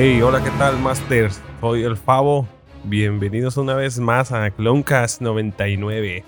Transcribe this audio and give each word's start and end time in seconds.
Hey, 0.00 0.22
hola, 0.22 0.44
¿qué 0.44 0.50
tal, 0.52 0.78
Masters? 0.78 1.40
Soy 1.60 1.82
el 1.82 1.96
Favo. 1.96 2.46
Bienvenidos 2.84 3.56
una 3.56 3.74
vez 3.74 3.98
más 3.98 4.30
a 4.30 4.48
Cloncast 4.52 5.20
99. 5.20 6.22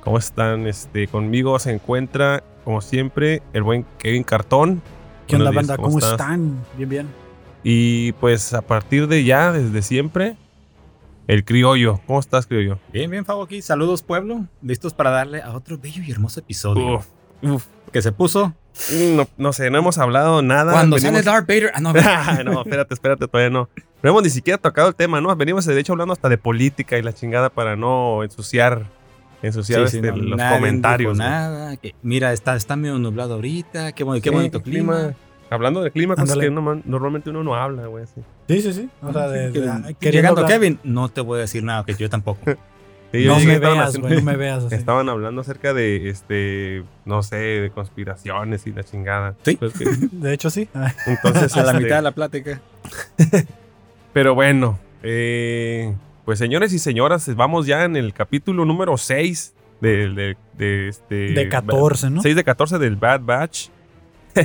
¿Cómo 0.00 0.16
están? 0.16 0.64
Este, 0.68 1.08
conmigo 1.08 1.58
se 1.58 1.72
encuentra, 1.72 2.44
como 2.62 2.80
siempre, 2.80 3.42
el 3.52 3.64
buen 3.64 3.84
Kevin 3.98 4.22
Cartón. 4.22 4.80
¿Qué 5.26 5.34
onda, 5.34 5.50
banda? 5.50 5.76
¿Cómo, 5.76 5.98
están? 5.98 6.64
Bien, 6.76 6.88
bien. 6.88 7.08
Y 7.64 8.12
pues 8.12 8.54
a 8.54 8.62
partir 8.62 9.08
de 9.08 9.24
ya, 9.24 9.50
desde 9.50 9.82
siempre, 9.82 10.36
el 11.26 11.44
criollo. 11.44 12.00
¿Cómo 12.06 12.20
estás, 12.20 12.46
criollo? 12.46 12.78
Bien, 12.92 13.10
bien, 13.10 13.24
Fabo 13.24 13.42
aquí. 13.42 13.60
Saludos, 13.60 14.04
pueblo. 14.04 14.46
Listos 14.62 14.94
para 14.94 15.10
darle 15.10 15.42
a 15.42 15.50
otro 15.50 15.78
bello 15.78 16.04
y 16.06 16.12
hermoso 16.12 16.38
episodio. 16.38 16.98
Uf, 16.98 17.06
uf. 17.42 17.66
Que 17.90 18.02
se 18.02 18.12
puso 18.12 18.54
No, 19.16 19.28
no 19.36 19.52
sé, 19.52 19.70
no 19.70 19.78
hemos 19.78 19.98
hablado 19.98 20.42
nada. 20.42 20.72
cuando 20.72 20.96
Venimos- 20.96 21.22
sale 21.22 21.22
Darth 21.22 21.46
Vader. 21.48 21.72
Ah, 21.74 21.80
no, 21.80 21.92
Ah, 22.04 22.42
no, 22.44 22.60
espérate, 22.62 22.94
espérate, 22.94 23.26
todavía 23.28 23.50
no. 23.50 23.68
No 24.02 24.10
hemos 24.10 24.22
ni 24.22 24.30
siquiera 24.30 24.58
tocado 24.58 24.88
el 24.88 24.94
tema, 24.94 25.20
¿no? 25.20 25.34
Venimos 25.36 25.64
de 25.66 25.78
hecho 25.78 25.92
hablando 25.92 26.12
hasta 26.12 26.28
de 26.28 26.38
política 26.38 26.96
y 26.98 27.02
la 27.02 27.12
chingada 27.12 27.50
para 27.50 27.74
no 27.76 28.22
ensuciar, 28.22 28.86
ensuciar 29.42 29.88
Sí, 29.88 29.90
sí, 29.90 29.96
este, 29.98 30.10
no, 30.12 30.16
los 30.18 30.36
nadie 30.38 30.56
comentarios. 30.58 31.18
Nada. 31.18 31.76
que, 31.76 31.94
mira, 32.02 32.32
está, 32.32 32.54
está 32.56 32.76
medio 32.76 32.98
nublado 32.98 33.34
ahorita. 33.34 33.92
Qué, 33.92 34.04
bon- 34.04 34.20
qué 34.20 34.30
Sí, 34.30 34.34
bonito 34.34 34.62
clima. 34.62 35.14
Hablando 35.50 35.80
de 35.82 35.90
clima, 35.90 36.14
cosas 36.14 36.36
que 36.36 36.48
uno- 36.48 36.82
normalmente 36.84 37.30
uno 37.30 37.42
no 37.42 37.54
habla, 37.56 37.86
güey. 37.86 38.04
sí. 38.06 38.20
Sí, 38.48 38.60
sí, 38.62 38.72
sí. 38.74 38.88
O 39.02 39.12
sea, 39.12 39.28
de, 39.28 39.50
Que- 39.52 39.60
de- 39.60 39.66
que 39.66 39.94
queriendo 39.94 40.10
llegando 40.10 40.40
hablar. 40.42 40.52
Kevin, 40.60 40.78
no 40.84 41.08
te 41.08 41.20
voy 41.22 41.38
a 41.38 41.40
decir 41.40 41.64
nada, 41.64 41.84
que 41.84 41.94
yo 41.94 42.08
tampoco. 42.10 42.40
Sí, 43.12 43.24
No 43.24 43.38
me 43.40 43.54
estaban 43.54 43.78
veas, 43.78 43.88
haciendo- 43.88 44.08
güey, 44.08 44.18
no 44.20 44.24
me 44.30 44.36
veas 44.36 44.64
así. 44.64 44.74
Estaban 44.74 45.08
hablando 45.08 45.40
acerca 45.40 45.72
de, 45.72 46.10
este, 46.10 46.84
no 47.06 47.22
sé, 47.22 47.36
de 47.36 47.70
conspiraciones 47.70 48.66
y 48.66 48.72
la 48.72 48.84
chingada. 48.84 49.34
Sí. 49.44 49.56
Pues 49.56 49.72
que- 49.72 49.84
De 50.12 50.34
hecho, 50.34 50.50
sí. 50.50 50.68
Entonces, 51.06 51.52
a 51.56 51.62
la 51.62 51.70
este, 51.72 51.84
mitad 51.84 51.96
de 51.96 52.02
la 52.02 52.12
plática. 52.12 52.60
Pero 54.12 54.34
bueno, 54.34 54.78
eh, 55.02 55.94
pues 56.24 56.38
señores 56.38 56.72
y 56.72 56.78
señoras, 56.78 57.34
vamos 57.34 57.66
ya 57.66 57.84
en 57.84 57.96
el 57.96 58.12
capítulo 58.12 58.64
número 58.64 58.96
6 58.98 59.54
de, 59.80 60.08
de, 60.10 60.36
de 60.56 60.88
este... 60.88 61.14
De 61.32 61.48
14, 61.48 62.10
¿no? 62.10 62.20
6 62.22 62.36
de 62.36 62.44
14 62.44 62.78
del 62.78 62.96
Bad 62.96 63.20
Batch. 63.22 63.68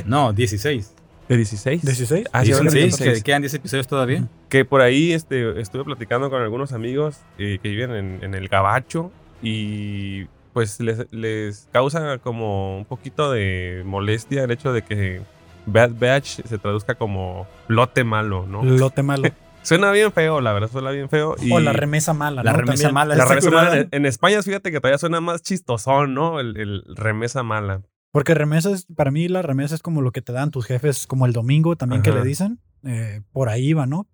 No, 0.06 0.32
16. 0.32 0.93
¿De 1.28 1.36
16? 1.36 1.82
16. 1.82 2.26
Ah, 2.32 2.42
sí, 2.42 2.48
Dicen, 2.48 2.64
van 2.66 2.72
sí, 2.72 2.78
en 2.78 2.84
que 2.84 2.88
16. 2.96 3.22
quedan 3.24 3.42
10 3.42 3.54
episodios 3.54 3.86
todavía. 3.86 4.28
Que 4.48 4.64
por 4.64 4.80
ahí 4.82 5.12
este, 5.12 5.60
estuve 5.60 5.84
platicando 5.84 6.28
con 6.30 6.42
algunos 6.42 6.72
amigos 6.72 7.18
eh, 7.38 7.58
que 7.62 7.68
viven 7.70 7.92
en, 7.92 8.18
en 8.22 8.34
el 8.34 8.48
Gabacho 8.48 9.10
y 9.42 10.24
pues 10.52 10.78
les, 10.80 11.06
les 11.12 11.68
causa 11.72 12.18
como 12.18 12.76
un 12.78 12.84
poquito 12.84 13.32
de 13.32 13.82
molestia 13.84 14.44
el 14.44 14.50
hecho 14.50 14.72
de 14.72 14.82
que 14.82 15.22
Bad 15.66 15.92
Batch 15.98 16.42
se 16.44 16.58
traduzca 16.58 16.94
como 16.94 17.46
lote 17.68 18.04
malo, 18.04 18.46
¿no? 18.46 18.62
Lote 18.62 19.02
malo. 19.02 19.28
Suena 19.62 19.90
bien 19.92 20.12
feo, 20.12 20.42
la 20.42 20.52
verdad, 20.52 20.68
suena 20.70 20.90
bien 20.90 21.08
feo. 21.08 21.36
Y 21.40 21.50
O 21.50 21.58
la 21.58 21.72
remesa 21.72 22.12
mala. 22.12 22.42
La 22.42 22.52
¿no? 22.52 22.58
remesa 22.58 22.82
También. 22.82 22.94
mala. 22.94 23.14
la 23.16 23.24
remesa 23.24 23.50
mala 23.50 23.78
en, 23.78 23.88
en 23.92 24.04
España, 24.04 24.42
fíjate 24.42 24.70
que 24.70 24.78
todavía 24.78 24.98
suena 24.98 25.22
más 25.22 25.40
chistosón, 25.40 26.12
¿no? 26.12 26.38
El, 26.38 26.54
el 26.58 26.84
remesa 26.94 27.42
mala. 27.42 27.80
Porque 28.14 28.32
remesa 28.32 28.70
es, 28.70 28.86
para 28.94 29.10
mí, 29.10 29.26
la 29.26 29.42
remesa 29.42 29.74
es 29.74 29.82
como 29.82 30.00
lo 30.00 30.12
que 30.12 30.22
te 30.22 30.32
dan 30.32 30.52
tus 30.52 30.66
jefes, 30.66 31.08
como 31.08 31.26
el 31.26 31.32
domingo 31.32 31.74
también 31.74 32.00
que 32.00 32.12
le 32.12 32.22
dicen. 32.22 32.60
Eh, 32.84 33.22
por 33.32 33.48
ahí 33.48 33.72
va, 33.72 33.86
¿no? 33.86 34.06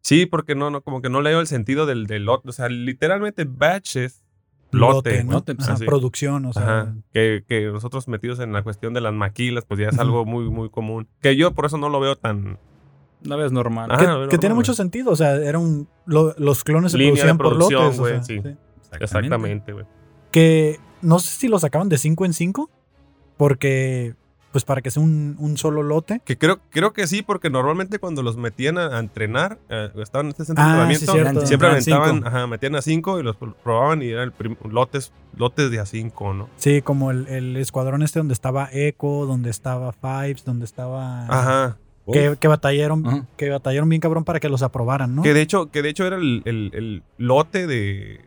Sí, 0.00 0.26
porque 0.26 0.54
no, 0.54 0.70
no, 0.70 0.80
como 0.82 1.02
que 1.02 1.10
no 1.10 1.20
leo 1.22 1.40
el 1.40 1.48
sentido 1.48 1.84
del, 1.84 2.06
del 2.06 2.24
lote. 2.24 2.48
O 2.48 2.52
sea, 2.52 2.68
literalmente 2.68 3.44
batch 3.44 3.96
es 3.96 4.24
lote, 4.70 5.24
¿no? 5.24 5.32
lote, 5.32 5.56
Ajá, 5.58 5.72
así. 5.72 5.84
producción, 5.86 6.44
o 6.44 6.52
sea. 6.52 6.62
Ajá. 6.62 6.94
Que, 7.12 7.42
que 7.48 7.66
nosotros 7.66 8.06
metidos 8.06 8.38
en 8.38 8.52
la 8.52 8.62
cuestión 8.62 8.94
de 8.94 9.00
las 9.00 9.12
maquilas, 9.12 9.64
pues 9.66 9.80
ya 9.80 9.88
es 9.88 9.98
algo 9.98 10.24
muy, 10.24 10.48
muy 10.50 10.70
común. 10.70 11.08
Que 11.20 11.34
yo 11.34 11.52
por 11.52 11.66
eso 11.66 11.78
no 11.78 11.88
lo 11.88 11.98
veo 11.98 12.14
tan. 12.14 12.58
Una 13.26 13.34
vez 13.34 13.50
normal. 13.50 13.90
Que, 13.98 14.06
no, 14.06 14.20
no, 14.24 14.28
que 14.28 14.38
tiene 14.38 14.50
no, 14.52 14.60
mucho 14.60 14.72
sentido, 14.72 15.10
o 15.10 15.16
sea, 15.16 15.34
era 15.34 15.58
un, 15.58 15.88
lo- 16.06 16.32
los 16.38 16.62
clones 16.62 16.92
se 16.92 16.98
Línea 16.98 17.24
de 17.24 17.34
producían 17.34 17.38
por 17.38 17.56
lotes. 17.88 17.98
o 17.98 18.02
güey, 18.02 18.14
sea, 18.14 18.22
sí. 18.22 18.40
sí. 18.40 18.56
Exactamente, 19.00 19.72
güey. 19.72 19.84
Que 20.30 20.78
no 21.02 21.18
sé 21.18 21.28
si 21.40 21.48
lo 21.48 21.58
sacaban 21.58 21.88
de 21.88 21.98
5 21.98 22.24
en 22.24 22.32
5, 22.32 22.70
porque, 23.38 24.14
pues 24.52 24.64
para 24.64 24.82
que 24.82 24.90
sea 24.90 25.02
un, 25.02 25.36
un 25.38 25.56
solo 25.56 25.82
lote. 25.82 26.20
Que 26.24 26.36
creo, 26.36 26.58
creo 26.70 26.92
que 26.92 27.06
sí, 27.06 27.22
porque 27.22 27.48
normalmente 27.48 27.98
cuando 27.98 28.22
los 28.22 28.36
metían 28.36 28.76
a, 28.76 28.96
a 28.96 28.98
entrenar, 28.98 29.58
eh, 29.70 29.88
estaban 30.02 30.26
en 30.26 30.30
este 30.32 30.44
centro 30.44 30.64
de 30.64 30.70
Ah, 30.70 30.92
entrenamiento, 30.92 31.46
siempre 31.46 31.68
aventaban, 31.68 32.26
ajá, 32.26 32.46
metían 32.46 32.74
a 32.76 32.82
cinco 32.82 33.18
y 33.18 33.22
los 33.22 33.36
probaban 33.36 34.02
y 34.02 34.08
eran 34.08 34.24
el 34.24 34.32
prim- 34.32 34.56
lotes, 34.70 35.12
lotes 35.36 35.70
de 35.70 35.80
a 35.80 35.86
cinco, 35.86 36.34
¿no? 36.34 36.50
Sí, 36.56 36.82
como 36.82 37.10
el, 37.10 37.26
el 37.28 37.56
escuadrón 37.56 38.02
este 38.02 38.18
donde 38.18 38.34
estaba 38.34 38.68
Echo, 38.72 39.24
donde 39.26 39.48
estaba 39.50 39.92
Fives, 39.92 40.44
donde 40.44 40.64
estaba... 40.66 41.26
Ajá. 41.28 41.78
Que, 42.10 42.38
que 42.40 42.48
batallaron, 42.48 43.06
Ajá. 43.06 43.26
que 43.36 43.50
batallaron 43.50 43.86
bien 43.90 44.00
cabrón 44.00 44.24
para 44.24 44.40
que 44.40 44.48
los 44.48 44.62
aprobaran, 44.62 45.14
¿no? 45.14 45.22
Que 45.22 45.34
de 45.34 45.42
hecho, 45.42 45.70
que 45.70 45.82
de 45.82 45.90
hecho 45.90 46.06
era 46.06 46.16
el, 46.16 46.40
el- 46.46 46.70
el 46.72 47.02
lote 47.18 47.66
de. 47.66 48.20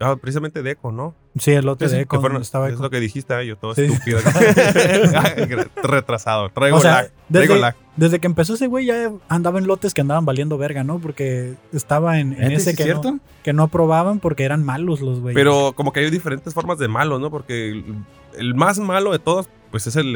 Ah, 0.00 0.16
precisamente 0.20 0.62
de 0.62 0.70
Eco, 0.72 0.92
¿no? 0.92 1.14
Sí, 1.38 1.52
el 1.52 1.66
lote 1.66 1.88
Sí, 1.88 1.96
de 1.96 2.06
fueron- 2.06 2.40
estaba 2.42 2.68
es 2.68 2.78
lo 2.78 2.88
que 2.90 2.98
dijiste, 3.00 3.34
ah, 3.34 3.42
yo 3.42 3.56
todo 3.56 3.74
Sí. 3.74 3.82
estúpido. 3.84 4.18
Retrasado. 5.82 6.50
Traigo 6.50 6.78
O 6.78 6.80
sea, 6.80 6.92
lag. 6.92 7.10
Traigo 7.30 7.54
desde, 7.54 7.60
lag. 7.60 7.76
desde 7.96 8.18
que 8.20 8.26
empezó 8.26 8.54
ese 8.54 8.66
güey 8.66 8.86
ya 8.86 9.12
andaba 9.28 9.58
en 9.58 9.66
lotes 9.66 9.94
que 9.94 10.00
andaban 10.00 10.24
valiendo 10.24 10.58
verga, 10.58 10.84
¿no? 10.84 10.98
Porque 10.98 11.54
estaba 11.72 12.18
en, 12.20 12.32
en 12.34 12.38
¿Neta, 12.40 12.54
ese 12.54 12.70
sí 12.72 12.76
que, 12.76 12.84
cierto? 12.84 13.12
no, 13.12 13.20
que 13.42 13.52
no 13.52 13.64
aprobaban 13.64 14.20
porque 14.20 14.44
eran 14.44 14.64
malos 14.64 15.00
los 15.00 15.20
güeyes. 15.20 15.34
Pero 15.36 15.72
como 15.74 15.92
que 15.92 16.00
hay 16.00 16.10
diferentes 16.10 16.54
formas 16.54 16.78
de 16.78 16.88
malo, 16.88 17.18
¿no? 17.18 17.30
Porque 17.30 17.84
el, 18.38 18.54
más 18.54 18.78
malo 18.78 19.12
de 19.12 19.18
todos, 19.18 19.48
pues 19.70 19.86
es 19.86 19.96
el, 19.96 20.12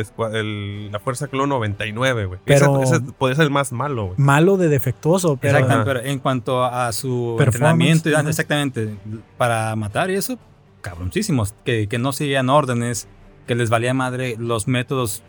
la 0.90 0.98
Fuerza 1.00 1.28
Clon 1.28 1.48
99, 1.48 2.24
güey. 2.26 2.40
Pero- 2.44 2.82
Ese, 2.82 2.96
ese 2.96 3.04
puede 3.12 3.34
ser 3.34 3.44
el 3.44 3.50
más 3.50 3.72
malo, 3.72 4.06
güey. 4.06 4.14
Malo 4.18 4.56
de 4.56 4.68
defectuoso, 4.68 5.36
pero... 5.36 5.58
Exactamente, 5.58 5.90
pero 5.92 6.06
en 6.08 6.18
cuanto 6.18 6.64
a 6.64 6.92
su 6.92 7.36
entrenamiento, 7.40 8.08
y- 8.10 8.14
exactamente, 8.14 8.96
para 9.36 9.74
matar 9.76 10.10
y 10.10 10.14
eso, 10.14 10.38
cabroncísimos, 10.80 11.54
que, 11.64 11.88
que 11.88 11.98
no 11.98 12.12
seguían 12.12 12.48
órdenes, 12.48 13.08
que 13.46 13.54
les 13.54 13.68
valía 13.70 13.92
madre 13.94 14.36
los 14.38 14.68
métodos 14.68 15.22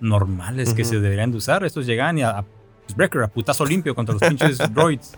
normales 0.00 0.74
que 0.74 0.84
se 0.84 1.00
deberían 1.00 1.30
de 1.32 1.38
usar. 1.38 1.64
Estos 1.64 1.86
llegan 1.86 2.18
y 2.18 2.22
a, 2.22 2.30
a 2.38 2.42
pues, 2.42 2.96
Breaker, 2.96 3.22
a 3.22 3.28
putazo 3.28 3.64
limpio 3.64 3.94
contra 3.94 4.14
los 4.14 4.22
pinches 4.22 4.58
droids. 4.74 5.16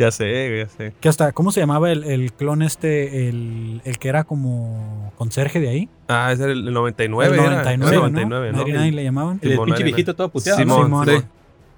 Ya 0.00 0.10
sé, 0.10 0.58
ya 0.58 0.68
sé. 0.68 0.92
Que 0.98 1.08
hasta, 1.10 1.32
¿cómo 1.32 1.52
se 1.52 1.60
llamaba 1.60 1.92
el, 1.92 2.04
el 2.04 2.32
clon 2.32 2.62
este, 2.62 3.28
el, 3.28 3.82
el 3.84 3.98
que 3.98 4.08
era 4.08 4.24
como 4.24 5.12
conserje 5.16 5.60
de 5.60 5.68
ahí? 5.68 5.88
Ah, 6.08 6.30
ese 6.32 6.44
era 6.44 6.52
el 6.52 6.72
99. 6.72 7.34
el 7.34 7.40
era. 7.40 7.50
99, 7.62 7.96
Era 7.96 8.00
¿no? 8.00 8.08
99, 8.10 8.52
¿no? 8.52 8.58
99 8.58 8.92
le 8.92 9.04
llamaban. 9.04 9.38
El 9.42 9.50
Simón, 9.50 9.66
pinche 9.66 9.84
viejito 9.84 10.14
todo 10.16 10.30
puteado. 10.30 10.58
Simón, 10.58 10.90
¿no? 10.90 11.04
sí. 11.04 11.10
Sí. 11.18 11.24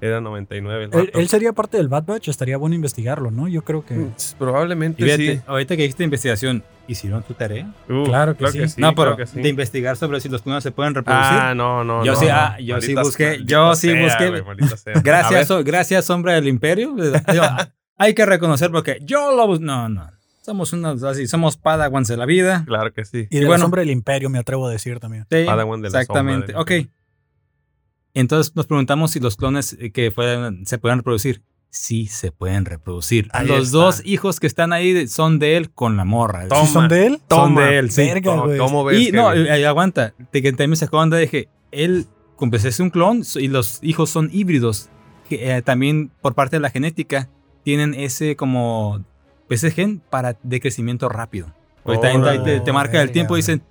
Era 0.00 0.20
99. 0.20 0.88
el 0.92 1.10
Él, 1.14 1.28
sería 1.28 1.52
parte 1.52 1.76
del 1.76 1.86
Bad 1.88 2.04
Batch, 2.04 2.26
estaría 2.28 2.56
bueno 2.56 2.74
investigarlo, 2.74 3.30
¿no? 3.30 3.46
Yo 3.46 3.62
creo 3.62 3.84
que... 3.86 3.94
Mm, 3.94 4.12
Probablemente 4.36 5.00
Y 5.00 5.04
fíjate, 5.04 5.36
sí. 5.36 5.42
ahorita 5.46 5.76
que 5.76 5.82
dijiste 5.82 6.02
investigación, 6.02 6.64
¿hicieron 6.88 7.22
tu 7.22 7.34
tarea? 7.34 7.72
Uh, 7.88 8.02
Claro 8.04 8.36
que 8.36 8.50
sí. 8.50 8.80
no, 8.80 8.96
pero 8.96 9.14
claro 9.14 9.16
que 9.16 9.26
sí. 9.26 9.40
de 9.40 9.48
investigar 9.48 9.96
sobre 9.96 10.20
si 10.20 10.28
los 10.28 10.42
clones 10.42 10.64
se 10.64 10.72
pueden 10.72 10.94
reproducir. 10.96 11.24
Ah, 11.38 11.54
no, 11.54 11.84
no. 11.84 12.04
Yo 12.04 12.14
no, 12.14 12.18
sí, 12.18 12.26
no. 12.26 12.32
ah, 12.34 12.56
yo 12.58 12.80
sí 12.80 12.94
busqué- 12.96 13.44
yo 13.44 13.76
sí 13.76 13.90
busqué- 13.90 14.42
Gracias, 15.04 15.52
gracias, 15.64 16.04
sombra 16.04 16.32
del 16.34 16.48
imperio. 16.48 16.96
Hay 17.98 18.14
que 18.14 18.26
reconocer 18.26 18.70
porque 18.70 18.98
yo 19.02 19.34
lo 19.36 19.58
No, 19.58 19.88
no. 19.88 20.10
Somos 20.42 20.72
unos 20.72 21.04
así, 21.04 21.28
somos 21.28 21.56
padawans 21.56 22.08
de 22.08 22.16
la 22.16 22.26
vida. 22.26 22.64
Claro 22.66 22.92
que 22.92 23.04
sí. 23.04 23.28
Y 23.30 23.38
de 23.38 23.46
bueno. 23.46 23.52
la 23.52 23.58
sombra 23.58 23.80
del 23.80 23.90
imperio, 23.90 24.28
me 24.28 24.38
atrevo 24.38 24.66
a 24.66 24.70
decir 24.70 24.98
también. 24.98 25.24
Sí, 25.30 25.44
Padawan 25.46 25.80
de 25.80 25.90
la 25.90 26.00
exactamente. 26.00 26.52
sombra 26.52 26.62
Ok. 26.62 26.88
Entonces 28.14 28.54
nos 28.56 28.66
preguntamos 28.66 29.12
si 29.12 29.20
los 29.20 29.36
clones 29.36 29.76
eh, 29.78 29.92
que 29.92 30.10
fueran, 30.10 30.66
se 30.66 30.78
pueden 30.78 30.98
reproducir. 30.98 31.42
Sí, 31.70 32.06
se 32.06 32.32
pueden 32.32 32.66
reproducir. 32.66 33.28
Ahí 33.32 33.46
los 33.46 33.68
está. 33.68 33.78
dos 33.78 34.02
hijos 34.04 34.40
que 34.40 34.46
están 34.46 34.74
ahí 34.74 35.06
son 35.08 35.38
de 35.38 35.56
él 35.56 35.70
con 35.70 35.96
la 35.96 36.04
morra. 36.04 36.46
Toma. 36.48 36.66
¿Sí 36.66 36.72
son 36.72 36.88
de 36.88 37.06
él? 37.06 37.20
Son 37.30 37.54
de 37.54 37.78
él, 37.78 37.90
sí. 37.90 38.02
Verga, 38.02 38.30
¿Cómo, 38.30 38.44
güey. 38.44 38.58
cómo 38.58 38.84
ves? 38.84 39.00
Y 39.00 39.12
no, 39.12 39.32
eh, 39.32 39.60
eh, 39.60 39.66
aguanta. 39.66 40.12
Que 40.32 40.42
también 40.42 40.70
me 40.70 40.76
sacó 40.76 40.98
onda 40.98 41.24
que 41.26 41.48
él, 41.70 42.06
pues, 42.36 42.66
es 42.66 42.78
un 42.78 42.90
clon 42.90 43.22
y 43.36 43.48
los 43.48 43.78
hijos 43.82 44.10
son 44.10 44.28
híbridos. 44.32 44.90
Que, 45.28 45.56
eh, 45.56 45.62
también 45.62 46.10
por 46.20 46.34
parte 46.34 46.56
de 46.56 46.60
la 46.60 46.68
genética 46.68 47.30
tienen 47.62 47.94
ese 47.94 48.36
como 48.36 49.04
ese 49.48 49.70
gen 49.70 50.00
para 50.10 50.36
de 50.42 50.60
crecimiento 50.60 51.08
rápido. 51.08 51.52
Ahorita 51.84 52.14
Órale. 52.14 52.38
te, 52.38 52.60
te 52.60 52.72
marca 52.72 53.02
el 53.02 53.10
tiempo 53.10 53.36
y 53.36 53.40
dicen, 53.40 53.62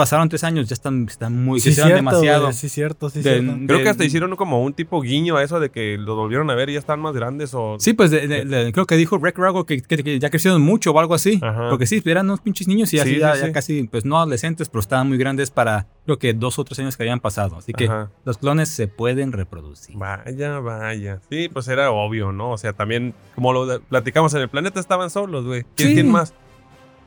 pasaron 0.00 0.28
tres 0.28 0.42
años, 0.44 0.68
ya 0.68 0.74
están, 0.74 1.06
están 1.08 1.44
muy, 1.44 1.60
Sí, 1.60 1.72
cierto, 1.74 1.94
demasiado. 1.94 2.42
güey, 2.44 2.54
sí, 2.54 2.68
cierto, 2.68 3.10
sí, 3.10 3.20
De- 3.20 3.40
cierto. 3.40 3.52
Creo 3.66 3.78
de- 3.78 3.84
que 3.84 3.90
hasta 3.90 4.04
hicieron 4.04 4.34
como 4.36 4.62
un 4.64 4.72
tipo 4.72 5.00
guiño 5.02 5.36
a 5.36 5.42
eso 5.42 5.60
de 5.60 5.70
que 5.70 5.96
los 5.98 6.16
volvieron 6.16 6.48
a 6.50 6.54
ver 6.54 6.70
y 6.70 6.72
ya 6.74 6.78
están 6.78 7.00
más 7.00 7.14
grandes 7.14 7.52
o... 7.54 7.76
Sí, 7.78 7.92
pues 7.92 8.10
de- 8.10 8.26
de- 8.26 8.44
de- 8.44 8.72
creo 8.72 8.86
que 8.86 8.96
dijo 8.96 9.18
Rick 9.18 9.36
Rago 9.38 9.66
que, 9.66 9.82
que- 9.82 10.02
que 10.02 10.18
ya 10.18 10.30
crecieron 10.30 10.62
mucho 10.62 10.92
o 10.92 10.98
algo 10.98 11.14
así. 11.14 11.38
Ajá. 11.42 11.68
Porque 11.70 11.86
sí, 11.86 12.02
eran 12.06 12.26
unos 12.26 12.40
pinches 12.40 12.66
niños 12.66 12.92
y 12.94 12.98
así 12.98 13.14
Sí, 13.14 13.18
ya, 13.20 13.34
sí, 13.34 13.40
ya 13.42 13.46
sí. 13.48 13.52
casi, 13.52 13.82
pues 13.84 14.04
no 14.04 14.16
adolescentes, 14.18 14.68
pero 14.68 14.80
estaban 14.80 15.08
muy 15.08 15.18
grandes 15.18 15.50
para 15.50 15.86
creo 16.06 16.18
que 16.18 16.32
dos 16.34 16.58
o 16.58 16.64
tres 16.64 16.78
años 16.80 16.96
que 16.96 17.02
habían 17.04 17.20
pasado. 17.20 17.56
Así 17.58 17.72
que 17.72 17.84
Ajá. 17.84 18.10
los 18.24 18.38
clones 18.38 18.68
se 18.70 18.88
pueden 18.88 19.32
reproducir. 19.32 19.96
Vaya, 19.96 20.58
vaya. 20.60 21.20
Sí, 21.30 21.48
pues 21.52 21.68
era 21.68 21.90
obvio, 21.92 22.32
¿no? 22.32 22.50
O 22.52 22.58
sea, 22.58 22.72
también, 22.72 23.14
como 23.34 23.52
lo 23.52 23.80
platicamos 23.82 24.34
en 24.34 24.40
el 24.40 24.48
planeta, 24.48 24.80
estaban 24.80 25.10
solos, 25.10 25.44
güey. 25.44 25.64
¿Quién, 25.76 25.88
Sí. 25.90 25.94
quién 25.94 26.10
más? 26.10 26.32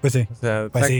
Pues 0.02 0.14
sí. 0.14 0.28
O 0.32 0.36
sea, 0.36 0.68
Pues 0.72 0.86
sí. 0.88 1.00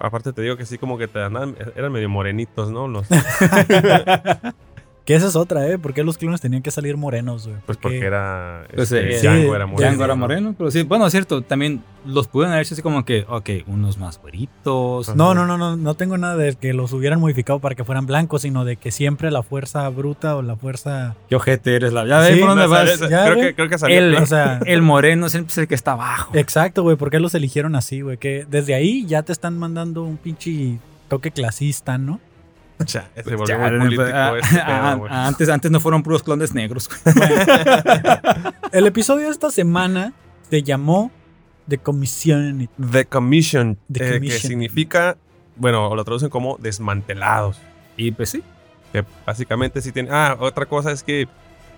Aparte 0.00 0.32
te 0.32 0.42
digo 0.42 0.56
que 0.56 0.66
sí, 0.66 0.78
como 0.78 0.98
que 0.98 1.08
te 1.08 1.18
eran 1.18 1.92
medio 1.92 2.08
morenitos, 2.08 2.70
¿no? 2.70 2.88
Los, 2.88 3.06
Que 5.04 5.16
esa 5.16 5.26
es 5.26 5.34
otra, 5.34 5.66
¿eh? 5.68 5.78
¿Por 5.78 5.94
qué 5.94 6.04
los 6.04 6.16
clones 6.16 6.40
tenían 6.40 6.62
que 6.62 6.70
salir 6.70 6.96
morenos, 6.96 7.48
güey? 7.48 7.58
Pues 7.66 7.76
porque 7.76 7.98
era. 7.98 8.66
Pues, 8.72 8.92
este, 8.92 9.16
eh, 9.16 9.20
Django 9.20 9.56
era 9.56 9.66
moreno. 9.66 9.88
Django 9.88 10.04
era 10.04 10.14
moreno, 10.14 10.54
pero 10.56 10.70
sí, 10.70 10.82
bueno, 10.82 11.06
es 11.06 11.12
cierto, 11.12 11.42
también 11.42 11.82
los 12.06 12.28
pudieron 12.28 12.52
haber 12.52 12.64
hecho 12.64 12.74
así 12.74 12.82
como 12.82 13.04
que, 13.04 13.24
ok, 13.28 13.50
unos 13.66 13.98
más 13.98 14.20
güeritos. 14.20 15.08
Ajá. 15.08 15.16
No, 15.16 15.34
no, 15.34 15.44
no, 15.44 15.58
no, 15.58 15.76
no 15.76 15.94
tengo 15.94 16.18
nada 16.18 16.36
de 16.36 16.54
que 16.54 16.72
los 16.72 16.92
hubieran 16.92 17.20
modificado 17.20 17.58
para 17.58 17.74
que 17.74 17.82
fueran 17.82 18.06
blancos, 18.06 18.42
sino 18.42 18.64
de 18.64 18.76
que 18.76 18.92
siempre 18.92 19.32
la 19.32 19.42
fuerza 19.42 19.88
bruta 19.88 20.36
o 20.36 20.42
la 20.42 20.54
fuerza... 20.54 21.16
Qué 21.28 21.34
ojete 21.34 21.74
eres, 21.74 21.92
la. 21.92 22.06
Ya 22.06 22.20
ves 22.20 22.34
Sí, 22.34 22.40
por 22.40 22.50
dónde 22.50 22.64
No, 22.64 22.70
vas. 22.70 23.00
Ya, 23.10 23.24
creo, 23.24 23.40
que, 23.40 23.54
creo 23.54 23.68
que 23.68 23.78
salió. 23.78 23.98
El, 23.98 24.10
Play. 24.10 24.22
O 24.22 24.26
sea, 24.26 24.60
el 24.66 24.82
moreno 24.82 25.28
siempre 25.28 25.50
es 25.50 25.58
el 25.58 25.66
que 25.66 25.74
está 25.74 25.92
abajo. 25.92 26.30
exacto, 26.34 26.84
güey, 26.84 26.96
¿por 26.96 27.10
qué 27.10 27.18
los 27.18 27.34
eligieron 27.34 27.74
así, 27.74 28.02
güey? 28.02 28.18
Que 28.18 28.46
desde 28.48 28.74
ahí 28.74 29.04
ya 29.06 29.22
te 29.22 29.32
están 29.32 29.58
mandando 29.58 30.04
un 30.04 30.16
pinche 30.16 30.78
toque 31.08 31.32
clasista, 31.32 31.98
¿no? 31.98 32.20
Se 32.86 33.36
volvió 33.36 33.46
Ya, 33.46 33.58
muy 33.58 33.78
político 33.78 34.36
este 34.36 34.56
pedo, 34.56 35.06
antes, 35.10 35.48
antes 35.48 35.70
no 35.70 35.80
fueron 35.80 36.02
puros 36.02 36.22
clones 36.22 36.54
negros. 36.54 36.88
El 38.72 38.86
episodio 38.86 39.26
de 39.26 39.32
esta 39.32 39.50
semana 39.50 40.12
se 40.48 40.62
llamó 40.62 41.10
The 41.68 41.78
Commission. 41.78 42.68
The 42.90 43.04
Commission, 43.06 43.78
The 43.90 44.16
eh, 44.16 44.20
que 44.20 44.30
significa, 44.38 45.16
bueno, 45.56 45.88
o 45.88 45.96
lo 45.96 46.04
traducen 46.04 46.30
como 46.30 46.56
desmantelados. 46.58 47.58
Y 47.96 48.12
pues 48.12 48.30
sí. 48.30 48.42
Que 48.92 49.04
básicamente 49.26 49.80
sí 49.80 49.92
tiene. 49.92 50.10
Ah, 50.12 50.36
otra 50.38 50.66
cosa 50.66 50.92
es 50.92 51.02
que 51.02 51.28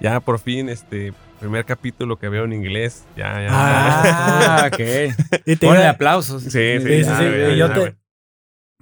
ya 0.01 0.21
por 0.21 0.39
fin, 0.39 0.69
este 0.69 1.13
primer 1.41 1.65
capítulo 1.65 2.17
que 2.19 2.29
veo 2.29 2.45
en 2.45 2.53
inglés, 2.53 3.05
ya, 3.17 3.41
ya. 3.43 3.49
Ah, 3.51 4.71
ok. 4.73 4.81
Y 5.47 5.57
te 5.57 5.87
aplausos. 5.87 6.43
Sí, 6.43 6.49
sí, 6.51 6.79
Sí, 6.81 6.87
sí, 6.87 7.03
ya, 7.05 7.19
sí, 7.19 7.25
ya, 7.25 7.49
yo 7.51 7.55
ya, 7.69 7.73
te- 7.75 7.81
güey. 7.81 7.95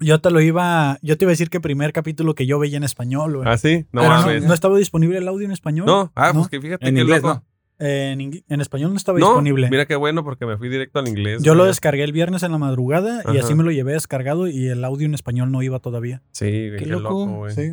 Yo 0.03 0.21
te 0.21 0.31
lo 0.31 0.41
iba, 0.41 0.99
yo 1.03 1.17
te 1.17 1.25
iba 1.25 1.31
a 1.31 1.33
decir 1.35 1.49
que 1.51 1.61
primer 1.61 1.93
capítulo 1.93 2.35
que 2.35 2.47
yo 2.47 2.59
veía 2.59 2.77
en 2.77 2.85
español, 2.85 3.37
güey. 3.37 3.49
¿Ah, 3.49 3.57
sí? 3.59 3.87
No 3.93 4.03
Pero 4.03 4.15
no, 4.15 4.21
mames. 4.23 4.45
no 4.45 4.55
estaba 4.55 4.77
disponible 4.79 5.19
el 5.19 5.29
audio 5.29 5.45
en 5.47 5.53
español. 5.53 5.87
No, 5.87 6.13
ah, 6.15 6.29
¿No? 6.33 6.41
pues 6.41 6.49
que 6.49 6.61
fíjate 6.61 6.87
En 6.89 6.95
qué 6.95 7.01
inglés, 7.03 7.23
loco. 7.23 7.35
¿no? 7.35 7.45
Eh, 7.79 8.11
en, 8.13 8.21
ing- 8.21 8.45
en 8.49 8.61
español 8.61 8.91
no 8.91 8.97
estaba 8.97 9.19
No, 9.19 9.27
disponible. 9.27 9.69
mira 9.71 9.87
qué 9.87 9.97
bueno 9.97 10.23
porque 10.23 10.47
me 10.47 10.57
fui 10.57 10.69
directo 10.69 11.01
al 11.01 11.09
inglés. 11.09 11.43
yo 11.43 11.55
lo 11.57 11.65
descargué 11.65 12.05
el 12.05 12.13
viernes 12.13 12.43
en 12.45 12.53
la 12.53 12.59
madrugada 12.59 13.23
y 13.35 13.39
así 13.39 13.55
me 13.55 13.65
lo 13.65 13.73
llevé 13.73 13.93
descargado 13.95 14.47
y 14.47 14.69
el 14.69 14.85
audio 14.85 15.07
en 15.07 15.15
español 15.15 15.51
no 15.51 15.63
iba 15.63 15.79
todavía. 15.81 16.23
Sí, 16.31 16.71
qué, 16.79 16.87
loco, 16.87 17.03
loco, 17.03 17.27
güey. 17.39 17.55
Sí. 17.55 17.73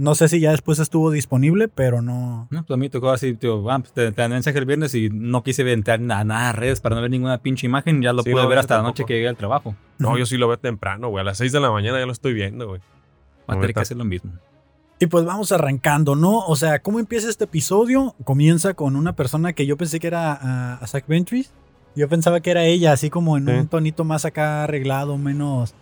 No 0.00 0.14
sé 0.14 0.28
si 0.30 0.40
ya 0.40 0.52
después 0.52 0.78
estuvo 0.78 1.10
disponible, 1.10 1.68
pero 1.68 2.00
no. 2.00 2.48
No, 2.50 2.64
pues 2.64 2.74
a 2.74 2.78
mí 2.78 2.88
tocó 2.88 3.10
así, 3.10 3.34
tío, 3.34 3.70
ah, 3.70 3.80
pues 3.80 3.92
te, 3.92 4.10
te 4.12 4.22
mandé 4.22 4.36
mensaje 4.36 4.58
el 4.58 4.64
viernes 4.64 4.94
y 4.94 5.10
no 5.10 5.42
quise 5.42 5.70
entrar 5.70 6.00
a 6.00 6.24
nada 6.24 6.48
a 6.48 6.52
redes 6.52 6.80
para 6.80 6.96
no 6.96 7.02
ver 7.02 7.10
ninguna 7.10 7.36
pinche 7.36 7.66
imagen. 7.66 8.00
Ya 8.00 8.14
lo 8.14 8.22
Sí, 8.22 8.30
pude 8.30 8.42
no, 8.42 8.48
ver 8.48 8.56
hasta 8.56 8.78
la 8.78 8.82
noche 8.82 9.04
que 9.04 9.12
llegué 9.12 9.28
al 9.28 9.36
trabajo. 9.36 9.74
No, 9.98 10.16
yo 10.16 10.24
sí 10.24 10.38
lo 10.38 10.48
veo 10.48 10.58
temprano, 10.58 11.10
güey. 11.10 11.20
A 11.20 11.24
las 11.24 11.36
6 11.36 11.52
de 11.52 11.60
la 11.60 11.70
mañana 11.70 11.98
ya 11.98 12.06
lo 12.06 12.12
estoy 12.12 12.32
viendo, 12.32 12.66
güey. 12.66 12.80
Va 13.48 13.52
a 13.52 13.60
tener 13.60 13.74
que 13.74 13.80
hacer 13.80 13.98
lo 13.98 14.06
mismo. 14.06 14.32
Y 15.00 15.06
pues 15.06 15.26
vamos 15.26 15.52
arrancando, 15.52 16.16
¿no? 16.16 16.46
O 16.46 16.56
sea, 16.56 16.78
¿cómo 16.78 16.98
empieza 16.98 17.28
este 17.28 17.44
episodio? 17.44 18.14
Comienza 18.24 18.72
con 18.72 18.96
una 18.96 19.14
persona 19.14 19.52
que 19.52 19.66
yo 19.66 19.76
pensé 19.76 20.00
que 20.00 20.06
era 20.06 20.32
a, 20.32 20.74
a 20.76 20.86
Zack 20.86 21.08
Ventris. 21.08 21.52
Yo 21.94 22.08
pensaba 22.08 22.40
que 22.40 22.50
era 22.52 22.64
ella, 22.64 22.92
así 22.92 23.10
como 23.10 23.36
en 23.36 23.50
un 23.50 23.68
tonito 23.68 24.04
más 24.04 24.24
acá 24.24 24.64
arreglado, 24.64 25.18
menos, 25.18 25.74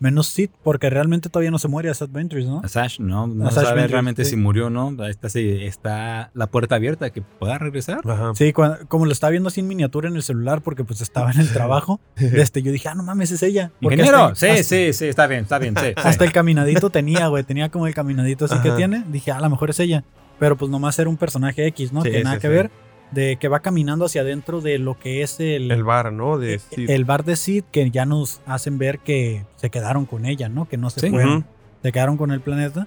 menos 0.00 0.26
Sid, 0.26 0.50
porque 0.62 0.90
realmente 0.90 1.28
todavía 1.30 1.50
no 1.50 1.58
se 1.58 1.68
muere 1.68 1.88
a 1.88 1.94
Zack 1.94 2.10
Ventris, 2.12 2.46
¿no? 2.46 2.60
A 2.64 2.68
Sash, 2.68 2.98
no, 3.00 3.26
no 3.26 3.50
sabe 3.50 3.86
realmente 3.86 4.24
sí. 4.24 4.30
si 4.32 4.36
murió 4.36 4.66
o 4.66 4.70
no. 4.70 5.04
Está, 5.06 5.28
sí, 5.28 5.58
está 5.62 6.30
la 6.34 6.46
puerta 6.48 6.74
abierta 6.74 7.10
que 7.10 7.22
pueda 7.22 7.56
regresar. 7.58 8.00
Ajá. 8.04 8.32
Sí, 8.34 8.52
cua- 8.52 8.86
como 8.88 9.06
lo 9.06 9.12
estaba 9.12 9.30
viendo 9.30 9.48
así 9.48 9.60
en 9.60 9.68
miniatura 9.68 10.08
en 10.08 10.16
el 10.16 10.22
celular, 10.22 10.62
porque 10.62 10.84
pues 10.84 11.00
estaba 11.00 11.30
en 11.30 11.40
el 11.40 11.48
trabajo, 11.52 12.00
este, 12.16 12.62
yo 12.62 12.72
dije, 12.72 12.88
ah, 12.88 12.94
no 12.94 13.02
mames, 13.02 13.30
es 13.30 13.42
ella. 13.42 13.70
Porque 13.80 13.94
Ingeniero, 13.96 14.24
hasta- 14.26 14.34
sí, 14.34 14.46
hasta- 14.52 14.62
sí, 14.64 14.92
sí, 14.92 15.06
está 15.06 15.26
bien, 15.26 15.42
está 15.42 15.58
bien, 15.58 15.74
sí. 15.76 15.86
sí. 15.86 15.92
Hasta 15.96 16.24
el 16.24 16.32
caminadito 16.32 16.90
tenía, 16.90 17.26
güey. 17.28 17.44
Tenía 17.44 17.68
como 17.70 17.86
el 17.86 17.94
caminadito 17.94 18.44
así 18.46 18.58
que 18.62 18.70
tiene. 18.72 19.04
Dije, 19.08 19.30
ah, 19.30 19.38
a 19.38 19.40
lo 19.40 19.50
mejor 19.50 19.70
es 19.70 19.80
ella. 19.80 20.04
Pero 20.38 20.56
pues 20.56 20.68
nomás 20.70 20.98
era 20.98 21.08
un 21.08 21.16
personaje 21.16 21.64
X, 21.68 21.92
¿no? 21.92 22.02
Sí, 22.02 22.10
que 22.10 22.24
nada 22.24 22.36
sí, 22.36 22.42
que 22.42 22.48
sí. 22.48 22.52
ver. 22.52 22.70
De 23.14 23.36
que 23.36 23.48
va 23.48 23.60
caminando 23.60 24.04
hacia 24.06 24.22
adentro 24.22 24.60
de 24.60 24.78
lo 24.78 24.98
que 24.98 25.22
es 25.22 25.38
el, 25.40 25.70
El 25.70 25.84
bar, 25.84 26.12
¿no? 26.12 26.38
De 26.38 26.58
Sid. 26.58 26.90
el 26.90 27.04
bar 27.04 27.24
de 27.24 27.36
Sid, 27.36 27.64
que 27.70 27.90
ya 27.90 28.04
nos 28.06 28.40
hacen 28.46 28.76
ver 28.78 28.98
que 28.98 29.44
se 29.56 29.70
quedaron 29.70 30.04
con 30.06 30.26
ella, 30.26 30.48
¿no? 30.48 30.66
Que 30.68 30.76
no 30.76 30.90
se 30.90 31.00
Sí. 31.00 31.10
fueron. 31.10 31.46
Se 31.82 31.92
quedaron 31.92 32.16
con 32.16 32.30
el 32.32 32.40
planeta. 32.40 32.86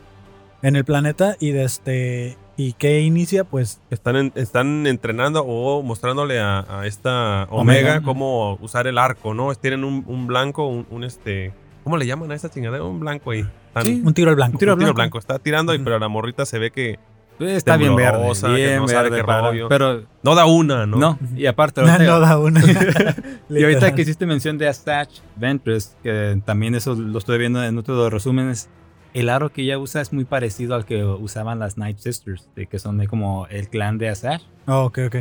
En 0.63 0.75
el 0.75 0.83
planeta 0.85 1.35
y 1.39 1.51
de 1.51 1.63
este. 1.63 2.37
¿Y 2.59 2.73
qué 2.73 3.01
inicia? 3.01 3.43
Pues 3.43 3.79
Están, 3.91 4.15
en- 4.15 4.31
están 4.35 4.87
entrenando 4.87 5.43
o 5.45 5.83
mostrándole 5.83 6.39
a, 6.39 6.65
a 6.67 6.87
esta 6.87 7.43
Omega. 7.51 7.91
Omega, 7.91 8.01
cómo 8.01 8.55
usar 8.61 8.87
el 8.87 8.97
arco, 8.97 9.35
¿no? 9.35 9.53
Tienen 9.53 9.83
un, 9.83 10.03
un 10.07 10.25
blanco, 10.25 10.65
un, 10.67 10.87
un 10.89 11.03
este. 11.03 11.53
¿Cómo 11.83 11.95
le 11.97 12.07
llaman 12.07 12.31
a 12.31 12.35
esta 12.35 12.49
chingadera? 12.49 12.83
Un 12.83 12.99
blanco 12.99 13.29
ahí. 13.31 13.45
Están- 13.67 13.85
Sí. 13.85 14.01
un 14.03 14.13
tiro 14.15 14.31
al 14.31 14.35
blanco. 14.35 14.53
Un 14.53 14.57
tiro 14.59 14.73
un 14.73 14.79
tiro 14.79 14.93
blanco. 14.93 14.95
blanco. 14.95 15.19
Está 15.19 15.37
tirando, 15.37 15.73
y, 15.73 15.77
Ujú. 15.77 15.85
pero 15.85 15.99
la 15.99 16.07
morrita 16.07 16.47
se 16.47 16.57
ve 16.57 16.71
que 16.71 16.97
Está 17.39 17.77
bien 17.77 17.95
verde, 17.95 18.19
bien 18.55 18.77
no 18.81 18.87
sabe 18.87 19.09
verde. 19.09 19.17
qué 19.17 19.23
para- 19.23 19.41
rollo. 19.49 19.69
pero 19.69 20.03
no 20.23 20.35
da 20.35 20.45
una, 20.45 20.85
¿no? 20.85 20.97
no, 20.97 21.19
y 21.35 21.45
aparte, 21.45 21.81
No, 21.81 22.19
da 22.19 22.37
una. 22.39 22.61
y 23.49 23.63
ahorita 23.63 23.93
que 23.93 24.01
hiciste 24.01 24.25
mención 24.25 24.57
de 24.57 24.67
Astach 24.67 25.09
Ventress, 25.35 25.95
que 26.03 26.41
también 26.45 26.73
eso 26.75 26.95
lo 26.95 27.17
estoy 27.19 27.37
viendo 27.37 27.63
en 27.63 27.77
otro 27.77 27.95
de 27.95 28.01
los 28.03 28.13
resúmenes, 28.13 28.69
el 29.13 29.29
aro 29.29 29.49
que 29.51 29.61
ella 29.63 29.77
usa 29.77 30.01
es 30.01 30.13
muy 30.13 30.25
parecido 30.25 30.75
al 30.75 30.85
que 30.85 31.03
usaban 31.03 31.59
las 31.59 31.77
Night 31.77 31.97
Sisters, 31.99 32.49
de 32.55 32.65
que 32.67 32.79
son 32.79 32.97
de 32.97 33.07
como 33.07 33.47
el 33.47 33.69
clan 33.69 33.97
de 33.97 34.09
Astach. 34.09 34.41
Oh, 34.67 34.85
ok, 34.85 34.99
ok. 35.07 35.15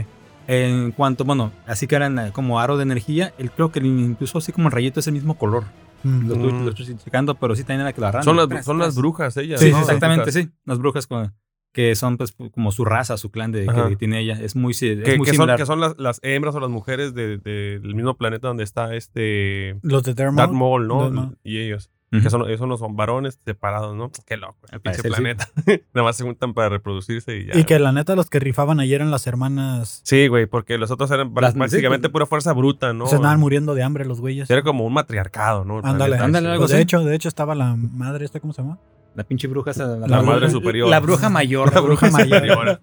En 0.49 0.93
cuanto, 0.93 1.25
bueno, 1.25 1.51
así 1.67 1.87
que 1.87 1.97
eran 1.97 2.19
eh, 2.19 2.31
como 2.33 2.61
aro 2.61 2.77
de 2.77 2.85
energía, 2.85 3.33
él 3.39 3.51
creo 3.51 3.73
que 3.73 3.81
incluso 3.81 4.39
así 4.39 4.53
como 4.53 4.69
el 4.69 4.73
rayito 4.73 5.01
es 5.01 5.07
el 5.09 5.15
mismo 5.15 5.37
color. 5.37 5.65
Mm. 6.03 6.29
Lo, 6.29 6.35
estoy- 6.35 6.53
Mm. 6.53 6.65
lo 6.65 6.71
estoy 6.71 6.97
checando, 6.99 7.35
pero 7.35 7.57
sí 7.57 7.62
también 7.65 7.81
era 7.81 7.93
que 7.93 8.01
lo 8.01 8.07
agarran. 8.07 8.23
Son, 8.25 8.37
las, 8.37 8.49
Tras, 8.49 8.65
son 8.65 8.77
tras. 8.79 8.89
las 8.89 8.97
brujas 8.97 9.37
ellas. 9.39 9.61
Sí, 9.61 9.69
exactamente, 9.69 10.31
sí. 10.31 10.49
Las 10.65 10.79
brujas 10.79 11.07
con- 11.07 11.33
que 11.76 11.94
son 11.94 12.17
pues 12.17 12.34
como 12.55 12.73
su 12.73 12.87
raza, 12.87 13.19
su 13.19 13.31
clan 13.31 13.52
de, 13.52 13.69
Ajá. 13.69 13.90
que 13.90 13.96
tiene 13.96 14.19
ella. 14.19 14.40
Es 14.40 14.56
muy, 14.56 14.73
es 14.73 14.81
Que, 14.81 14.94
muy 15.19 15.26
que 15.26 15.26
son, 15.26 15.26
similar. 15.34 15.58
que 15.58 15.67
son 15.67 15.78
las, 15.78 15.99
las 15.99 16.20
hembras 16.23 16.55
o 16.55 16.61
las 16.61 16.70
mujeres 16.70 17.12
de- 17.14 17.37
de- 17.37 17.81
del 17.81 17.94
mismo 17.94 18.17
planeta 18.17 18.49
donde 18.49 18.64
está 18.64 18.94
este 18.94 19.78
Los 19.82 20.02
de. 20.02 20.14
Darth 20.14 20.52
Maul, 20.52 20.88
¿no? 20.88 21.11
Darth. 21.11 21.34
Y 21.44 21.58
ellos. 21.58 21.90
Ujú. 22.12 22.23
Que 22.23 22.31
son, 22.31 22.50
esos 22.50 22.67
no 22.67 22.78
son 22.78 22.96
varones 22.96 23.38
separados, 23.44 23.94
¿no? 23.94 24.11
Qué 24.26 24.38
loco. 24.38 24.56
El 24.73 24.81
pinche 24.81 25.02
sí. 25.02 25.08
planeta. 25.08 25.49
Nada 25.93 26.05
más 26.06 26.17
se 26.17 26.25
juntan 26.25 26.55
para 26.55 26.70
reproducirse 26.70 27.37
y 27.37 27.44
ya. 27.46 27.58
Y 27.58 27.64
que 27.64 27.78
la 27.78 27.93
neta, 27.93 28.17
los 28.17 28.31
que 28.31 28.38
rifaban 28.40 28.81
ayer 28.81 28.96
eran 29.02 29.11
las 29.11 29.26
hermanas. 29.26 30.00
Sí, 30.05 30.28
güey, 30.28 30.47
porque 30.47 30.78
los 30.78 30.90
otros 30.90 31.11
eran 31.11 31.30
Las- 31.38 31.54
básicamente 31.54 32.09
sí, 32.09 32.12
pura 32.12 32.25
fuerza 32.25 32.54
bruta, 32.54 32.95
¿no? 32.95 33.06
Se 33.06 33.16
andaban 33.16 33.38
muriendo 33.38 33.75
de 33.75 33.83
hambre 33.83 34.06
los 34.06 34.23
güeyes. 34.23 34.49
Era 34.49 34.62
como 34.62 34.87
un 34.87 34.95
matriarcado, 34.95 35.66
¿no? 35.66 35.80
Ándale, 35.85 36.16
ándale, 36.16 36.49
algo 36.49 36.62
Pues 36.62 36.71
de 36.71 36.80
hecho, 36.80 37.00
de 37.04 37.14
hecho 37.14 37.28
estaba 37.28 37.54
la 37.54 37.76
madre 37.76 38.25
esta, 38.25 38.40
¿cómo 38.40 38.54
se 38.54 38.62
llama? 38.62 38.78
La 39.16 39.25
pinche 39.25 39.49
bruja 39.49 39.73
esa, 39.73 39.87
la, 39.96 40.06
La 40.06 40.23
madre 40.23 40.46
bruja- 40.46 40.50
superior. 40.52 40.88
La 40.88 41.00
bruja 41.00 41.28
mayor. 41.30 41.73
La 41.75 41.80
bruja 41.80 42.11
superior. 42.11 42.78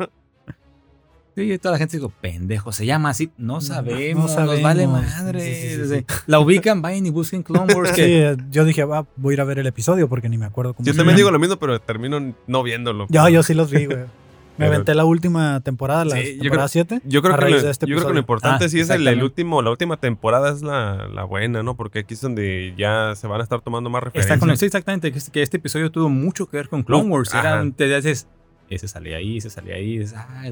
Sí, 1.35 1.51
y 1.51 1.57
toda 1.57 1.71
la 1.73 1.77
gente 1.79 1.97
digo, 1.97 2.11
pendejo, 2.21 2.71
se 2.71 2.85
llama 2.85 3.09
así. 3.09 3.31
No 3.37 3.59
sabemos, 3.61 4.35
no 4.35 4.45
nos 4.45 4.61
vale 4.61 4.85
madre. 4.87 5.41
Sí, 5.41 5.83
sí, 5.83 5.95
sí, 5.99 6.05
La 6.27 6.39
ubican, 6.39 6.81
vayan 6.83 7.05
y 7.07 7.09
busquen 7.09 7.41
Clone 7.41 7.73
Wars. 7.73 7.89
Sí, 7.89 7.95
que 7.95 8.27
eh, 8.31 8.37
yo 8.51 8.65
dije, 8.65 8.83
va, 8.83 9.07
voy 9.15 9.33
a 9.33 9.35
ir 9.35 9.41
a 9.41 9.43
ver 9.43 9.57
el 9.59 9.65
episodio 9.65 10.07
porque 10.07 10.29
ni 10.29 10.37
me 10.37 10.45
acuerdo 10.45 10.73
cómo 10.75 10.85
Yo 10.85 10.93
también 10.95 11.15
digo 11.17 11.31
lo 11.31 11.39
mismo, 11.39 11.55
pero 11.57 11.79
termino 11.81 12.35
no 12.45 12.63
viéndolo. 12.63 13.07
Yo, 13.09 13.27
yo 13.29 13.41
sí 13.41 13.53
los 13.55 13.71
vi, 13.71 13.85
güey. 13.85 13.99
Me 14.57 14.65
Pero- 14.65 14.73
aventé 14.75 14.93
la 14.93 15.03
última 15.05 15.61
temporada, 15.61 16.05
la 16.05 16.15
Sí, 16.17 16.37
temporada 16.39 16.67
7. 16.67 17.01
Yo 17.05 17.21
creo, 17.23 17.33
a 17.33 17.37
que 17.37 17.41
raíz 17.43 17.55
lo, 17.57 17.61
de 17.63 17.71
este 17.71 17.87
yo 17.87 17.95
creo 17.95 18.07
que 18.09 18.13
lo 18.13 18.19
importante 18.19 18.65
Ah, 18.65 18.69
sí 18.69 18.79
es 18.79 18.89
el, 18.91 19.23
último, 19.23 19.61
la 19.63 19.71
última 19.71 19.97
temporada 19.97 20.51
es 20.51 20.61
la, 20.61 21.07
la 21.07 21.23
buena, 21.23 21.63
¿no? 21.63 21.75
Porque 21.75 21.99
aquí 21.99 22.13
es 22.13 22.21
donde 22.21 22.73
ya 22.77 23.15
se 23.15 23.25
van 23.25 23.39
a 23.41 23.43
estar 23.43 23.61
tomando 23.61 23.89
más 23.89 24.03
referencias. 24.03 24.35
está 24.35 24.45
con 24.47 24.55
sí, 24.55 24.65
exactamente, 24.65 25.11
que, 25.11 25.17
este- 25.17 25.31
que 25.31 25.41
este 25.41 25.57
episodio 25.57 25.91
tuvo 25.91 26.07
mucho 26.09 26.47
que 26.47 26.57
ver 26.57 26.69
con 26.69 26.83
Clone 26.83 27.09
Wars. 27.09 27.33
ajá. 27.33 27.63
Te 27.75 27.87
dices, 27.95 28.27
ese 28.69 28.87
sale 28.87 29.15
ahí, 29.15 29.37
ese 29.37 29.49
sale 29.49 29.73
ahí. 29.73 29.97
dices, 29.97 30.15
"Ay, 30.29 30.51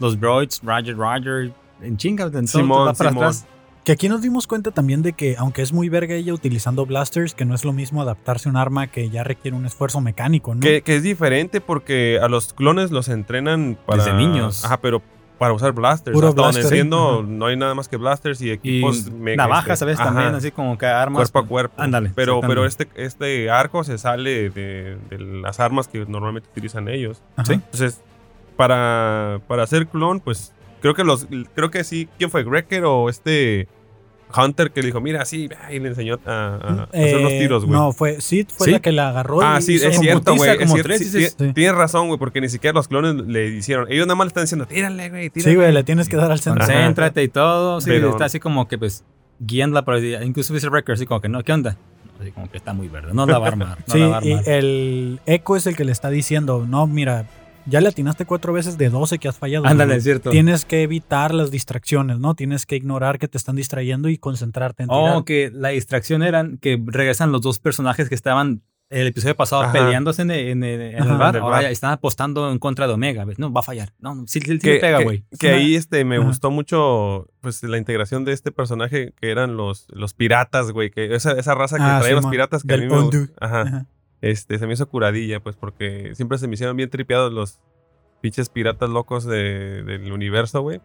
los- 0.00 0.18
droids, 0.18 0.60
Roger, 0.64 0.96
Roger, 0.96 1.52
en 1.82 1.96
chinga, 1.98 2.24
en 2.24 2.32
todo, 2.32 2.46
Simón, 2.46 2.88
va 2.88 2.94
para 2.94 3.10
Simón. 3.10 3.24
atrás. 3.24 3.46
Que 3.84 3.92
aquí 3.92 4.08
nos 4.08 4.22
dimos 4.22 4.46
cuenta 4.46 4.70
también 4.70 5.02
de 5.02 5.12
que, 5.12 5.34
aunque 5.38 5.60
es 5.62 5.72
muy 5.72 5.88
verga 5.88 6.14
ella 6.14 6.32
utilizando 6.32 6.86
blasters, 6.86 7.34
que 7.34 7.44
no 7.44 7.54
es 7.54 7.64
lo 7.64 7.72
mismo 7.72 8.00
adaptarse 8.00 8.48
a 8.48 8.50
un 8.52 8.56
arma 8.56 8.86
que 8.86 9.10
ya 9.10 9.24
requiere 9.24 9.56
un 9.56 9.66
esfuerzo 9.66 10.00
mecánico, 10.00 10.54
¿no? 10.54 10.60
Que, 10.60 10.82
que 10.82 10.94
es 10.94 11.02
diferente 11.02 11.60
porque 11.60 12.20
a 12.22 12.28
los 12.28 12.52
clones 12.52 12.92
los 12.92 13.08
entrenan 13.08 13.76
para... 13.84 14.04
Desde 14.04 14.16
niños. 14.16 14.64
Ajá, 14.64 14.80
pero 14.80 15.02
para 15.36 15.52
usar 15.54 15.72
blasters. 15.72 16.14
Puro 16.14 16.28
Hasta 16.28 16.42
donde 16.42 16.84
no 17.26 17.46
hay 17.46 17.56
nada 17.56 17.74
más 17.74 17.88
que 17.88 17.96
blasters 17.96 18.40
y 18.42 18.46
Y 18.46 18.50
equipos... 18.50 19.10
me- 19.10 19.34
navajas, 19.34 19.70
este, 19.72 19.76
¿sabes? 19.78 19.98
ajá, 19.98 20.10
También, 20.10 20.34
así 20.36 20.52
como 20.52 20.78
que 20.78 20.86
armas. 20.86 21.18
Cuerpo 21.32 21.38
a 21.40 21.46
cuerpo. 21.48 21.82
Ándale, 21.82 22.12
Pero, 22.14 22.40
pero 22.42 22.64
este, 22.64 22.86
este 22.94 23.50
arco 23.50 23.82
se 23.82 23.98
sale 23.98 24.50
de, 24.50 24.96
de 25.10 25.18
las 25.18 25.58
armas 25.58 25.88
que 25.88 26.06
normalmente 26.06 26.48
utilizan 26.52 26.86
ellos. 26.86 27.20
Ajá. 27.34 27.46
sí. 27.46 27.52
Entonces, 27.54 28.00
para, 28.56 29.40
para 29.48 29.64
hacer 29.64 29.88
clon, 29.88 30.20
pues 30.20 30.52
creo 30.82 30.94
que 30.94 31.04
los 31.04 31.26
creo 31.54 31.70
que 31.70 31.84
sí. 31.84 32.08
¿Quién 32.18 32.30
fue? 32.30 32.44
¿Greker 32.44 32.84
o 32.84 33.08
este 33.08 33.68
Hunter 34.34 34.70
que 34.70 34.80
le 34.80 34.86
dijo, 34.86 35.00
mira, 35.00 35.24
sí, 35.24 35.48
y 35.70 35.78
le 35.78 35.88
enseñó 35.88 36.18
a, 36.26 36.86
hacer 36.90 37.18
unos 37.18 37.32
Eh, 37.32 37.38
tiros, 37.40 37.64
güey? 37.64 37.78
No, 37.78 37.92
fue 37.92 38.20
Sid 38.20 38.48
fue 38.48 38.66
¿Sí? 38.66 38.72
la 38.72 38.80
que 38.80 38.92
la 38.92 39.10
agarró. 39.10 39.42
Ah, 39.42 39.58
y 39.58 39.62
sí, 39.62 39.74
hizo 39.74 39.88
es 39.88 39.98
cierto, 39.98 40.34
güey. 40.34 40.50
sí. 40.98 41.28
Tienes 41.54 41.74
razón, 41.74 42.08
güey, 42.08 42.18
porque 42.18 42.40
ni 42.40 42.48
siquiera 42.48 42.74
los 42.74 42.88
clones 42.88 43.26
le 43.26 43.48
hicieron. 43.48 43.90
Ellos 43.90 44.06
nada 44.06 44.16
más 44.16 44.26
le 44.26 44.28
están 44.28 44.44
diciendo, 44.44 44.66
tírale, 44.66 45.10
güey, 45.10 45.30
tírale. 45.30 45.50
Sí, 45.50 45.56
güey, 45.56 45.72
le 45.72 45.84
tienes 45.84 46.08
que 46.08 46.16
dar 46.16 46.30
al 46.30 46.40
centro. 46.40 46.64
Concéntrate 46.64 47.22
y 47.22 47.28
todo. 47.28 47.80
Sí, 47.80 47.90
Pero- 47.90 48.10
está 48.10 48.26
así 48.26 48.40
como 48.40 48.68
que, 48.68 48.78
pues, 48.78 49.04
guiándola. 49.38 49.84
Pero 49.84 50.22
incluso 50.22 50.54
dice 50.54 50.68
Record, 50.68 50.94
así 50.94 51.06
como 51.06 51.20
que, 51.20 51.28
no, 51.28 51.42
¿qué 51.42 51.52
onda? 51.52 51.76
Así 52.20 52.30
como 52.30 52.50
que 52.50 52.56
está 52.56 52.72
muy 52.72 52.88
verde. 52.88 53.12
No 53.12 53.26
la 53.26 53.38
va 53.38 53.46
a 53.46 53.48
armar. 53.48 53.78
No 53.86 53.92
Sí, 53.92 53.98
la 54.00 54.08
va 54.08 54.18
a 54.18 54.24
y 54.24 54.40
el 54.46 55.20
eco 55.26 55.56
es 55.56 55.66
el 55.66 55.76
que 55.76 55.84
le 55.84 55.92
está 55.92 56.08
diciendo, 56.08 56.64
no, 56.68 56.86
mira, 56.86 57.26
ya 57.66 57.80
le 57.80 57.88
atinaste 57.88 58.24
cuatro 58.26 58.52
veces 58.52 58.76
de 58.78 58.88
12 58.90 59.18
que 59.18 59.28
has 59.28 59.38
fallado. 59.38 59.66
Ándale, 59.66 59.92
¿no? 59.94 59.98
es 59.98 60.04
cierto. 60.04 60.30
Tienes 60.30 60.64
que 60.64 60.82
evitar 60.82 61.32
las 61.34 61.50
distracciones, 61.50 62.18
¿no? 62.18 62.34
Tienes 62.34 62.66
que 62.66 62.76
ignorar 62.76 63.18
que 63.18 63.28
te 63.28 63.38
están 63.38 63.56
distrayendo 63.56 64.08
y 64.08 64.18
concentrarte 64.18 64.82
en. 64.84 64.88
Oh, 64.90 65.24
que 65.24 65.50
la 65.52 65.68
distracción 65.70 66.22
eran 66.22 66.58
que 66.58 66.80
regresan 66.84 67.32
los 67.32 67.40
dos 67.42 67.58
personajes 67.58 68.08
que 68.08 68.14
estaban 68.14 68.62
el 68.90 69.06
episodio 69.06 69.34
pasado 69.34 69.62
Ajá. 69.62 69.72
peleándose 69.72 70.20
en, 70.20 70.30
el- 70.32 70.48
en 70.48 70.64
el, 70.64 70.80
en 70.82 70.96
el 70.96 71.02
Ajá. 71.04 71.16
bar. 71.16 71.36
Ahora 71.38 71.70
están 71.70 71.92
apostando 71.92 72.52
en 72.52 72.58
contra 72.58 72.86
de 72.86 72.92
Omega. 72.92 73.24
No, 73.38 73.50
va 73.50 73.60
a 73.60 73.62
fallar. 73.62 73.94
No, 73.98 74.14
no, 74.14 74.24
sí, 74.26 74.40
sí, 74.40 74.52
sí 74.52 74.58
que, 74.58 74.76
pega, 74.80 75.00
güey. 75.02 75.24
que 75.40 75.46
Una- 75.48 75.56
ahí 75.56 75.76
este 75.76 76.04
me 76.04 76.16
Ajá. 76.16 76.26
gustó 76.26 76.50
mucho 76.50 77.26
pues 77.40 77.62
la 77.62 77.78
integración 77.78 78.26
de 78.26 78.32
este 78.32 78.52
personaje 78.52 79.14
que 79.18 79.30
eran 79.30 79.56
los, 79.56 79.86
los 79.88 80.12
piratas, 80.12 80.72
güey, 80.72 80.90
que 80.90 81.14
esa, 81.14 81.32
esa 81.32 81.54
raza 81.54 81.78
que 81.78 81.84
Ah, 81.84 82.00
traía 82.00 82.16
los 82.16 82.26
piratas 82.26 82.64
que 82.64 82.74
a 82.74 82.76
Del 82.76 82.88
mí 82.88 82.92
me 82.94 83.00
Ondu. 83.00 83.18
gust- 83.18 83.32
Ajá. 83.40 83.62
Ajá. 83.62 83.86
Este, 84.22 84.58
se 84.58 84.66
me 84.66 84.72
hizo 84.72 84.88
curadilla, 84.88 85.40
pues, 85.40 85.56
porque 85.56 86.12
siempre 86.14 86.38
se 86.38 86.48
me 86.48 86.54
hicieron 86.54 86.76
bien 86.76 86.88
tripeados 86.88 87.32
los 87.32 87.58
pinches 88.22 88.48
piratas 88.48 88.88
locos 88.88 89.24
de- 89.24 89.82
del 89.82 90.10
universo, 90.12 90.62
güey. 90.62 90.80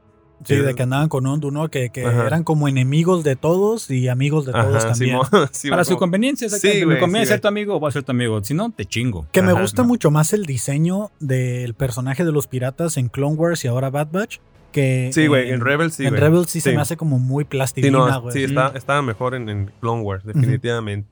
Sí, 0.46 0.56
de 0.56 0.76
que 0.76 0.84
andaban 0.84 1.10
con 1.10 1.26
Ondu, 1.26 1.50
¿no? 1.50 1.70
Que, 1.70 1.90
que 1.90 2.02
eran 2.04 2.44
como 2.44 2.68
enemigos 2.68 3.24
de 3.24 3.36
todos 3.36 3.90
y 3.90 4.08
amigos 4.08 4.46
de 4.46 4.52
todos 4.52 4.84
Ajá, 4.84 4.90
también. 4.90 5.18
Sí, 5.52 5.70
Para 5.72 5.84
su 5.84 5.98
conveniencia, 5.98 6.48
sea, 6.48 6.60
Sí, 6.60 6.86
me 6.86 7.00
conviene 7.00 7.26
sí, 7.26 7.32
ser 7.32 7.42
tu 7.42 7.48
amigo, 7.48 7.80
voy 7.80 7.90
a 7.90 7.92
ser 7.92 8.04
tu 8.04 8.12
amigo. 8.12 8.44
Si 8.44 8.54
no, 8.54 8.72
te 8.72 8.86
chingo. 8.86 9.26
Que 9.32 9.42
me 9.42 9.54
gusta 9.54 9.82
no. 9.82 9.88
mucho 9.88 10.12
más 10.12 10.34
el 10.34 10.46
diseño 10.46 11.10
del 11.20 11.74
personaje 11.74 12.24
de 12.24 12.32
los 12.32 12.46
piratas 12.46 12.98
en 12.98 13.10
Clone 13.10 13.36
Wars 13.36 13.66
y 13.66 13.68
ahora 13.68 13.90
Bad 13.90 14.10
Batch 14.12 14.38
que 14.72 15.10
Sí, 15.12 15.26
güey, 15.26 15.50
en 15.50 15.62
Rebels 15.62 15.96
sí, 15.96 16.06
en. 16.06 16.16
Rebels 16.16 16.52
sí, 16.52 16.62
se 16.62 16.74
me 16.74 16.82
hace 16.82 16.98
como 16.98 17.18
muy 17.18 17.44
plastilina, 17.44 17.98
no, 17.98 18.22
güey. 18.22 18.34
sí, 18.34 18.44
está, 18.44 18.74
estaba 18.76 19.02
mejor 19.02 19.34
en, 19.34 19.50
en 19.50 19.72
Clone 19.80 20.02
Wars, 20.04 20.24
definitivamente. 20.24 21.10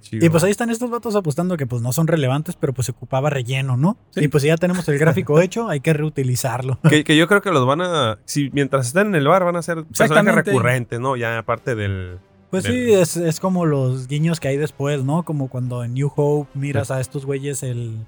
Chido. 0.00 0.24
Y 0.24 0.28
pues 0.28 0.44
ahí 0.44 0.50
están 0.50 0.70
estos 0.70 0.90
vatos 0.90 1.14
apostando 1.16 1.56
que 1.56 1.66
pues 1.66 1.82
no 1.82 1.92
son 1.92 2.06
relevantes, 2.06 2.56
pero 2.56 2.72
pues 2.72 2.86
se 2.86 2.92
ocupaba 2.92 3.30
relleno, 3.30 3.76
¿no? 3.76 3.96
Sí. 4.10 4.24
Y 4.24 4.28
pues 4.28 4.42
si 4.42 4.48
ya 4.48 4.56
tenemos 4.56 4.88
el 4.88 4.98
gráfico 4.98 5.40
hecho, 5.40 5.68
hay 5.68 5.80
que 5.80 5.92
reutilizarlo. 5.92 6.78
Que, 6.88 7.04
que 7.04 7.16
yo 7.16 7.28
creo 7.28 7.42
que 7.42 7.50
los 7.50 7.66
van 7.66 7.80
a. 7.80 8.18
Si 8.24 8.50
mientras 8.52 8.88
estén 8.88 9.08
en 9.08 9.14
el 9.14 9.26
bar, 9.28 9.44
van 9.44 9.56
a 9.56 9.62
ser 9.62 9.84
personajes 9.84 10.34
recurrentes, 10.34 11.00
¿no? 11.00 11.16
Ya 11.16 11.38
aparte 11.38 11.74
del. 11.74 12.18
Pues 12.50 12.64
Del- 12.64 12.72
sí, 12.72 12.92
es, 12.94 13.16
es 13.16 13.40
como 13.40 13.66
los 13.66 14.08
guiños 14.08 14.40
que 14.40 14.48
hay 14.48 14.56
después, 14.56 15.04
¿no? 15.04 15.22
Como 15.22 15.48
cuando 15.48 15.84
en 15.84 15.94
New 15.94 16.10
Hope 16.14 16.50
miras 16.54 16.90
a 16.90 17.00
estos 17.00 17.26
güeyes 17.26 17.62
el 17.62 17.98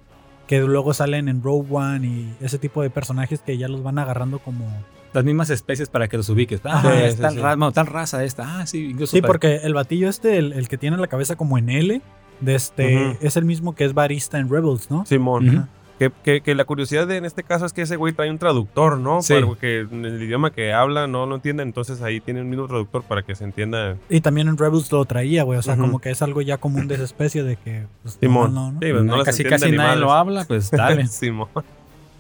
que 0.47 0.61
luego 0.61 0.95
salen 0.95 1.29
en 1.29 1.43
Rogue 1.43 1.69
One 1.71 2.07
y 2.07 2.35
ese 2.41 2.59
tipo 2.59 2.83
de 2.83 2.91
personajes 2.91 3.41
que 3.41 3.57
ya 3.57 3.69
los 3.69 3.83
van 3.85 3.99
agarrando 3.99 4.41
como... 4.41 4.67
Las 5.13 5.25
mismas 5.25 5.51
especies 5.51 5.89
para 5.89 6.07
que 6.09 6.17
los 6.17 6.29
ubiques. 6.29 6.61
Ah, 6.65 6.79
Ajá, 6.79 7.05
es 7.05 7.15
sí, 7.17 7.21
tal, 7.21 7.35
sí. 7.35 7.41
ra- 7.41 7.71
tal 7.73 7.87
raza 7.87 8.23
esta. 8.25 8.61
Ah, 8.61 8.67
sí, 8.67 8.91
incluso. 8.91 9.11
Sí, 9.17 9.21
para- 9.21 9.33
porque 9.33 9.57
el 9.65 9.75
batillo 9.75 10.09
este, 10.09 10.39
el, 10.39 10.53
el 10.53 10.69
que 10.69 10.79
tiene 10.79 10.97
la 10.97 11.07
cabeza 11.09 11.37
como 11.37 11.59
en 11.59 11.69
L, 11.69 12.01
de 12.41 12.55
este, 12.55 12.97
Ujú. 12.97 13.17
es 13.21 13.37
el 13.37 13.45
mismo 13.45 13.75
que 13.75 13.85
es 13.85 13.93
barista 13.95 14.39
en 14.39 14.49
Rebels, 14.49 14.91
¿no? 14.91 15.05
Simón. 15.07 15.49
Ujú. 15.49 15.67
Que, 15.99 16.11
que- 16.25 16.41
que 16.41 16.55
la 16.55 16.65
curiosidad 16.65 17.07
de, 17.07 17.19
en 17.19 17.27
este 17.27 17.43
caso 17.43 17.67
es 17.67 17.75
que 17.75 17.83
ese 17.83 17.97
güey 17.97 18.15
trae 18.15 18.31
un 18.31 18.39
traductor, 18.39 18.97
¿no? 18.97 19.21
Sí. 19.21 19.35
Porque 19.45 19.81
en 19.81 20.07
el 20.07 20.23
idioma 20.23 20.51
que 20.51 20.73
habla 20.73 21.07
no 21.07 21.27
lo 21.27 21.35
entiende, 21.35 21.63
entonces 21.63 22.01
ahí 22.01 22.21
tiene 22.21 22.41
un 22.41 22.49
mismo 22.49 22.67
traductor 22.69 23.03
para 23.03 23.23
que 23.23 23.35
se 23.35 23.45
entienda. 23.45 23.97
Y 24.09 24.23
también 24.23 24.49
en 24.49 24.57
Rebels 24.57 24.91
lo 24.93 25.05
traía, 25.05 25.43
güey. 25.43 25.59
O 25.59 25.63
sea, 25.63 25.75
Ujú. 25.75 25.83
como 25.83 25.99
que 25.99 26.09
es 26.11 26.23
algo 26.23 26.41
ya 26.41 26.57
común 26.57 26.89
de 26.89 26.95
esa 26.95 27.05
especie 27.05 27.43
de 27.43 27.57
que... 27.57 27.85
Pues, 28.03 28.17
Simón. 28.19 28.55
no, 28.55 28.73
no, 28.73 28.73
¿no? 28.73 28.81
Sí, 28.81 28.93
pues, 29.11 29.25
casi 29.25 29.45
casi 29.45 29.71
ni 29.73 29.77
nadie 29.77 30.01
lo 30.01 30.11
habla, 30.13 30.47
pues 30.47 30.71
dale. 30.71 31.07
Simón. 31.09 31.49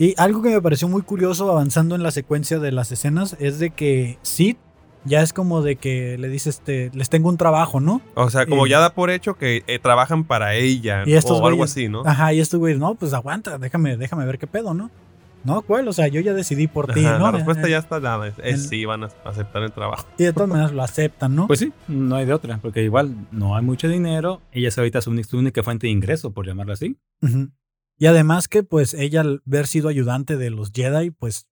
Y 0.00 0.14
algo 0.16 0.40
que 0.40 0.48
me 0.48 0.62
pareció 0.62 0.88
muy 0.88 1.02
curioso 1.02 1.50
avanzando 1.50 1.94
en 1.94 2.02
la 2.02 2.10
secuencia 2.10 2.58
de 2.58 2.72
las 2.72 2.90
escenas 2.90 3.36
es 3.38 3.58
de 3.58 3.68
que 3.68 4.18
Sid 4.22 4.56
ya 5.04 5.20
es 5.20 5.34
como 5.34 5.60
de 5.60 5.76
que 5.76 6.16
le 6.16 6.28
dice, 6.30 6.48
este, 6.48 6.90
les 6.94 7.10
tengo 7.10 7.28
un 7.28 7.36
trabajo, 7.36 7.80
¿no? 7.80 8.00
O 8.14 8.30
sea, 8.30 8.46
como 8.46 8.66
Y- 8.66 8.70
ya 8.70 8.80
da 8.80 8.94
por 8.94 9.10
hecho 9.10 9.34
que 9.34 9.62
eh, 9.66 9.78
trabajan 9.78 10.24
para 10.24 10.54
ella 10.54 11.02
Y 11.04 11.12
estos 11.12 11.38
o 11.38 11.46
algo 11.46 11.64
así, 11.64 11.90
¿no? 11.90 12.00
Ajá, 12.06 12.32
y 12.32 12.40
estos 12.40 12.58
güeyes, 12.58 12.78
no, 12.80 12.94
pues 12.94 13.12
aguanta, 13.12 13.58
déjame, 13.58 13.98
déjame 13.98 14.24
ver 14.24 14.38
qué 14.38 14.46
pedo, 14.46 14.72
¿no? 14.72 14.90
No, 15.44 15.60
¿cuál? 15.60 15.86
O 15.86 15.92
sea, 15.92 16.08
yo 16.08 16.22
ya 16.22 16.32
decidí 16.32 16.66
por 16.66 16.94
ti, 16.94 17.02
¿no? 17.02 17.18
La 17.18 17.30
respuesta 17.32 17.66
Eh, 17.66 17.70
ya 17.72 17.78
está 17.78 18.00
dada. 18.00 18.26
Es, 18.28 18.34
es 18.38 18.54
el- 18.54 18.60
sí, 18.60 18.84
van 18.86 19.04
a 19.04 19.10
aceptar 19.26 19.62
el 19.62 19.72
trabajo. 19.72 20.06
Y 20.16 20.24
de 20.24 20.32
todas 20.32 20.48
maneras 20.48 20.72
lo 20.72 20.82
aceptan, 20.82 21.36
¿no? 21.36 21.46
Pues 21.46 21.58
sí, 21.58 21.74
no 21.88 22.16
hay 22.16 22.24
de 22.24 22.32
otra, 22.32 22.56
porque 22.56 22.82
igual 22.82 23.14
no 23.32 23.54
hay 23.54 23.62
mucho 23.62 23.86
dinero. 23.86 24.40
Ella 24.50 24.68
es 24.68 24.78
ahorita 24.78 25.02
su, 25.02 25.10
única 25.34 25.62
fuente 25.62 25.88
de 25.88 25.92
ingreso, 25.92 26.30
por 26.30 26.46
llamarlo 26.46 26.72
así. 26.72 26.96
Ujú. 27.22 27.50
Y 28.00 28.06
además 28.06 28.48
que, 28.48 28.62
pues, 28.62 28.94
ella 28.94 29.20
al 29.20 29.42
haber 29.46 29.66
sido 29.66 29.90
ayudante 29.90 30.38
de 30.38 30.48
los 30.48 30.72
Jedi, 30.72 31.10
pues, 31.10 31.46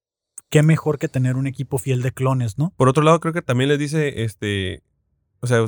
qué 0.49 0.63
mejor 0.63 0.99
que 0.99 1.07
tener 1.07 1.37
un 1.37 1.47
equipo 1.47 1.77
fiel 1.77 2.01
de 2.01 2.11
clones, 2.11 2.57
¿no? 2.57 2.73
Por 2.79 2.89
otro 2.89 3.03
lado, 3.05 3.21
creo 3.21 3.35
que 3.35 3.43
también 3.43 3.69
les 3.69 3.79
dice, 3.79 4.25
este, 4.25 4.83
o 5.41 5.47
sea, 5.47 5.67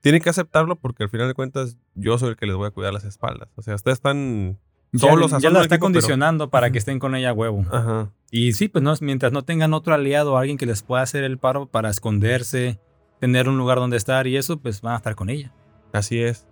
tienen 0.00 0.22
que 0.22 0.30
aceptarlo 0.30 0.76
porque 0.76 1.02
al 1.02 1.08
final 1.10 1.26
de 1.26 1.34
cuentas 1.34 1.76
yo 1.96 2.16
soy 2.18 2.28
el 2.30 2.36
que 2.36 2.46
les 2.46 2.54
voy 2.54 2.68
a 2.68 2.70
cuidar 2.70 2.92
las 2.94 3.02
espaldas. 3.02 3.48
O 3.56 3.62
sea, 3.62 3.74
ustedes 3.74 3.96
están 3.98 4.60
solos 4.92 5.32
ya, 5.32 5.38
a 5.38 5.40
ya 5.40 5.48
solo 5.48 5.58
la 5.58 5.62
está 5.64 5.74
equipo, 5.74 5.86
pero- 5.88 5.94
condicionando 5.94 6.50
para 6.50 6.70
que 6.70 6.78
estén 6.78 7.00
con 7.00 7.16
ella 7.16 7.30
a 7.30 7.32
huevo. 7.32 7.64
Ajá. 7.72 8.12
Y 8.30 8.52
sí, 8.52 8.68
pues 8.68 8.84
no, 8.84 8.94
mientras 9.00 9.32
no 9.32 9.42
tengan 9.42 9.74
otro 9.74 9.92
aliado 9.92 10.34
o 10.34 10.36
alguien 10.36 10.56
que 10.56 10.66
les 10.66 10.84
pueda 10.84 11.02
hacer 11.02 11.24
el 11.24 11.38
paro 11.38 11.66
para 11.66 11.90
esconderse, 11.90 12.78
tener 13.18 13.48
un 13.48 13.58
lugar 13.58 13.78
donde 13.78 13.96
estar 13.96 14.28
y 14.28 14.36
eso, 14.36 14.56
pues 14.60 14.82
van 14.82 14.94
a 14.94 14.98
estar 14.98 15.16
con 15.16 15.30
ella. 15.30 15.52
Así 15.92 16.20
es. 16.20 16.46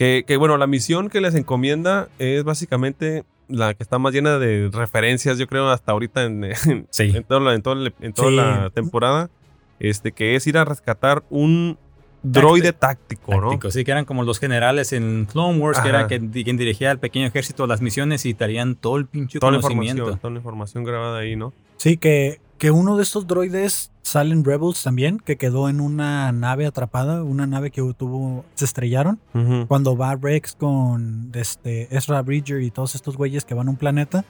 Que, 0.00 0.24
que, 0.26 0.38
bueno, 0.38 0.56
la 0.56 0.66
misión 0.66 1.10
que 1.10 1.20
les 1.20 1.34
encomienda 1.34 2.08
es 2.18 2.42
básicamente 2.42 3.24
la 3.48 3.74
que 3.74 3.82
está 3.82 3.98
más 3.98 4.14
llena 4.14 4.38
de 4.38 4.70
referencias, 4.72 5.36
yo 5.36 5.46
creo, 5.46 5.68
hasta 5.68 5.92
ahorita 5.92 6.22
en, 6.24 6.42
en, 6.66 6.86
Sí. 6.88 7.12
en 7.14 7.22
toda, 7.22 7.38
la, 7.40 7.54
en 7.54 7.60
toda 7.60 7.76
la- 7.76 7.92
en 8.00 8.12
toda 8.14 8.28
Sí. 8.30 8.36
la 8.36 8.70
temporada. 8.70 9.28
Este, 9.78 10.12
que 10.12 10.36
es 10.36 10.46
ir 10.46 10.56
a 10.56 10.64
rescatar 10.64 11.22
un 11.28 11.76
droide 12.22 12.72
táctico, 12.72 13.30
¿no? 13.40 13.48
Tácticos, 13.50 13.74
sí, 13.74 13.84
que 13.84 13.90
eran 13.90 14.06
como 14.06 14.24
los 14.24 14.38
generales 14.38 14.94
en 14.94 15.26
Clone 15.30 15.58
Wars, 15.58 15.80
que 15.80 15.88
era 15.90 16.06
que, 16.06 16.18
quien 16.18 16.56
dirigía 16.56 16.90
al 16.90 16.98
pequeño 16.98 17.26
ejército 17.26 17.66
las 17.66 17.82
misiones 17.82 18.24
y 18.24 18.32
traían 18.32 18.76
todo 18.76 18.96
el 18.96 19.04
pinche 19.06 19.38
Toda 19.38 19.52
la 19.52 19.58
conocimiento. 19.60 20.02
información, 20.04 20.20
toda 20.20 20.32
la 20.32 20.38
información 20.38 20.84
grabada 20.84 21.18
ahí, 21.18 21.36
¿no? 21.36 21.52
Sí, 21.76 21.98
que, 21.98 22.40
que 22.60 22.70
uno 22.70 22.98
de 22.98 23.02
estos 23.02 23.26
droides 23.26 23.90
sale 24.02 24.34
en 24.34 24.44
Rebels 24.44 24.82
también, 24.82 25.18
que 25.18 25.36
quedó 25.36 25.70
en 25.70 25.80
una 25.80 26.30
nave 26.30 26.66
atrapada, 26.66 27.22
una 27.24 27.46
nave 27.46 27.70
que 27.70 27.80
tuvo, 27.96 28.44
se 28.54 28.66
estrellaron. 28.66 29.18
Cuando 29.66 29.96
va 29.96 30.14
Rex 30.14 30.56
con 30.56 31.30
este, 31.32 31.88
Ezra 31.96 32.20
Bridger 32.20 32.60
y 32.60 32.70
todos 32.70 32.94
estos 32.94 33.16
güeyes 33.16 33.46
que 33.46 33.54
van 33.54 33.68
a 33.68 33.70
un 33.70 33.78
planeta, 33.78 34.26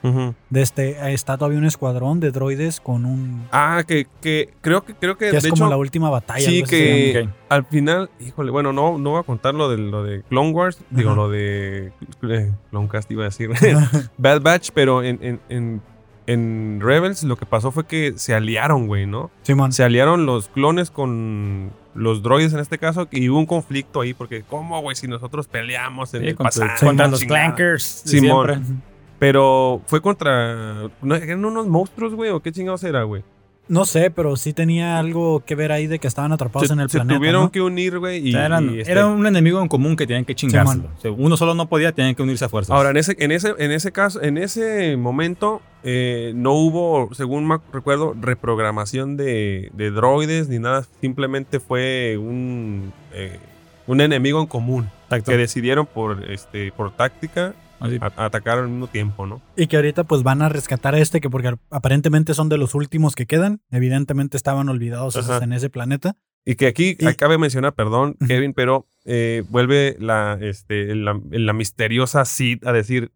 de 0.49 0.61
este, 0.61 1.11
está 1.13 1.37
todavía 1.37 1.57
un 1.59 1.65
escuadrón 1.65 2.21
de 2.21 2.31
droides 2.31 2.79
con 2.79 3.05
un... 3.05 3.47
Ah, 3.51 3.83
que, 3.85 4.07
que 4.21 4.53
creo 4.61 4.85
que 4.85 4.93
creo 4.95 5.17
que 5.17 5.29
Que 5.29 5.37
es 5.37 5.47
como 5.49 5.67
la 5.67 5.75
última 5.75 6.09
batalla. 6.09 6.45
sí 6.49 6.63
que- 6.63 7.27
al 7.49 7.65
final, 7.65 8.09
híjole, 8.21 8.49
bueno, 8.49 8.71
no, 8.71 8.97
no 8.97 9.09
voy 9.09 9.19
a 9.19 9.23
contar 9.23 9.53
lo 9.55 9.69
de 9.69 9.77
lo 9.77 10.03
de 10.05 10.23
Clone 10.23 10.51
Wars, 10.51 10.79
digo 10.89 11.15
lo 11.15 11.29
de 11.29 11.91
eh, 12.21 12.53
Clone 12.69 12.87
Cast 12.87 13.11
iba 13.11 13.23
a 13.23 13.25
decir 13.25 13.49
Bad 14.17 14.39
Batch, 14.41 14.69
pero 14.73 15.03
en, 15.03 15.19
en, 15.21 15.41
en, 15.49 15.81
en 16.27 16.79
Rebels 16.81 17.23
lo 17.23 17.35
que 17.35 17.45
pasó 17.45 17.71
fue 17.71 17.85
que 17.85 18.13
se 18.17 18.33
aliaron, 18.33 18.87
güey, 18.87 19.05
¿no? 19.05 19.31
Simón. 19.43 19.71
Se 19.71 19.83
aliaron 19.83 20.25
los 20.25 20.47
clones 20.49 20.91
con 20.91 21.71
los 21.93 22.23
droides 22.23 22.53
en 22.53 22.59
este 22.59 22.77
caso 22.77 23.07
y 23.11 23.27
hubo 23.29 23.39
un 23.39 23.45
conflicto 23.45 24.01
ahí 24.01 24.13
porque 24.13 24.43
cómo, 24.43 24.81
güey, 24.81 24.95
si 24.95 25.07
nosotros 25.07 25.47
peleamos 25.47 26.13
en 26.13 26.21
Sí, 26.21 26.27
el 26.29 26.35
contra, 26.35 26.67
pasado, 26.67 26.87
contra 26.87 27.07
los 27.07 27.23
clankers. 27.23 27.83
Simón. 27.83 28.47
siempre. 28.47 28.75
Pero 29.19 29.81
fue 29.85 30.01
contra 30.01 30.89
¿no, 31.01 31.15
eran 31.15 31.45
unos 31.45 31.67
monstruos, 31.67 32.15
güey, 32.15 32.31
o 32.31 32.39
qué 32.39 32.51
chingados 32.51 32.83
era, 32.83 33.03
güey. 33.03 33.23
No 33.67 33.85
sé, 33.85 34.11
pero 34.11 34.35
sí 34.35 34.51
tenía 34.51 34.97
algo 34.99 35.43
que 35.45 35.55
ver 35.55 35.71
ahí 35.71 35.87
de 35.87 35.97
que 35.99 36.07
estaban 36.07 36.33
atrapados 36.33 36.67
Se, 36.67 36.73
en 36.73 36.81
el 36.81 36.89
se 36.89 36.97
planeta. 36.97 37.17
tuvieron 37.17 37.43
¿no? 37.43 37.51
que 37.51 37.61
unir, 37.61 37.99
güey, 37.99 38.17
y, 38.27 38.29
O 38.29 38.31
sea, 38.33 38.45
eran- 38.47 38.75
y, 38.75 38.79
este, 38.79 38.91
Era 38.91 39.05
un 39.07 39.25
enemigo 39.25 39.61
en 39.61 39.69
común 39.69 39.95
que 39.95 40.05
tenían 40.05 40.25
que 40.25 40.35
chingárselo. 40.35 40.81
Simón. 40.81 40.95
O 40.97 41.01
sea, 41.01 41.11
uno 41.11 41.37
solo 41.37 41.53
no 41.53 41.67
podía, 41.69 41.93
tenían 41.93 42.15
que 42.15 42.21
unirse 42.23 42.43
a 42.43 42.49
fuerzas. 42.49 42.75
Ahora, 42.75 42.89
en 42.89 42.97
ese, 42.97 43.15
en 43.19 43.31
ese, 43.31 43.53
en 43.57 43.71
ese 43.71 43.91
caso, 43.93 44.21
en 44.21 44.37
ese 44.37 44.97
momento, 44.97 45.61
eh, 45.83 46.33
no 46.35 46.51
hubo, 46.53 47.13
según 47.13 47.47
me 47.47 47.59
recuerdo, 47.71 48.13
reprogramación 48.19 49.15
de, 49.15 49.71
de 49.73 49.91
droides 49.91 50.49
ni 50.49 50.59
nada. 50.59 50.85
Simplemente 50.99 51.59
fue 51.61 52.17
un, 52.19 52.91
eh, 53.13 53.39
un 53.87 54.01
enemigo 54.01 54.41
en 54.41 54.47
común 54.47 54.89
Exacto. 55.05 55.31
que 55.31 55.37
decidieron 55.37 55.85
por, 55.85 56.29
este, 56.29 56.71
por 56.73 56.91
táctica 56.91 57.53
Así. 57.81 57.97
a- 58.01 58.25
atacar 58.25 58.59
al 58.59 58.69
mismo 58.69 58.87
tiempo, 58.87 59.25
¿no? 59.25 59.41
Y 59.57 59.67
que 59.67 59.75
ahorita 59.75 60.03
pues 60.05 60.23
van 60.23 60.41
a 60.41 60.49
rescatar 60.49 60.95
a 60.95 60.99
este, 60.99 61.19
que 61.21 61.29
porque 61.29 61.53
aparentemente 61.69 62.33
son 62.33 62.47
de 62.49 62.57
los 62.57 62.75
últimos 62.75 63.15
que 63.15 63.25
quedan. 63.25 63.61
Evidentemente 63.71 64.37
estaban 64.37 64.69
olvidados 64.69 65.15
esos 65.15 65.41
en 65.41 65.53
ese 65.53 65.69
planeta. 65.69 66.15
Y 66.45 66.55
que 66.55 66.67
aquí 66.67 66.95
Y- 66.99 67.05
acabe 67.05 67.33
de 67.33 67.37
mencionar, 67.39 67.73
perdón. 67.73 68.15
Kevin, 68.27 68.53
pero 68.53 68.87
eh, 69.05 69.43
vuelve 69.49 69.95
la, 69.99 70.37
este, 70.41 70.95
la, 70.95 71.19
la 71.29 71.53
misteriosa 71.53 72.25
Sid 72.25 72.65
a 72.65 72.71
decir 72.71 73.11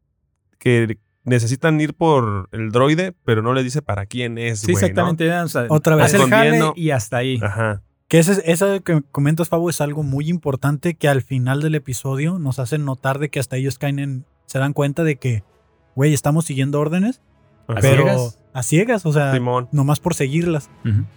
que 0.60 1.00
necesitan 1.24 1.80
ir 1.82 1.96
por 1.96 2.50
el 2.52 2.72
droide, 2.72 3.14
pero 3.24 3.42
no 3.42 3.54
le 3.54 3.64
dice 3.64 3.82
para 3.82 4.06
quién 4.06 4.38
es, 4.38 4.60
Sí, 4.60 4.72
exactamente. 4.74 5.26
era, 5.26 5.44
o 5.44 5.48
sea, 5.48 5.66
Otra 5.70 5.96
vez. 5.96 6.06
hace 6.06 6.18
el 6.24 6.30
jale 6.30 6.60
y 6.76 6.92
hasta 6.92 7.18
ahí. 7.18 7.40
Ajá. 7.42 7.82
Que 8.08 8.20
ese, 8.20 8.40
esa 8.46 8.80
que 8.82 9.02
comentas, 9.12 9.50
Fabo, 9.50 9.68
es 9.72 9.82
algo 9.82 10.04
muy 10.04 10.30
importante 10.30 10.94
que 10.94 11.08
al 11.08 11.24
final 11.24 11.62
del 11.64 11.74
episodio 11.74 12.38
nos 12.38 12.60
hacen 12.60 12.86
notar 12.86 13.18
de 13.18 13.30
que 13.30 13.40
hasta 13.40 13.58
ellos 13.58 13.80
caen 13.80 13.98
en. 13.98 14.26
Se 14.46 14.60
dan 14.60 14.74
cuenta 14.74 15.04
de 15.04 15.16
que, 15.18 15.44
güey, 15.96 16.14
estamos 16.14 16.46
siguiendo 16.46 16.80
órdenes, 16.80 17.22
¿A 17.68 17.76
pero 17.76 18.04
ciegas? 18.04 18.40
a 18.54 18.64
ciegas, 18.64 19.06
o 19.06 19.14
sea, 19.14 19.34
Simón. 19.34 19.68
nomás 19.72 20.00
por 20.00 20.14
seguirlas. 20.14 20.70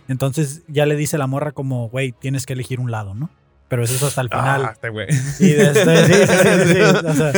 Entonces 0.08 0.62
ya 0.68 0.86
le 0.86 0.96
dice 0.96 1.18
la 1.18 1.26
morra 1.26 1.52
como, 1.52 1.88
güey, 1.88 2.12
tienes 2.12 2.46
que 2.46 2.54
elegir 2.54 2.80
un 2.80 2.90
lado, 2.90 3.14
¿no? 3.14 3.30
Pero 3.68 3.84
eso 3.84 3.94
es 3.94 4.02
hasta 4.02 4.22
el 4.22 4.30
final. 4.30 4.64
Ah, 4.64 4.70
este 4.72 4.88
güey. 4.88 5.06
Y 5.40 5.50
de 5.50 5.64
este- 5.66 6.06
sí, 6.06 6.12
sí, 6.14 6.72
sí, 6.72 6.74
sí, 6.74 6.80
o 7.06 7.14
sea, 7.14 7.32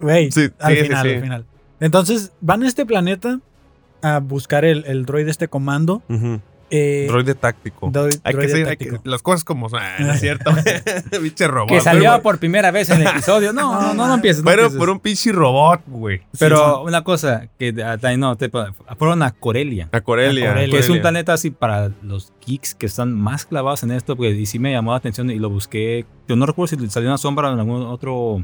Güey, 0.00 0.30
Sí, 0.32 0.48
al 0.60 0.76
final, 0.76 1.06
sí. 1.06 1.14
al 1.14 1.20
final. 1.22 1.46
Entonces 1.80 2.32
van 2.40 2.62
a 2.62 2.68
este 2.68 2.86
planeta 2.86 3.40
a 4.02 4.18
buscar 4.20 4.64
el, 4.64 4.84
el 4.86 5.04
droide 5.04 5.30
este 5.30 5.48
comando. 5.48 6.02
Ujú. 6.08 6.40
Eh, 6.74 7.04
Droide 7.06 7.34
táctico. 7.34 7.90
droid- 7.92 8.18
Hay 8.24 8.34
que 8.34 8.48
ser, 8.48 8.66
hay 8.68 8.76
que- 8.78 8.86
táctico. 8.86 9.02
las 9.08 9.20
cosas 9.20 9.44
como 9.44 9.68
son. 9.68 9.80
Ah, 9.82 9.96
no 9.98 10.12
es 10.12 10.20
cierto. 10.20 10.50
Pinche 11.22 11.46
robot. 11.46 11.68
Que 11.68 11.80
salió 11.82 12.10
Pero- 12.10 12.22
por 12.22 12.38
primera 12.38 12.70
vez 12.70 12.88
en 12.88 13.02
el 13.02 13.08
episodio. 13.08 13.52
No, 13.52 13.78
no, 13.80 13.92
no, 13.94 14.08
no 14.08 14.14
empieces. 14.14 14.42
no 14.42 14.46
Pero 14.50 14.62
empieces. 14.62 14.78
por 14.78 14.88
un 14.90 14.98
pinche 15.00 15.32
robot, 15.32 15.82
güey. 15.86 16.22
Pero 16.38 16.82
una 16.82 17.04
cosa, 17.04 17.48
que 17.58 17.74
ah, 17.84 17.98
no, 18.16 18.36
te, 18.36 18.50
fueron 18.98 19.22
a 19.22 19.32
Corelia. 19.32 19.88
A 19.92 20.00
Corelia. 20.00 20.54
Que 20.54 20.78
es 20.78 20.88
un 20.88 21.00
planeta 21.02 21.34
así 21.34 21.50
para 21.50 21.90
los 22.02 22.32
geeks 22.46 22.74
que 22.74 22.86
están 22.86 23.12
más 23.12 23.44
clavados 23.44 23.82
en 23.82 23.90
esto, 23.90 24.16
porque 24.16 24.30
y 24.30 24.46
sí 24.46 24.58
me 24.58 24.72
llamó 24.72 24.92
la 24.92 24.96
atención 24.96 25.30
y 25.30 25.38
lo 25.38 25.50
busqué. 25.50 26.06
Yo 26.26 26.36
no 26.36 26.46
recuerdo 26.46 26.74
si 26.76 26.88
salió 26.90 27.08
una 27.10 27.18
sombra 27.18 27.50
o 27.50 27.52
en 27.52 27.58
algún 27.60 27.82
otro, 27.82 28.42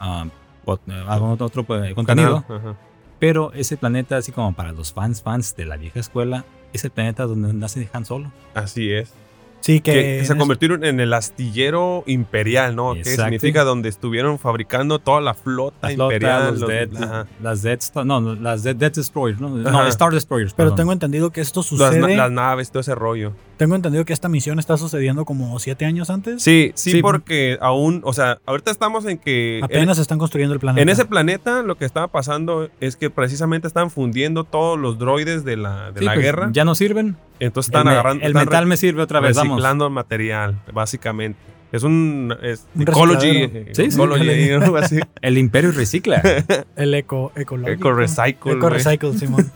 ah, 0.00 0.24
pot- 0.64 0.80
eh, 0.88 1.04
algún 1.06 1.30
otro 1.40 1.64
pues, 1.64 1.92
contenido, 1.94 2.44
Canal, 2.46 2.76
pero 3.18 3.52
ese 3.52 3.76
planeta, 3.76 4.16
así 4.16 4.32
como 4.32 4.52
para 4.54 4.72
los 4.72 4.92
fans, 4.92 5.22
fans 5.22 5.54
de 5.56 5.64
la 5.66 5.76
vieja 5.76 5.98
escuela, 6.00 6.44
es 6.72 6.84
el 6.84 6.90
planeta 6.90 7.24
donde 7.24 7.52
nace 7.52 7.88
Han 7.92 8.04
Solo. 8.04 8.32
Así 8.54 8.92
es. 8.92 9.12
Sí, 9.60 9.80
que, 9.80 9.92
Que 9.92 10.18
en 10.20 10.26
se 10.26 10.36
convirtieron 10.36 10.84
en 10.84 11.00
el 11.00 11.12
astillero 11.12 12.04
imperial, 12.06 12.76
¿no? 12.76 12.94
Que 12.94 13.04
significa 13.04 13.64
donde 13.64 13.88
estuvieron 13.88 14.38
fabricando 14.38 14.98
toda 14.98 15.20
la 15.20 15.34
flota 15.34 15.88
La 15.88 15.94
flota, 15.94 16.14
imperial. 16.14 16.60
los 16.60 17.02
ajá. 17.02 17.26
las 17.42 17.62
Death 17.62 17.80
Star, 17.82 18.06
no, 18.06 18.20
las 18.36 18.62
Death, 18.62 18.76
Death 18.76 18.94
Destroyers, 18.96 19.40
¿no? 19.40 19.48
No. 19.50 19.86
Star 19.88 20.12
Destroyers. 20.12 20.54
Pero 20.54 20.68
perdón. 20.68 20.76
tengo 20.76 20.92
entendido 20.92 21.30
que 21.30 21.40
esto 21.40 21.60
Las, 21.60 21.66
sucede. 21.66 22.00
na- 22.00 22.08
las 22.08 22.30
naves, 22.30 22.70
todo 22.70 22.80
ese 22.80 22.94
rollo. 22.94 23.32
Tengo 23.56 23.74
entendido 23.74 24.04
que 24.04 24.12
esta 24.12 24.28
misión 24.28 24.60
está 24.60 24.76
sucediendo 24.76 25.24
como 25.24 25.58
siete 25.58 25.84
años 25.84 26.10
antes. 26.10 26.40
Sí, 26.42 26.70
sí, 26.76 26.92
Sí. 26.92 27.02
porque 27.02 27.58
aún, 27.60 28.00
o 28.04 28.12
sea, 28.12 28.38
ahorita 28.46 28.70
estamos 28.70 29.04
en 29.06 29.18
que... 29.18 29.58
Apenas 29.64 29.98
están 29.98 30.18
construyendo 30.18 30.54
el 30.54 30.60
planeta. 30.60 30.80
En 30.80 30.88
ese 30.88 31.04
planeta 31.04 31.62
lo 31.62 31.76
que 31.76 31.84
estaba 31.84 32.06
pasando 32.06 32.68
es 32.80 32.94
que 32.96 33.10
precisamente 33.10 33.66
están 33.66 33.90
fundiendo 33.90 34.44
todos 34.44 34.78
los 34.78 34.98
droides 34.98 35.44
de 35.44 35.56
la, 35.56 35.90
de 35.90 35.98
Sí, 35.98 36.04
la 36.04 36.14
pues, 36.14 36.24
guerra. 36.24 36.50
Ya 36.52 36.64
no 36.64 36.76
sirven. 36.76 37.16
Entonces 37.40 37.68
están 37.68 37.88
agarrando... 37.88 38.24
el 38.24 38.30
están 38.32 38.44
metal 38.46 38.66
me 38.66 38.76
sirve 38.76 39.02
otra 39.02 39.20
vez, 39.20 39.36
vamos. 39.36 39.56
reciclando 39.56 39.88
material, 39.90 40.58
básicamente. 40.72 41.38
Es 41.70 41.82
un... 41.82 42.34
Es 42.42 42.66
Un 42.74 42.82
ecology. 42.82 43.28
eh, 43.28 43.70
Sí, 43.74 43.90
sí, 43.90 43.96
ecology, 43.96 44.24
sí. 44.24 44.74
así. 44.82 45.00
El 45.22 45.38
Imperio 45.38 45.70
recicla. 45.72 46.22
El 46.76 46.94
eco, 46.94 47.32
ecológico. 47.36 47.72
Eco 47.88 47.92
Recycle. 47.92 48.52
Eco. 48.52 48.68
Recycle, 48.70 49.12
Simón. 49.18 49.50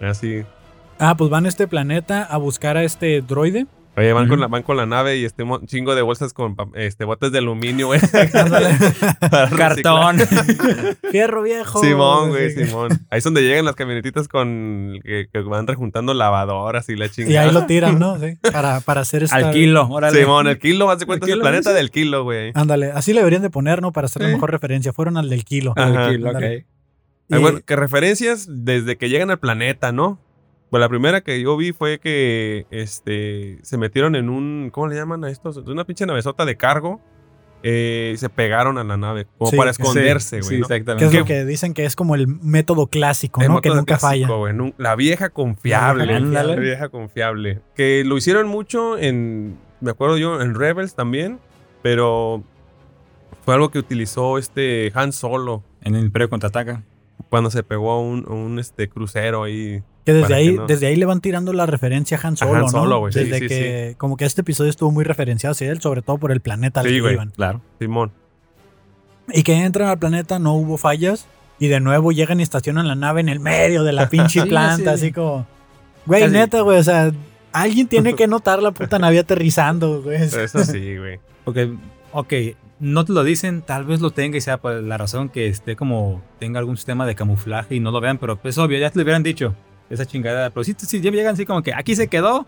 Así. 0.00 0.42
ah, 0.98 1.16
pues 1.16 1.30
van 1.30 1.46
a 1.46 1.48
este 1.48 1.66
planeta 1.68 2.22
a 2.22 2.36
buscar 2.38 2.76
a 2.76 2.84
este 2.84 3.20
droide. 3.22 3.66
Oye, 3.96 4.12
van, 4.12 4.28
con 4.28 4.40
la, 4.40 4.46
van 4.46 4.62
con 4.62 4.76
la 4.76 4.84
nave 4.84 5.16
y 5.16 5.24
este 5.24 5.42
chingo 5.64 5.94
de 5.94 6.02
bolsas 6.02 6.34
con 6.34 6.54
este 6.74 7.06
botes 7.06 7.32
de 7.32 7.38
aluminio, 7.38 7.86
güey. 7.86 8.00
Cartón. 9.56 10.18
Fierro 11.10 11.42
viejo. 11.42 11.80
Simón, 11.80 12.28
güey. 12.28 12.50
Simón. 12.50 12.90
Ahí 13.10 13.18
es 13.18 13.24
donde 13.24 13.42
llegan 13.42 13.64
las 13.64 13.74
camionetitas 13.74 14.28
con 14.28 14.98
que, 15.02 15.28
que 15.32 15.40
van 15.40 15.66
rejuntando 15.66 16.12
lavadoras 16.12 16.88
y 16.90 16.96
la 16.96 17.08
chingada. 17.08 17.32
Y 17.32 17.36
ahí 17.36 17.52
lo 17.54 17.64
tiran, 17.64 17.98
¿no? 17.98 18.18
Sí. 18.18 18.36
Para, 18.52 18.80
para 18.80 19.00
hacer 19.00 19.22
esta... 19.22 19.36
Al 19.36 19.50
kilo, 19.52 19.88
órale. 19.88 20.18
Simón, 20.18 20.46
el 20.46 20.58
kilo, 20.58 20.90
haz 20.90 20.98
de 20.98 21.06
cuenta, 21.06 21.26
es 21.26 21.32
el 21.32 21.40
planeta 21.40 21.70
sí. 21.70 21.76
del 21.76 21.90
kilo, 21.90 22.24
güey. 22.24 22.52
Ándale, 22.54 22.90
así 22.90 23.14
le 23.14 23.20
deberían 23.20 23.42
de 23.42 23.50
poner, 23.50 23.80
¿no? 23.80 23.92
Para 23.92 24.06
hacer 24.06 24.22
la 24.22 24.28
mejor 24.28 24.50
referencia. 24.50 24.92
Fueron 24.92 25.16
al 25.16 25.30
del 25.30 25.44
kilo. 25.44 25.72
Al 25.76 26.10
kilo, 26.10 26.28
ok. 26.30 26.36
Ándale. 26.36 26.66
Ah, 27.30 27.38
Y- 27.38 27.40
bueno, 27.40 27.60
que 27.64 27.76
referencias 27.76 28.46
desde 28.48 28.96
que 28.96 29.08
llegan 29.08 29.30
al 29.30 29.38
planeta, 29.38 29.90
¿no? 29.90 30.20
Pues 30.70 30.80
la 30.80 30.88
primera 30.88 31.20
que 31.20 31.40
yo 31.40 31.56
vi 31.56 31.72
fue 31.72 31.98
que 32.00 32.66
este 32.70 33.58
se 33.62 33.76
metieron 33.78 34.16
en 34.16 34.28
un. 34.28 34.70
¿Cómo 34.72 34.88
le 34.88 34.96
llaman 34.96 35.24
a 35.24 35.30
estos? 35.30 35.56
Una 35.58 35.84
pinche 35.84 36.06
navezota 36.06 36.44
de 36.44 36.56
cargo. 36.56 37.00
eh, 37.62 38.12
y 38.14 38.16
se 38.18 38.28
pegaron 38.28 38.78
a 38.78 38.84
la 38.84 38.96
nave. 38.96 39.26
Como 39.38 39.50
Sí, 39.50 39.56
para 39.56 39.70
esconderse, 39.70 40.40
güey. 40.40 40.48
Sí, 40.50 40.58
¿no? 40.60 40.68
que 40.68 40.74
exactamente. 40.74 41.04
es 41.06 41.10
¿Qué- 41.10 41.18
lo 41.18 41.24
que 41.24 41.44
dicen 41.44 41.74
que 41.74 41.84
es 41.84 41.96
como 41.96 42.14
el 42.14 42.28
método 42.28 42.86
clásico, 42.88 43.40
El 43.42 43.48
¿no? 43.48 43.60
Que 43.60 43.70
nunca 43.70 43.96
clásico, 43.98 44.44
falla. 44.44 44.72
La 44.76 44.94
vieja 44.94 45.30
confiable. 45.30 46.04
La 46.06 46.12
vieja 46.12 46.20
confiable. 46.28 46.54
La 46.56 46.60
vieja 46.60 46.88
confiable. 46.90 47.60
Que 47.74 48.04
lo 48.04 48.16
hicieron 48.16 48.46
mucho 48.46 48.98
en. 48.98 49.56
Me 49.80 49.90
acuerdo 49.90 50.16
yo, 50.18 50.40
en 50.40 50.54
Rebels 50.54 50.94
también. 50.94 51.40
Pero 51.82 52.42
fue 53.44 53.54
algo 53.54 53.70
que 53.70 53.78
utilizó 53.78 54.38
este 54.38 54.92
Han 54.94 55.12
Solo. 55.12 55.64
En 55.82 55.94
el 55.96 56.04
Imperio 56.04 56.28
contraataca. 56.28 56.82
Cuando 57.30 57.50
se 57.50 57.62
pegó 57.62 57.90
a 57.92 58.00
un, 58.00 58.26
a 58.28 58.32
un, 58.32 58.58
este, 58.58 58.88
crucero 58.88 59.42
ahí. 59.44 59.82
Que 60.06 60.12
desde 60.14 60.34
ahí, 60.34 60.50
que 60.52 60.56
no- 60.56 60.66
desde 60.66 60.86
ahí 60.86 60.96
le 60.96 61.04
van 61.04 61.20
tirando 61.20 61.52
la 61.52 61.66
referencia 61.66 62.18
a 62.22 62.26
Han 62.26 62.36
Solo, 62.38 62.54
Han 62.54 62.60
¿no? 62.60 62.68
Solo, 62.68 62.98
güey, 63.00 63.12
sí, 63.12 63.18
Desde 63.24 63.38
sí, 63.40 63.48
que, 63.48 63.94
como 63.98 64.16
que 64.16 64.24
este 64.24 64.40
episodio 64.40 64.70
estuvo 64.70 64.90
muy 64.92 65.04
referenciado 65.04 65.50
hacia 65.52 65.70
él, 65.70 65.80
sobre 65.82 66.00
todo 66.00 66.16
por 66.16 66.32
el 66.32 66.40
planeta 66.40 66.80
al 66.80 66.86
Sí, 66.86 66.94
que 66.94 67.00
güey. 67.00 67.14
iban. 67.14 67.30
Claro. 67.30 67.60
Simón. 67.78 68.12
Y 69.32 69.42
que 69.42 69.54
entran 69.64 69.88
al 69.88 69.98
planeta, 69.98 70.38
no 70.38 70.54
hubo 70.54 70.78
fallas. 70.78 71.26
Y 71.58 71.68
de 71.68 71.80
nuevo 71.80 72.12
llegan 72.12 72.38
y 72.38 72.42
estacionan 72.42 72.86
la 72.86 72.94
nave 72.94 73.20
en 73.20 73.28
el 73.28 73.40
medio 73.40 73.82
de 73.82 73.92
la 73.92 74.08
pinche 74.10 74.46
planta, 74.46 74.96
sí. 74.96 75.04
así 75.06 75.12
como. 75.12 75.46
Güey, 76.06 76.28
neta, 76.30 76.60
güey, 76.60 76.78
o 76.78 76.82
sea, 76.84 77.10
alguien 77.52 77.88
tiene 77.88 78.14
que 78.16 78.26
notar 78.28 78.62
la 78.62 78.70
puta 78.70 78.98
nave 78.98 79.18
aterrizando, 79.18 80.02
güey. 80.02 80.22
Eso 80.22 80.64
sí, 80.64 80.96
güey. 80.96 81.18
Porque, 81.44 81.74
ok, 82.12 82.32
no 82.78 83.04
te 83.04 83.12
lo 83.12 83.24
dicen, 83.24 83.62
tal 83.62 83.84
vez 83.86 84.00
lo 84.00 84.10
tenga 84.12 84.36
y 84.36 84.40
sea 84.40 84.58
por 84.58 84.74
la 84.74 84.98
razón 84.98 85.30
que 85.30 85.48
esté 85.48 85.74
como, 85.74 86.22
tenga 86.38 86.60
algún 86.60 86.76
sistema 86.76 87.06
de 87.06 87.14
camuflaje 87.16 87.74
y 87.74 87.80
no 87.80 87.90
lo 87.90 88.00
vean, 88.00 88.18
pero 88.18 88.36
pues 88.36 88.56
obvio, 88.58 88.78
ya 88.78 88.90
te 88.90 88.98
lo 88.98 89.02
hubieran 89.02 89.22
dicho, 89.22 89.54
esa 89.90 90.06
chingada. 90.06 90.50
Pero 90.50 90.64
si, 90.64 90.74
si 90.78 91.00
ya 91.00 91.10
llegan 91.10 91.34
así 91.34 91.44
como 91.46 91.62
que 91.62 91.72
aquí 91.74 91.94
se 91.96 92.08
quedó, 92.08 92.46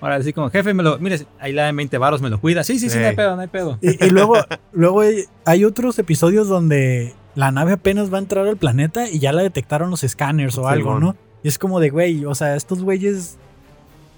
ahora 0.00 0.16
así 0.16 0.32
como, 0.32 0.50
jefe, 0.50 0.74
me 0.74 0.82
lo, 0.82 0.98
mire, 0.98 1.18
ahí 1.38 1.52
le 1.52 1.62
dan 1.62 1.76
20 1.76 1.98
varos, 1.98 2.22
me 2.22 2.30
lo 2.30 2.40
cuida. 2.40 2.64
Sí, 2.64 2.78
sí, 2.78 2.88
sí, 2.90 2.98
no 2.98 3.06
hay 3.06 3.16
pedo, 3.16 3.36
no 3.36 3.42
hay 3.42 3.48
pedo. 3.48 3.78
Y, 3.80 4.04
y 4.04 4.10
luego, 4.10 4.34
luego 4.72 5.02
hay, 5.44 5.64
otros 5.64 5.98
episodios 5.98 6.48
donde 6.48 7.14
la 7.34 7.50
nave 7.50 7.72
apenas 7.72 8.12
va 8.12 8.18
a 8.18 8.20
entrar 8.20 8.46
al 8.46 8.56
planeta 8.56 9.08
y 9.08 9.18
ya 9.18 9.32
la 9.32 9.42
detectaron 9.42 9.90
los 9.90 10.04
escáneres 10.04 10.56
o 10.58 10.62
Sí, 10.62 10.68
algo. 10.68 10.98
¿no? 10.98 11.16
Y 11.42 11.48
es 11.48 11.58
como 11.58 11.80
de, 11.80 11.90
güey, 11.90 12.24
o 12.24 12.34
sea, 12.34 12.56
estos 12.56 12.82
güeyes 12.82 13.36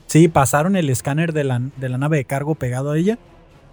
sí 0.07 0.29
pasaron 0.29 0.75
el 0.77 0.89
escáner 0.91 1.33
de 1.33 1.45
la, 1.45 1.61
de 1.77 1.89
la 1.89 1.99
nave 1.99 2.17
de 2.19 2.25
cargo 2.25 2.55
pegado 2.55 2.93
a 2.93 2.99
ella, 2.99 3.19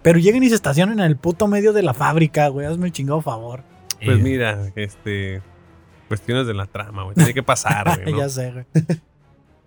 pero 0.02 0.18
llegan 0.18 0.42
y 0.42 0.48
se 0.48 0.54
estacionan 0.54 1.00
en 1.00 1.06
el 1.06 1.16
puto 1.16 1.48
medio 1.48 1.72
de 1.72 1.82
la 1.82 1.94
fábrica, 1.94 2.48
güey, 2.48 2.66
hazme 2.66 2.86
el 2.86 2.92
chingado 2.92 3.20
favor. 3.20 3.62
Pues 4.04 4.18
Eh, 4.18 4.22
mira, 4.22 4.70
este. 4.76 5.42
Cuestiones 6.08 6.46
de 6.46 6.54
la 6.54 6.66
trama, 6.66 7.04
güey. 7.04 7.14
Tiene 7.14 7.34
que 7.34 7.42
pasar, 7.42 7.86
güey. 8.02 8.12
¿no? 8.12 8.18
ya 8.18 8.28
sé, 8.28 8.52
güey. 8.52 8.64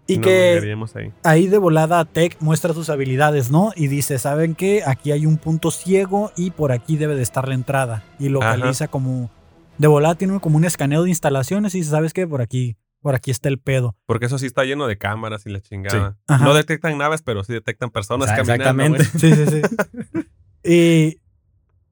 Y 0.07 0.17
No, 0.17 0.23
que 0.23 0.75
ahí. 0.95 1.13
ahí 1.23 1.47
de 1.47 1.57
volada 1.57 2.03
Tech 2.03 2.35
muestra 2.41 2.73
sus 2.73 2.89
habilidades, 2.89 3.49
¿no? 3.51 3.71
Y 3.77 3.87
dice, 3.87 4.19
¿saben 4.19 4.55
qué? 4.55 4.81
Aquí 4.85 5.11
hay 5.11 5.25
un 5.25 5.37
punto 5.37 5.71
ciego 5.71 6.31
y 6.35 6.51
por 6.51 6.73
aquí 6.73 6.97
debe 6.97 7.15
de 7.15 7.21
estar 7.21 7.47
la 7.47 7.53
entrada. 7.53 8.03
Y 8.19 8.27
localiza 8.27 8.89
como... 8.89 9.29
De 9.77 9.87
volada 9.87 10.15
tiene 10.15 10.37
como 10.41 10.57
un 10.57 10.65
escaneo 10.65 11.03
de 11.03 11.09
instalaciones 11.09 11.75
y 11.75 11.77
dice, 11.79 11.91
¿sabes 11.91 12.13
qué? 12.13 12.27
Por 12.27 12.41
aquí, 12.41 12.75
por 13.01 13.15
aquí 13.15 13.31
está 13.31 13.47
el 13.47 13.59
pedo. 13.59 13.95
Porque 14.05 14.25
eso 14.25 14.37
sí 14.37 14.47
está 14.47 14.65
lleno 14.65 14.85
de 14.87 14.97
cámaras 14.97 15.45
y 15.45 15.49
la 15.49 15.61
chingada. 15.61 16.17
No 16.27 16.53
detectan 16.55 16.97
naves, 16.97 17.21
pero 17.21 17.43
sí 17.45 17.53
detectan 17.53 17.89
personas 17.91 18.27
caminando. 18.31 18.97
exactamente. 18.97 19.03
Sí, 19.17 19.33
sí, 19.33 19.45
sí. 19.45 20.21
y, 20.63 21.20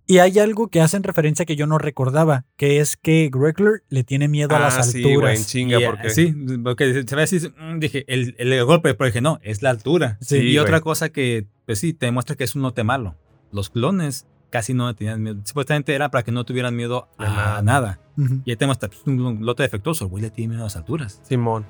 y 0.09 0.17
hay 0.17 0.39
algo 0.39 0.69
que 0.69 0.81
hacen 0.81 1.03
referencia 1.03 1.45
que 1.45 1.55
yo 1.55 1.67
no 1.67 1.77
recordaba, 1.77 2.45
que 2.57 2.79
es 2.79 2.97
que 2.97 3.29
Gregler 3.31 3.83
le 3.89 4.03
tiene 4.03 4.27
miedo 4.27 4.55
a 4.55 4.59
las 4.59 4.77
Ah, 4.79 4.83
sí, 4.83 5.01
güey, 5.03 5.13
alturas. 5.13 5.47
chinga, 5.47 5.77
eh, 5.77 5.85
porque. 5.85 6.09
Sí, 6.09 6.35
porque 6.63 7.03
se 7.07 7.15
ve 7.15 7.21
así, 7.21 7.37
mm, 7.39 7.79
dije, 7.79 8.05
el, 8.07 8.35
el 8.39 8.65
golpe, 8.65 8.95
pero 8.95 9.05
dije, 9.05 9.21
no, 9.21 9.39
es 9.43 9.61
la 9.61 9.69
altura. 9.69 10.17
Sí, 10.19 10.37
y 10.37 10.39
güey. 10.41 10.57
otra 10.57 10.81
cosa 10.81 11.09
que, 11.09 11.45
pues 11.67 11.77
sí, 11.79 11.93
te 11.93 12.07
demuestra 12.07 12.35
que 12.35 12.43
es 12.43 12.55
un 12.55 12.63
lote 12.63 12.83
malo. 12.83 13.15
Los 13.51 13.69
clones 13.69 14.25
casi 14.49 14.73
no 14.73 14.93
tenían 14.95 15.21
miedo. 15.21 15.41
Supuestamente 15.45 15.93
era 15.93 16.09
para 16.09 16.23
que 16.23 16.31
no 16.31 16.43
tuvieran 16.43 16.75
miedo 16.75 17.07
a 17.19 17.23
nada. 17.25 17.61
nada. 17.61 17.99
Ujú. 18.17 18.41
Y 18.45 18.49
ahí 18.51 18.57
te 18.57 18.65
muestra 18.65 18.89
pues, 18.89 19.01
un 19.05 19.45
lote 19.45 19.61
defectuoso. 19.61 20.05
El 20.05 20.09
güey 20.09 20.23
le 20.23 20.31
tiene 20.31 20.49
miedo 20.49 20.63
a 20.63 20.65
las 20.65 20.75
alturas. 20.75 21.21
Simón. 21.23 21.65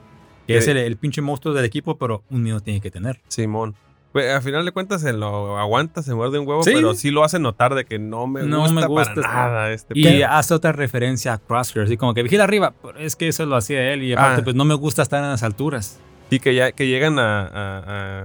Que 0.47 0.56
Eh, 0.56 0.58
es 0.60 0.67
el, 0.69 0.78
el 0.78 0.95
pinche 0.95 1.21
monstruo 1.21 1.54
del 1.54 1.65
equipo, 1.65 1.97
pero 1.97 2.23
un 2.30 2.41
miedo 2.41 2.62
tiene 2.62 2.80
que 2.80 2.89
tener. 2.89 3.21
Simón. 3.28 3.75
Pues 4.11 4.33
al 4.33 4.41
final 4.41 4.65
de 4.65 4.71
cuentas 4.71 5.01
se 5.01 5.13
lo 5.13 5.57
aguanta, 5.59 6.01
se 6.01 6.15
muerde 6.15 6.39
un 6.39 6.47
huevo, 6.47 6.63
Sí. 6.63 6.71
pero 6.73 6.95
sí 6.95 7.11
lo 7.11 7.23
hace 7.23 7.37
notar 7.37 7.75
de 7.75 7.85
que 7.85 7.99
no 7.99 8.25
me 8.25 8.41
No 8.43 8.61
gusta, 8.61 8.73
me 8.73 8.87
gusta 8.87 9.13
para 9.13 9.27
nada 9.33 9.71
este 9.71 9.93
Y 9.97 10.03
pedo. 10.03 10.27
hace 10.29 10.53
otra 10.55 10.71
referencia 10.71 11.33
a 11.33 11.37
Crosshair, 11.37 11.85
así 11.85 11.95
como 11.95 12.13
que 12.15 12.23
vigila 12.23 12.43
arriba. 12.43 12.73
es 12.97 13.15
que 13.15 13.27
eso 13.27 13.45
lo 13.45 13.55
hacía 13.55 13.93
él 13.93 14.01
y 14.03 14.13
aparte, 14.13 14.41
Ah. 14.41 14.43
pues 14.43 14.55
no 14.55 14.65
me 14.65 14.73
gusta 14.73 15.03
estar 15.03 15.23
en 15.23 15.29
las 15.29 15.43
alturas. 15.43 15.99
Y 16.31 16.39
que 16.39 16.55
ya 16.55 16.71
que 16.71 16.87
llegan 16.87 17.19
a, 17.19 17.41
a, 17.47 17.49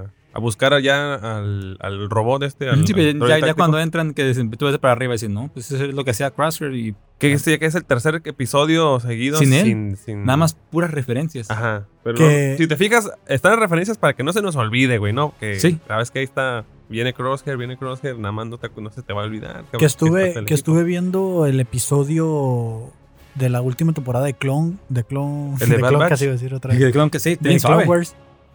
a- 0.00 0.04
a 0.34 0.40
buscar 0.40 0.74
allá 0.74 1.14
al, 1.14 1.76
al 1.80 2.10
robot 2.10 2.42
este. 2.42 2.68
Al, 2.68 2.86
Sí, 2.86 2.92
pero 2.92 3.08
al 3.10 3.18
droide 3.20 3.40
ya, 3.40 3.46
ya 3.46 3.54
cuando 3.54 3.78
entran, 3.78 4.12
que 4.14 4.34
tú 4.58 4.66
ves 4.66 4.78
para 4.78 4.92
arriba 4.92 5.12
y 5.12 5.16
dicen, 5.16 5.32
no, 5.32 5.48
pues 5.54 5.70
eso 5.70 5.84
es 5.84 5.94
lo 5.94 6.04
que 6.04 6.10
hacía 6.10 6.30
Crosshair 6.32 6.74
y 6.74 6.94
Que, 7.18 7.32
este- 7.32 7.58
que 7.58 7.66
es 7.66 7.74
el 7.76 7.84
tercer 7.84 8.20
episodio 8.24 8.98
seguido 9.00 9.38
¿Sin 9.38 9.52
él? 9.52 9.64
sin, 9.64 9.96
sin- 9.96 10.24
nada 10.24 10.36
más 10.36 10.54
puras 10.70 10.90
referencias. 10.90 11.50
Aján. 11.50 11.86
Pero 12.02 12.16
Que- 12.18 12.50
no, 12.52 12.56
si 12.58 12.66
te 12.66 12.76
fijas, 12.76 13.10
están 13.28 13.52
las 13.52 13.60
referencias 13.60 13.96
para 13.96 14.14
que 14.14 14.22
no 14.24 14.32
se 14.32 14.42
nos 14.42 14.56
olvide, 14.56 14.98
güey, 14.98 15.12
¿no? 15.12 15.32
Que 15.38 15.58
Sí. 15.60 15.78
sabes 15.86 16.10
que 16.10 16.18
ahí 16.18 16.24
está, 16.24 16.64
viene 16.88 17.14
Crosshair, 17.14 17.56
viene 17.56 17.76
Crosshair, 17.78 18.18
nada 18.18 18.32
más 18.32 18.46
no, 18.48 18.58
te- 18.58 18.68
no 18.76 18.90
se 18.90 19.02
te 19.02 19.12
va 19.12 19.22
a 19.22 19.26
olvidar. 19.26 19.52
cabrón, 19.52 19.78
Que 19.78 19.86
estuve, 19.86 20.44
que 20.44 20.54
estuve 20.54 20.82
viendo 20.82 21.46
el 21.46 21.60
episodio 21.60 22.90
de 23.36 23.48
la 23.48 23.60
última 23.62 23.92
temporada 23.92 24.24
de 24.26 24.34
Clone, 24.34 24.74
de 24.88 25.04
Clone, 25.04 25.54
¿El 25.60 25.68
de 25.70 25.76
Bad 25.78 25.88
Clone, 25.90 25.96
Batch? 26.04 26.08
casi 26.10 26.24
iba 26.24 26.32
a 26.32 26.36
decir 26.36 26.54
otra 26.54 26.72
vez. 26.72 26.82
el 26.82 26.92
clon 26.92 27.10
que 27.10 27.18
sí, 27.18 27.36
De 27.40 27.56
Clone. 27.58 27.84
Wars. 27.84 28.14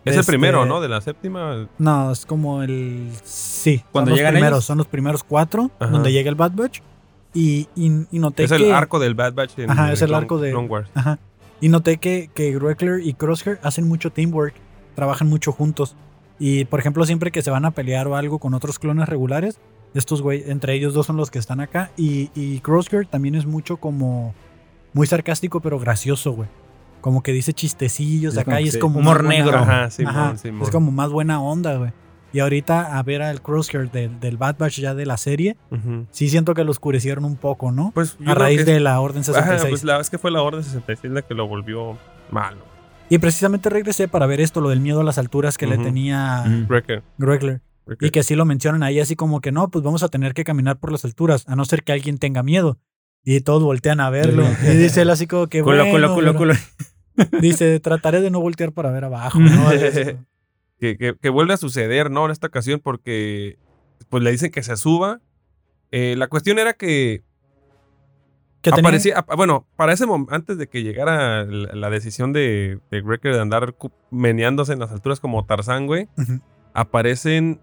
Es 0.10 0.15
el 0.15 0.19
Este, 0.22 0.32
primero, 0.34 0.65
¿no? 0.65 0.82
De 0.82 0.88
la 0.89 1.02
séptima. 1.02 1.67
No, 1.78 2.12
es 2.12 2.26
como 2.26 2.62
el. 2.63 3.10
Sí. 3.24 3.84
Cuando 3.91 4.10
son 4.10 4.12
los 4.12 4.17
llegan 4.19 4.34
primeros, 4.34 4.58
ellos. 4.58 4.65
son 4.65 4.78
los 4.78 4.88
primeros 4.88 5.24
cuatro, 5.24 5.72
Ajá. 5.80 5.91
donde 5.91 6.12
llega 6.12 6.30
el 6.30 6.36
Bad 6.36 6.52
Batch. 6.54 6.80
y, 7.34 7.67
y, 7.76 8.06
y 8.12 8.19
noté 8.19 8.43
Es 8.45 8.52
que... 8.52 8.58
el 8.58 8.72
arco 8.74 9.00
del 9.00 9.13
Bad 9.15 9.34
Batch 9.34 9.58
en 9.60 9.69
Ajá, 9.72 9.88
en 9.88 9.93
es 9.93 10.02
el 10.02 10.13
arco 10.13 10.38
de- 10.39 10.56
Wars. 10.56 10.89
Ajá. 10.95 11.19
Y 11.62 11.69
noté 11.69 11.98
que, 11.98 12.30
que 12.34 12.52
Greckler 12.58 13.02
y 13.06 13.13
Crosshair 13.13 13.60
hacen 13.63 13.88
mucho 13.88 14.12
teamwork, 14.12 14.54
trabajan 14.95 15.28
mucho 15.28 15.52
juntos. 15.52 15.95
Y 16.39 16.63
por 16.65 16.80
ejemplo, 16.80 17.06
siempre 17.06 17.32
que 17.32 17.41
se 17.41 17.52
van 17.52 17.65
a 17.65 17.72
pelear 17.72 18.08
o 18.08 18.15
algo 18.15 18.39
con 18.39 18.54
otros 18.54 18.80
clones 18.80 19.10
regulares, 19.10 19.60
estos 19.93 20.22
güey, 20.22 20.43
entre 20.48 20.74
ellos 20.74 20.93
dos 20.93 21.06
son 21.08 21.17
los 21.17 21.30
que 21.32 21.38
están 21.39 21.60
acá. 21.60 21.91
Y, 21.98 22.30
y 22.34 22.60
Crosshair 22.62 23.06
también 23.08 23.36
es 23.36 23.45
mucho 23.45 23.78
como 23.78 24.34
muy 24.93 25.06
sarcástico, 25.06 25.60
pero 25.60 25.78
gracioso, 25.80 26.32
güey. 26.32 26.48
Como 27.01 27.23
que 27.23 27.31
dice 27.31 27.53
chistecillos 27.53 28.33
Sí, 28.33 28.39
acá 28.39 28.59
y 28.62 28.67
es 28.67 28.77
como 28.77 28.99
humor 28.99 29.23
más 29.23 29.25
buena- 29.27 29.43
negro. 29.45 29.57
Ajá, 29.59 29.83
Ajá, 29.85 30.38
Simón. 30.38 30.62
Es 30.63 30.69
como 30.71 30.91
más 30.91 31.09
buena 31.12 31.41
onda, 31.41 31.75
güey. 31.77 31.91
Y 32.31 32.39
ahorita 32.39 32.97
a 32.99 33.01
ver 33.03 33.21
al 33.23 33.41
Crosshair 33.41 33.89
del, 33.89 34.19
del 34.19 34.38
Bad 34.38 34.57
Batch 34.59 34.79
ya 34.79 34.93
de 34.93 35.05
la 35.07 35.17
serie, 35.17 35.57
Ujú. 35.71 36.05
sí 36.12 36.29
siento 36.29 36.53
que 36.53 36.63
lo 36.63 36.69
oscurecieron 36.71 37.25
un 37.25 37.35
poco, 37.38 37.71
¿no? 37.71 37.91
Pues 37.95 38.17
a 38.25 38.35
raíz 38.35 38.65
que 38.65 38.73
de 38.73 38.79
la 38.79 38.99
Orden 38.99 39.23
66. 39.23 39.62
Ajá, 39.62 39.69
pues 39.69 39.83
la 39.83 39.99
es 39.99 40.09
que 40.12 40.17
fue 40.19 40.29
la 40.29 40.41
Orden 40.43 40.63
66 40.63 41.12
la 41.12 41.21
que 41.23 41.33
lo 41.33 41.47
volvió 41.47 41.97
malo. 42.29 42.57
Y 43.09 43.17
precisamente 43.17 43.69
regresé 43.71 44.07
para 44.07 44.27
ver 44.27 44.41
esto, 44.41 44.62
lo 44.62 44.69
del 44.69 44.79
miedo 44.79 45.01
a 45.01 45.03
las 45.03 45.17
alturas 45.17 45.57
que 45.57 45.65
le 45.65 45.79
tenía. 45.79 46.43
Gregler. 46.67 47.01
Wrecker. 47.17 47.62
Y 48.01 48.12
que 48.12 48.21
sí 48.21 48.35
lo 48.35 48.45
mencionan 48.45 48.83
ahí 48.83 48.99
así 48.99 49.15
como 49.15 49.41
que 49.41 49.51
no, 49.51 49.69
pues 49.69 49.83
vamos 49.83 50.03
a 50.03 50.09
tener 50.09 50.35
que 50.35 50.43
caminar 50.43 50.77
por 50.77 50.91
las 50.91 51.03
alturas, 51.05 51.45
a 51.47 51.55
no 51.55 51.65
ser 51.65 51.83
que 51.83 51.91
alguien 51.91 52.19
tenga 52.19 52.43
miedo. 52.43 52.77
Y 53.23 53.41
todos 53.41 53.63
voltean 53.63 53.99
a 53.99 54.10
verlo. 54.10 54.43
y 54.63 54.75
dice 54.77 55.01
él 55.01 55.10
así 55.10 55.27
como 55.27 55.47
que 55.47 55.62
Culo, 55.62 55.86
bueno, 55.86 56.13
culo, 56.13 56.13
culo, 56.15 56.27
pero- 56.34 56.38
culo. 56.39 56.53
Dice, 57.41 57.79
trataré 57.82 58.21
de 58.21 58.32
no 58.32 58.39
voltear 58.39 58.71
para 58.71 58.91
ver 58.91 59.03
abajo. 59.05 59.39
¿no? 59.39 59.69
Que, 60.79 60.97
que- 60.97 61.15
que 61.21 61.29
vuelve 61.29 61.53
a 61.53 61.58
suceder, 61.58 62.10
¿no? 62.10 62.23
En 62.23 62.32
esta 62.32 62.47
ocasión 62.47 62.79
porque 62.82 63.60
pues 64.08 64.23
le 64.23 64.32
dicen 64.32 64.49
que 64.49 64.63
se 64.63 64.77
suba. 64.77 65.19
Eh, 65.91 66.15
la 66.17 66.27
cuestión 66.27 66.58
era 66.60 66.71
que 66.73 67.23
que 68.62 68.69
aparecía, 68.69 69.19
ap- 69.19 69.36
bueno, 69.36 69.67
para 69.75 69.91
ese 69.91 70.05
momento, 70.05 70.34
antes 70.36 70.58
de 70.58 70.67
que 70.67 70.82
llegara 70.84 71.43
la, 71.43 71.73
la 71.75 71.89
decisión 71.89 72.32
de, 72.32 72.79
de 72.91 73.01
Wrecker 73.01 73.34
de 73.34 73.41
andar 73.41 73.75
meneándose 74.12 74.71
en 74.73 74.79
las 74.79 74.91
alturas 74.91 75.19
como 75.19 75.45
Tarzán, 75.45 75.86
güey, 75.88 76.08
aparecen 76.73 77.60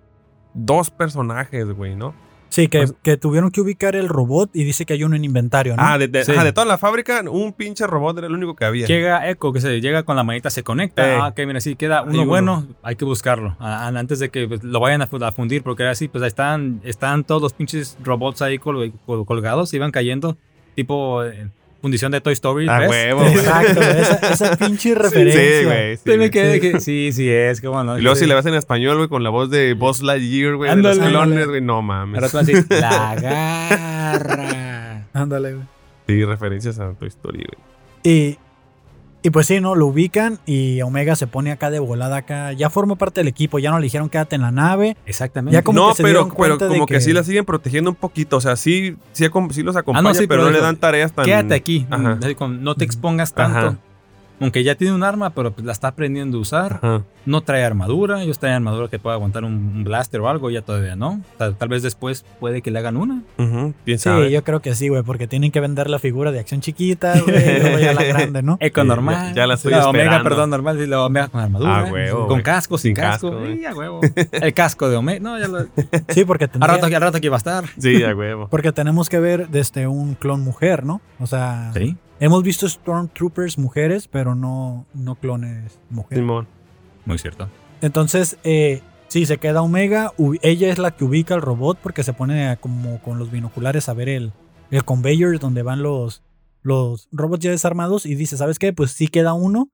dos 0.55 0.91
personajes, 0.91 1.67
güey, 1.73 1.97
¿no? 1.97 2.15
Sí, 2.57 2.69
que, 2.69 2.79
Pues- 2.79 2.95
que 3.03 3.17
tuvieron 3.19 3.51
que 3.51 3.61
ubicar 3.61 3.97
el 3.97 4.09
robot 4.09 4.49
y 4.55 4.65
dice 4.65 4.87
que 4.87 4.95
hay 4.95 5.05
uno 5.05 5.15
en 5.15 5.25
inventario, 5.25 5.77
¿no? 5.77 5.83
Ah, 5.83 5.99
de, 5.99 6.09
de- 6.09 6.25
Sí. 6.25 6.33
ajá, 6.33 6.43
de 6.43 6.53
toda 6.55 6.67
la 6.67 6.79
fábrica, 6.79 7.23
un 7.31 7.53
pinche 7.53 7.87
robot 7.87 8.17
era 8.17 8.27
el 8.29 8.33
único 8.33 8.57
que 8.57 8.65
había. 8.65 8.87
Llega 8.87 9.29
Echo, 9.29 9.53
que 9.53 9.61
se 9.61 9.79
llega 9.83 10.05
con 10.05 10.17
la 10.17 10.25
manita, 10.25 10.49
se 10.49 10.63
conecta. 10.63 11.07
Eh. 11.07 11.19
Ah, 11.21 11.29
ok, 11.29 11.41
mira, 11.47 11.61
sí, 11.61 11.77
queda 11.77 12.01
uno, 12.03 12.13
uno. 12.13 12.27
bueno, 12.27 12.67
hay 12.83 12.97
que 12.97 13.05
buscarlo. 13.05 13.57
Ah, 13.61 13.87
antes 13.89 14.19
de 14.21 14.31
que 14.31 14.49
pues, 14.49 14.65
lo 14.65 14.81
vayan 14.81 15.03
a 15.03 15.07
fundir, 15.33 15.63
porque 15.63 15.83
era 15.83 15.93
así, 15.93 16.09
pues 16.09 16.23
ahí 16.23 16.29
están, 16.29 16.81
están 16.83 17.25
todos 17.25 17.43
los 17.43 17.53
pinches 17.53 17.99
robots 18.03 18.41
ahí 18.41 18.59
col- 18.59 18.93
col- 19.05 19.27
colgados, 19.27 19.75
iban 19.75 19.91
cayendo, 19.91 20.39
tipo 20.75 21.25
eh, 21.25 21.51
fundición 21.81 22.13
de 22.13 22.21
Toy 22.21 22.33
Story. 22.33 22.67
Ah, 22.69 22.87
huevo, 22.89 23.21
güey. 23.23 23.33
Exacto, 23.35 23.81
esa, 23.81 24.15
esa 24.33 24.57
pinche 24.67 24.95
referencia. 24.95 25.41
Sí, 25.61 25.65
güey. 25.65 25.97
sí, 25.97 26.03
Sí, 26.13 26.19
me 26.19 26.31
quedé 26.31 26.61
que 26.61 26.81
sí, 26.81 27.11
sí 27.13 27.29
es, 27.29 27.61
cómo 27.61 27.83
no. 27.85 27.99
Y 27.99 28.03
luego 28.03 28.17
Sí. 28.17 28.23
si 28.23 28.27
le 28.29 28.35
vas 28.35 28.47
en 28.47 28.55
español, 28.55 28.97
güey, 28.97 29.09
con 29.09 29.23
la 29.23 29.31
voz 29.31 29.51
de 29.51 29.75
Buzz 29.75 30.03
Lightyear, 30.03 30.57
güey, 30.57 30.71
de 30.75 30.83
los 30.83 30.99
clones, 30.99 31.47
güey, 31.49 31.61
no 31.61 31.83
mames. 31.83 32.17
Ahora 32.17 32.29
tú 32.31 32.37
vas 32.39 32.49
a 32.49 32.53
decir, 32.53 32.67
la 32.71 33.15
garra. 33.17 35.07
Ándale, 35.13 35.55
güey. 35.55 35.67
Sí, 36.07 36.25
referencias 36.25 36.79
a 36.79 36.93
Toy 36.93 37.09
Story, 37.09 37.39
güey. 37.45 37.67
Y, 38.05 38.39
y 39.27 39.31
pues 39.31 39.49
sí, 39.49 39.59
¿no? 39.59 39.75
Lo 39.75 39.87
ubican 39.89 40.39
y 40.47 40.81
Omega 40.83 41.17
se 41.17 41.27
pone 41.27 41.51
acá 41.51 41.69
de 41.71 41.81
volada 41.81 42.19
acá. 42.19 42.53
Ya 42.53 42.71
forma 42.71 42.95
parte 42.95 43.19
del 43.19 43.27
equipo, 43.27 43.59
ya 43.59 43.73
no 43.73 43.81
le 43.81 43.83
dijeron 43.83 44.09
quédate 44.09 44.37
en 44.37 44.43
la 44.43 44.53
nave. 44.53 44.97
Exactamente. 45.05 45.53
Ya 45.53 45.63
como 45.63 45.81
no, 45.81 45.89
que 45.89 45.97
se 45.97 46.03
pero, 46.05 46.21
dieron 46.21 46.29
pero 46.29 46.37
cuenta 46.37 46.65
de 46.67 46.75
como 46.75 46.87
que... 46.87 46.95
que- 46.95 47.01
sí 47.01 47.13
la 47.13 47.25
siguen 47.25 47.45
protegiendo 47.45 47.91
un 47.91 47.97
poquito. 47.97 48.37
O 48.37 48.41
sea, 48.41 48.55
sí, 48.55 48.97
sí, 49.11 49.25
los 49.65 49.75
acompañan, 49.75 50.15
sí, 50.15 50.29
pero, 50.29 50.43
pero 50.43 50.45
no 50.45 50.51
le 50.51 50.61
dan 50.61 50.77
tareas 50.77 51.11
tan... 51.13 51.25
Quédate 51.25 51.55
aquí. 51.55 51.89
Ajá. 51.91 52.21
No 52.49 52.77
te 52.77 52.85
expongas 52.85 53.35
tanto. 53.35 53.59
Ajá. 53.59 53.79
Aunque 54.41 54.63
ya 54.65 54.75
tiene 54.75 54.95
un 54.95 55.03
arma, 55.03 55.31
pero 55.31 55.51
pues 55.53 55.65
la 55.67 55.73
está 55.73 55.89
aprendiendo 55.89 56.39
a 56.39 56.41
usar. 56.41 56.75
Ajá. 56.83 57.03
No 57.25 57.41
trae 57.41 57.65
armadura. 57.65 58.23
Ellos 58.23 58.39
traen 58.39 58.55
armadura 58.57 58.89
que 58.89 58.99
pueda 58.99 59.15
aguantar 59.17 59.45
un, 59.45 59.53
un 59.55 59.85
blaster 59.85 60.21
o 60.21 60.29
algo. 60.29 60.51
Ya 60.51 60.63
todavía 60.63 60.95
no. 60.95 61.23
Tal, 61.39 61.57
tal 61.57 61.69
vez 61.69 61.83
después 61.83 62.25
puede 62.39 62.63
que 62.63 62.71
le 62.71 62.79
hagan 62.79 62.97
una. 62.97 63.23
Ujú, 63.39 63.75
¿Quién 63.85 63.99
Sí, 63.99 64.11
yo 64.31 64.45
creo 64.45 64.61
que 64.61 64.75
sí, 64.75 64.89
güey, 64.89 65.03
porque 65.03 65.27
tienen 65.27 65.51
que 65.51 65.61
vender 65.61 65.89
la 65.91 65.99
figura 65.99 66.31
de 66.33 66.39
acción 66.39 66.61
chiquita, 66.61 67.19
güey, 67.21 67.37
y 67.57 67.61
luego 67.61 67.79
ya 67.79 67.95
la 67.95 68.05
grande, 68.05 68.43
¿no? 68.43 68.59
Eco 68.61 68.85
normal. 68.85 69.29
ya- 69.31 69.35
ya 69.43 69.47
la 69.47 69.55
estoy 69.55 69.73
Omega, 69.75 69.87
esperando. 69.91 70.23
perdón, 70.29 70.51
normal. 70.51 70.81
Y 70.81 70.87
la 70.87 71.05
Omega 71.05 71.29
con 71.29 71.41
armadura. 71.41 71.79
Ah, 71.79 71.85
huevo, 71.91 72.19
Con 72.21 72.29
güey. 72.29 72.43
casco, 72.43 72.79
sin, 72.79 72.91
Sin 72.91 72.95
casco. 72.97 73.35
Sí, 73.47 73.65
a 73.65 73.75
huevo. 73.75 74.01
El 74.33 74.53
casco 74.55 74.89
de 74.89 74.97
Omega. 74.97 75.21
No, 75.21 75.39
ya 75.39 75.49
lo. 75.49 75.67
Sí, 76.09 76.25
porque 76.25 76.45
Al 76.45 76.51
tendría- 76.51 76.75
rato, 76.75 76.87
al 76.87 77.01
rato 77.03 77.17
aquí 77.19 77.29
va 77.29 77.37
a 77.37 77.39
estar. 77.39 77.65
Sí, 77.79 78.03
a 78.05 78.15
huevo. 78.15 78.49
porque 78.49 78.71
tenemos 78.73 79.09
que 79.09 79.19
ver 79.19 79.49
desde 79.49 79.87
un 79.87 80.15
clon 80.15 80.43
mujer, 80.43 80.85
¿no? 80.85 81.01
O 81.19 81.27
sea, 81.27 81.73
Sí. 81.75 81.97
Hemos 82.21 82.43
visto 82.43 82.69
Stormtroopers 82.69 83.59
mujeres, 83.59 84.09
pero 84.09 84.35
no, 84.35 84.87
no 84.95 85.15
clones 85.17 85.79
mujeres. 85.91 86.23
Simón. 86.23 86.47
Muy 87.05 87.19
cierto. 87.19 87.49
Entonces, 87.81 88.39
eh, 88.45 88.83
sí, 89.09 89.27
se 89.27 89.39
queda 89.39 89.63
Omega. 89.63 90.13
Ella 90.43 90.69
es 90.71 90.79
la 90.79 90.91
que 90.97 91.05
ubica 91.05 91.35
al 91.35 91.43
robot 91.43 91.79
porque 91.83 92.03
se 92.03 92.13
pone 92.13 92.49
a- 92.49 92.57
como 92.57 93.01
con 93.03 93.19
los 93.19 93.31
binoculares 93.31 93.89
a 93.89 93.95
ver 93.95 94.09
el, 94.09 94.33
el 94.71 94.85
conveyor 94.85 95.39
donde 95.39 95.63
van 95.63 95.83
los, 95.83 96.23
los 96.63 97.09
robots 97.13 97.45
ya 97.45 97.51
desarmados 97.51 98.07
y 98.07 98.15
dice, 98.15 98.37
¿sabes 98.37 98.59
qué? 98.59 98.73
Pues 98.73 98.91
sí 98.93 99.09
queda 99.09 99.35
uno, 99.35 99.71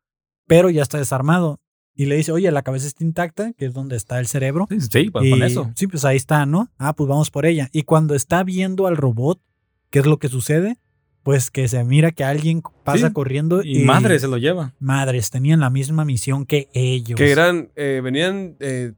pero 0.46 0.68
ya 0.68 0.82
está 0.82 0.98
desarmado. 0.98 1.58
Y 1.94 2.06
le 2.06 2.16
dice, 2.16 2.32
oye, 2.32 2.50
la 2.50 2.62
cabeza 2.62 2.86
está 2.86 3.04
intacta, 3.04 3.52
que 3.52 3.66
es 3.66 3.74
donde 3.74 3.96
está 3.96 4.18
el 4.18 4.26
cerebro. 4.26 4.66
Sí, 4.70 4.80
sí, 4.80 5.10
pues, 5.10 5.24
Y- 5.26 5.30
con 5.30 5.42
eso. 5.42 5.70
Sí, 5.74 5.86
pues 5.86 6.04
ahí 6.04 6.16
está, 6.16 6.44
¿no? 6.46 6.68
Ah, 6.78 6.94
pues 6.94 7.06
vamos 7.08 7.30
por 7.30 7.46
ella. 7.46 7.68
Y 7.72 7.82
cuando 7.82 8.14
está 8.14 8.42
viendo 8.44 8.86
al 8.86 8.96
robot, 8.96 9.40
¿qué 9.90 9.98
es 10.00 10.06
lo 10.06 10.18
que 10.18 10.28
sucede? 10.28 10.78
Pues 11.22 11.50
que 11.50 11.68
se 11.68 11.82
mira 11.84 12.10
que 12.10 12.24
alguien 12.24 12.62
pasa 12.84 13.08
Sí, 13.08 13.12
corriendo 13.12 13.62
y, 13.62 13.82
Y 13.82 13.84
madre 13.84 14.18
se 14.18 14.26
lo 14.28 14.38
lleva. 14.38 14.72
madres 14.80 15.30
tenían 15.30 15.60
la 15.60 15.70
misma 15.70 16.04
misión 16.04 16.46
que 16.46 16.68
ellos. 16.74 17.16
Que 17.16 17.30
eran, 17.30 17.70
eh, 17.76 18.00
venían 18.02 18.56
eh, 18.58 18.92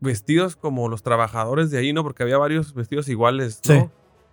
vestidos 0.00 0.54
como 0.54 0.88
los 0.88 1.02
trabajadores 1.02 1.70
de 1.70 1.78
ahí, 1.78 1.92
¿no? 1.92 2.02
Porque 2.04 2.22
había 2.22 2.38
varios 2.38 2.74
vestidos 2.74 3.08
iguales, 3.08 3.60
¿no? 3.68 3.74
Sí. 3.74 3.86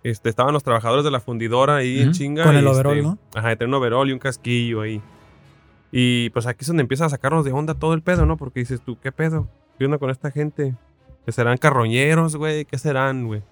Este, 0.04 0.28
estaban 0.28 0.52
los 0.52 0.62
trabajadores 0.64 1.04
de 1.04 1.10
la 1.10 1.20
fundidora 1.20 1.76
ahí 1.76 2.00
en 2.00 2.12
chinga. 2.12 2.44
Con 2.44 2.56
el 2.56 2.66
este, 2.66 2.76
overol, 2.76 3.02
¿no? 3.02 3.18
Ajá, 3.34 3.54
tener 3.56 3.68
un 3.68 3.74
overol 3.74 4.08
y 4.08 4.12
un 4.12 4.18
casquillo 4.18 4.80
ahí. 4.80 5.00
Y 5.92 6.30
pues 6.30 6.46
aquí 6.46 6.58
es 6.62 6.66
donde 6.68 6.80
empieza 6.82 7.04
a 7.06 7.08
sacarnos 7.08 7.44
de 7.44 7.52
onda 7.52 7.74
todo 7.74 7.94
el 7.94 8.02
pedo, 8.02 8.24
¿no? 8.26 8.36
Porque 8.36 8.60
dices 8.60 8.80
tú, 8.80 8.98
¿qué 9.00 9.12
pedo? 9.12 9.48
¿Qué 9.78 9.84
onda 9.84 9.98
con 9.98 10.10
esta 10.10 10.30
gente? 10.30 10.74
¿Que 11.24 11.32
serán 11.32 11.56
carroñeros, 11.58 12.34
güey? 12.36 12.64
¿Qué 12.64 12.78
serán, 12.78 13.26
güey? 13.26 13.42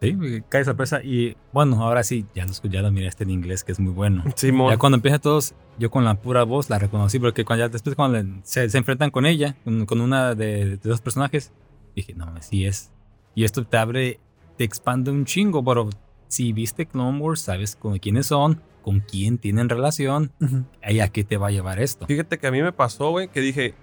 Sí, 0.00 0.42
cae 0.48 0.64
sorpresa. 0.64 1.02
Y 1.02 1.36
bueno, 1.52 1.82
ahora 1.82 2.02
sí, 2.02 2.26
ya 2.34 2.44
lo, 2.44 2.52
ya 2.70 2.82
lo 2.82 2.90
miré 2.92 3.06
este 3.06 3.24
en 3.24 3.30
inglés, 3.30 3.64
que 3.64 3.72
es 3.72 3.80
muy 3.80 3.92
bueno. 3.92 4.24
Simón. 4.36 4.70
Ya 4.70 4.76
cuando 4.76 4.96
empieza 4.96 5.18
todos, 5.18 5.54
yo 5.78 5.90
con 5.90 6.04
la 6.04 6.14
pura 6.16 6.42
voz 6.44 6.68
la 6.68 6.78
reconocí, 6.78 7.18
porque 7.18 7.44
cuando 7.44 7.64
ya 7.64 7.68
después 7.70 7.96
cuando 7.96 8.22
le- 8.22 8.40
se, 8.42 8.68
se 8.68 8.78
enfrentan 8.78 9.10
con 9.10 9.24
ella, 9.26 9.56
con, 9.64 9.86
con 9.86 10.00
una 10.00 10.34
de, 10.34 10.76
de 10.76 10.88
dos 10.88 11.00
personajes, 11.00 11.52
dije, 11.94 12.14
no, 12.14 12.26
sí 12.42 12.66
es. 12.66 12.90
Y 13.34 13.44
esto 13.44 13.64
te 13.64 13.76
abre, 13.78 14.20
te 14.58 14.64
expande 14.64 15.10
un 15.10 15.24
chingo, 15.24 15.64
pero 15.64 15.88
si 16.28 16.52
viste 16.52 16.86
Clone 16.86 17.18
Wars, 17.18 17.40
sabes 17.40 17.74
con 17.76 17.98
quiénes 17.98 18.26
son, 18.26 18.60
con 18.82 19.00
quién 19.00 19.38
tienen 19.38 19.68
relación, 19.68 20.30
Ujú. 20.40 20.64
y 20.88 21.00
a 21.00 21.08
qué 21.08 21.24
te 21.24 21.38
va 21.38 21.48
a 21.48 21.50
llevar 21.50 21.80
esto. 21.80 22.06
Fíjate 22.06 22.38
que 22.38 22.46
a 22.46 22.50
mí 22.50 22.60
me 22.62 22.72
pasó, 22.72 23.10
güey, 23.10 23.28
que 23.28 23.40
dije, 23.40 23.74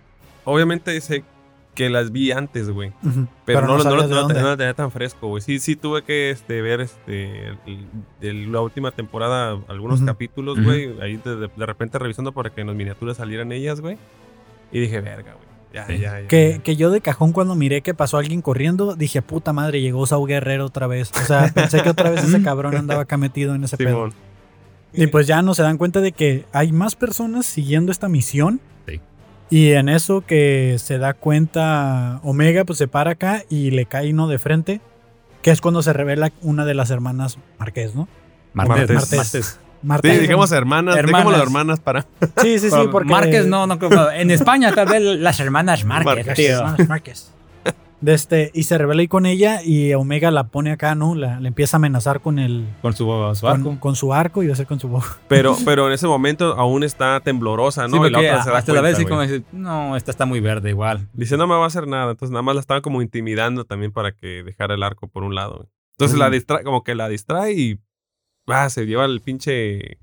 obviamente 0.46 1.00
sé 1.02 1.24
que 1.74 1.90
las 1.90 2.12
vi 2.12 2.32
antes, 2.32 2.70
güey. 2.70 2.92
Pero, 3.46 3.62
no, 3.62 3.68
no, 3.68 3.78
no, 3.78 3.84
sabías 3.84 4.10
de 4.10 4.16
no, 4.16 4.22
dónde. 4.22 4.42
no 4.42 4.48
la 4.50 4.58
tenía 4.58 4.74
tan 4.74 4.92
fresco, 4.92 5.28
güey. 5.28 5.42
Sí, 5.42 5.60
sí 5.60 5.76
tuve 5.76 6.04
que 6.04 6.30
este, 6.30 6.62
ver 6.62 6.82
este, 6.82 7.58
el- 8.22 8.52
la 8.52 8.62
última 8.62 8.92
temporada 8.92 9.58
algunos 9.68 10.02
capítulos, 10.02 10.62
güey. 10.64 11.00
Ahí 11.02 11.18
de, 11.18 11.50
repente 11.66 11.98
revisando 12.00 12.32
para 12.32 12.50
que 12.52 12.62
en 12.62 12.68
las 12.68 12.76
miniaturas 12.76 13.18
salieran 13.18 13.52
ellas, 13.52 13.82
güey. 13.82 13.98
Y 14.72 14.80
dije, 14.80 15.02
verga, 15.02 15.34
güey. 15.34 15.54
Ya, 15.74 15.88
Sí. 15.88 15.98
ya, 15.98 16.22
ya. 16.22 16.28
Que, 16.28 16.62
que 16.64 16.76
yo 16.76 16.92
de 16.92 17.02
cajón 17.02 17.32
cuando 17.32 17.56
miré 17.56 17.82
que 17.82 17.96
pasó 17.96 18.18
alguien 18.20 18.44
corriendo, 18.44 18.96
dije, 18.96 19.24
puta 19.24 19.54
madre, 19.54 19.82
llegó 19.82 20.06
Saúl 20.06 20.28
Guerrero 20.30 20.66
otra 20.66 20.86
vez. 20.86 21.12
O 21.20 21.26
sea, 21.26 21.52
pensé 21.54 21.82
que 21.82 21.90
otra 21.90 22.12
vez 22.12 22.24
ese 22.24 22.44
cabrón 22.44 22.76
andaba 22.76 23.02
acá 23.02 23.18
metido 23.18 23.56
en 23.56 23.64
ese 23.64 23.78
pedo. 23.78 23.90
Simón. 23.90 24.14
Y 24.94 25.08
pues 25.08 25.26
ya 25.26 25.42
no 25.42 25.56
se 25.56 25.64
dan 25.64 25.80
cuenta 25.80 26.02
de 26.02 26.12
que 26.12 26.46
hay 26.54 26.72
más 26.72 26.96
personas 26.96 27.48
siguiendo 27.48 27.92
esta 27.92 28.08
misión. 28.10 28.62
Y 29.54 29.74
en 29.74 29.88
eso 29.88 30.22
que 30.26 30.78
se 30.80 30.98
da 30.98 31.14
cuenta 31.14 32.20
Omega, 32.24 32.66
pues 32.66 32.80
se 32.80 32.88
para 32.88 33.12
acá 33.12 33.44
y 33.52 33.70
le 33.70 33.86
cae 33.86 34.10
uno 34.12 34.28
de 34.28 34.40
frente. 34.40 34.82
Que 35.44 35.52
es 35.52 35.62
cuando 35.62 35.84
se 35.84 35.94
revela 35.94 36.32
una 36.42 36.66
de 36.66 36.74
las 36.74 36.90
hermanas 36.90 37.38
Marqués, 37.60 37.94
¿no? 37.94 38.08
Martes. 38.54 38.90
Martes. 38.90 39.14
Martes. 39.16 39.60
Marta. 39.84 40.12
Sí, 40.12 40.18
dijimos 40.18 40.52
hermanas, 40.52 40.96
Hermanas. 40.98 41.12
dejemos 41.20 41.34
las 41.34 41.42
hermanas 41.44 41.80
para. 41.82 42.02
Sí, 42.42 42.58
sí, 42.58 42.72
sí, 42.72 42.78
porque. 42.92 43.12
Márquez 43.12 43.46
no, 43.46 43.68
no 43.68 43.78
creo. 43.78 44.10
En 44.10 44.32
España 44.32 44.72
tal 44.74 44.88
vez 44.88 45.04
las 45.20 45.40
hermanas 45.40 45.86
Márquez, 45.86 46.26
Márquez. 46.26 46.34
tío. 46.34 46.58
Hermanas 46.58 46.90
Márquez. 46.90 47.33
De 48.04 48.14
este, 48.14 48.52
y 48.54 48.64
se 48.64 48.78
revela 48.78 49.00
ahí 49.00 49.08
con 49.08 49.26
ella 49.26 49.64
y 49.64 49.94
Omega 49.94 50.30
la 50.30 50.50
pone 50.50 50.74
acá, 50.74 50.94
¿no? 50.94 51.16
La, 51.16 51.40
le 51.40 51.48
empieza 51.48 51.78
a 51.78 51.80
amenazar 51.80 52.20
con 52.20 52.38
el. 52.38 52.68
Con 52.82 52.92
su, 52.92 53.06
su 53.06 53.42
Con, 53.42 53.52
arco. 53.62 53.80
con 53.80 53.96
su 53.96 54.14
arco 54.14 54.44
y 54.44 54.48
va 54.48 54.54
a 54.54 54.58
ser 54.58 54.68
con 54.68 54.78
su 54.78 54.90
boca. 54.90 55.20
Pero, 55.30 55.56
pero 55.64 55.88
en 55.88 55.94
ese 55.94 56.06
momento 56.06 56.54
aún 56.58 56.84
está 56.84 57.22
temblorosa, 57.22 57.88
¿no? 57.88 58.04
Sí, 58.04 58.10
y 58.10 58.12
la 58.12 58.20
otra 58.20 58.44
se 58.44 58.52
da 58.52 58.58
hasta 58.58 58.74
la 58.74 58.82
vez 58.82 59.00
y 59.00 59.06
como 59.06 59.22
dice, 59.22 59.44
no, 59.54 59.96
esta 59.96 60.12
está 60.12 60.26
muy 60.26 60.42
verde 60.42 60.70
igual. 60.72 61.08
Dice, 61.14 61.38
no 61.38 61.48
me 61.48 61.56
va 61.56 61.64
a 61.64 61.68
hacer 61.68 61.88
nada. 61.88 62.12
Entonces 62.12 62.32
nada 62.34 62.42
más 62.42 62.56
la 62.56 62.60
estaban 62.60 62.82
como 62.82 63.02
intimidando 63.02 63.64
también 63.64 63.94
para 63.94 64.12
que 64.12 64.44
dejara 64.44 64.76
el 64.76 64.84
arco 64.84 65.08
por 65.08 65.24
un 65.24 65.34
lado. 65.34 65.70
Entonces 65.94 66.18
la 66.18 66.30
distrae, 66.30 66.66
como 66.66 66.84
que 66.84 66.96
la 66.96 67.08
distrae 67.08 67.54
y 67.54 67.80
ah, 68.48 68.70
se 68.70 68.86
lleva 68.86 69.06
el 69.06 69.22
pinche, 69.22 69.98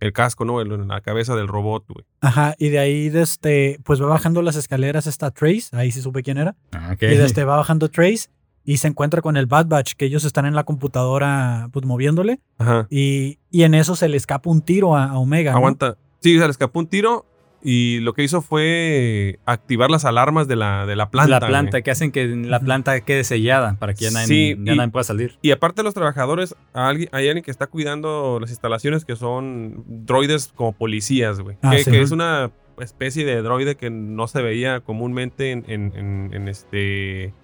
el 0.00 0.12
casco, 0.12 0.44
¿no? 0.44 0.60
El- 0.60 0.86
la 0.88 1.00
cabeza 1.00 1.34
del 1.36 1.48
robot, 1.48 1.84
güey. 1.88 2.04
Ajá, 2.20 2.54
y 2.58 2.68
de 2.68 2.78
ahí, 2.78 3.10
este, 3.14 3.78
pues 3.84 4.00
va 4.00 4.06
bajando 4.06 4.42
las 4.42 4.56
escaleras 4.56 5.06
esta 5.06 5.30
Trace, 5.30 5.68
ahí 5.72 5.90
sí 5.90 6.00
supe 6.02 6.22
quién 6.22 6.38
era. 6.38 6.54
Ah, 6.72 6.90
ok. 6.94 7.02
Y 7.02 7.06
de 7.16 7.24
este 7.24 7.44
va 7.44 7.56
bajando 7.56 7.88
Trace 7.88 8.28
y 8.64 8.76
se 8.76 8.88
encuentra 8.88 9.22
con 9.22 9.36
el 9.36 9.46
Bad 9.46 9.66
Batch, 9.66 9.94
que 9.94 10.04
ellos 10.04 10.24
están 10.24 10.44
en 10.46 10.54
la 10.54 10.64
computadora, 10.64 11.68
pues 11.72 11.86
moviéndole. 11.86 12.40
Ajá. 12.58 12.86
Y, 12.90 13.38
y 13.50 13.62
en 13.62 13.74
eso 13.74 13.96
se 13.96 14.08
le 14.08 14.16
escapa 14.16 14.50
un 14.50 14.60
tiro 14.62 14.94
a, 14.96 15.04
a 15.06 15.18
Omega. 15.18 15.52
¿no? 15.52 15.58
Aguanta. 15.58 15.96
Sí, 16.20 16.36
se 16.38 16.44
le 16.44 16.50
escapó 16.50 16.80
un 16.80 16.86
tiro 16.86 17.24
y 17.62 17.98
lo 18.00 18.12
que 18.12 18.22
hizo 18.22 18.40
fue 18.40 19.40
activar 19.44 19.90
las 19.90 20.04
alarmas 20.04 20.46
de 20.46 20.54
la, 20.56 20.86
de 20.86 20.94
la 20.96 21.10
planta. 21.10 21.40
la 21.40 21.46
planta, 21.46 21.70
güey. 21.72 21.82
que 21.82 21.90
hacen 21.90 22.12
que 22.12 22.26
la 22.26 22.60
planta 22.60 23.00
quede 23.00 23.24
sellada 23.24 23.76
para 23.78 23.94
que 23.94 24.04
ya 24.04 24.10
nadie, 24.12 24.26
Sí, 24.26 24.56
ya 24.62 24.74
y- 24.74 24.76
nadie 24.76 24.90
pueda 24.92 25.04
salir. 25.04 25.38
Y 25.42 25.50
aparte 25.50 25.80
de 25.80 25.84
los 25.84 25.94
trabajadores, 25.94 26.54
hay 26.72 27.08
alguien 27.12 27.42
que 27.42 27.50
está 27.50 27.66
cuidando 27.66 28.38
las 28.40 28.50
instalaciones 28.50 29.04
que 29.04 29.16
son 29.16 29.84
droides 29.88 30.52
como 30.54 30.72
policías, 30.72 31.40
güey. 31.40 31.56
Ah, 31.62 31.72
que, 31.72 31.84
sí. 31.84 31.90
que 31.90 32.00
es 32.00 32.10
una 32.12 32.50
especie 32.80 33.24
de 33.24 33.42
droide 33.42 33.74
que 33.74 33.90
no 33.90 34.28
se 34.28 34.40
veía 34.40 34.78
comúnmente 34.80 35.50
en, 35.50 35.64
en- 35.66 35.92
en- 35.96 36.30
en 36.32 36.46
este 36.48 37.34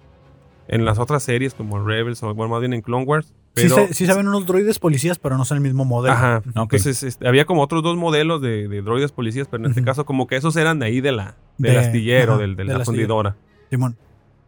en 0.67 0.83
las 0.85 0.97
otras 0.97 1.21
series 1.23 1.53
como 1.53 1.85
Rebels 1.85 2.23
o 2.23 2.33
bueno, 2.33 2.51
más 2.53 2.61
bien 2.61 2.73
en 2.73 2.81
Clone 2.81 3.03
Wars. 3.05 3.33
Sí, 3.55 3.63
Pero, 3.69 3.87
se, 3.87 3.93
sí 3.93 4.05
saben 4.05 4.27
unos 4.27 4.45
droides 4.45 4.79
policías, 4.79 5.17
pero 5.17 5.37
no 5.37 5.45
son 5.45 5.57
el 5.57 5.63
mismo 5.63 5.85
modelo. 5.85 6.13
Ajá. 6.13 6.37
Ok. 6.55 6.73
Entonces 6.73 7.03
este, 7.03 7.27
había 7.27 7.45
como 7.45 7.61
otros 7.61 7.81
dos 7.83 7.95
modelos 7.95 8.41
de, 8.41 8.67
de 8.67 8.81
droides 8.81 9.11
policías, 9.13 9.47
pero 9.49 9.63
en 9.63 9.69
este 9.69 9.81
caso 9.83 10.05
como 10.05 10.27
que 10.27 10.35
esos 10.35 10.55
eran 10.57 10.79
de 10.79 10.87
ahí 10.87 10.99
de 11.01 11.11
la, 11.13 11.35
del 11.57 11.73
De- 11.73 11.79
astillero, 11.79 12.33
ajá, 12.33 12.41
del, 12.41 12.55
de 12.57 12.65
la 12.65 12.83
fundidora. 12.83 13.35
Simón. 13.69 13.95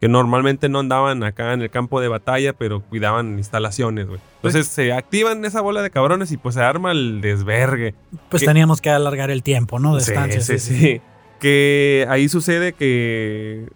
Que 0.00 0.08
normalmente 0.08 0.68
no 0.68 0.78
andaban 0.78 1.24
acá 1.24 1.54
en 1.54 1.62
el 1.62 1.70
campo 1.70 2.00
de 2.00 2.06
batalla, 2.08 2.52
pero 2.52 2.82
cuidaban 2.82 3.36
instalaciones, 3.38 4.06
güey. 4.06 4.20
Entonces 4.36 4.68
se 4.68 4.92
activan 4.92 5.44
esa 5.44 5.60
bola 5.60 5.82
de 5.82 5.90
cabrones 5.90 6.30
y 6.30 6.36
pues 6.36 6.54
se 6.54 6.60
arma 6.60 6.92
el 6.92 7.20
desvergue. 7.20 7.94
Pues 8.28 8.44
teníamos 8.44 8.80
que 8.80 8.90
alargar 8.90 9.30
el 9.30 9.42
tiempo, 9.42 9.78
¿no? 9.80 9.96
De 9.96 10.02
Sí, 10.02 10.12
estancia. 10.12 10.40
sí, 10.40 10.58
sí. 10.58 11.00
Que 11.40 12.06
ahí 12.10 12.28
sucede 12.28 12.74
que 12.74 13.66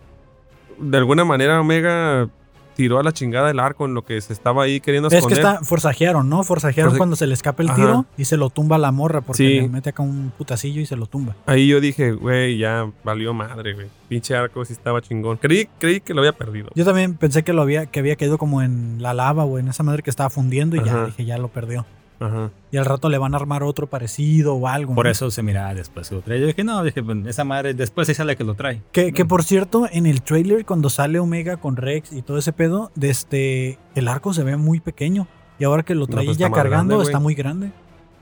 de 0.78 0.96
alguna 0.98 1.24
manera 1.24 1.60
Omega 1.60 2.28
tiró 2.74 2.98
a 2.98 3.02
la 3.02 3.12
chingada 3.12 3.50
el 3.50 3.58
arco 3.60 3.84
en 3.86 3.94
lo 3.94 4.04
que 4.04 4.20
se 4.20 4.32
estaba 4.32 4.64
ahí 4.64 4.80
queriendo 4.80 5.08
Es 5.08 5.12
que 5.12 5.18
esconder. 5.18 5.38
está, 5.38 5.64
forzajearon, 5.64 6.28
¿no? 6.28 6.42
Forzajearon 6.44 6.90
Forza- 6.92 6.98
cuando 6.98 7.16
se 7.16 7.26
le 7.26 7.34
escapa 7.34 7.62
el 7.62 7.68
Ajá. 7.70 7.76
tiro 7.76 8.06
y 8.16 8.24
se 8.24 8.36
lo 8.36 8.50
tumba 8.50 8.78
la 8.78 8.92
morra 8.92 9.20
porque 9.20 9.38
Sí. 9.46 9.60
le 9.60 9.68
mete 9.68 9.90
acá 9.90 10.02
un 10.02 10.32
putacillo 10.36 10.80
y 10.80 10.86
se 10.86 10.96
lo 10.96 11.06
tumba. 11.06 11.36
Ahí 11.46 11.68
yo 11.68 11.80
dije, 11.80 12.12
güey, 12.12 12.58
ya 12.58 12.90
valió 13.04 13.34
madre, 13.34 13.74
güey. 13.74 13.86
Pinche 14.08 14.34
arco 14.36 14.64
sí 14.64 14.72
estaba 14.72 15.00
chingón. 15.00 15.36
Creí, 15.38 15.68
creí 15.78 16.00
que 16.00 16.14
lo 16.14 16.20
había 16.20 16.32
perdido. 16.32 16.68
Yo 16.74 16.84
también 16.84 17.14
pensé 17.14 17.42
que 17.44 17.52
lo 17.52 17.62
había, 17.62 17.86
que 17.86 18.00
había 18.00 18.16
caído 18.16 18.38
como 18.38 18.62
en 18.62 19.00
la 19.00 19.14
lava 19.14 19.44
o 19.44 19.58
en 19.58 19.68
esa 19.68 19.82
madre 19.82 20.02
que 20.02 20.10
estaba 20.10 20.28
fundiendo 20.30 20.76
y 20.76 20.84
ya 20.84 21.06
dije, 21.06 21.24
ya 21.24 21.38
lo 21.38 21.48
perdió. 21.48 21.86
Ajá. 22.26 22.50
Y 22.70 22.76
al 22.76 22.84
rato 22.84 23.08
le 23.08 23.18
van 23.18 23.34
a 23.34 23.36
armar 23.36 23.62
otro 23.62 23.86
parecido 23.88 24.54
o 24.54 24.68
algo. 24.68 24.94
Por 24.94 25.06
¿no? 25.06 25.10
eso 25.12 25.30
se 25.30 25.42
mira 25.42 25.72
después 25.74 26.08
que 26.08 26.14
lo 26.14 26.20
trae. 26.22 26.40
Yo 26.40 26.46
dije, 26.46 26.64
no, 26.64 26.82
dije, 26.82 27.02
pues, 27.02 27.18
esa 27.26 27.44
madre 27.44 27.74
después 27.74 28.06
sí 28.08 28.14
sale 28.14 28.36
que 28.36 28.44
lo 28.44 28.54
trae. 28.54 28.80
Que, 28.92 29.12
que 29.12 29.24
por 29.24 29.42
cierto, 29.44 29.86
en 29.90 30.06
el 30.06 30.22
trailer, 30.22 30.64
cuando 30.64 30.88
sale 30.90 31.18
Omega 31.18 31.56
con 31.58 31.76
Rex 31.76 32.12
y 32.12 32.22
todo 32.22 32.38
ese 32.38 32.52
pedo, 32.52 32.90
de 32.94 33.10
este, 33.10 33.78
el 33.94 34.08
arco 34.08 34.32
se 34.34 34.42
ve 34.44 34.56
muy 34.56 34.80
pequeño. 34.80 35.26
Y 35.58 35.64
ahora 35.64 35.82
que 35.82 35.94
lo 35.94 36.06
trae 36.06 36.24
pues 36.24 36.38
ya 36.38 36.46
está 36.46 36.50
más 36.56 36.62
cargando, 36.62 36.94
grande, 36.96 37.04
está 37.10 37.20
muy 37.20 37.34
grande. 37.34 37.72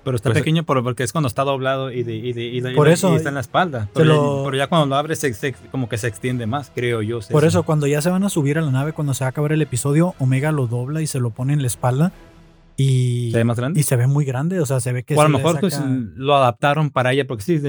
Pero 0.02 0.16
está 0.16 0.30
Pues- 0.30 0.38
pequeño 0.40 0.62
por- 0.64 0.82
porque 0.82 1.02
es 1.02 1.12
cuando 1.12 1.28
está 1.28 1.44
doblado 1.44 1.92
y, 1.92 2.02
de, 2.02 2.14
y, 2.14 2.32
de- 2.32 2.44
y 2.44 2.60
de- 2.62 2.70
Por 2.72 2.88
eso- 2.88 3.14
está 3.14 3.28
en 3.28 3.34
la 3.34 3.42
espalda. 3.42 3.82
se 3.84 3.90
Pero, 3.92 4.04
lo- 4.06 4.38
ya, 4.38 4.44
pero 4.46 4.56
ya 4.56 4.66
cuando 4.66 4.86
lo 4.86 4.96
abres, 4.96 5.18
se- 5.18 5.34
se- 5.34 5.52
como 5.70 5.90
que 5.90 5.98
se 5.98 6.08
extiende 6.08 6.46
más, 6.46 6.72
creo 6.74 7.02
yo. 7.02 7.20
Por 7.30 7.44
eso, 7.44 7.64
cuando 7.64 7.86
ya 7.86 8.00
se 8.00 8.08
van 8.08 8.24
a 8.24 8.30
subir 8.30 8.56
a 8.58 8.62
la 8.62 8.70
nave, 8.70 8.94
cuando 8.94 9.12
se 9.12 9.24
va 9.24 9.26
a 9.26 9.30
acabar 9.30 9.52
el 9.52 9.60
episodio, 9.60 10.14
Omega 10.18 10.52
lo 10.52 10.66
dobla 10.66 11.02
y 11.02 11.06
se 11.06 11.20
lo 11.20 11.28
pone 11.30 11.52
en 11.52 11.60
la 11.60 11.66
espalda. 11.66 12.12
Y, 12.82 13.30
¿Se 13.32 13.38
ve 13.38 13.44
más 13.44 13.56
grande? 13.58 13.78
y 13.80 13.82
se 13.82 13.96
ve 13.96 14.06
muy 14.06 14.24
grande. 14.24 14.60
O 14.60 14.66
sea, 14.66 14.80
se 14.80 14.92
ve 14.92 15.02
que 15.02 15.14
o 15.14 15.20
a 15.20 15.24
lo 15.24 15.30
mejor 15.36 15.60
pues, 15.60 15.74
saca- 15.74 15.88
lo 16.14 16.34
adaptaron 16.36 16.90
para 16.90 17.12
ella, 17.12 17.26
porque 17.26 17.42
sí, 17.44 17.60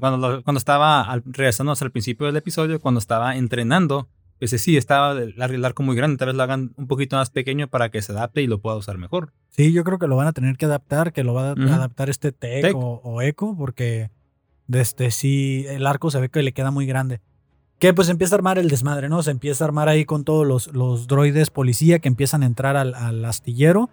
cuando, 0.00 0.42
cuando 0.44 0.58
estaba 0.58 1.02
al- 1.02 1.22
regresando 1.26 1.72
hasta 1.72 1.84
el 1.84 1.90
principio 1.90 2.26
del 2.26 2.36
episodio, 2.36 2.80
cuando 2.80 2.98
estaba 2.98 3.36
entrenando, 3.36 4.08
pues 4.38 4.50
sí, 4.50 4.76
estaba 4.76 5.12
el, 5.12 5.34
el 5.40 5.64
arco 5.64 5.82
muy 5.82 5.96
grande, 5.96 6.16
tal 6.18 6.26
vez 6.28 6.36
lo 6.36 6.42
hagan 6.42 6.72
un 6.76 6.86
poquito 6.86 7.16
más 7.16 7.30
pequeño 7.30 7.68
para 7.68 7.90
que 7.90 8.02
se 8.02 8.12
adapte 8.12 8.42
y 8.42 8.46
lo 8.46 8.60
pueda 8.60 8.76
usar 8.76 8.98
mejor. 8.98 9.32
Sí, 9.50 9.72
yo 9.72 9.82
creo 9.84 9.98
que 9.98 10.06
lo 10.06 10.16
van 10.16 10.26
a 10.28 10.32
tener 10.32 10.56
que 10.56 10.66
adaptar, 10.66 11.12
que 11.12 11.24
lo 11.24 11.32
va 11.34 11.48
a 11.48 11.52
adaptar 11.52 12.10
este 12.10 12.32
Tech, 12.32 12.62
Tech. 12.62 12.76
O, 12.76 13.00
o 13.02 13.22
Echo, 13.22 13.54
porque 13.56 14.10
de 14.66 14.80
este 14.80 15.10
sí, 15.10 15.64
el 15.68 15.86
arco 15.86 16.10
se 16.10 16.20
ve 16.20 16.28
que 16.28 16.42
le 16.42 16.52
queda 16.52 16.70
muy 16.70 16.86
grande. 16.86 17.20
Que 17.78 17.92
pues 17.94 18.08
empieza 18.08 18.34
a 18.34 18.38
armar 18.38 18.58
el 18.58 18.68
desmadre, 18.68 19.08
¿no? 19.08 19.22
Se 19.22 19.30
empieza 19.30 19.64
a 19.64 19.66
armar 19.66 19.88
ahí 19.88 20.04
con 20.04 20.24
todos 20.24 20.46
los, 20.46 20.68
los 20.74 21.06
droides 21.06 21.50
policía 21.50 21.98
que 21.98 22.08
empiezan 22.08 22.42
a 22.42 22.46
entrar 22.46 22.76
al, 22.76 22.94
al 22.94 23.24
astillero. 23.24 23.90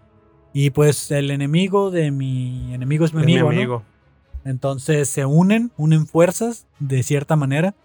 Y 0.54 0.70
pues 0.70 1.10
el 1.12 1.32
enemigo 1.32 1.90
de 1.92 2.12
mi 2.12 2.74
enemigo 2.74 3.06
es 3.06 3.14
mi 3.14 3.22
Es 3.22 3.26
mi 3.26 3.34
amigo, 3.34 3.52
¿no? 3.52 3.58
amigo. 3.58 3.84
Entonces 4.46 5.10
se 5.10 5.26
unen, 5.26 5.72
unen 5.78 6.06
fuerzas 6.06 6.68
de 6.80 7.02
cierta 7.04 7.36
manera. 7.36 7.76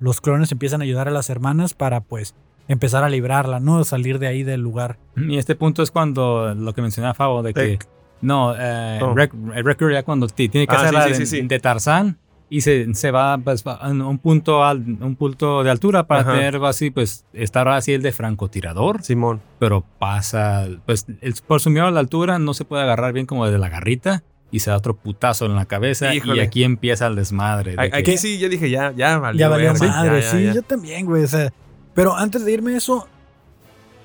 Los 0.00 0.20
clones 0.20 0.52
empiezan 0.52 0.80
a 0.80 0.84
ayudar 0.84 1.08
a 1.08 1.10
las 1.10 1.30
hermanas 1.30 1.74
para 1.74 2.00
pues 2.00 2.34
empezar 2.68 3.02
a 3.04 3.08
librarla, 3.08 3.60
¿no? 3.60 3.82
Salir 3.84 4.18
de 4.18 4.26
ahí 4.26 4.42
del 4.42 4.60
lugar. 4.60 4.98
Y 5.16 5.38
este 5.38 5.54
punto 5.54 5.82
es 5.82 5.90
cuando 5.90 6.54
lo 6.54 6.74
que 6.74 6.82
mencionaba 6.82 7.14
Fabo, 7.14 7.42
de 7.42 7.54
que 7.54 7.78
no, 8.20 8.54
eh, 8.58 8.98
Oh. 9.00 9.14
Rec- 9.14 9.32
el 9.54 9.62
Wrecker 9.64 9.92
ya 9.92 10.02
cuando 10.02 10.26
ti- 10.28 10.48
tiene 10.48 10.66
que 10.66 10.74
Ah, 10.74 10.78
hacer 10.80 10.88
sí, 10.90 10.94
la 10.96 11.02
sí, 11.14 11.20
de, 11.20 11.26
sí. 11.26 11.40
de 11.42 11.58
Tarzán 11.60 12.18
y 12.50 12.62
se, 12.62 12.94
se 12.94 13.10
va 13.10 13.36
pues, 13.38 13.62
a 13.66 13.88
un 13.90 14.18
punto 14.18 14.64
al, 14.64 14.78
un 14.78 15.16
punto 15.16 15.62
de 15.62 15.70
altura 15.70 16.06
para 16.06 16.22
Ajá. 16.22 16.32
tener 16.32 16.56
así, 16.64 16.90
pues 16.90 17.24
estar 17.32 17.68
así 17.68 17.92
el 17.92 18.02
de 18.02 18.12
francotirador, 18.12 19.02
Simón. 19.02 19.40
pero 19.58 19.84
pasa, 19.98 20.66
pues 20.86 21.06
el, 21.20 21.34
por 21.46 21.60
su 21.60 21.70
miedo 21.70 21.86
a 21.86 21.90
la 21.90 22.00
altura 22.00 22.38
no 22.38 22.54
se 22.54 22.64
puede 22.64 22.82
agarrar 22.82 23.12
bien 23.12 23.26
como 23.26 23.46
de 23.46 23.58
la 23.58 23.68
garrita 23.68 24.22
y 24.50 24.60
se 24.60 24.70
da 24.70 24.78
otro 24.78 24.96
putazo 24.96 25.44
en 25.44 25.54
la 25.56 25.66
cabeza 25.66 26.14
y 26.14 26.18
Híjole. 26.18 26.40
aquí 26.42 26.64
empieza 26.64 27.06
el 27.06 27.16
desmadre. 27.16 27.76
de 27.76 27.90
que- 27.90 27.96
Aquí 27.98 28.16
sí, 28.16 28.38
yo 28.38 28.48
dije, 28.48 28.70
ya, 28.70 28.92
ya 28.96 29.18
valió. 29.18 29.38
ya 29.40 29.48
valió 29.48 29.74
madre, 29.74 30.20
ya, 30.22 30.26
ya, 30.26 30.30
sí, 30.30 30.44
ya. 30.44 30.54
yo 30.54 30.62
también, 30.62 31.04
güey. 31.04 31.24
o 31.24 31.28
sea, 31.28 31.52
pero 31.94 32.16
antes 32.16 32.44
de 32.46 32.52
irme 32.52 32.74
eso, 32.74 33.06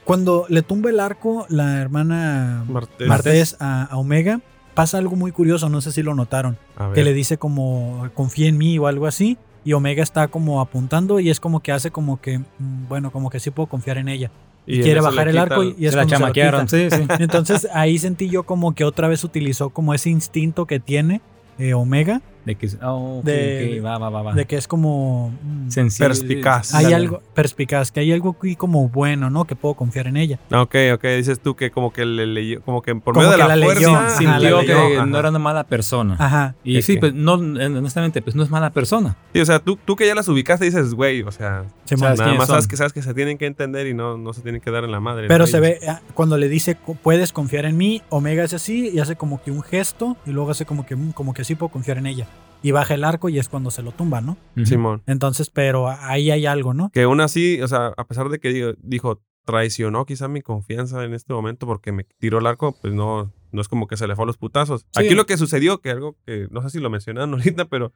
cuando 0.04 0.46
le 0.50 0.62
tumba 0.64 0.90
el 0.90 1.00
arco 1.00 1.46
la 1.48 1.80
hermana 1.80 2.66
Martés. 2.68 3.08
Martés 3.08 3.58
a, 3.62 3.84
a 3.86 3.96
Omega, 3.98 4.42
pasa 4.74 4.98
algo 4.98 5.16
muy 5.16 5.32
curioso, 5.32 5.70
no 5.70 5.82
sé 5.82 5.92
si 5.92 6.04
lo 6.04 6.16
notaron, 6.16 6.58
que 6.94 7.04
le 7.04 7.14
dice 7.14 7.38
como 7.38 8.10
confía 8.16 8.48
en 8.48 8.58
mí 8.58 8.78
o 8.78 8.88
algo 8.88 9.08
así, 9.08 9.38
y 9.66 9.74
Omega 9.74 10.04
está 10.04 10.28
como 10.28 10.62
apuntando 10.62 11.20
y 11.20 11.30
es 11.30 11.40
como 11.40 11.62
que 11.62 11.72
hace 11.72 11.92
como 11.92 12.20
que, 12.20 12.40
mm, 12.40 12.88
bueno, 12.90 13.12
como 13.12 13.30
que 13.30 13.40
sí 13.40 13.50
puedo 13.52 13.68
confiar 13.68 13.98
en 13.98 14.10
ella. 14.10 14.32
Y, 14.66 14.82
quiere 14.82 15.02
bajar 15.02 15.28
el 15.28 15.38
arco 15.38 15.64
y, 15.64 15.76
y 15.78 15.86
es 15.88 15.92
se 15.92 15.98
la 15.98 16.04
cuando 16.04 16.16
se 16.16 16.20
lo 16.20 16.20
chamaquearon, 16.20 16.66
quita. 16.68 16.78
sí, 16.78 16.90
sí. 16.90 17.08
Entonces 17.20 17.68
ahí 17.74 17.98
sentí 17.98 18.30
yo 18.30 18.44
como 18.44 18.74
que 18.74 18.86
otra 18.86 19.08
vez 19.08 19.24
utilizó 19.24 19.70
como 19.70 19.94
ese 19.94 20.10
instinto 20.10 20.66
que 20.66 20.80
tiene 20.80 21.22
eh, 21.60 21.74
Omega, 21.74 22.22
De 22.46 22.56
que, 22.56 22.68
oh, 22.84 23.20
ok, 23.20 23.24
De- 23.26 23.78
ok, 23.80 23.86
va, 23.86 23.98
va, 23.98 24.10
va, 24.10 24.22
va. 24.22 24.34
de 24.34 24.46
que 24.46 24.58
es 24.58 24.68
como... 24.68 25.30
mm. 25.44 25.70
Perspicaz. 25.98 26.74
hay 26.74 26.84
Dale. 26.86 26.96
algo 26.96 27.22
perspicaz, 27.34 27.92
que 27.92 28.02
hay 28.02 28.12
algo 28.12 28.36
aquí 28.38 28.56
como 28.56 28.90
bueno, 28.90 29.30
¿no? 29.30 29.46
Que 29.46 29.56
puedo 29.56 29.76
confiar 29.76 30.08
en 30.08 30.18
ella. 30.18 30.40
Ah, 30.52 30.62
Ok, 30.62 30.76
ok, 30.96 31.04
dices 31.18 31.40
tú 31.40 31.56
que 31.56 31.72
como 31.72 31.92
que 31.94 32.06
le 32.06 32.26
leyó, 32.28 32.62
como 32.62 32.82
que 32.82 32.94
por 32.96 33.14
Como 33.14 33.26
medio 33.28 33.32
de 33.32 33.38
la, 33.38 33.56
la 33.56 33.64
fuerza. 33.66 33.80
leyó, 33.80 33.96
ajá, 33.96 34.08
ajá, 34.08 34.18
Sintió 34.18 34.60
que 34.62 34.74
ajá. 34.74 35.06
no 35.06 35.20
era 35.20 35.30
una 35.30 35.40
mala 35.40 35.64
persona. 35.64 36.16
Ajá. 36.20 36.56
Y 36.64 36.78
Es 36.78 36.86
sí, 36.86 36.96
que- 36.96 37.00
pues 37.00 37.14
no, 37.14 37.34
honestamente, 37.34 38.22
pues 38.22 38.36
no 38.36 38.44
es 38.44 38.50
mala 38.50 38.72
persona. 38.72 39.16
Sí, 39.34 39.40
o 39.40 39.46
sea, 39.46 39.60
tú, 39.60 39.78
tú 39.78 39.96
que 39.96 40.06
ya 40.06 40.16
las 40.16 40.28
ubicaste 40.28 40.66
dices, 40.66 40.94
güey, 40.94 41.22
o 41.22 41.32
sea, 41.32 41.64
Simón. 41.86 42.02
¿Sabes 42.04 42.20
nada 42.20 42.34
más 42.36 42.48
sabes 42.48 42.68
que 42.68 42.78
sabes 42.78 42.94
que 42.94 43.02
se 43.02 43.14
tienen 43.14 43.38
que 43.38 43.46
entender 43.46 43.88
y 43.88 43.94
no, 43.94 44.18
no 44.18 44.34
se 44.34 44.42
tienen 44.42 44.62
que 44.62 44.72
dar 44.72 44.84
en 44.84 44.92
la 44.92 45.00
madre. 45.00 45.28
Pero 45.28 45.48
se 45.48 45.58
ellos. 45.58 45.80
ve, 45.82 45.88
ah, 45.90 46.02
cuando 46.14 46.38
le 46.38 46.48
dice, 46.50 46.76
"Co- 46.76 46.96
puedes 46.96 47.32
confiar 47.34 47.66
en 47.66 47.78
mí, 47.78 48.02
Omega 48.10 48.44
hace 48.44 48.56
así 48.58 48.90
y 48.94 49.00
hace 49.00 49.16
como 49.16 49.42
que 49.42 49.52
un 49.52 49.62
gesto 49.64 50.18
y 50.26 50.32
luego 50.32 50.52
hace 50.52 50.66
como 50.66 50.86
que, 50.86 50.96
"Mm, 50.96 51.12
como 51.12 51.34
que 51.34 51.44
sí 51.44 51.56
puedo 51.56 51.70
confiar 51.72 51.98
en 51.98 52.06
ella. 52.08 52.28
Y 52.64 52.72
baja 52.72 52.96
el 52.96 53.04
arco 53.04 53.30
y 53.30 53.38
es 53.38 53.50
cuando 53.50 53.70
se 53.70 53.84
lo 53.84 53.92
tumba, 53.92 54.22
¿no? 54.22 54.38
Simón. 54.66 55.04
Entonces, 55.06 55.50
pero 55.52 55.90
ahí 55.90 56.32
hay 56.32 56.46
algo, 56.48 56.74
¿no? 56.74 56.90
Que 56.92 57.04
aún 57.04 57.22
así, 57.22 57.62
o 57.62 57.68
sea, 57.68 57.94
a 57.98 58.08
pesar 58.08 58.30
de 58.30 58.40
que 58.40 58.50
digo- 58.52 58.74
dijo, 58.82 59.22
traicionó 59.46 60.06
quizá 60.06 60.28
mi 60.30 60.42
confianza 60.42 61.04
en 61.04 61.14
este 61.14 61.34
momento 61.34 61.68
porque 61.68 61.92
me 61.92 62.06
tiró 62.06 62.40
el 62.40 62.48
arco, 62.48 62.76
pues 62.82 62.94
no, 62.94 63.32
no 63.52 63.62
es 63.62 63.68
como 63.68 63.88
que 63.88 63.98
se 63.98 64.08
le 64.08 64.16
fue 64.16 64.24
a 64.24 64.28
los 64.28 64.38
putazos. 64.38 64.86
Sí. 64.92 65.06
Aquí 65.06 65.16
lo 65.16 65.26
que 65.26 65.36
sucedió, 65.38 65.80
que 65.82 65.92
algo 65.92 66.16
que 66.26 66.48
no 66.50 66.62
sé 66.62 66.70
si 66.70 66.80
lo 66.80 66.90
mencionaron 66.90 67.34
ahorita, 67.34 67.66
pero 67.66 67.92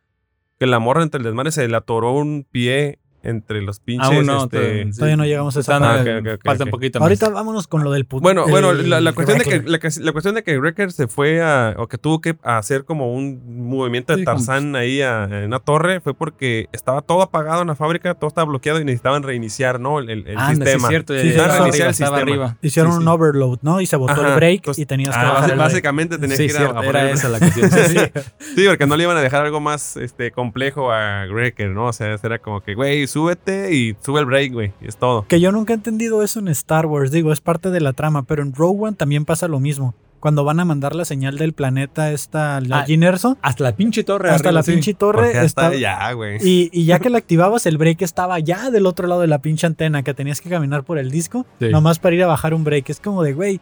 que 0.60 0.68
la 0.68 0.80
morra 0.80 1.04
entre 1.04 1.20
el 1.20 1.24
desmadre 1.24 1.52
se 1.52 1.68
le 1.68 1.78
atoró 1.78 2.12
un 2.12 2.46
pie 2.52 3.00
entre 3.28 3.62
los 3.62 3.80
pinches. 3.80 4.08
Aún 4.10 4.26
no, 4.26 4.44
este, 4.46 4.58
todavía- 4.58 4.84
sí. 4.86 4.92
Todavía 4.98 5.18
no 5.18 5.26
llegamos 5.26 5.58
a 5.58 5.60
esa 5.60 5.74
Están, 5.76 5.96
parte. 6.24 6.32
Ah, 6.32 6.38
falta 6.44 6.64
un 6.64 6.70
poquito 6.72 7.00
más. 7.00 7.06
Ahorita 7.08 7.30
vámonos 7.30 7.68
con 7.68 7.84
lo 7.84 7.92
del 7.92 8.06
puto. 8.06 8.22
Bueno, 8.24 8.48
bueno, 8.48 8.74
la, 8.74 9.02
la 9.02 9.12
cuestión 9.14 9.38
de 9.40 9.46
que, 9.46 9.62
la, 9.64 9.80
cuestión 10.12 10.36
de 10.36 10.44
que 10.44 10.58
Wrecker 10.58 10.92
se 10.92 11.08
fue 11.08 11.42
a, 11.42 11.76
o 11.78 11.88
que 11.88 11.98
tuvo 11.98 12.22
que 12.22 12.36
hacer 12.44 12.86
como 12.86 13.14
un 13.14 13.68
movimiento 13.70 14.16
de 14.16 14.24
Tarzán 14.24 14.76
ahí 14.76 15.02
a- 15.02 15.26
en 15.26 15.46
una 15.46 15.60
torre 15.60 16.00
fue 16.02 16.14
porque 16.14 16.68
estaba 16.72 17.02
todo 17.02 17.22
apagado 17.22 17.62
en 17.62 17.68
la 17.68 17.76
fábrica, 17.76 18.14
todo 18.16 18.28
estaba 18.30 18.46
bloqueado 18.46 18.80
y 18.82 18.86
necesitaban 18.86 19.24
reiniciar, 19.24 19.80
¿no? 19.80 20.00
El, 20.00 20.10
el- 20.10 20.28
el 20.28 20.38
Anda, 20.38 20.46
sí 20.46 20.52
es 20.52 20.58
sistema. 20.70 20.88
cierto. 20.88 21.14
Sí, 21.14 21.22
sí, 21.22 21.28
estaba 21.30 21.48
sí, 21.54 21.54
arriba, 21.60 21.72
sí, 21.74 21.82
el 21.82 21.90
estaba 21.90 22.18
sistema. 22.18 22.18
arriba. 22.22 22.58
Hicieron 22.62 22.92
sí, 22.94 22.98
un 23.00 23.08
overload, 23.08 23.60
¿no? 23.62 23.82
Y 23.82 23.86
se 23.86 23.96
botó 23.98 24.14
Ajá, 24.14 24.30
el 24.30 24.36
break 24.36 24.64
y 24.78 24.86
tenías 24.86 25.16
que 25.16 25.22
ah, 25.22 25.30
bajar 25.30 25.38
Basi- 25.42 25.44
el 25.52 25.56
break. 25.58 25.60
básicamente 25.70 26.18
tenías 26.18 26.38
Sí, 26.38 26.46
que 26.48 26.52
ir 26.54 26.58
a- 26.58 26.60
cierto, 26.60 26.80
a 26.80 26.86
era 26.86 27.12
esa 27.12 27.30
la 27.30 27.40
cuestión. 27.40 27.70
Sí, 28.56 28.66
porque 28.68 28.88
no 28.88 28.96
le 28.96 29.04
iban 29.04 29.18
a 29.18 29.22
dejar 29.22 29.46
algo 29.46 29.60
más 29.60 29.98
este, 29.98 30.32
complejo 30.32 30.92
a 30.92 31.26
Wrecker, 31.30 31.70
¿no? 31.70 31.86
O 31.88 31.94
sea, 31.94 32.18
era 32.22 32.40
como 32.40 32.62
que, 32.62 32.74
güey, 32.74 33.08
súbete 33.18 33.74
y 33.76 33.96
sube 34.04 34.20
el 34.20 34.26
break, 34.26 34.54
güey. 34.54 34.74
Y 34.82 34.88
es 34.88 34.98
todo. 34.98 35.26
Que 35.28 35.40
yo 35.40 35.52
nunca 35.52 35.74
he 35.74 35.76
entendido 35.76 36.22
eso 36.24 36.40
en 36.40 36.48
Star 36.50 36.86
Wars, 36.86 37.12
digo, 37.12 37.32
es 37.32 37.42
parte 37.42 37.70
de 37.72 37.82
la 37.82 37.94
trama, 37.94 38.24
pero 38.24 38.44
en 38.44 38.54
Rogue 38.54 38.84
One 38.88 38.96
también 38.96 39.26
pasa 39.26 39.48
lo 39.48 39.60
mismo. 39.60 39.94
cuando 40.20 40.44
van 40.44 40.60
a 40.60 40.66
mandar 40.66 40.96
la 40.96 41.06
señal 41.06 41.38
del 41.38 41.54
planeta 41.54 42.12
esta, 42.12 42.60
la 42.60 42.80
Ah, 42.80 42.86
Ginerso, 42.86 43.38
Hasta 43.44 43.64
la 43.64 43.76
pinche 43.76 44.04
torre. 44.04 44.30
hasta 44.32 44.50
arriba, 44.50 44.52
la 44.60 44.64
sí. 44.64 44.72
pinche 44.72 44.94
torre 44.96 45.28
hasta 45.30 45.44
estaba- 45.44 45.76
ya, 45.76 46.12
güey. 46.14 46.38
y, 46.42 46.70
y 46.74 46.86
ya 46.86 46.98
que 46.98 47.12
la 47.12 47.20
activabas, 47.20 47.68
el 47.68 47.78
break 47.78 48.02
estaba 48.02 48.40
ya 48.40 48.72
del 48.72 48.88
otro 48.88 49.08
lado 49.08 49.22
de 49.22 49.28
la 49.28 49.40
pinche 49.44 49.68
antena, 49.68 50.02
que 50.02 50.16
tenías 50.16 50.42
que 50.42 50.50
caminar 50.50 50.84
por 50.84 50.98
el 50.98 51.12
disco, 51.12 51.46
Sí. 51.60 51.70
nomás 51.70 52.00
para 52.00 52.16
ir 52.16 52.24
a 52.24 52.28
bajar 52.28 52.56
un 52.56 52.64
break. 52.64 52.90
Es 52.90 53.00
como 53.00 53.22
de, 53.22 53.34
güey, 53.34 53.62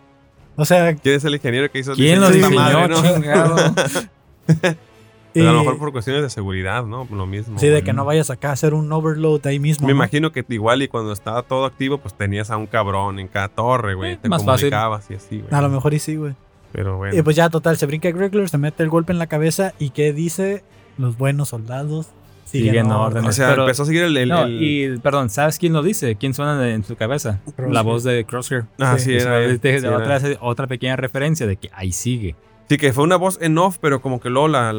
o 0.55 0.63
sea, 0.63 0.95
¿Quién 0.95 1.15
es 1.15 1.25
el 1.25 1.35
ingeniero 1.35 1.69
que 1.69 1.79
hizo 1.79 1.93
¿Quién 1.93 2.21
diseñó 2.21 2.49
lo 2.49 2.49
diseñó, 2.49 2.55
madre, 2.55 2.87
no? 2.87 4.75
chingado? 5.35 5.43
Pero 5.43 5.49
a 5.49 5.53
lo 5.53 5.59
mejor 5.59 5.77
por 5.79 5.91
cuestiones 5.91 6.21
de 6.23 6.29
seguridad, 6.29 6.85
¿no? 6.85 7.07
Lo 7.11 7.25
mismo. 7.25 7.59
sí, 7.59 7.67
de 7.67 7.83
que 7.83 7.93
no 7.93 8.05
vayas 8.05 8.29
acá 8.29 8.49
a 8.49 8.53
hacer 8.53 8.73
un 8.73 8.91
overload 8.91 9.45
ahí 9.47 9.59
mismo. 9.59 9.85
Me 9.87 9.93
¿no? 9.93 9.97
imagino 9.97 10.31
que 10.31 10.43
igual 10.49 10.81
y 10.81 10.87
cuando 10.87 11.11
estaba 11.13 11.43
todo 11.43 11.65
activo, 11.65 11.97
pues 11.99 12.13
tenías 12.15 12.49
a 12.51 12.57
un 12.57 12.65
cabrón 12.67 13.19
en 13.19 13.27
cada 13.27 13.49
torre, 13.49 13.93
güey. 13.93 14.13
Eh, 14.13 14.19
Te 14.21 14.29
más 14.29 14.43
fácil. 14.43 14.69
comunicabas 14.69 15.11
y 15.11 15.15
así, 15.15 15.39
güey. 15.39 15.53
A 15.53 15.61
lo 15.61 15.69
mejor 15.69 15.93
y 15.93 15.99
sí, 15.99 16.15
güey. 16.15 16.33
Pero 16.71 16.97
bueno. 16.97 17.17
Y 17.17 17.21
pues 17.21 17.35
ya, 17.35 17.49
total, 17.49 17.77
se 17.77 17.85
brinca 17.85 18.09
Gregler, 18.11 18.49
se 18.49 18.57
mete 18.57 18.83
el 18.83 18.89
golpe 18.89 19.13
en 19.13 19.19
la 19.19 19.27
cabeza 19.27 19.73
y 19.79 19.91
¿qué 19.91 20.11
dice? 20.13 20.63
Los 20.97 21.17
buenos 21.17 21.49
soldados 21.49 22.07
siguen, 22.45 22.69
Siguen 22.69 22.91
órdenes. 22.91 23.29
o 23.29 23.33
sea, 23.33 23.49
pero- 23.49 23.63
empezó 23.63 23.83
a 23.83 23.85
seguir 23.85 24.03
el... 24.03 24.15
el- 24.17 24.29
No, 24.29 24.43
el- 24.43 24.61
y 24.61 24.97
perdón, 24.99 25.29
¿sabes 25.29 25.57
quién 25.57 25.73
lo 25.73 25.81
dice? 25.83 26.15
¿Quién 26.15 26.33
suena 26.33 26.69
en 26.69 26.83
su 26.83 26.95
cabeza? 26.95 27.39
Crosshair. 27.55 27.73
La 27.73 27.81
voz 27.81 28.03
de 28.03 28.23
Crosshair. 28.25 28.65
Ah, 28.79 28.97
sí, 28.97 29.05
sí, 29.05 29.13
era 29.15 29.39
de- 29.39 29.79
sí, 29.79 29.87
otra, 29.87 30.19
otra 30.41 30.67
pequeña 30.67 30.95
referencia 30.95 31.47
de 31.47 31.55
que 31.57 31.69
ahí 31.73 31.91
sigue. 31.91 32.35
Sí, 32.69 32.77
que 32.77 32.93
fue 32.93 33.03
una 33.03 33.15
voz 33.15 33.37
en 33.41 33.57
off, 33.57 33.77
pero 33.79 34.01
como 34.01 34.19
que 34.19 34.29
luego 34.29 34.47
la, 34.47 34.73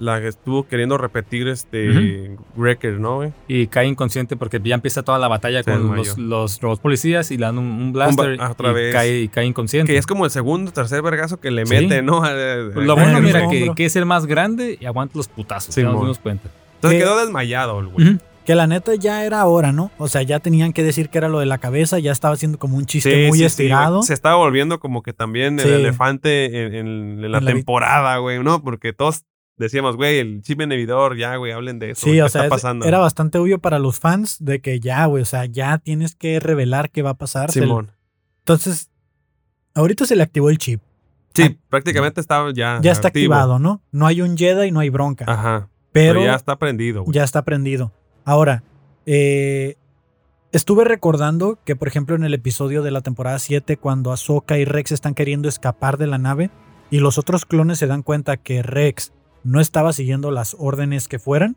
la, 0.00 0.20
que 0.20 0.28
estuvo 0.28 0.66
queriendo 0.66 0.96
repetir 0.98 1.46
este 1.48 2.36
Wrecker, 2.56 2.98
¿no, 2.98 3.16
güey? 3.16 3.32
Y 3.48 3.66
cae 3.66 3.86
inconsciente 3.86 4.34
porque 4.36 4.60
ya 4.64 4.74
empieza 4.74 5.02
toda 5.02 5.18
la 5.18 5.28
batalla 5.28 5.62
con 5.62 5.94
los, 5.94 6.16
los 6.18 6.60
robots 6.60 6.80
policías 6.80 7.30
y 7.30 7.36
le 7.36 7.46
dan 7.46 7.58
un, 7.58 7.66
un 7.66 7.92
blaster 7.92 8.38
ah, 8.40 8.50
otra 8.52 8.70
y 8.70 8.74
vez. 8.74 8.94
Cae, 8.94 9.28
cae 9.28 9.44
inconsciente. 9.46 9.92
Que 9.92 9.98
es 9.98 10.06
como 10.06 10.24
el 10.24 10.30
segundo 10.30 10.70
o 10.70 10.72
tercer 10.72 11.02
vergazo 11.02 11.38
que 11.38 11.50
le 11.50 11.66
Sí. 11.66 11.74
mete, 11.74 12.02
¿no? 12.02 12.22
Lo 12.74 12.94
bueno, 12.96 13.20
mira, 13.20 13.46
que, 13.76 13.84
es 13.84 13.94
el 13.96 14.06
más 14.06 14.26
grande 14.26 14.78
y 14.80 14.86
aguanta 14.86 15.18
los 15.18 15.28
putazos. 15.28 15.74
Sí, 15.74 15.82
ya 15.82 15.88
nos 15.88 16.00
dimos 16.00 16.18
cuenta. 16.18 16.48
Entonces 16.76 16.98
que- 16.98 17.04
quedó 17.04 17.18
desmayado 17.20 17.78
el 17.80 17.86
güey. 17.88 18.18
Que 18.46 18.54
la 18.54 18.66
neta 18.66 18.94
ya 18.94 19.24
era 19.26 19.44
hora, 19.44 19.70
¿no? 19.70 19.92
O 19.98 20.08
sea, 20.08 20.22
ya 20.22 20.40
tenían 20.40 20.72
que 20.72 20.82
decir 20.82 21.10
que 21.10 21.18
era 21.18 21.28
lo 21.28 21.38
de 21.40 21.46
la 21.46 21.58
cabeza, 21.58 21.98
ya 21.98 22.10
estaba 22.10 22.34
haciendo 22.34 22.58
como 22.58 22.76
un 22.78 22.86
chiste 22.86 23.24
Sí, 23.24 23.28
muy 23.28 23.38
sí, 23.38 23.44
estirado. 23.44 24.02
Se 24.02 24.14
estaba 24.14 24.36
volviendo 24.36 24.80
como 24.80 25.02
que 25.02 25.12
también 25.12 25.58
Sí. 25.60 25.68
el 25.68 25.74
elefante 25.74 26.46
en, 26.66 26.74
en- 26.74 27.24
en 27.24 27.30
la 27.32 27.38
En 27.38 27.44
temporada, 27.44 28.16
güey, 28.16 28.42
¿no? 28.42 28.62
Porque 28.62 28.92
todos 28.94 29.24
decíamos, 29.60 29.96
güey, 29.96 30.18
el 30.18 30.42
chip 30.42 30.60
inhibidor, 30.60 31.16
ya, 31.16 31.36
güey, 31.36 31.52
hablen 31.52 31.78
de 31.78 31.90
eso. 31.92 32.06
Sí, 32.06 32.12
¿qué 32.14 32.22
o 32.24 32.28
sea, 32.28 32.42
está 32.42 32.46
es- 32.56 32.62
pasando? 32.62 32.86
era 32.86 32.98
bastante 32.98 33.38
obvio 33.38 33.60
para 33.60 33.78
los 33.78 34.00
fans 34.00 34.36
de 34.40 34.60
que 34.60 34.80
ya, 34.80 35.06
güey, 35.06 35.22
o 35.22 35.26
sea, 35.26 35.44
ya 35.44 35.78
tienes 35.78 36.16
que 36.16 36.40
revelar 36.40 36.90
qué 36.90 37.02
va 37.02 37.10
a 37.10 37.14
pasar. 37.14 37.50
Simón. 37.52 37.92
Entonces, 38.40 38.90
ahorita 39.74 40.04
se 40.06 40.16
le 40.16 40.22
activó 40.22 40.50
el 40.50 40.58
chip. 40.58 40.80
Sí, 41.34 41.42
Ah. 41.44 41.56
prácticamente 41.68 42.20
estaba 42.20 42.52
ya. 42.52 42.80
Ya 42.82 42.90
está 42.90 43.08
activo. 43.08 43.32
activado, 43.34 43.58
¿no? 43.60 43.82
No 43.92 44.06
hay 44.06 44.20
un 44.22 44.36
Jedi 44.36 44.68
y 44.68 44.70
no 44.72 44.80
hay 44.80 44.90
bronca. 44.90 45.24
Ajá. 45.28 45.68
pero 45.92 46.14
Pero 46.20 46.24
ya 46.26 46.34
está 46.36 46.56
prendido, 46.56 47.02
güey. 47.04 47.14
ya 47.14 47.24
está 47.24 47.42
prendido. 47.44 47.92
Ahora, 48.24 48.62
eh, 49.06 49.76
estuve 50.52 50.84
recordando 50.84 51.58
que, 51.64 51.74
por 51.76 51.88
ejemplo, 51.88 52.14
en 52.16 52.22
el 52.24 52.32
episodio 52.34 52.82
de 52.82 52.90
la 52.92 53.00
temporada 53.00 53.38
7, 53.40 53.76
cuando 53.76 54.12
Ahsoka 54.12 54.56
y 54.58 54.64
Rex 54.64 54.92
están 54.92 55.14
queriendo 55.14 55.48
escapar 55.48 55.98
de 55.98 56.06
la 56.06 56.18
nave 56.18 56.50
y 56.90 56.98
los 57.00 57.18
otros 57.18 57.44
clones 57.44 57.78
se 57.78 57.86
dan 57.88 58.02
cuenta 58.02 58.36
que 58.36 58.62
Rex 58.62 59.12
no 59.44 59.60
estaba 59.60 59.92
siguiendo 59.92 60.30
las 60.30 60.56
órdenes 60.58 61.08
que 61.08 61.18
fueran, 61.18 61.56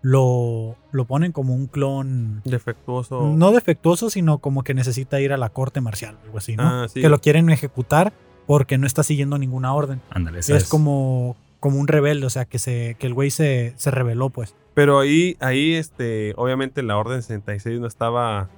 lo, 0.00 0.76
lo 0.92 1.04
ponen 1.06 1.32
como 1.32 1.54
un 1.54 1.66
clon 1.66 2.40
Defectuoso. 2.44 3.32
no 3.34 3.50
defectuoso, 3.50 4.10
sino 4.10 4.38
como 4.38 4.62
que 4.62 4.74
necesita 4.74 5.20
ir 5.20 5.32
a 5.32 5.36
la 5.36 5.48
corte 5.48 5.80
marcial, 5.80 6.16
algo 6.24 6.38
así, 6.38 6.56
¿no? 6.56 6.62
Ah, 6.62 6.88
sí. 6.88 7.00
Que 7.00 7.08
lo 7.08 7.20
quieren 7.20 7.50
ejecutar 7.50 8.12
porque 8.46 8.78
no 8.78 8.86
está 8.86 9.02
siguiendo 9.02 9.38
ninguna 9.38 9.74
orden. 9.74 10.00
Ándale, 10.10 10.38
Es 10.38 10.68
como, 10.68 11.36
como 11.60 11.78
un 11.80 11.88
rebelde, 11.88 12.26
o 12.26 12.30
sea, 12.30 12.44
que, 12.44 12.58
se, 12.58 12.96
que 12.98 13.06
el 13.08 13.14
güey 13.14 13.30
se, 13.30 13.74
se 13.76 13.90
rebeló, 13.90 14.30
pues. 14.30 14.54
Pero 14.74 15.00
ahí, 15.00 15.36
ahí, 15.40 15.74
este, 15.74 16.32
obviamente 16.36 16.82
la 16.82 16.96
orden 16.96 17.20
66 17.22 17.80
no 17.80 17.86
estaba, 17.88 18.48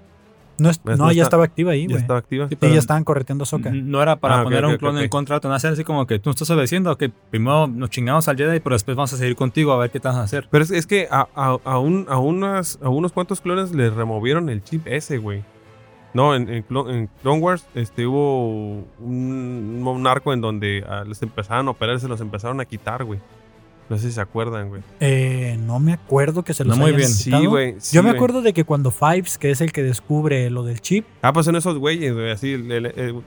No, 0.61 0.71
es- 0.71 0.79
Pues 0.79 0.99
no, 0.99 1.07
no 1.07 1.11
ya 1.13 1.23
está- 1.23 1.27
estaba 1.29 1.45
activa 1.45 1.73
ahí, 1.73 1.83
ya 1.83 1.89
güey. 1.89 2.01
estaba 2.01 2.19
activa. 2.19 2.49
Sí, 2.49 2.57
pero- 2.57 2.73
ya 2.73 2.79
estaban 2.79 3.03
correteando 3.05 3.43
a 3.43 3.45
Ahsoka. 3.45 3.71
No 3.71 4.01
era 4.03 4.17
para 4.17 4.41
Ah, 4.41 4.45
poner 4.45 4.65
ok, 4.65 4.71
un 4.73 4.77
clon 4.79 4.99
en 4.99 5.09
contrato, 5.09 5.49
no 5.49 5.55
hacer 5.55 5.73
así 5.73 5.83
como 5.85 6.07
que 6.07 6.19
tú 6.19 6.29
no 6.29 6.33
estás 6.33 6.51
obedeciendo, 6.51 6.97
que 6.97 7.09
primero 7.09 7.67
nos 7.67 7.91
chingamos 7.91 8.29
al 8.29 8.37
Jedi, 8.37 8.61
pero 8.61 8.75
después 8.75 8.97
vamos 8.97 9.13
a 9.13 9.17
seguir 9.17 9.35
contigo 9.37 9.73
a 9.73 9.79
ver 9.79 9.91
qué 9.91 9.99
te 10.01 10.09
vas 10.09 10.17
a 10.17 10.23
hacer. 10.23 10.47
Pero 10.51 10.63
es, 10.65 10.71
es 10.71 10.87
que 10.87 11.09
a, 11.11 11.27
a, 11.35 11.57
a 11.65 11.79
un- 11.79 12.07
a 12.09 12.19
unas, 12.19 12.79
a 12.83 12.89
unos 12.89 13.13
cuantos 13.13 13.41
clones 13.41 13.75
les 13.75 13.93
removieron 13.95 14.49
el 14.49 14.63
chip 14.63 14.87
ese, 14.87 15.19
güey. 15.19 15.43
No, 16.13 16.35
en, 16.35 16.49
en, 16.49 16.67
Clo- 16.67 16.91
en 16.93 17.09
Clone 17.23 17.41
Wars 17.41 17.67
este, 17.75 18.05
hubo 18.05 18.49
un, 18.99 19.83
un 19.87 20.07
arco 20.07 20.33
en 20.33 20.41
donde 20.41 20.85
ah, 20.89 21.05
les 21.07 21.23
empezaron 21.23 21.69
a 21.69 21.71
operar, 21.71 22.01
se 22.01 22.09
los 22.09 22.21
empezaron 22.21 22.61
a 22.61 22.65
quitar, 22.65 23.05
güey. 23.05 23.21
No 23.91 23.99
sé 23.99 24.07
si 24.07 24.13
se 24.13 24.21
acuerdan, 24.23 24.69
güey. 24.71 24.83
Eh, 25.01 25.59
no 25.61 25.79
me 25.81 25.93
acuerdo 25.93 26.43
que 26.45 26.55
se 26.55 26.65
los 26.65 26.77
No 26.79 26.83
muy 26.85 26.91
hayan 26.91 26.99
bien. 26.99 27.11
Sí, 27.11 27.25
quitado. 27.25 27.49
güey. 27.51 27.75
sí, 27.81 27.95
Yo 27.97 28.03
me 28.03 28.11
güey. 28.11 28.17
acuerdo 28.19 28.41
de 28.41 28.53
que 28.55 28.65
cuando 28.65 28.91
Fives, 28.91 29.37
que 29.37 29.51
es 29.51 29.61
el 29.61 29.73
que 29.73 29.83
descubre 29.83 30.49
lo 30.49 30.63
del 30.63 30.81
chip, 30.81 31.05
Ah, 31.23 31.33
pues 31.33 31.45
son 31.45 31.57
esos 31.57 31.77
güeyes, 31.77 32.15
güey. 32.15 32.31
Así, 32.31 32.53
el- 32.53 32.71
el- 32.73 32.87
el- 32.87 33.23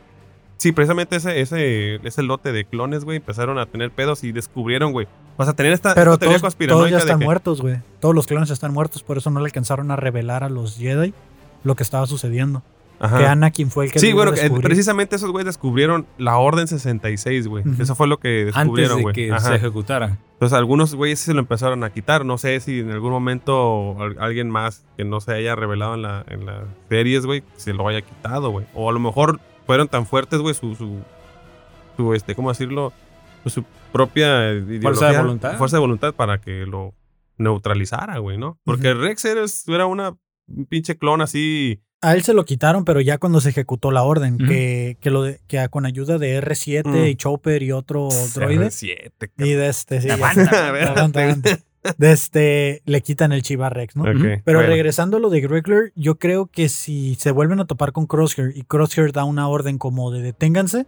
sí, 0.57 0.71
precisamente 0.71 1.17
ese, 1.17 1.41
ese, 1.41 1.95
ese 2.07 2.23
lote 2.23 2.51
de 2.53 2.63
clones, 2.65 3.03
güey, 3.03 3.17
empezaron 3.17 3.59
a 3.59 3.65
tener 3.65 3.91
pedos 3.91 4.23
y 4.23 4.31
descubrieron, 4.31 4.93
güey. 4.93 5.05
O 5.35 5.43
sea, 5.43 5.53
tener 5.53 5.73
esta, 5.73 5.93
pero 5.95 6.13
esta 6.13 6.25
teoría 6.27 6.67
todos, 6.67 6.89
ya 6.89 6.95
de 6.97 7.01
están 7.03 7.19
que- 7.19 7.25
muertos, 7.25 7.59
güey. 7.61 7.77
Todos 7.99 8.15
los 8.15 8.25
clones 8.25 8.49
están 8.49 8.71
muertos, 8.73 9.03
por 9.03 9.17
eso 9.17 9.29
no 9.29 9.41
le 9.41 9.45
alcanzaron 9.47 9.91
a 9.91 9.95
revelar 9.97 10.43
a 10.45 10.49
los 10.49 10.77
Jedi 10.77 11.13
lo 11.65 11.75
que 11.75 11.83
estaba 11.83 12.07
sucediendo. 12.07 12.63
Ajá. 13.05 13.17
Que 13.17 13.25
Anakin 13.27 13.69
fue 13.69 13.85
el 13.85 13.91
que 13.91 13.99
Sí, 13.99 14.13
bueno, 14.13 14.31
que, 14.31 14.49
precisamente 14.49 15.17
esos 15.17 15.29
güeyes 15.31 15.45
descubrieron 15.45 16.05
la 16.17 16.37
Orden 16.37 16.67
66, 16.69 17.47
güey. 17.47 17.67
Ujú. 17.67 17.81
Eso 17.83 17.95
fue 17.95 18.07
lo 18.07 18.17
que 18.17 18.43
Antes 18.43 18.55
descubrieron, 18.55 18.97
de 18.97 19.03
güey. 19.03 19.13
que 19.15 19.31
Ajá. 19.31 19.39
se 19.49 19.55
ejecutara. 19.55 20.17
Entonces 20.33 20.57
algunos 20.57 20.95
güeyes 20.95 21.19
se 21.19 21.33
lo 21.33 21.39
empezaron 21.41 21.83
a 21.83 21.89
quitar. 21.91 22.25
No 22.25 22.37
sé 22.37 22.59
si 22.61 22.79
en 22.79 22.91
algún 22.91 23.11
momento 23.11 23.97
al- 24.01 24.15
alguien 24.19 24.49
más 24.49 24.85
que 24.95 25.03
no 25.03 25.19
se 25.19 25.33
haya 25.33 25.53
revelado 25.55 25.95
en, 25.95 26.01
la, 26.03 26.23
en 26.29 26.45
las 26.45 26.63
series, 26.89 27.25
güey, 27.25 27.43
se 27.57 27.73
lo 27.73 27.85
haya 27.89 28.01
quitado, 28.01 28.51
güey. 28.51 28.65
O 28.73 28.89
a 28.89 28.93
lo 28.93 28.99
mejor 28.99 29.41
fueron 29.65 29.89
tan 29.89 30.05
fuertes, 30.05 30.39
güey, 30.39 30.55
su, 30.55 30.73
su, 30.75 30.99
su, 31.97 32.13
este, 32.13 32.35
¿cómo 32.35 32.49
decirlo? 32.49 32.93
Pues 33.43 33.53
su 33.53 33.65
propia 33.91 34.53
ideología, 34.53 35.21
voluntad. 35.21 35.57
Fuerza 35.57 35.75
de 35.75 35.81
voluntad 35.81 36.13
para 36.13 36.39
que 36.39 36.65
lo 36.65 36.93
neutralizara, 37.37 38.17
güey, 38.19 38.37
¿no? 38.37 38.57
Porque 38.63 38.93
Rex 38.93 39.25
era, 39.25 39.41
era 39.67 39.85
una 39.85 40.15
un 40.47 40.65
pinche 40.65 40.97
clon 40.97 41.21
así. 41.21 41.81
A 42.03 42.13
él 42.13 42.23
se 42.23 42.33
lo 42.33 42.45
quitaron, 42.45 42.85
pero 42.85 43.01
ya 43.01 43.17
cuando 43.17 43.41
se 43.41 43.49
ejecutó 43.49 43.89
la 43.91 44.03
orden, 44.03 44.35
Ujú. 44.35 44.45
que, 44.45 44.97
que, 44.99 45.09
lo 45.09 45.23
de- 45.23 45.39
que 45.47 45.67
con 45.69 45.85
ayuda 45.85 46.17
de 46.17 46.37
R7 46.41 46.83
Mm. 46.85 47.05
y 47.07 47.15
Chopper 47.15 47.63
y 47.63 47.71
otro 47.71 48.09
droide, 48.35 48.69
siete, 48.71 49.31
y 49.37 49.53
de 49.53 49.69
este, 49.69 50.01
sí, 50.01 50.07
ya- 50.09 50.13
Aguanta, 50.15 50.67
aguanta, 50.67 51.21
aguanta. 51.21 51.59
de 51.97 52.11
este, 52.11 52.81
le 52.85 53.01
quitan 53.01 53.31
el 53.33 53.41
Chiva 53.41 53.69
Rex, 53.69 53.95
¿no? 53.95 54.03
Ok, 54.03 54.41
Pero 54.45 54.59
bueno. 54.59 54.69
regresando 54.73 55.17
a 55.17 55.19
lo 55.19 55.29
de 55.29 55.41
Gregler, 55.41 55.91
yo 55.95 56.15
creo 56.19 56.45
que 56.47 56.69
si 56.69 57.15
se 57.15 57.31
vuelven 57.31 57.59
a 57.59 57.65
topar 57.65 57.91
con 57.91 58.05
Crosshair 58.05 58.51
y 58.55 58.63
Crosshair 58.63 59.11
da 59.11 59.23
una 59.25 59.47
orden 59.49 59.77
como 59.77 60.11
de 60.11 60.21
deténganse, 60.21 60.85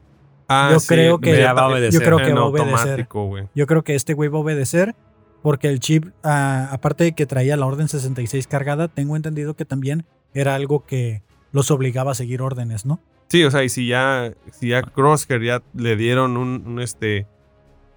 Ah, 0.48 0.70
yo 0.72 0.80
sí, 0.80 0.88
creo 0.90 1.20
que- 1.20 1.38
Ya 1.40 1.54
va 1.54 1.64
a 1.64 1.68
obedecer. 1.70 2.00
yo 2.00 2.06
creo 2.06 2.18
que 2.20 2.30
en 2.30 2.36
va 2.38 2.42
a 2.42 2.46
obedecer. 2.46 3.08
Yo 3.56 3.66
creo 3.68 3.84
que 3.84 3.96
este 3.96 4.14
güey 4.14 4.30
va 4.30 4.38
a 4.38 4.42
obedecer 4.42 4.96
porque 5.42 5.70
el 5.70 5.80
chip, 5.80 6.06
ah, 6.24 6.70
aparte 6.72 7.04
de 7.04 7.12
que 7.14 7.26
traía 7.26 7.58
la 7.58 7.66
orden 7.66 7.88
66 7.88 8.46
cargada, 8.48 8.88
tengo 8.88 9.16
entendido 9.16 9.56
que 9.56 9.66
también 9.66 10.06
era 10.36 10.54
algo 10.54 10.86
que 10.86 11.24
los 11.52 11.72
obligaba 11.72 12.12
a 12.12 12.16
seguir 12.16 12.42
órdenes, 12.44 12.86
¿no? 12.86 13.00
Sí, 13.30 13.44
o 13.44 13.50
sea, 13.50 13.64
y 13.64 13.70
si 13.70 13.88
ya, 13.88 14.34
si 14.52 14.68
ya 14.70 14.84
Crosshair 14.84 15.42
ya 15.42 15.64
le 15.74 15.96
dieron 15.96 16.38
un, 16.38 16.62
un, 16.68 16.80
este, 16.80 17.26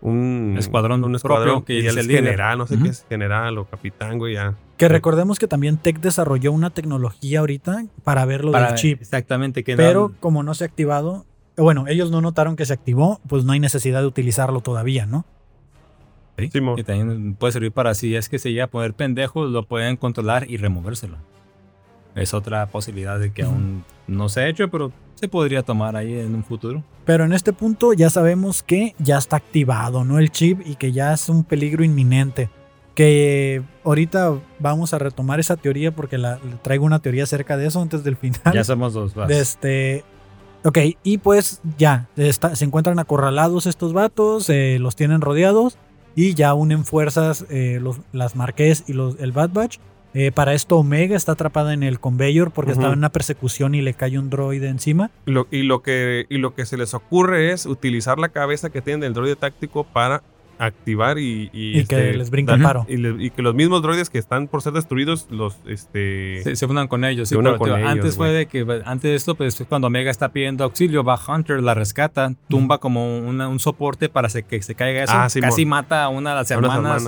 un 0.00 0.54
Escuadrón 0.58 1.04
un 1.04 1.12
propio, 1.12 1.16
escuadrón 1.16 1.62
que 1.64 1.78
es 1.78 1.84
ya 1.84 1.90
el 1.90 1.98
es 1.98 2.06
líder. 2.06 2.24
general, 2.24 2.56
no 2.58 2.66
sé 2.66 2.78
qué 2.82 2.88
es 2.88 3.04
general 3.08 3.58
o 3.58 3.64
capitán, 3.66 4.18
güey, 4.18 4.34
ya. 4.34 4.54
Que 4.78 4.86
Sí. 4.86 4.92
recordemos 4.92 5.38
que 5.38 5.48
también 5.48 5.76
Tech 5.76 6.00
desarrolló 6.00 6.52
una 6.52 6.70
tecnología 6.70 7.40
ahorita 7.40 7.84
para 8.04 8.24
ver 8.24 8.44
lo 8.44 8.52
Para- 8.52 8.68
del 8.68 8.76
chip. 8.76 9.00
Exactamente. 9.02 9.64
Que 9.64 9.76
Pero 9.76 10.08
no- 10.10 10.20
como 10.20 10.42
no 10.44 10.54
se 10.54 10.64
ha 10.64 10.66
activado, 10.68 11.26
bueno, 11.56 11.86
ellos 11.88 12.10
no 12.12 12.20
notaron 12.20 12.54
que 12.54 12.64
se 12.64 12.72
activó, 12.72 13.20
pues 13.28 13.44
no 13.44 13.52
hay 13.52 13.60
necesidad 13.60 14.00
de 14.00 14.06
utilizarlo 14.06 14.60
todavía, 14.60 15.04
¿no? 15.04 15.26
Sí, 16.38 16.48
Simón. 16.52 16.76
que 16.76 16.84
también 16.84 17.34
puede 17.34 17.52
servir 17.52 17.72
para 17.72 17.94
si 17.94 18.14
es 18.14 18.28
que 18.28 18.38
se 18.38 18.50
llega 18.52 18.64
a 18.64 18.68
poner 18.68 18.94
pendejo, 18.94 19.44
lo 19.46 19.66
pueden 19.66 19.96
controlar 19.96 20.48
y 20.48 20.56
removérselo. 20.56 21.16
Es 22.18 22.34
otra 22.34 22.66
posibilidad 22.66 23.18
de 23.18 23.32
que 23.32 23.42
aún 23.42 23.84
no 24.06 24.28
se 24.28 24.40
ha 24.40 24.48
hecho, 24.48 24.68
pero 24.68 24.92
se 25.14 25.28
podría 25.28 25.62
tomar 25.62 25.96
ahí 25.96 26.18
en 26.18 26.34
un 26.34 26.44
futuro. 26.44 26.82
Pero 27.04 27.24
en 27.24 27.32
este 27.32 27.52
punto 27.52 27.92
ya 27.92 28.10
sabemos 28.10 28.62
que 28.62 28.94
ya 28.98 29.18
está 29.18 29.36
activado, 29.36 30.04
¿no? 30.04 30.18
El 30.18 30.30
chip 30.30 30.60
y 30.66 30.76
que 30.76 30.92
ya 30.92 31.12
es 31.12 31.28
un 31.28 31.44
peligro 31.44 31.84
inminente. 31.84 32.50
Que 32.94 33.62
ahorita 33.84 34.34
vamos 34.58 34.92
a 34.92 34.98
retomar 34.98 35.38
esa 35.40 35.56
teoría 35.56 35.94
porque 35.94 36.18
la, 36.18 36.38
traigo 36.62 36.84
una 36.84 36.98
teoría 36.98 37.22
acerca 37.24 37.56
de 37.56 37.66
eso 37.66 37.80
antes 37.80 38.02
del 38.04 38.16
final. 38.16 38.40
Ya 38.52 38.64
somos 38.64 38.92
dos. 38.92 39.14
vas. 39.14 39.30
Este. 39.30 40.04
Ok, 40.64 40.78
y 41.04 41.18
pues 41.18 41.60
ya, 41.78 42.08
está- 42.16 42.56
se 42.56 42.64
encuentran 42.64 42.98
acorralados 42.98 43.66
estos 43.66 43.92
vatos, 43.92 44.50
eh, 44.50 44.78
los 44.80 44.96
tienen 44.96 45.20
rodeados 45.20 45.78
y 46.16 46.34
ya 46.34 46.52
unen 46.54 46.84
fuerzas 46.84 47.46
eh, 47.48 47.78
los, 47.80 48.00
las 48.12 48.34
Marqués 48.34 48.82
y 48.88 48.92
los, 48.92 49.14
el 49.20 49.30
Bad 49.30 49.50
Batch 49.50 49.78
Eh, 50.14 50.32
para 50.32 50.54
esto 50.54 50.76
Omega 50.76 51.16
está 51.16 51.32
atrapada 51.32 51.74
en 51.74 51.82
el 51.82 52.00
conveyor 52.00 52.50
porque 52.50 52.72
estaba 52.72 52.92
en 52.92 52.98
una 52.98 53.10
persecución 53.10 53.74
y 53.74 53.82
le 53.82 53.94
cae 53.94 54.18
un 54.18 54.30
droide 54.30 54.68
encima. 54.68 55.10
Y 55.26 55.32
lo, 55.32 55.46
y, 55.50 55.62
lo 55.62 55.82
que, 55.82 56.26
y 56.28 56.38
lo 56.38 56.54
que 56.54 56.66
se 56.66 56.76
les 56.76 56.94
ocurre 56.94 57.52
es 57.52 57.66
utilizar 57.66 58.18
la 58.18 58.30
cabeza 58.30 58.70
que 58.70 58.80
tienen 58.80 59.00
del 59.00 59.14
droide 59.14 59.36
táctico 59.36 59.84
para 59.84 60.22
activar 60.58 61.18
y... 61.18 61.50
Y, 61.52 61.80
Y 61.80 61.84
que 61.86 62.12
les 62.14 62.30
brinque 62.30 62.52
el 62.52 62.62
paro. 62.62 62.84
Y, 62.88 62.96
le- 62.96 63.22
y 63.24 63.30
que 63.30 63.42
los 63.42 63.54
mismos 63.54 63.82
droides 63.82 64.10
que 64.10 64.18
están 64.18 64.48
por 64.48 64.62
ser 64.62 64.72
destruidos, 64.72 65.26
los... 65.30 65.56
este 65.66 66.40
Se, 66.42 66.56
se 66.56 66.66
unan 66.66 66.88
con 66.88 67.04
ellos. 67.04 67.28
Se 67.28 67.34
sí, 67.34 67.38
unan 67.38 67.56
con 67.58 67.68
tío, 67.68 67.76
ellos, 67.76 67.90
antes 67.90 68.16
fue 68.16 68.30
de 68.30 68.46
que 68.46 68.66
antes 68.84 69.10
de 69.10 69.14
esto, 69.14 69.34
pues 69.34 69.62
cuando 69.68 69.86
Omega 69.86 70.10
está 70.10 70.30
pidiendo 70.30 70.64
auxilio, 70.64 71.04
va 71.04 71.18
Hunter, 71.28 71.62
la 71.62 71.74
rescata, 71.74 72.34
tumba 72.48 72.78
como 72.78 73.18
una- 73.18 73.48
un 73.48 73.58
soporte 73.60 74.08
para 74.08 74.28
se- 74.28 74.42
que 74.42 74.60
se 74.62 74.74
caiga 74.74 75.04
eso. 75.04 75.12
Ah, 75.14 75.28
casi 75.40 75.64
mata 75.66 76.04
a 76.04 76.08
una 76.08 76.30
de 76.30 76.36
las 76.36 76.50
hermanas. 76.50 77.04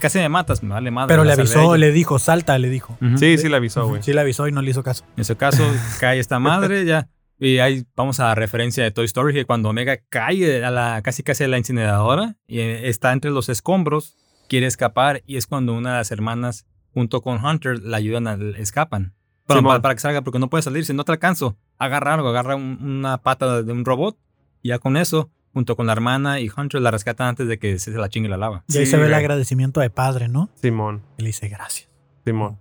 casi 0.00 0.18
me 0.18 0.28
matas, 0.28 0.62
me 0.62 0.70
vale 0.70 0.90
madre. 0.90 1.08
Pero 1.08 1.24
le 1.24 1.32
avisó, 1.32 1.76
le 1.76 1.92
dijo, 1.92 2.18
salta, 2.18 2.58
le 2.58 2.68
dijo. 2.68 2.96
Ujú. 3.00 3.18
Sí, 3.18 3.38
sí 3.38 3.48
le 3.48 3.56
avisó, 3.56 3.86
güey. 3.86 4.02
Sí 4.02 4.12
le 4.12 4.20
avisó 4.20 4.48
y 4.48 4.52
no 4.52 4.62
le 4.62 4.70
hizo 4.70 4.82
caso. 4.82 5.04
En 5.16 5.24
su 5.24 5.36
caso, 5.36 5.62
cae 6.00 6.18
esta 6.18 6.38
madre 6.38 6.84
ya. 6.84 7.08
Y 7.42 7.58
ahí 7.58 7.84
vamos 7.96 8.20
a 8.20 8.24
la 8.26 8.34
referencia 8.34 8.84
de 8.84 8.90
Toy 8.90 9.06
Story, 9.06 9.32
que 9.32 9.46
cuando 9.46 9.70
Omega 9.70 9.96
cae 10.10 10.62
a 10.64 10.70
la, 10.70 11.00
casi 11.02 11.22
casi 11.22 11.44
a 11.44 11.48
la 11.48 11.56
incineradora 11.58 12.36
y 12.46 12.60
eh, 12.60 12.88
está 12.88 13.12
entre 13.12 13.30
los 13.30 13.48
escombros, 13.48 14.16
quiere 14.48 14.66
escapar 14.66 15.22
y 15.26 15.36
es 15.38 15.46
cuando 15.46 15.72
una 15.74 15.92
de 15.92 15.96
las 15.96 16.10
hermanas 16.10 16.66
junto 16.92 17.22
con 17.22 17.42
Hunter 17.44 17.78
la 17.82 17.96
ayudan 17.96 18.28
a 18.28 18.34
escapan. 18.58 19.14
Simón. 19.48 19.64
para, 19.64 19.80
para 19.82 19.94
que 19.94 20.00
salga, 20.00 20.22
porque 20.22 20.38
no 20.38 20.48
puede 20.50 20.62
salir, 20.62 20.84
si 20.84 20.92
no 20.92 21.02
te 21.04 21.10
alcanzo, 21.12 21.56
agarra 21.78 22.14
algo, 22.14 22.28
agarra 22.28 22.54
un- 22.56 22.78
una 22.80 23.18
pata 23.18 23.62
de 23.62 23.72
un 23.72 23.84
robot 23.84 24.16
y 24.62 24.68
ya 24.68 24.78
con 24.78 24.96
eso, 24.96 25.30
junto 25.52 25.74
con 25.76 25.86
la 25.86 25.92
hermana 25.92 26.38
y 26.40 26.48
Hunter 26.54 26.80
la 26.82 26.90
rescatan 26.92 27.28
antes 27.28 27.48
de 27.48 27.58
que 27.58 27.78
se 27.80 27.90
la 27.90 28.08
chingue 28.08 28.28
la 28.28 28.36
lava. 28.36 28.62
Y 28.68 28.76
ahí 28.78 28.84
Sí, 28.84 28.92
se 28.92 28.96
ve 28.98 29.06
el 29.06 29.14
agradecimiento 29.14 29.80
de 29.80 29.90
padre, 29.90 30.28
¿no? 30.28 30.50
Simón, 30.54 31.02
Y 31.18 31.22
le 31.22 31.28
dice 31.28 31.48
gracias. 31.48 31.88
Simón. 32.24 32.58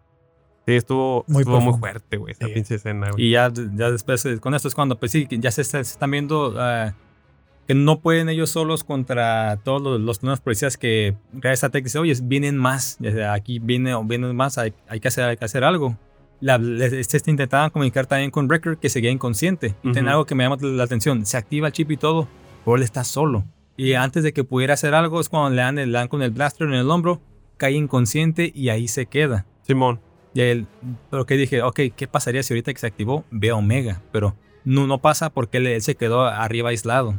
Sí, 0.69 0.75
estuvo 0.75 1.25
Muy 1.27 1.41
estuvo 1.41 1.59
muy 1.61 1.79
fuerte, 1.79 2.17
güey, 2.17 2.33
esa 2.33 2.45
Sí. 2.45 2.53
pinche 2.53 2.75
escena, 2.75 3.09
güey. 3.11 3.25
Y 3.25 3.31
ya, 3.31 3.51
ya 3.75 3.89
después, 3.91 4.23
eh, 4.25 4.39
con 4.39 4.53
esto 4.53 4.67
es 4.67 4.75
cuando, 4.75 4.99
pues 4.99 5.11
sí, 5.11 5.25
que 5.25 5.39
ya 5.39 5.49
se, 5.51 5.61
está- 5.61 5.83
se 5.83 5.93
están 5.93 6.11
viendo 6.11 6.53
ah, 6.57 6.93
que 7.67 7.73
no 7.75 7.99
pueden 8.01 8.29
ellos 8.29 8.49
solos 8.51 8.83
contra 8.83 9.57
todos 9.63 9.81
los, 9.81 9.99
los 9.99 10.21
nuevos 10.23 10.39
policías 10.41 10.77
que 10.77 11.15
gracias 11.33 11.63
a 11.63 11.69
Tech 11.69 11.83
dice, 11.83 11.97
oye, 11.99 12.13
vienen 12.21 12.57
más, 12.57 12.97
aquí 13.31 13.59
viene, 13.59 13.93
vienen 14.05 14.35
más, 14.35 14.57
hay, 14.57 14.73
hay 14.87 14.99
que 14.99 15.07
hacer, 15.07 15.23
hay 15.25 15.37
que 15.37 15.45
hacer 15.45 15.63
algo. 15.63 15.97
La, 16.41 16.57
le- 16.57 16.99
este, 16.99 17.17
este 17.17 17.31
intentaban 17.31 17.69
comunicar 17.71 18.05
también 18.05 18.31
con 18.31 18.47
Wrecker 18.47 18.77
que 18.77 18.89
seguía 18.89 19.11
inconsciente. 19.11 19.75
Tiene 19.81 20.01
Ujú. 20.01 20.09
algo 20.09 20.25
que 20.25 20.35
me 20.35 20.43
llama 20.43 20.57
la 20.61 20.83
atención, 20.83 21.25
se 21.25 21.35
activa 21.37 21.67
el 21.67 21.73
chip 21.73 21.91
y 21.91 21.97
todo, 21.97 22.27
pero 22.63 22.77
él 22.77 22.83
está 22.83 23.03
solo. 23.03 23.43
Y 23.77 23.93
antes 23.93 24.23
de 24.23 24.33
que 24.33 24.43
pudiera 24.43 24.73
hacer 24.75 24.93
algo 24.93 25.19
es 25.19 25.29
cuando 25.29 25.49
le 25.51 25.61
dan, 25.61 25.75
le 25.75 25.87
dan 25.89 26.07
con 26.09 26.21
el 26.21 26.31
blaster 26.31 26.67
en 26.67 26.73
el 26.75 26.89
hombro, 26.91 27.21
cae 27.57 27.71
inconsciente 27.73 28.51
y 28.53 28.69
ahí 28.69 28.87
se 28.87 29.05
queda. 29.07 29.45
Simón. 29.63 29.99
Y 30.33 30.41
él, 30.41 30.67
pero 31.09 31.25
que 31.25 31.35
dije, 31.35 31.61
ok, 31.63 31.79
¿qué 31.95 32.07
pasaría 32.07 32.43
si 32.43 32.53
ahorita 32.53 32.73
que 32.73 32.79
se 32.79 32.87
activó 32.87 33.25
ve 33.31 33.49
a 33.49 33.55
Omega? 33.55 34.01
Pero 34.11 34.35
no, 34.63 34.85
no 34.87 34.99
pasa 34.99 35.29
porque 35.29 35.57
él, 35.57 35.67
él 35.67 35.81
se 35.81 35.95
quedó 35.95 36.25
arriba 36.25 36.69
aislado. 36.69 37.15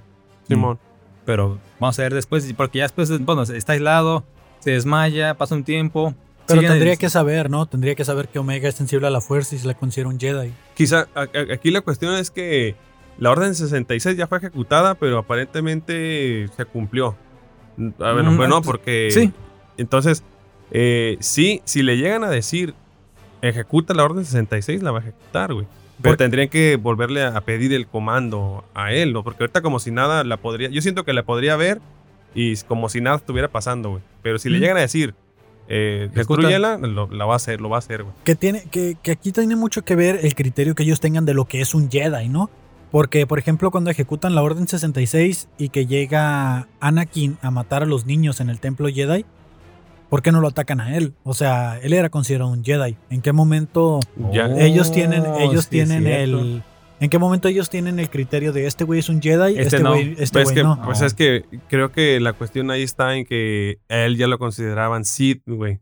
Simón. 0.46 0.78
Pero 1.24 1.58
vamos 1.78 1.98
a 1.98 2.02
ver 2.02 2.14
después, 2.14 2.52
porque 2.56 2.78
ya 2.78 2.84
después, 2.84 3.10
bueno, 3.24 3.42
está 3.42 3.72
aislado, 3.74 4.24
se 4.60 4.72
desmaya, 4.72 5.34
pasa 5.34 5.54
un 5.54 5.64
tiempo. 5.64 6.14
Pero 6.46 6.62
tendría 6.62 6.96
que 6.96 7.08
saber, 7.08 7.48
¿no? 7.50 7.66
Tendría 7.66 7.94
que 7.94 8.04
saber 8.04 8.28
que 8.28 8.40
Omega 8.40 8.68
es 8.68 8.74
sensible 8.74 9.06
a 9.06 9.10
la 9.10 9.20
fuerza 9.20 9.54
y 9.54 9.58
se 9.58 9.66
la 9.68 9.74
considera 9.74 10.08
un 10.08 10.18
Jedi. 10.18 10.52
Quizá 10.74 11.06
aquí 11.14 11.70
la 11.70 11.80
cuestión 11.82 12.14
es 12.14 12.30
que 12.32 12.74
la 13.18 13.30
Orden 13.30 13.54
66 13.54 14.16
ya 14.16 14.26
fue 14.26 14.38
ejecutada, 14.38 14.94
pero 14.94 15.18
aparentemente 15.18 16.48
se 16.56 16.64
cumplió. 16.64 17.16
A 18.00 18.12
ver, 18.12 18.24
Mm, 18.24 18.36
bueno, 18.36 18.62
porque... 18.62 19.10
sí. 19.12 19.32
Entonces, 19.76 20.24
eh, 20.72 21.16
sí, 21.20 21.62
si 21.64 21.82
le 21.82 21.96
llegan 21.96 22.24
a 22.24 22.30
decir, 22.30 22.74
ejecuta 23.42 23.94
la 23.94 24.04
Orden 24.04 24.24
66, 24.24 24.82
la 24.82 24.90
va 24.90 24.98
a 24.98 25.02
ejecutar, 25.02 25.52
güey. 25.52 25.66
Pero 26.02 26.16
tendrían 26.16 26.48
que 26.48 26.76
volverle 26.76 27.22
a 27.22 27.40
pedir 27.42 27.72
el 27.74 27.86
comando 27.86 28.64
a 28.74 28.92
él, 28.92 29.12
¿no? 29.12 29.22
Porque 29.22 29.42
ahorita 29.42 29.60
como 29.60 29.78
si 29.78 29.90
nada 29.90 30.24
la 30.24 30.38
podría... 30.38 30.70
Yo 30.70 30.80
siento 30.80 31.04
que 31.04 31.12
la 31.12 31.24
podría 31.24 31.56
ver 31.56 31.80
y 32.34 32.56
como 32.62 32.88
si 32.88 33.00
nada 33.02 33.16
estuviera 33.16 33.48
pasando, 33.48 33.90
güey. 33.90 34.02
Pero 34.22 34.38
si 34.38 34.48
le 34.48 34.60
llegan 34.60 34.78
a 34.78 34.80
decir, 34.80 35.14
eh, 35.68 36.08
Ejecuta. 36.12 36.42
destruyela, 36.42 36.78
lo, 36.78 37.08
la 37.10 37.26
va 37.26 37.34
a 37.34 37.36
hacer, 37.36 37.60
lo 37.60 37.68
va 37.68 37.76
a 37.76 37.80
hacer, 37.80 38.02
güey. 38.02 38.14
Que, 38.24 38.34
tiene, 38.34 38.64
que, 38.70 38.96
que 39.02 39.12
aquí 39.12 39.30
tiene 39.30 39.56
mucho 39.56 39.82
que 39.82 39.94
ver 39.94 40.20
el 40.22 40.34
criterio 40.34 40.74
que 40.74 40.84
ellos 40.84 41.00
tengan 41.00 41.26
de 41.26 41.34
lo 41.34 41.44
que 41.44 41.60
es 41.60 41.74
un 41.74 41.90
Jedi, 41.90 42.28
¿no? 42.28 42.50
Porque, 42.90 43.26
por 43.26 43.38
ejemplo, 43.38 43.70
cuando 43.70 43.90
ejecutan 43.90 44.34
la 44.34 44.42
Orden 44.42 44.66
66 44.66 45.48
y 45.58 45.68
que 45.68 45.86
llega 45.86 46.66
Anakin 46.80 47.38
a 47.40 47.50
matar 47.50 47.82
a 47.82 47.86
los 47.86 48.04
niños 48.04 48.40
en 48.40 48.50
el 48.50 48.58
templo 48.58 48.88
Jedi, 48.88 49.24
¿por 50.10 50.20
qué 50.22 50.32
no 50.32 50.40
lo 50.42 50.48
atacan 50.48 50.80
a 50.80 50.96
él? 50.96 51.14
O 51.22 51.32
sea, 51.32 51.78
él 51.82 51.94
era 51.94 52.10
considerado 52.10 52.50
un 52.50 52.62
Jedi. 52.62 52.96
¿En 53.08 53.22
qué 53.22 53.32
momento 53.32 54.00
ellos 54.58 54.92
tienen, 54.92 55.22
Oh, 55.26 55.38
ellos 55.38 55.64
sí, 55.64 55.70
tienen 55.70 56.06
el... 56.06 56.62
¿En 57.00 57.08
qué 57.08 57.18
momento 57.18 57.48
ellos 57.48 57.70
tienen 57.70 57.98
el 57.98 58.10
criterio 58.10 58.52
de 58.52 58.66
este 58.66 58.84
güey 58.84 59.00
es 59.00 59.08
un 59.08 59.22
Jedi? 59.22 59.52
Este 59.52 59.62
Este 59.62 59.78
no. 59.80 59.92
güey 59.94 60.14
este 60.18 60.32
pues 60.34 60.44
güey 60.44 60.54
que, 60.56 60.62
no. 60.62 60.82
pues 60.84 61.00
es 61.00 61.14
que 61.14 61.46
creo 61.68 61.92
que 61.92 62.20
la 62.20 62.34
cuestión 62.34 62.70
ahí 62.70 62.82
está 62.82 63.16
en 63.16 63.24
que 63.24 63.78
a 63.88 64.00
él 64.00 64.18
ya 64.18 64.26
lo 64.26 64.38
consideraban 64.38 65.06
Sith, 65.06 65.42
güey. 65.46 65.80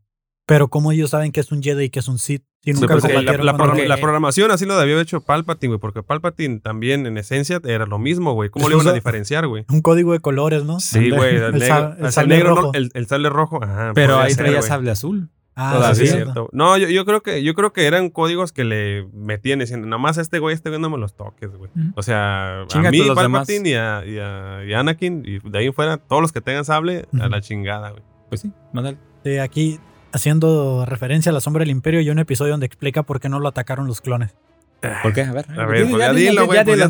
Pero 0.49 0.69
¿cómo 0.69 0.93
ellos 0.93 1.11
saben 1.11 1.31
que 1.31 1.41
es 1.41 1.53
un 1.53 1.63
Jedi 1.63 1.85
y 1.85 1.91
que 1.91 1.99
es 1.99 2.09
un 2.09 2.19
Sith? 2.19 2.43
Si 2.65 2.73
Sí, 2.73 2.81
nunca 2.81 2.95
porque 2.97 3.13
la, 3.13 3.23
la 3.37 3.57
programa- 3.57 3.85
la 3.85 3.97
programación 3.99 4.51
así 4.51 4.65
lo 4.65 4.77
debió 4.79 4.95
haber 4.95 5.05
hecho 5.05 5.21
Palpatine, 5.21 5.69
güey, 5.69 5.79
porque 5.81 6.03
Palpatine 6.03 6.59
también 6.61 7.07
en 7.07 7.17
esencia 7.19 7.61
era 7.65 7.85
lo 7.87 7.99
mismo, 7.99 8.33
güey. 8.33 8.49
¿Cómo 8.51 8.69
lo 8.69 8.77
iban 8.77 8.89
a 8.89 8.93
diferenciar, 8.95 9.47
güey? 9.47 9.65
Un 9.69 9.83
código 9.83 10.13
de 10.13 10.21
colores, 10.21 10.65
¿no? 10.65 10.81
Sí, 10.81 11.11
güey, 11.11 11.37
el, 11.37 11.63
sable 12.13 12.35
negro, 12.37 12.55
rojo. 12.57 12.71
el, 12.75 12.91
el 12.95 13.07
sable 13.07 13.29
rojo, 13.29 13.63
ajá. 13.63 13.93
Pero 13.95 14.19
ahí 14.19 14.33
ser, 14.33 14.47
traía 14.47 14.63
sable 14.63 14.91
azul. 14.91 15.29
Ah, 15.55 15.73
Todavía. 15.75 15.95
sí, 15.97 16.01
Sí, 16.01 16.07
es 16.07 16.15
cierto. 16.25 16.49
No, 16.53 16.77
yo, 16.79 16.89
yo 16.89 17.05
creo 17.05 17.21
que 17.23 17.43
yo 17.43 17.53
creo 17.55 17.73
que 17.73 17.87
eran 17.87 18.11
códigos 18.11 18.53
que 18.53 18.65
le 18.65 19.07
metían 19.13 19.59
diciendo, 19.59 19.87
nada 19.87 19.99
más 20.01 20.17
a 20.17 20.23
este 20.23 20.39
güey, 20.39 20.55
este 20.55 20.71
güey 20.71 20.81
no 20.81 20.89
me 20.89 20.99
los 20.99 21.15
toques, 21.17 21.51
güey. 21.57 21.71
O 21.95 22.03
sea, 22.03 22.63
a 22.63 22.91
mí, 22.91 23.03
Palpatine 23.15 23.69
y 23.69 23.75
a, 23.75 24.03
y, 24.07 24.19
a, 24.19 24.65
y 24.67 24.73
a 24.73 24.81
Anakin, 24.81 25.25
y 25.27 25.39
de 25.49 25.59
ahí 25.59 25.67
en 25.67 25.75
fuera, 25.75 25.97
todos 25.99 26.23
los 26.23 26.33
que 26.33 26.41
tengan 26.41 26.65
sable, 26.65 27.07
a 27.21 27.29
la 27.29 27.41
chingada, 27.41 27.91
güey. 27.91 28.03
Pues 28.29 28.41
sí, 28.41 28.53
mándale. 28.73 28.99
Sí, 29.25 29.37
aquí 29.39 29.81
haciendo 30.13 30.85
referencia 30.87 31.31
a 31.31 31.33
la 31.33 31.41
sombra 31.41 31.61
del 31.61 31.71
imperio, 31.71 32.01
hay 32.01 32.11
un 32.11 32.19
episodio 32.19 32.53
donde 32.53 32.67
explica 32.67 33.03
por 33.03 33.21
qué 33.21 33.29
no 33.29 33.41
lo 33.41 33.49
atacaron 33.49 33.87
los 33.87 34.01
clones. 34.01 34.35
¿Por 35.03 35.13
qué? 35.13 35.23
A 35.23 35.33
ver. 35.33 35.47
A 35.59 35.67
ver, 35.67 35.89
pues 35.89 35.99
ya 36.01 36.13
dilo, 36.13 36.31
dilo, 36.31 36.47
güey, 36.47 36.65
pues 36.65 36.81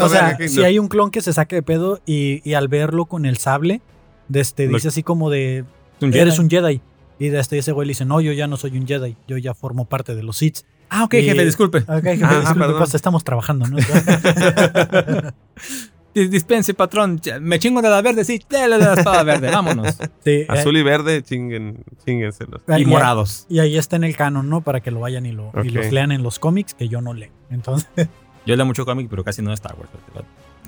O 0.00 0.08
sea, 0.08 0.36
si 0.48 0.58
no. 0.58 0.64
hay 0.66 0.78
un 0.80 0.88
clon 0.88 1.10
que 1.12 1.20
se 1.20 1.32
saque 1.32 1.54
de 1.56 1.62
pedo 1.62 2.00
y, 2.04 2.42
y 2.48 2.54
al 2.54 2.66
verlo 2.68 3.06
con 3.06 3.26
el 3.26 3.36
sable, 3.36 3.80
de 4.28 4.40
este, 4.40 4.66
Lo- 4.66 4.74
dice 4.74 4.88
así 4.88 5.02
como 5.04 5.30
de, 5.30 5.64
Un 6.00 6.12
eres 6.14 6.34
Jedi. 6.34 6.44
un 6.44 6.50
Jedi. 6.50 6.80
Y 7.20 7.28
de 7.28 7.38
este 7.40 7.58
ese 7.58 7.70
güey 7.72 7.86
le 7.86 7.90
dice, 7.92 8.04
no, 8.04 8.20
yo 8.20 8.32
ya 8.32 8.46
no 8.48 8.56
soy 8.56 8.76
un 8.76 8.86
Jedi, 8.86 9.16
yo 9.28 9.38
ya 9.38 9.54
formo 9.54 9.84
parte 9.84 10.14
de 10.16 10.22
los 10.24 10.36
Sith. 10.38 10.58
Ah, 10.90 11.04
ok, 11.04 11.14
Y- 11.14 11.22
jefe, 11.22 11.44
disculpe. 11.44 11.78
Ok, 11.78 12.02
jefe, 12.02 12.24
Ah, 12.24 12.38
disculpe, 12.40 12.60
perdón. 12.60 12.78
pues, 12.78 12.94
estamos 12.94 13.22
trabajando, 13.24 13.66
¿no? 13.66 13.76
Dis- 16.22 16.30
Dispense, 16.30 16.74
patrón. 16.74 17.20
Me 17.40 17.58
chingo 17.58 17.80
de 17.82 17.88
la 17.90 18.00
verde, 18.02 18.24
sí. 18.24 18.42
Dale 18.48 18.78
de 18.78 18.84
la 18.84 18.94
espada 18.94 19.22
verde, 19.22 19.50
vámonos. 19.50 19.96
Sí, 20.24 20.30
eh, 20.30 20.46
Azul 20.48 20.76
y 20.76 20.82
verde, 20.82 21.22
chinguen, 21.22 21.84
chinguenselos. 22.04 22.62
Y 22.68 22.82
y- 22.82 22.86
morados. 22.86 23.46
y 23.48 23.58
ahí 23.60 23.76
está 23.78 23.96
en 23.96 24.04
el 24.04 24.16
canon, 24.16 24.48
¿no? 24.48 24.60
Para 24.62 24.80
que 24.80 24.90
lo 24.90 25.00
vayan 25.00 25.24
y, 25.26 25.32
lo, 25.32 25.52
y 25.64 25.68
los 25.70 25.90
lean 25.92 26.12
en 26.12 26.22
los 26.22 26.38
cómics 26.38 26.74
que 26.74 26.88
yo 26.88 27.00
no 27.00 27.14
leo. 27.14 27.30
Entonces, 27.50 27.88
Yo 28.46 28.56
leo 28.56 28.64
mucho 28.64 28.86
cómic, 28.86 29.08
pero 29.10 29.22
casi 29.24 29.42
no 29.42 29.52
Star 29.52 29.74
Wars. 29.78 29.90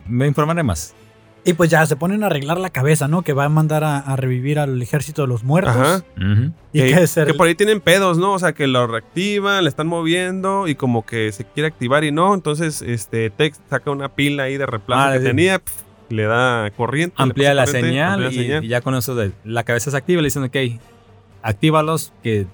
Me 0.06 0.26
informaré 0.26 0.62
más. 0.62 0.94
Y 1.44 1.54
pues 1.54 1.70
ya 1.70 1.84
se 1.86 1.96
ponen 1.96 2.22
a 2.22 2.26
arreglar 2.26 2.58
la 2.58 2.70
cabeza, 2.70 3.08
¿no? 3.08 3.22
Que 3.22 3.32
va 3.32 3.44
a 3.44 3.48
mandar 3.48 3.82
a, 3.84 3.98
a 3.98 4.16
revivir 4.16 4.58
al 4.58 4.80
ejército 4.82 5.22
de 5.22 5.28
los 5.28 5.42
muertos. 5.44 5.74
Ajá. 5.76 6.02
Y 6.72 6.80
que, 6.80 6.94
que, 6.94 7.06
se- 7.06 7.24
que 7.26 7.34
por 7.34 7.46
ahí 7.48 7.54
tienen 7.54 7.80
pedos, 7.80 8.18
¿no? 8.18 8.32
O 8.34 8.38
sea, 8.38 8.52
que 8.52 8.66
lo 8.66 8.86
reactivan, 8.86 9.64
le 9.64 9.68
están 9.70 9.86
moviendo 9.86 10.68
y 10.68 10.74
como 10.74 11.04
que 11.06 11.32
se 11.32 11.44
quiere 11.44 11.68
activar 11.68 12.04
y 12.04 12.12
no. 12.12 12.34
Entonces, 12.34 12.82
este 12.82 13.30
Tex 13.30 13.60
saca 13.70 13.90
una 13.90 14.08
pila 14.10 14.42
ahí 14.44 14.56
de 14.58 14.66
reemplazo 14.66 15.02
Ah, 15.08 15.12
que 15.14 15.18
sí. 15.20 15.24
tenía, 15.24 15.58
pf, 15.58 15.76
le 16.10 16.24
da 16.24 16.70
corriente. 16.76 17.14
Amplía 17.18 17.54
la 17.54 17.64
corriente, 17.64 17.88
señal, 17.88 18.12
amplía 18.12 18.28
la 18.28 18.34
y, 18.34 18.38
señal. 18.46 18.64
y 18.64 18.68
ya 18.68 18.80
con 18.82 18.94
eso 18.94 19.14
de 19.14 19.32
la 19.44 19.62
cabeza 19.64 19.90
se 19.90 19.96
activa. 19.96 20.20
Le 20.22 20.26
dicen, 20.26 20.44
ok, 20.44 20.56
actívalos, 21.42 22.12
que 22.22 22.46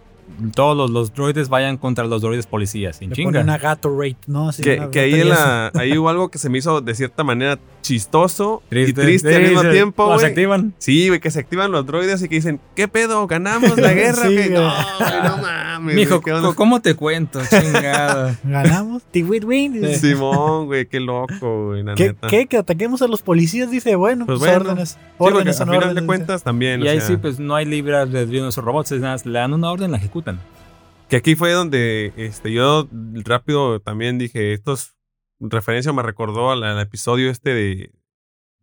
todos 0.55 0.77
los, 0.77 0.91
los 0.91 1.15
droides 1.15 1.49
vayan 1.49 1.77
contra 1.77 2.05
los 2.05 2.21
droides 2.23 2.47
policías. 2.47 2.97
Sin 2.97 3.11
le 3.11 3.17
chinga. 3.17 3.29
pone 3.31 3.41
una 3.43 3.59
gato 3.59 3.91
rate, 3.99 4.17
¿no? 4.27 4.49
Así, 4.49 4.63
Que, 4.63 4.89
que 4.91 5.01
ahí, 5.01 5.21
en 5.21 5.29
la, 5.31 5.71
ahí 5.75 5.97
hubo 5.97 6.09
algo 6.09 6.29
que 6.31 6.39
se 6.39 6.49
me 6.49 6.59
hizo 6.59 6.81
de 6.81 6.95
cierta 6.95 7.25
manera 7.25 7.59
chistoso 7.83 8.63
y 8.71 8.93
triste 8.93 9.35
al 9.37 9.43
mismo 9.43 9.63
se- 9.63 9.71
tiempo, 9.71 10.07
los 10.09 10.17
güey. 10.21 10.27
activan. 10.27 10.75
Sí, 10.79 11.09
güey, 11.09 11.21
que 11.21 11.31
se 11.31 11.39
activan 11.41 11.71
los 11.71 11.87
droides 11.87 12.21
y 12.23 12.29
que 12.29 12.35
dicen, 12.37 12.61
¿qué 12.75 12.89
pedo? 12.89 13.27
¿Ganamos 13.29 13.77
la 13.79 13.93
guerra? 13.95 14.27
Sí, 14.29 14.37
no, 14.51 14.61
güey, 14.99 15.23
no 15.23 15.37
mames. 15.39 15.95
Mijo, 15.95 16.21
güey, 16.21 16.23
¿qué 16.25 16.33
onda? 16.33 16.55
¿cómo 16.55 16.81
te 16.83 16.95
cuento? 16.95 17.41
Chingada. 17.49 18.37
Ganamos. 18.45 19.03
Tiwit-win. 19.13 19.95
Simón, 19.95 20.67
güey, 20.67 20.87
qué 20.87 20.99
loco, 21.01 21.67
güey, 21.69 21.85
¿Qué, 21.95 22.09
neta. 22.09 22.27
¿Qué? 22.29 22.47
Que 22.47 22.57
ataquemos 22.59 23.03
a 23.03 23.07
los 23.09 23.23
policías, 23.23 23.71
dice, 23.71 23.95
bueno, 23.95 24.27
Pues 24.27 24.41
pues, 24.41 24.51
bueno. 24.51 24.71
órdenes. 24.71 24.91
Sí, 24.91 24.99
órdenes 25.19 25.61
a 25.61 25.65
final 25.65 25.79
órdenes. 25.79 26.03
de 26.03 26.07
cuentas 26.07 26.43
también. 26.43 26.83
y 26.83 26.89
o 26.89 26.91
ahí 26.91 26.99
sea, 26.99 27.07
sí, 27.09 27.17
pues 27.17 27.39
no 27.39 27.55
hay 27.55 27.67
albedrío 27.95 28.43
en 28.43 28.49
esos 28.49 28.65
robots. 28.65 28.91
Es 28.93 29.01
nada, 29.01 29.17
le 29.25 29.39
dan 29.39 29.53
una 29.55 29.71
orden, 29.71 29.91
la 29.93 29.97
ejecutan. 29.99 30.16
Que 31.09 31.17
aquí 31.17 31.37
fue 31.37 31.53
donde 31.53 32.13
este, 32.17 32.53
yo 32.53 32.89
rápido 33.25 33.81
también 33.81 34.19
dije, 34.19 34.53
esto 34.53 34.73
es 34.73 34.97
referencia, 35.39 35.93
me 35.93 36.03
recordó 36.03 36.51
al, 36.51 36.63
al 36.65 36.81
episodio 36.81 37.31
este 37.31 37.55
de, 37.55 37.93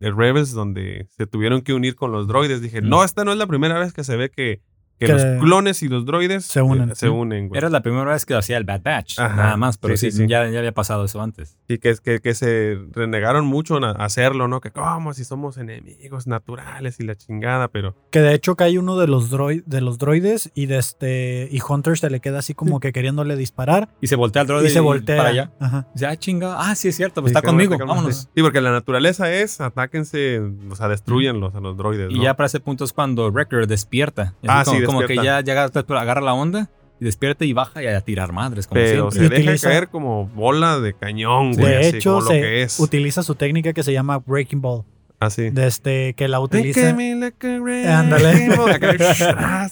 de 0.00 0.10
Rebels, 0.10 0.52
donde 0.52 1.06
se 1.16 1.26
tuvieron 1.26 1.62
que 1.62 1.72
unir 1.72 1.94
con 1.94 2.12
los 2.12 2.26
droides. 2.28 2.60
Dije, 2.60 2.82
Mm. 2.82 2.88
no, 2.88 3.04
esta 3.04 3.24
no 3.24 3.32
es 3.32 3.38
la 3.38 3.46
primera 3.46 3.78
vez 3.78 3.92
que 3.92 4.04
se 4.04 4.16
ve 4.16 4.30
que 4.30 4.60
que, 4.98 5.06
Que 5.06 5.12
los 5.12 5.22
clones 5.42 5.82
y 5.82 5.88
los 5.88 6.04
droides 6.06 6.44
se 6.44 6.62
unen. 6.62 6.90
eh, 6.90 6.94
se 6.94 7.08
unen, 7.08 7.48
güey. 7.48 7.58
Era 7.58 7.68
la 7.68 7.82
primera 7.82 8.04
vez 8.12 8.24
que 8.24 8.34
lo 8.34 8.38
hacía 8.40 8.56
el 8.56 8.64
Bad 8.64 8.82
Batch, 8.82 9.18
Ajá. 9.18 9.34
nada 9.36 9.56
más, 9.56 9.78
pero 9.78 9.96
Sí, 9.96 10.10
sí, 10.10 10.16
sí, 10.16 10.22
sí. 10.24 10.28
Ya, 10.28 10.48
ya 10.48 10.58
había 10.58 10.72
pasado 10.72 11.04
eso 11.04 11.20
antes. 11.20 11.56
Y 11.68 11.78
que, 11.78 11.94
que, 12.02 12.20
que 12.20 12.34
se 12.34 12.78
renegaron 12.92 13.44
mucho 13.46 13.76
a 13.84 13.90
hacerlo, 14.04 14.48
¿no? 14.48 14.60
Que 14.60 14.70
cómo 14.70 15.14
si 15.14 15.24
somos 15.24 15.56
enemigos 15.58 16.26
naturales 16.26 17.00
y 17.00 17.04
la 17.04 17.14
chingada, 17.14 17.68
pero 17.68 17.96
Que 18.10 18.20
de 18.20 18.34
hecho 18.34 18.56
cae 18.56 18.78
uno 18.78 18.96
de 18.96 19.06
los, 19.06 19.30
droid, 19.30 19.62
de 19.66 19.80
los 19.80 19.98
droides 19.98 20.50
y 20.54 20.66
de 20.66 20.78
este 20.78 21.48
y 21.50 21.60
Hunter 21.66 21.98
se 21.98 22.10
le 22.10 22.20
queda 22.20 22.38
así 22.38 22.54
como 22.54 22.80
que 22.80 22.92
queriéndole 22.92 23.36
disparar 23.36 23.88
Y 24.00 24.06
se 24.06 24.16
voltea 24.16 24.42
el 24.42 24.48
droide 24.48 24.68
y 24.68 24.70
se 24.70 24.80
voltea 24.80 25.16
para 25.16 25.28
allá. 25.30 25.52
Ajá. 25.60 25.88
Dice, 25.94 26.06
ah, 26.06 26.56
ah, 26.58 26.74
sí 26.74 26.88
es 26.88 26.96
cierto, 26.96 27.20
pues 27.20 27.32
Sí, 27.32 27.36
está 27.36 27.46
conmigo, 27.46 27.76
vámonos. 27.78 28.28
Sí, 28.34 28.42
porque 28.42 28.60
la 28.60 28.72
naturaleza 28.72 29.32
es 29.32 29.60
atáquense, 29.60 30.40
o 30.70 30.76
sea, 30.76 30.88
destruyenlos 30.88 31.54
a 31.54 31.60
los 31.60 31.76
droides, 31.76 32.10
Y 32.10 32.16
¿no? 32.18 32.22
ya 32.24 32.34
para 32.34 32.46
ese 32.46 32.60
punto 32.60 32.84
es 32.84 32.92
cuando 32.92 33.30
Wrecker 33.30 33.66
despierta. 33.66 34.34
Ah, 34.46 34.60
así 34.60 34.83
como, 34.86 35.00
que 35.06 35.16
ya, 35.16 35.40
ya 35.40 35.64
agarra, 35.64 36.20
la 36.20 36.34
onda 36.34 36.70
y 37.00 37.04
despierta 37.04 37.44
y 37.44 37.52
baja 37.52 37.82
y 37.82 37.86
a 37.86 38.00
tirar 38.00 38.32
madres, 38.32 38.66
como 38.66 38.80
pero 38.80 39.10
se 39.10 39.18
siempre. 39.18 39.38
Y 39.38 39.42
deja 39.42 39.52
utiliza- 39.52 39.68
caer 39.68 39.88
como 39.88 40.26
bola 40.28 40.78
de 40.80 40.94
cañón, 40.94 41.52
güey. 41.54 41.66
De 41.66 41.78
así, 41.88 41.96
hecho, 41.96 42.10
como 42.14 42.20
lo 42.22 42.26
se 42.28 42.40
que 42.40 42.62
es. 42.62 42.78
utiliza 42.80 43.22
su 43.22 43.34
técnica 43.34 43.72
que 43.72 43.82
se 43.82 43.92
llama 43.92 44.18
Breaking 44.18 44.60
Ball. 44.60 44.84
Así. 45.20 45.48
De 45.50 45.66
este, 45.66 46.12
que 46.14 46.28
la 46.28 46.40
utiliza 46.40 46.90
Ándale. 46.90 48.44
En, 48.44 48.52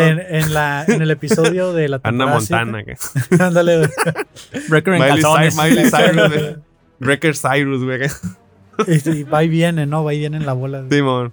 en, 0.00 0.18
en 0.20 0.52
la, 0.54 0.84
en 0.86 1.00
el 1.02 1.10
episodio 1.10 1.72
de 1.72 1.88
la 1.88 1.96
Ana 2.02 2.24
temporada 2.34 2.64
Montana. 2.64 2.84
que- 2.84 2.96
siete. 2.98 3.42
Ándale. 3.42 3.76
güey. 3.78 3.90
Wrecker 4.68 4.94
en 4.94 5.00
Miley, 5.00 5.22
calzones. 5.22 5.56
Miley 5.56 5.90
Cyrus, 5.90 6.28
güey. 6.28 6.56
Wrecker 7.00 7.34
Cyrus, 7.36 7.84
güey. 7.84 8.00
Y, 8.86 9.08
y 9.10 9.22
va 9.24 9.44
y 9.44 9.48
viene, 9.48 9.86
¿no? 9.86 10.04
Va 10.04 10.12
y 10.14 10.18
viene 10.18 10.36
en 10.36 10.46
la 10.46 10.52
bola. 10.52 10.84
Simón. 10.90 11.32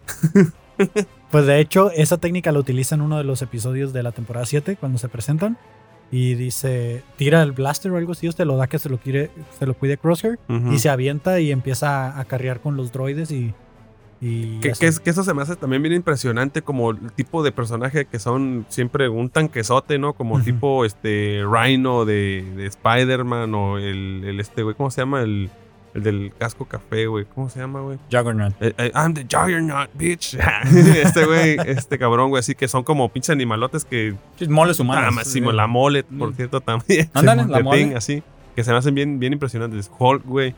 Pues 1.32 1.46
de 1.46 1.60
hecho, 1.60 1.92
esa 1.92 2.18
técnica 2.18 2.52
la 2.52 2.60
utiliza 2.60 2.96
en 2.96 3.02
uno 3.02 3.18
de 3.18 3.24
los 3.24 3.42
episodios 3.42 3.94
de 3.94 4.02
la 4.04 4.12
temporada 4.12 4.46
7 4.46 4.78
cuando 4.80 4.98
se 4.98 5.10
presentan. 5.10 5.58
Y 6.12 6.34
dice, 6.34 7.04
tira 7.18 7.44
el 7.44 7.52
blaster 7.52 7.92
o 7.92 7.98
algo 7.98 8.14
así, 8.14 8.28
usted 8.28 8.44
lo 8.46 8.58
da 8.58 8.66
que 8.66 8.80
se 8.80 8.90
lo, 8.90 8.98
quiere, 8.98 9.30
se 9.60 9.68
lo 9.68 9.76
cuide 9.76 9.98
Crosshair. 9.98 10.40
Y 10.72 10.80
se 10.80 10.90
avienta 10.90 11.40
y 11.40 11.52
empieza 11.52 12.08
a, 12.08 12.20
a 12.20 12.26
carrear 12.26 12.62
con 12.62 12.76
los 12.76 12.92
droides 12.92 13.30
y... 13.30 13.54
y 14.20 14.60
Que, 14.60 14.72
así. 14.72 14.80
que 14.80 14.88
es- 14.88 15.00
que 15.00 15.12
eso 15.12 15.24
se 15.24 15.36
me 15.36 15.44
hace 15.44 15.56
también 15.56 15.84
bien 15.84 15.94
impresionante 15.94 16.64
como 16.64 16.90
el 16.90 17.12
tipo 17.12 17.44
de 17.44 17.52
personaje 17.52 18.06
que 18.06 18.18
son 18.18 18.66
siempre 18.70 19.08
un 19.08 19.30
tanquesote, 19.30 20.00
¿no? 20.00 20.14
Como 20.14 20.42
tipo 20.42 20.84
este 20.84 21.44
Rhino 21.48 22.06
de, 22.06 22.44
de 22.56 22.66
Spider-Man 22.66 23.54
o 23.54 23.78
el, 23.78 24.24
el 24.26 24.40
este 24.40 24.64
güey, 24.64 24.76
¿cómo 24.76 24.90
se 24.90 25.02
llama? 25.02 25.22
El, 25.22 25.52
el 25.94 26.04
del 26.04 26.32
casco 26.38 26.66
café, 26.66 27.08
güey. 27.08 27.26
¿Cómo 27.26 27.50
se 27.50 27.60
llama, 27.60 27.82
güey? 27.82 27.98
Juggernaut. 28.12 28.54
Eh, 28.62 28.74
eh, 28.78 28.92
I'm 28.96 29.14
the 29.14 29.24
Juggernaut, 29.30 29.90
bitch. 29.96 30.36
este 31.04 31.26
güey, 31.26 31.58
este 31.66 31.98
cabrón, 31.98 32.30
güey, 32.30 32.40
así 32.40 32.56
que 32.56 32.68
son 32.68 32.84
como 32.84 33.10
pinches 33.10 33.32
animalotes 33.32 33.86
que... 33.86 34.16
Moles 34.48 34.80
humanos. 34.80 35.06
Ah, 35.08 35.12
máximo, 35.12 35.52
la 35.52 35.68
mole, 35.68 36.04
por 36.04 36.32
Mm. 36.32 36.36
cierto, 36.36 36.62
también. 36.62 37.10
Ándale, 37.14 37.42
Simón, 37.44 37.52
la 37.58 37.64
mole. 37.64 37.78
Thing, 37.86 37.96
así. 37.96 38.24
Que 38.56 38.64
se 38.64 38.72
me 38.72 38.78
hacen 38.78 38.94
bien, 38.96 39.20
bien 39.20 39.34
impresionantes. 39.34 39.90
Hulk, 39.98 40.26
güey. 40.26 40.54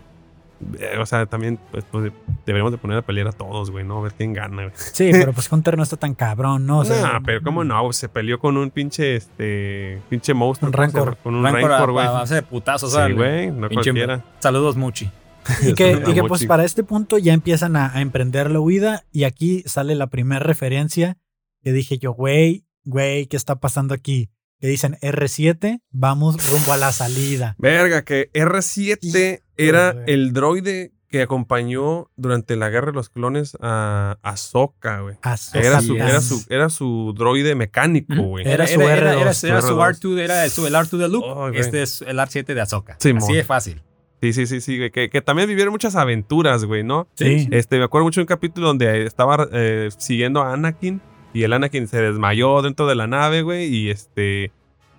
Eh, 0.79 0.97
O 0.99 1.05
sea, 1.07 1.25
también 1.25 1.57
pues, 1.71 1.83
pues, 1.91 2.11
deberíamos 2.45 2.71
de 2.71 2.77
poner 2.77 2.97
a 2.97 3.01
pelear 3.01 3.27
a 3.27 3.31
todos, 3.31 3.71
güey, 3.71 3.83
¿no? 3.83 3.97
A 3.97 4.01
ver 4.03 4.13
quién 4.15 4.31
gana, 4.33 4.63
güey. 4.63 4.71
Sí, 4.75 5.09
pero 5.11 5.33
pues 5.33 5.51
Hunter 5.51 5.75
no 5.75 5.81
está 5.81 5.97
tan 5.97 6.13
cabrón, 6.13 6.67
¿no? 6.67 6.79
O 6.79 6.85
sea, 6.85 7.01
nah, 7.01 7.19
pero 7.25 7.41
cómo 7.41 7.63
no, 7.63 7.81
güey, 7.81 7.93
se 7.93 8.07
peleó 8.09 8.37
con 8.39 8.57
un 8.57 8.69
pinche, 8.69 9.15
este, 9.15 9.99
pinche 10.07 10.35
monstruo. 10.35 10.67
Un 10.69 10.73
¿cómo 10.73 10.87
se 10.91 10.97
Rancor. 10.97 11.17
Con 11.23 11.33
un 11.35 11.43
Rancor 11.43 11.61
Rancor, 11.71 11.89
a- 11.89 11.91
güey. 11.93 12.05
a 12.05 12.11
base 12.11 12.35
de 12.35 12.41
putazos. 12.43 12.93
Sí, 12.93 13.13
güey, 13.13 13.49
no 13.49 13.69
Pinche- 13.69 13.83
cualquiera. 13.85 14.23
Saludos, 14.37 14.75
Muchi. 14.75 15.09
Y 15.61 15.73
que, 15.73 16.01
y 16.07 16.13
que 16.13 16.23
pues 16.23 16.45
para 16.45 16.63
este 16.65 16.83
punto 16.83 17.17
ya 17.17 17.33
empiezan 17.33 17.75
a, 17.75 17.95
a 17.95 18.01
emprender 18.01 18.49
la 18.51 18.59
huida 18.59 19.03
y 19.11 19.23
aquí 19.25 19.63
sale 19.65 19.95
la 19.95 20.07
primera 20.07 20.39
referencia 20.39 21.17
que 21.63 21.71
dije 21.73 21.97
yo, 21.97 22.13
güey, 22.13 22.65
güey, 22.83 23.27
¿qué 23.27 23.37
está 23.37 23.59
pasando 23.59 23.93
aquí? 23.93 24.29
Que 24.59 24.67
dicen 24.67 24.97
R7, 25.01 25.81
vamos 25.89 26.49
rumbo 26.51 26.73
a 26.73 26.77
la 26.77 26.91
salida. 26.91 27.55
Verga, 27.57 28.03
que 28.03 28.31
R7 28.33 29.41
era 29.57 29.93
güey. 29.93 30.05
el 30.07 30.33
droide 30.33 30.91
que 31.09 31.21
acompañó 31.23 32.09
durante 32.15 32.55
la 32.55 32.69
guerra 32.69 32.87
de 32.87 32.93
los 32.93 33.09
clones 33.09 33.57
a 33.59 34.17
Ahsoka, 34.21 35.01
güey. 35.01 35.17
Era 35.53 35.81
su, 35.81 35.95
es. 35.97 36.01
era, 36.01 36.21
su, 36.21 36.45
era 36.49 36.69
su 36.69 37.13
droide 37.17 37.53
mecánico, 37.55 38.15
güey. 38.15 38.47
Era 38.47 38.65
su 38.65 38.79
era, 38.81 39.13
R2, 39.15 39.21
era- 39.21 39.33
su 39.33 39.47
era 39.47 39.61
su 39.61 39.67
R2. 39.75 39.99
R2, 39.99 40.19
era 40.19 40.49
su, 40.49 40.67
el 40.67 40.73
R2 40.75 40.97
de 40.97 41.09
Luke. 41.09 41.27
Oh, 41.27 41.49
este 41.49 41.81
es 41.83 42.01
el 42.01 42.17
R7 42.17 42.45
de 42.53 42.61
Ahsoka. 42.61 42.95
Sí, 42.99 43.09
Así 43.09 43.13
mon. 43.27 43.33
de 43.33 43.43
fácil. 43.43 43.81
Sí, 44.21 44.33
sí, 44.33 44.45
sí, 44.45 44.61
sí, 44.61 44.77
güey. 44.77 44.91
Que, 44.91 45.09
que 45.09 45.21
también 45.21 45.47
vivieron 45.49 45.71
muchas 45.71 45.95
aventuras, 45.95 46.63
güey, 46.65 46.83
¿no? 46.83 47.07
Sí. 47.15 47.47
Este, 47.51 47.79
me 47.79 47.85
acuerdo 47.85 48.05
mucho 48.05 48.19
de 48.21 48.23
un 48.23 48.27
capítulo 48.27 48.67
donde 48.67 49.05
estaba 49.05 49.47
eh, 49.51 49.89
siguiendo 49.97 50.41
a 50.41 50.53
Anakin 50.53 51.01
y 51.33 51.43
el 51.43 51.53
Anakin 51.53 51.87
se 51.87 51.99
desmayó 52.01 52.61
dentro 52.61 52.85
de 52.87 52.95
la 52.95 53.07
nave, 53.07 53.41
güey, 53.41 53.65
y 53.73 53.89
este... 53.89 54.51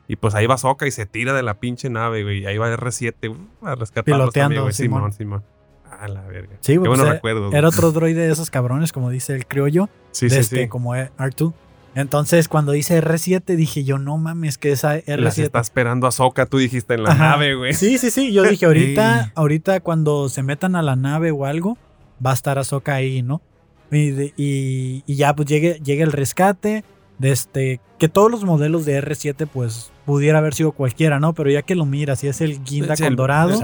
Y 0.08 0.16
pues 0.16 0.34
ahí 0.34 0.46
va 0.46 0.58
Soka 0.58 0.86
y 0.86 0.90
se 0.90 1.06
tira 1.06 1.32
de 1.32 1.42
la 1.42 1.54
pinche 1.60 1.88
nave, 1.88 2.22
güey. 2.24 2.40
Y 2.40 2.46
ahí 2.46 2.58
va 2.58 2.74
R7 2.76 3.30
uh, 3.30 3.66
a 3.66 3.76
rescatarlos 3.76 4.04
Piloteando, 4.04 4.32
también, 4.32 4.62
güey. 4.62 4.72
Simón. 4.74 5.12
Simón, 5.12 5.12
Simón. 5.12 5.44
Ah, 5.90 6.08
la 6.08 6.22
verga. 6.26 6.56
Sí, 6.60 6.72
Qué 6.72 6.78
pues, 6.80 6.88
buenos 6.88 7.06
era- 7.06 7.14
recuerdos. 7.14 7.54
Era 7.54 7.68
güey. 7.68 7.78
otro 7.78 7.92
droide 7.92 8.26
de 8.26 8.32
esos 8.32 8.50
cabrones, 8.50 8.92
como 8.92 9.08
dice 9.08 9.34
el 9.34 9.46
criollo, 9.46 9.88
Sí, 10.10 10.26
de 10.26 10.30
sí, 10.34 10.40
este, 10.40 10.62
sí. 10.64 10.68
como 10.68 10.94
R2. 10.96 11.54
Entonces, 11.94 12.48
cuando 12.48 12.72
dice 12.72 13.02
R7, 13.02 13.54
dije 13.56 13.84
yo, 13.84 13.98
no 13.98 14.16
mames, 14.18 14.56
que 14.58 14.72
esa 14.72 14.94
Las 14.94 15.04
R7. 15.38 15.42
está 15.44 15.60
esperando 15.60 16.06
a 16.06 16.10
Soka, 16.12 16.46
tú 16.46 16.58
dijiste 16.58 16.94
en 16.94 17.02
la 17.02 17.10
Ajá. 17.12 17.30
nave, 17.30 17.54
güey. 17.54 17.74
Sí, 17.74 17.98
sí, 17.98 18.10
sí. 18.10 18.32
Yo 18.32 18.42
dije, 18.44 18.64
ahorita, 18.66 19.32
ahorita 19.34 19.80
cuando 19.80 20.28
se 20.28 20.42
metan 20.42 20.74
a 20.76 20.82
la 20.82 20.96
nave 20.96 21.30
o 21.32 21.44
algo, 21.44 21.76
va 22.24 22.30
a 22.30 22.34
estar 22.34 22.58
Ahsoka 22.58 22.94
ahí, 22.94 23.22
¿no? 23.22 23.42
Y, 23.90 24.32
y- 24.36 25.02
y 25.06 25.14
ya 25.16 25.34
pues 25.36 25.46
llegue, 25.48 25.80
llegue 25.84 26.02
el 26.02 26.12
rescate. 26.12 26.84
De 27.18 27.30
este, 27.30 27.78
que 27.98 28.08
todos 28.08 28.30
los 28.32 28.42
modelos 28.42 28.84
de 28.84 29.00
R7, 29.00 29.46
pues, 29.46 29.92
pudiera 30.06 30.38
haber 30.38 30.54
sido 30.54 30.72
cualquiera, 30.72 31.20
¿no? 31.20 31.34
Pero 31.34 31.50
ya 31.50 31.62
que 31.62 31.76
lo 31.76 31.86
miras 31.86 32.24
y 32.24 32.28
es 32.28 32.40
el 32.40 32.64
guinda 32.64 32.94
Es 32.94 33.00
con 33.00 33.08
el- 33.08 33.16
dorado, 33.16 33.60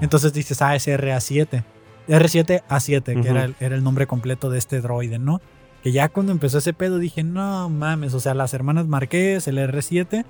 entonces 0.00 0.32
dices, 0.32 0.62
ah, 0.62 0.76
es 0.76 0.86
R7. 0.86 1.64
R7A7, 2.06 3.22
que 3.22 3.28
era, 3.28 3.44
el, 3.44 3.54
era 3.58 3.74
el 3.74 3.82
nombre 3.82 4.06
completo 4.06 4.50
de 4.50 4.58
este 4.58 4.80
droide, 4.80 5.18
¿no? 5.18 5.40
Que 5.82 5.92
ya 5.92 6.08
cuando 6.08 6.32
empezó 6.32 6.58
ese 6.58 6.72
pedo 6.72 6.98
dije, 6.98 7.22
no 7.22 7.68
mames, 7.70 8.14
o 8.14 8.20
sea, 8.20 8.34
las 8.34 8.52
hermanas 8.52 8.86
Marqués, 8.86 9.48
el 9.48 9.58
R7, 9.58 10.24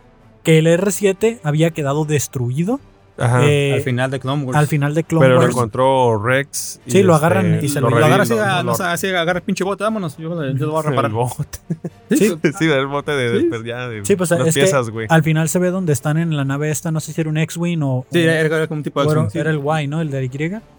que 0.44 0.59
el 0.59 0.66
R7 0.66 1.40
había 1.42 1.70
quedado 1.70 2.05
destruido 2.05 2.80
Ajá. 3.21 3.47
eh, 3.47 3.75
al 3.75 3.81
final 3.83 4.11
de 4.11 4.18
Clone 4.21 4.45
Wars. 4.45 4.57
al 4.59 4.66
final 4.66 4.95
de 4.95 5.05
Clone 5.05 5.25
Pero 5.25 5.35
lo 5.37 5.41
Wars. 5.43 5.51
encontró 5.55 6.23
Rex. 6.23 6.81
Sí, 6.87 7.03
lo 7.03 7.14
agarran 7.14 7.61
y 7.62 7.68
se 7.68 7.81
lo- 7.81 7.91
lo 7.91 7.97
agarra 8.05 8.23
así, 8.23 8.35
lo- 8.35 8.43
a- 8.43 8.59
lo- 8.62 8.71
no 8.71 8.75
sé, 8.75 8.83
así, 8.85 9.07
agarra 9.09 9.39
el 9.39 9.43
pinche 9.45 9.62
bote, 9.64 9.85
vámonos. 9.85 10.16
Yo, 10.16 10.31
lo- 10.31 10.51
yo 10.53 10.66
lo 10.66 10.73
voy 10.73 10.81
a 10.81 10.83
reparar. 10.91 11.11
El 11.11 11.16
bote. 11.16 11.59
Sí, 12.11 12.33
Sí, 12.59 12.66
del 12.66 12.87
bote 12.87 13.12
de, 13.12 13.41
Sí. 13.41 13.49
de- 13.49 13.64
ya 13.68 13.89
de 13.89 14.05
Sí, 14.05 14.16
pues, 14.16 14.31
las 14.31 14.55
piezas, 14.55 14.91
güey. 14.91 15.07
al 15.11 15.23
final 15.23 15.49
se 15.49 15.59
ve 15.59 15.71
donde 15.71 15.93
están 15.93 16.18
en 16.18 16.37
la 16.37 16.45
nave 16.45 16.71
esta, 16.71 16.91
no 16.91 17.01
sé 17.01 17.12
si 17.12 17.21
era 17.21 17.31
un 17.31 17.37
X-Wing 17.39 17.83
o, 17.83 18.05
Sí, 18.11 18.18
o- 18.18 18.23
era, 18.23 18.41
era 18.57 18.66
como 18.66 18.79
un 18.79 18.83
tipo 18.85 19.01
de 19.01 19.07
era, 19.11 19.21
acción, 19.23 19.31
sí. 19.31 19.39
era 19.39 19.51
el 19.51 19.85
Y, 19.85 19.87
¿no? 19.87 20.01
El 20.01 20.11
de 20.11 20.25
Y. 20.25 20.31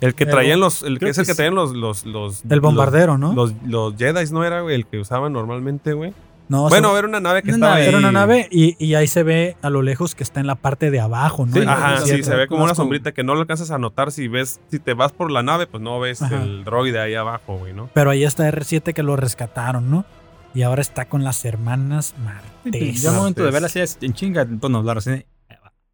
El 0.01 0.15
que 0.15 0.23
el 0.25 0.29
traían 0.29 0.59
los, 0.59 0.83
el 0.83 0.97
es 1.01 1.17
el 1.17 1.25
que 1.25 1.33
traían 1.35 1.55
los, 1.55 1.73
los, 1.75 2.05
los, 2.05 2.43
El 2.49 2.59
bombardero, 2.61 3.17
¿no? 3.17 3.33
Los, 3.33 3.53
los, 3.65 3.91
los 3.91 3.95
Jedi, 3.97 4.31
¿no 4.31 4.43
era, 4.43 4.61
güey? 4.61 4.75
El 4.75 4.85
que 4.85 4.99
usaban 4.99 5.31
normalmente, 5.33 5.93
güey. 5.93 6.13
No, 6.51 6.69
Bueno, 6.69 6.91
se- 6.91 6.99
era 6.99 7.07
una 7.07 7.19
nave 7.19 7.41
que 7.41 7.49
Una 7.49 7.55
estaba 7.55 7.71
nave, 7.71 7.81
ahí. 7.83 7.87
era 7.89 7.97
una 7.97 8.11
nave 8.11 8.47
y, 8.51 8.75
y 8.83 8.93
ahí 8.95 9.07
se 9.07 9.23
ve 9.23 9.55
a 9.61 9.69
lo 9.69 9.81
lejos 9.81 10.13
que 10.15 10.23
está 10.23 10.39
en 10.39 10.47
la 10.47 10.55
parte 10.55 10.91
de 10.91 10.99
abajo, 10.99 11.45
¿no? 11.45 11.53
Sí, 11.53 11.61
Ajá, 11.67 12.01
sí, 12.01 12.21
se 12.23 12.35
ve 12.35 12.47
como 12.47 12.63
una 12.63 12.75
sombrita 12.75 13.11
que 13.13 13.23
no 13.23 13.33
lo 13.35 13.41
alcanzas 13.41 13.71
a 13.71 13.77
notar 13.77 14.11
si 14.11 14.27
ves, 14.27 14.59
si 14.69 14.79
te 14.79 14.93
vas 14.93 15.11
por 15.13 15.31
la 15.31 15.43
nave, 15.43 15.65
pues 15.67 15.81
no 15.81 15.99
ves 15.99 16.21
Ajá. 16.21 16.43
el 16.43 16.63
droide 16.63 16.99
ahí 16.99 17.15
abajo, 17.15 17.57
güey, 17.57 17.73
¿no? 17.73 17.89
Pero 17.93 18.09
ahí 18.11 18.23
está 18.23 18.47
R7 18.51 18.93
que 18.93 19.01
lo 19.03 19.15
rescataron, 19.15 19.89
¿no? 19.89 20.05
Y 20.53 20.63
ahora 20.63 20.81
está 20.81 21.05
con 21.07 21.23
las 21.23 21.45
hermanas 21.45 22.07
Sí, 22.07 22.69
pues, 22.71 22.73
Martes. 22.83 23.01
Ya 23.01 23.09
al 23.11 23.15
momento 23.15 23.41
de 23.41 23.45
Martes. 23.45 23.53
verla 23.53 23.65
así 23.67 23.79
es 23.79 23.97
en 24.01 24.13
chinga, 24.13 24.45
bueno, 24.49 24.83
la 24.83 24.93
reseña, 24.93 25.23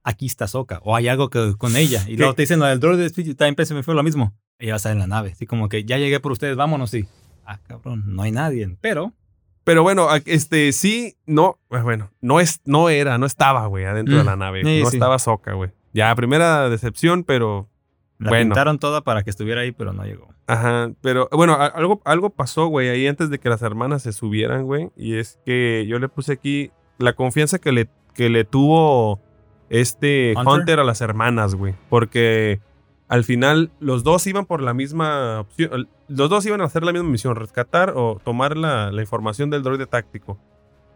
aquí 0.03 0.25
está 0.25 0.47
Soka, 0.47 0.79
o 0.83 0.95
hay 0.95 1.07
algo 1.07 1.29
que, 1.29 1.53
con 1.57 1.75
ella. 1.75 2.01
Y 2.07 2.11
¿Qué? 2.11 2.17
luego 2.17 2.33
te 2.33 2.41
dicen 2.43 2.59
lo 2.59 2.65
del 2.65 2.79
droid 2.79 2.97
de 2.97 3.09
Speech, 3.09 3.35
también 3.35 3.53
pensé, 3.55 3.73
me 3.75 3.83
fue 3.83 3.93
lo 3.93 4.01
mismo. 4.03 4.33
Ella 4.57 4.71
va 4.71 4.75
a 4.75 4.77
estar 4.77 4.91
en 4.91 4.99
la 4.99 5.07
nave, 5.07 5.31
así 5.33 5.45
como 5.45 5.69
que 5.69 5.83
ya 5.85 5.97
llegué 5.97 6.19
por 6.19 6.31
ustedes, 6.31 6.55
vámonos, 6.55 6.89
sí. 6.89 7.05
Ah, 7.45 7.59
cabrón, 7.67 8.03
no 8.07 8.23
hay 8.23 8.31
nadie, 8.31 8.75
pero 8.81 9.13
Pero 9.67 9.83
bueno, 9.83 10.07
este, 10.25 10.71
sí, 10.71 11.17
no, 11.25 11.59
pues 11.67 11.83
bueno, 11.83 12.09
no 12.21 12.39
es, 12.39 12.61
no 12.63 12.87
era, 12.87 13.17
no 13.17 13.25
estaba, 13.25 13.67
güey, 13.67 13.83
adentro 13.83 14.15
Mm, 14.15 14.19
de 14.19 14.23
la 14.23 14.35
nave. 14.37 14.63
sí, 14.63 14.81
no 14.81 14.89
sí. 14.89 14.95
estaba 14.95 15.19
Soca, 15.19 15.51
güey. 15.53 15.71
Ya, 15.93 16.15
primera 16.15 16.69
decepción, 16.69 17.25
pero 17.25 17.67
la 18.17 18.29
Bueno. 18.29 18.45
pintaron 18.45 18.79
toda 18.79 19.01
para 19.01 19.23
que 19.23 19.29
estuviera 19.29 19.61
ahí, 19.61 19.73
pero 19.73 19.91
no 19.91 20.05
llegó. 20.05 20.29
Ajá, 20.47 20.91
pero 21.01 21.27
bueno, 21.33 21.55
algo, 21.59 22.01
algo 22.05 22.29
pasó, 22.29 22.67
güey, 22.67 22.87
ahí 22.87 23.07
antes 23.07 23.29
de 23.29 23.39
que 23.39 23.49
las 23.49 23.61
hermanas 23.61 24.03
se 24.03 24.13
subieran, 24.13 24.63
güey. 24.63 24.89
Y 24.95 25.15
es 25.17 25.37
que 25.45 25.85
yo 25.85 25.99
le 25.99 26.07
puse 26.07 26.31
aquí 26.31 26.71
la 26.97 27.11
confianza 27.11 27.59
que 27.59 27.73
le, 27.73 27.89
que 28.13 28.29
le 28.29 28.45
tuvo 28.45 29.19
este 29.69 30.33
Hunter. 30.37 30.53
Hunter, 30.53 30.79
a 30.79 30.83
las 30.85 31.01
hermanas, 31.01 31.55
güey. 31.55 31.73
Porque 31.89 32.61
al 33.09 33.23
final 33.23 33.71
los 33.79 34.03
dos 34.03 34.25
iban 34.27 34.45
por 34.45 34.61
la 34.61 34.73
misma 34.73 35.39
opción. 35.41 35.87
Los 36.07 36.29
dos 36.29 36.45
iban 36.45 36.61
a 36.61 36.65
hacer 36.65 36.83
la 36.83 36.91
misma 36.93 37.09
misión, 37.09 37.35
rescatar 37.35 37.93
o 37.95 38.19
tomar 38.23 38.57
la, 38.57 38.91
la 38.91 39.01
información 39.01 39.49
del 39.49 39.63
droide 39.63 39.85
táctico. 39.87 40.37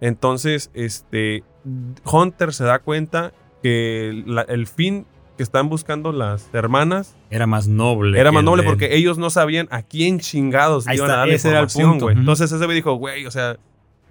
Entonces, 0.02 0.72
este, 0.74 1.44
Hunter 2.12 2.54
se 2.54 2.64
da 2.64 2.80
cuenta 2.80 3.34
que 3.62 4.24
la- 4.26 4.42
el 4.42 4.68
fin 4.68 5.06
que 5.38 5.44
están 5.44 5.70
buscando 5.70 6.12
las 6.12 6.50
hermanas 6.54 7.16
Era 7.30 7.48
más 7.48 7.68
noble. 7.68 8.20
era 8.20 8.32
más 8.32 8.44
noble 8.44 8.64
porque 8.64 8.96
ellos 8.96 9.18
no 9.18 9.30
sabían 9.30 9.68
a 9.72 9.82
quién 9.84 10.20
chingados 10.20 10.86
iban 10.86 10.96
está, 10.96 11.14
a 11.14 11.18
dar 11.18 11.30
ese 11.30 11.48
información, 11.50 12.00
güey. 12.00 12.18
Entonces 12.18 12.52
ese 12.52 12.66
güey 12.66 12.76
dijo, 12.76 12.94
güey, 12.96 13.26
o 13.26 13.32
sea, 13.32 13.58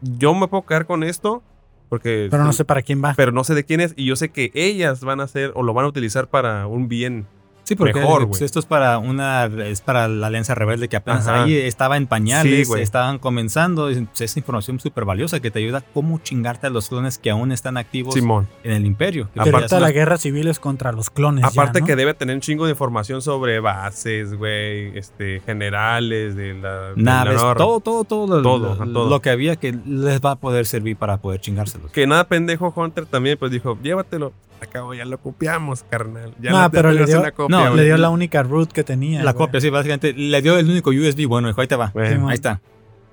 yo 0.00 0.34
me 0.34 0.48
puedo 0.48 0.64
quedar 0.64 0.86
con 0.86 1.02
esto 1.02 1.42
porque... 1.88 2.28
Pero 2.30 2.44
no 2.44 2.52
sé 2.52 2.64
para 2.64 2.82
quién 2.82 3.02
va. 3.04 3.14
Pero 3.16 3.32
no 3.32 3.44
sé 3.44 3.54
de 3.54 3.64
quién 3.64 3.80
es 3.80 3.92
y 3.96 4.06
yo 4.06 4.16
sé 4.16 4.30
que 4.30 4.50
ellas 4.54 5.02
van 5.04 5.20
a 5.20 5.24
hacer 5.24 5.52
o 5.56 5.62
lo 5.62 5.74
van 5.74 5.84
a 5.84 5.88
utilizar 5.88 6.28
para 6.28 6.66
un 6.68 6.88
bien. 6.88 7.26
Sí, 7.70 7.76
porque 7.76 8.00
Mejor, 8.00 8.26
pues, 8.26 8.42
esto 8.42 8.58
es 8.58 8.66
para 8.66 8.98
una 8.98 9.44
es 9.44 9.80
para 9.80 10.08
la 10.08 10.26
Alianza 10.26 10.56
Rebelde 10.56 10.88
que 10.88 10.96
apenas 10.96 11.28
Ajá. 11.28 11.44
ahí 11.44 11.54
estaba 11.54 11.96
en 11.96 12.08
pañales, 12.08 12.66
Sí, 12.66 12.80
estaban 12.80 13.20
comenzando. 13.20 13.88
Es 13.88 14.36
información 14.36 14.80
súper 14.80 15.04
valiosa 15.04 15.38
que 15.38 15.52
te 15.52 15.60
ayuda 15.60 15.78
a 15.78 15.80
cómo 15.82 16.18
chingarte 16.18 16.66
a 16.66 16.70
los 16.70 16.88
clones 16.88 17.16
que 17.18 17.30
aún 17.30 17.52
están 17.52 17.76
activos 17.76 18.14
Simón. 18.14 18.48
en 18.64 18.72
el 18.72 18.86
Imperio. 18.86 19.28
Aparte 19.36 19.54
ahorita 19.54 19.78
la 19.78 19.92
guerra 19.92 20.18
civil 20.18 20.48
es 20.48 20.58
contra 20.58 20.90
los 20.90 21.10
clones. 21.10 21.42
ya, 21.42 21.48
Aparte 21.48 21.78
¿no? 21.80 21.86
que 21.86 21.94
debe 21.94 22.12
tener 22.12 22.34
un 22.34 22.40
chingo 22.40 22.64
de 22.64 22.72
información 22.72 23.22
sobre 23.22 23.60
bases, 23.60 24.34
güey, 24.34 24.98
este, 24.98 25.38
generales 25.46 26.34
de 26.34 26.54
la... 26.54 26.80
de 26.90 26.96
la 26.96 27.24
naves, 27.24 27.36
todo, 27.40 27.78
todo, 27.78 28.02
todo, 28.02 28.42
Todo, 28.42 28.74
lo, 28.74 28.92
todo. 28.92 29.08
lo 29.10 29.22
que 29.22 29.30
había 29.30 29.54
que 29.54 29.78
les 29.86 30.20
va 30.20 30.32
a 30.32 30.36
poder 30.36 30.66
servir 30.66 30.96
para 30.96 31.18
poder 31.18 31.40
chingárselos. 31.40 31.92
Que 31.92 32.04
nada 32.08 32.24
pendejo 32.24 32.72
Hunter 32.74 33.06
también 33.06 33.38
pues 33.38 33.52
dijo, 33.52 33.78
llévatelo. 33.80 34.32
Acabo, 34.60 34.94
ya 34.94 35.04
lo 35.04 35.18
copiamos, 35.18 35.82
carnal. 35.84 36.34
Ya 36.40 36.50
No, 36.50 36.62
no, 36.62 36.70
pero 36.70 36.92
le 36.92 37.06
dio- 37.06 37.20
una 37.20 37.32
copia, 37.32 37.56
no. 37.70 37.74
Le 37.74 37.84
dio 37.84 37.96
la 37.96 38.10
única 38.10 38.42
root 38.42 38.70
que 38.72 38.84
tenía. 38.84 39.22
La 39.22 39.32
güey. 39.32 39.46
copia, 39.46 39.60
sí, 39.60 39.70
básicamente 39.70 40.12
le 40.12 40.42
dio 40.42 40.58
el 40.58 40.68
único 40.68 40.90
USB. 40.90 41.26
Bueno, 41.26 41.48
dijo, 41.48 41.60
ahí 41.60 41.66
te 41.66 41.76
va. 41.76 41.90
Bueno. 41.94 42.28
Ahí 42.28 42.34
está. 42.34 42.60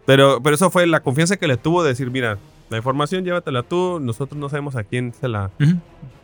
pero, 0.05 0.41
pero 0.43 0.55
eso 0.55 0.69
fue 0.69 0.85
la 0.87 0.99
confianza 1.01 1.37
que 1.37 1.47
le 1.47 1.57
tuvo 1.57 1.83
de 1.83 1.89
decir, 1.89 2.11
mira, 2.11 2.37
la 2.69 2.77
información 2.77 3.23
llévatela 3.23 3.63
tú, 3.63 3.99
nosotros 4.01 4.37
no 4.39 4.49
sabemos 4.49 4.75
a 4.75 4.83
quién 4.83 5.13
se 5.13 5.27
la... 5.29 5.51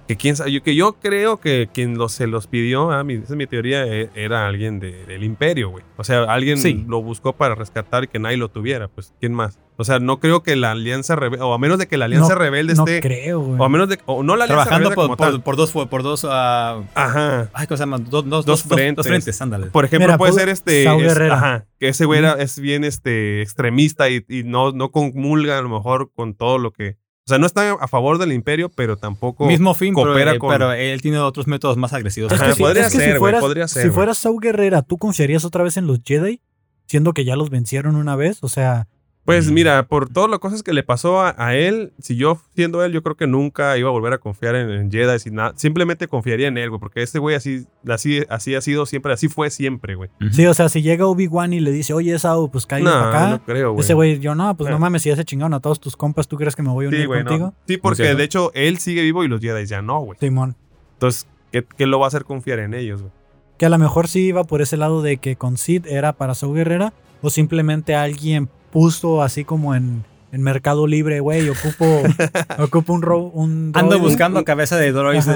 Que, 0.07 0.17
quién, 0.17 0.35
sa- 0.35 0.47
yo, 0.49 0.61
que 0.61 0.75
yo 0.75 0.93
creo 0.99 1.39
que 1.39 1.69
quien 1.73 1.97
los, 1.97 2.11
se 2.11 2.27
los 2.27 2.47
pidió, 2.47 2.91
ah, 2.91 3.05
esa 3.07 3.23
es 3.23 3.35
mi 3.37 3.47
teoría, 3.47 3.85
e- 3.85 4.09
era 4.15 4.47
alguien 4.47 4.79
de- 4.79 5.05
del 5.05 5.23
imperio, 5.23 5.69
güey. 5.69 5.83
O 5.97 6.03
sea, 6.03 6.23
alguien 6.23 6.57
Sí. 6.57 6.83
lo 6.87 7.01
buscó 7.01 7.33
para 7.33 7.55
rescatar 7.55 8.03
y 8.03 8.07
que 8.07 8.19
nadie 8.19 8.35
lo 8.37 8.49
tuviera, 8.49 8.89
pues, 8.89 9.13
¿quién 9.21 9.33
más? 9.33 9.59
O 9.77 9.83
sea, 9.85 9.99
no 9.99 10.19
creo 10.19 10.43
que 10.43 10.55
la 10.55 10.71
alianza 10.71 11.15
rebelde, 11.15 11.43
o 11.43 11.53
a 11.53 11.57
menos 11.57 11.79
de 11.79 11.87
que 11.87 11.97
la 11.97 12.05
alianza 12.05 12.33
No- 12.33 12.39
rebelde 12.39 12.75
No 12.75 12.83
esté... 12.85 12.99
creo, 13.01 13.39
güey. 13.39 13.59
o 13.59 13.63
a 13.63 13.69
menos 13.69 13.89
de 13.89 13.97
o 14.05 14.21
no 14.23 14.35
la 14.35 14.43
alianza 14.43 14.65
Trabajando 14.65 14.89
rebelde 14.89 14.95
por, 14.95 15.03
como 15.05 15.17
por, 15.17 15.27
tal. 15.27 15.41
por 15.41 15.55
dos, 15.55 15.71
por 15.89 16.03
dos, 16.03 16.27
ah, 16.29 16.81
Ajá. 16.93 17.49
ay, 17.53 17.65
¿cómo 17.67 17.77
se 17.77 17.81
llama? 17.81 17.97
Dos, 17.97 18.29
dos, 18.29 18.45
Dos 18.45 18.63
frentes. 18.63 18.95
dos 18.97 19.07
frentes, 19.07 19.41
ándale. 19.41 19.67
Por 19.67 19.85
ejemplo, 19.85 20.07
Mira, 20.07 20.17
puede 20.17 20.33
pu- 20.33 20.35
ser 20.35 20.49
este. 20.49 20.83
Saúl 20.83 21.05
es- 21.05 21.17
ajá, 21.17 21.65
que 21.79 21.87
ese 21.87 22.05
güey 22.05 22.19
era- 22.19 22.33
es 22.33 22.59
bien 22.59 22.83
este, 22.83 23.41
extremista 23.41 24.09
y, 24.09 24.23
y 24.29 24.43
no, 24.43 24.73
no 24.73 24.91
comulga 24.91 25.57
a 25.57 25.61
lo 25.61 25.69
mejor 25.69 26.11
con 26.13 26.35
todo 26.35 26.57
lo 26.59 26.71
que. 26.71 26.97
O 27.25 27.29
sea, 27.29 27.37
no 27.37 27.45
está 27.45 27.71
a 27.73 27.87
favor 27.87 28.17
del 28.17 28.33
imperio, 28.33 28.69
pero 28.69 28.97
tampoco. 28.97 29.45
Mismo 29.45 29.73
fin, 29.73 29.93
pero, 29.95 30.07
coopera 30.07 30.33
eh, 30.33 30.39
con- 30.39 30.49
pero 30.49 30.73
él 30.73 31.01
tiene 31.01 31.19
otros 31.19 31.47
métodos 31.47 31.77
más 31.77 31.93
agresivos. 31.93 32.31
Es 32.33 32.39
Ajá, 32.39 32.49
que, 32.49 32.55
si, 32.55 32.61
podría 32.61 32.81
es 32.87 32.91
que 32.91 32.97
si 32.97 33.03
ser, 33.03 33.09
güey, 33.11 33.19
fueras, 33.19 33.41
podría 33.41 33.67
ser, 33.69 33.83
si 33.83 33.89
fueras 33.89 34.17
Saul 34.17 34.41
Guerrera, 34.41 34.81
¿tú 34.81 34.97
confiarías 34.97 35.45
otra 35.45 35.63
vez 35.63 35.77
en 35.77 35.87
los 35.87 36.01
Jedi? 36.03 36.41
Siendo 36.85 37.13
que 37.13 37.23
ya 37.23 37.37
los 37.37 37.49
vencieron 37.49 37.95
una 37.95 38.17
vez. 38.17 38.43
O 38.43 38.49
sea, 38.49 38.87
Pues 39.25 39.49
mira, 39.49 39.87
por 39.87 40.09
todas 40.09 40.29
las 40.29 40.39
cosas 40.39 40.63
que 40.63 40.73
le 40.73 40.83
pasó 40.83 41.21
a, 41.21 41.33
a 41.37 41.55
él, 41.55 41.93
si 41.97 42.17
yo 42.17 42.41
siendo 42.55 42.83
él, 42.83 42.91
yo 42.91 43.01
creo 43.03 43.15
que 43.15 43.25
nunca 43.25 43.77
iba 43.77 43.87
a 43.87 43.91
volver 43.93 44.11
a 44.11 44.17
confiar 44.17 44.55
en, 44.55 44.69
en 44.69 44.91
Jedi. 44.91 45.17
sin 45.17 45.35
nada. 45.35 45.53
Simplemente 45.55 46.09
confiaría 46.09 46.49
en 46.49 46.57
él, 46.57 46.69
güey, 46.69 46.79
porque 46.81 47.01
este 47.01 47.19
güey 47.19 47.33
así, 47.35 47.65
así, 47.87 48.23
así 48.29 48.53
ha 48.55 48.59
sido 48.59 48.85
siempre, 48.85 49.13
así 49.13 49.29
fue 49.29 49.49
siempre, 49.49 49.95
güey. 49.95 50.09
Sí, 50.31 50.45
o 50.45 50.53
sea, 50.53 50.67
si 50.67 50.81
llega 50.81 51.07
Obi-Wan 51.07 51.53
y 51.53 51.61
le 51.61 51.71
dice, 51.71 51.93
oye, 51.93 52.19
Saul, 52.19 52.49
pues 52.51 52.65
cállate 52.65 52.89
No, 52.89 52.99
para 53.01 53.09
acá. 53.09 53.29
no 53.29 53.43
creo, 53.45 53.71
güey. 53.71 53.85
Ese 53.85 53.93
güey, 53.93 54.19
yo 54.19 54.35
no, 54.35 54.57
pues 54.57 54.69
no 54.69 54.75
Ah. 54.75 54.79
mames, 54.79 55.03
si 55.03 55.09
ya 55.09 55.15
se 55.15 55.23
chingaron 55.23 55.53
a 55.53 55.61
todos 55.61 55.79
tus 55.79 55.95
compas, 55.95 56.27
¿tú 56.27 56.35
crees 56.35 56.55
que 56.57 56.61
me 56.63 56.69
voy 56.71 56.85
a 56.85 56.87
unir 56.89 57.01
Sí, 57.01 57.05
güey, 57.07 57.23
no. 57.23 57.29
contigo? 57.29 57.53
Sí, 57.65 57.77
porque 57.77 58.03
cierto. 58.03 58.17
de 58.17 58.23
hecho 58.25 58.51
él 58.53 58.77
sigue 58.79 59.03
vivo 59.03 59.23
y 59.23 59.29
los 59.29 59.39
Jedi 59.39 59.65
ya 59.65 59.81
no, 59.81 60.01
güey. 60.01 60.19
Simón. 60.19 60.57
Entonces, 60.95 61.27
¿qué, 61.49 61.65
qué 61.77 61.85
lo 61.87 61.97
va 61.97 62.05
a 62.05 62.09
hacer 62.09 62.25
confiar 62.25 62.59
en 62.59 62.73
ellos, 62.73 63.01
güey? 63.01 63.13
Que 63.57 63.67
a 63.67 63.69
lo 63.69 63.77
mejor 63.77 64.09
sí 64.09 64.19
iba 64.25 64.43
por 64.43 64.61
ese 64.61 64.75
lado 64.75 65.01
de 65.01 65.15
que 65.15 65.37
con 65.37 65.55
Sid 65.55 65.85
era 65.85 66.11
para 66.11 66.35
Saul 66.35 66.55
Guerrera, 66.57 66.91
o 67.21 67.29
simplemente 67.29 67.95
alguien 67.95 68.49
puso 68.73 69.21
así 69.21 69.45
como 69.45 69.75
en, 69.75 70.03
en 70.31 70.41
Mercado 70.41 70.87
Libre, 70.87 71.21
güey, 71.21 71.47
ocupo, 71.47 72.03
ocupo 72.57 72.93
un, 72.93 73.01
ro 73.01 73.19
un 73.19 73.71
Ando 73.75 73.99
buscando 73.99 74.43
cabeza 74.43 74.75
de 74.77 74.91
droids. 74.91 75.27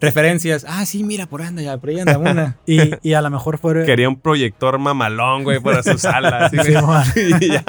Referencias. 0.00 0.64
Ah, 0.68 0.86
sí, 0.86 1.02
mira, 1.02 1.26
por 1.26 1.42
ahí 1.42 1.48
anda 1.48 1.62
ya, 1.62 1.76
por 1.76 1.90
ahí 1.90 1.98
anda 1.98 2.18
una. 2.18 2.56
Y, 2.66 2.78
y 3.02 3.14
a 3.14 3.22
lo 3.22 3.30
mejor 3.30 3.58
fue. 3.58 3.84
Quería 3.84 4.08
un 4.08 4.20
proyector 4.20 4.78
mamalón, 4.78 5.42
güey, 5.42 5.58
para 5.58 5.82
su 5.82 5.98
sala. 5.98 6.46
Así. 6.46 6.58
Simón. 6.58 7.02
y 7.40 7.48
ya. 7.48 7.64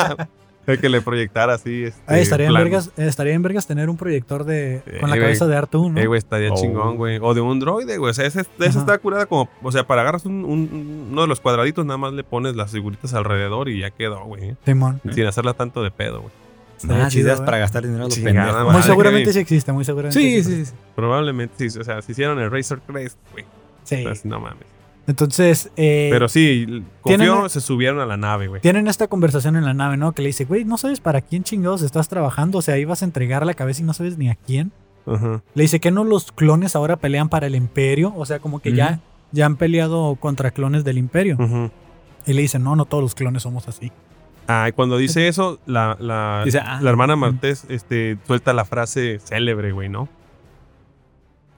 El 0.71 0.79
que 0.79 0.89
le 0.89 1.01
proyectara 1.01 1.53
así. 1.55 1.83
Este, 1.85 2.21
estaría 2.21 2.47
en, 2.47 2.53
vergas, 2.53 2.91
estaría 2.97 3.33
en 3.33 3.41
vergas 3.41 3.67
tener 3.67 3.89
un 3.89 3.97
proyector 3.97 4.43
de 4.43 4.81
con 4.99 5.09
la 5.09 5.17
cabeza 5.19 5.47
de 5.47 5.55
Artu, 5.55 5.89
¿no? 5.89 5.99
Eh, 5.99 6.07
güey, 6.07 6.17
estaría 6.17 6.51
Oh. 6.51 6.55
chingón, 6.55 6.95
güey. 6.97 7.19
O 7.21 7.33
de 7.33 7.41
un 7.41 7.59
droide, 7.59 7.97
güey. 7.97 8.11
O 8.11 8.13
sea, 8.13 8.25
esa 8.25 8.41
está 8.59 8.97
curada 8.99 9.25
como. 9.25 9.49
O 9.61 9.71
sea, 9.71 9.85
para 9.87 10.01
agarras 10.01 10.25
un, 10.25 10.45
un- 10.45 11.07
uno 11.11 11.21
de 11.21 11.27
los 11.27 11.39
cuadraditos, 11.39 11.85
nada 11.85 11.97
más 11.97 12.13
le 12.13 12.23
pones 12.23 12.55
las 12.55 12.71
figuritas 12.71 13.13
alrededor 13.13 13.69
y 13.69 13.79
ya 13.79 13.89
quedó, 13.91 14.23
güey. 14.25 14.55
Simón. 14.65 15.01
Sin 15.13 15.25
hacerla 15.25 15.53
tanto 15.53 15.83
de 15.83 15.91
pedo, 15.91 16.21
güey. 16.21 16.33
Más 16.83 17.11
chido, 17.11 17.25
ideas 17.27 17.41
¿eh? 17.41 17.43
para 17.43 17.57
gastar 17.57 17.83
dinero 17.83 18.05
los 18.05 18.17
pendejos. 18.17 18.71
Muy 18.71 18.83
seguramente 18.83 19.33
sí 19.33 19.39
existe, 19.39 19.71
muy 19.73 19.83
seguramente. 19.83 20.17
Sí, 20.17 20.37
existe. 20.37 20.65
sí, 20.65 20.71
sí. 20.71 20.73
Probablemente 20.95 21.69
sí. 21.69 21.77
O 21.77 21.83
sea, 21.83 22.01
si 22.01 22.13
hicieron 22.13 22.39
el 22.39 22.49
Razor 22.49 22.79
Crest, 22.87 23.17
güey. 23.33 23.43
Sí. 23.83 23.95
Entonces, 23.95 24.23
no 24.25 24.39
mames. 24.39 24.63
Entonces, 25.09 25.71
eh, 25.75 26.09
Pero 26.11 26.29
sí, 26.29 26.83
tienen- 27.03 27.49
se 27.49 27.61
subieron 27.61 27.99
a 27.99 28.05
la 28.05 28.15
nave, 28.15 28.47
güey. 28.47 28.61
tienen 28.61 28.87
esta 28.87 29.07
conversación 29.07 29.55
en 29.55 29.65
la 29.65 29.73
nave, 29.73 29.97
¿no? 29.97 30.11
Que 30.11 30.21
le 30.21 30.27
dice, 30.27 30.45
güey, 30.45 30.65
¿no 30.65 30.77
sabes 30.77 30.99
para 30.99 31.21
quién 31.21 31.43
chingados 31.43 31.81
estás 31.81 32.09
trabajando? 32.09 32.59
O 32.59 32.61
sea, 32.61 32.77
ibas 32.77 33.01
a 33.01 33.05
entregar 33.05 33.43
la 33.43 33.55
cabeza 33.55 33.81
y 33.81 33.85
no 33.85 33.93
sabes 33.93 34.19
ni 34.19 34.29
a 34.29 34.35
quién. 34.35 34.71
Ajá. 35.07 35.41
Le 35.55 35.63
dice 35.63 35.79
que 35.79 35.89
no 35.89 36.03
los 36.03 36.31
clones 36.31 36.75
ahora 36.75 36.97
pelean 36.97 37.27
para 37.27 37.47
el 37.47 37.55
imperio. 37.55 38.13
O 38.15 38.23
sea, 38.27 38.37
como 38.37 38.59
que 38.59 38.73
ya, 38.73 38.99
ya 39.31 39.47
han 39.47 39.55
peleado 39.55 40.15
contra 40.19 40.51
clones 40.51 40.83
del 40.83 40.99
imperio. 40.99 41.37
Y 42.27 42.33
le 42.33 42.41
dice, 42.43 42.59
no, 42.59 42.75
no 42.75 42.85
todos 42.85 43.01
los 43.01 43.15
clones 43.15 43.41
somos 43.41 43.67
así. 43.67 43.91
Ah, 44.47 44.67
y 44.69 44.73
cuando 44.73 44.97
dice 44.97 45.27
eso, 45.27 45.59
la, 45.65 45.97
la, 45.99 46.43
Dice, 46.45 46.59
ah, 46.59 46.79
la 46.83 46.89
hermana 46.91 47.15
Martés 47.15 47.65
este, 47.69 48.19
suelta 48.27 48.53
la 48.53 48.63
frase 48.65 49.17
célebre, 49.19 49.71
güey, 49.71 49.89
¿no? 49.89 50.07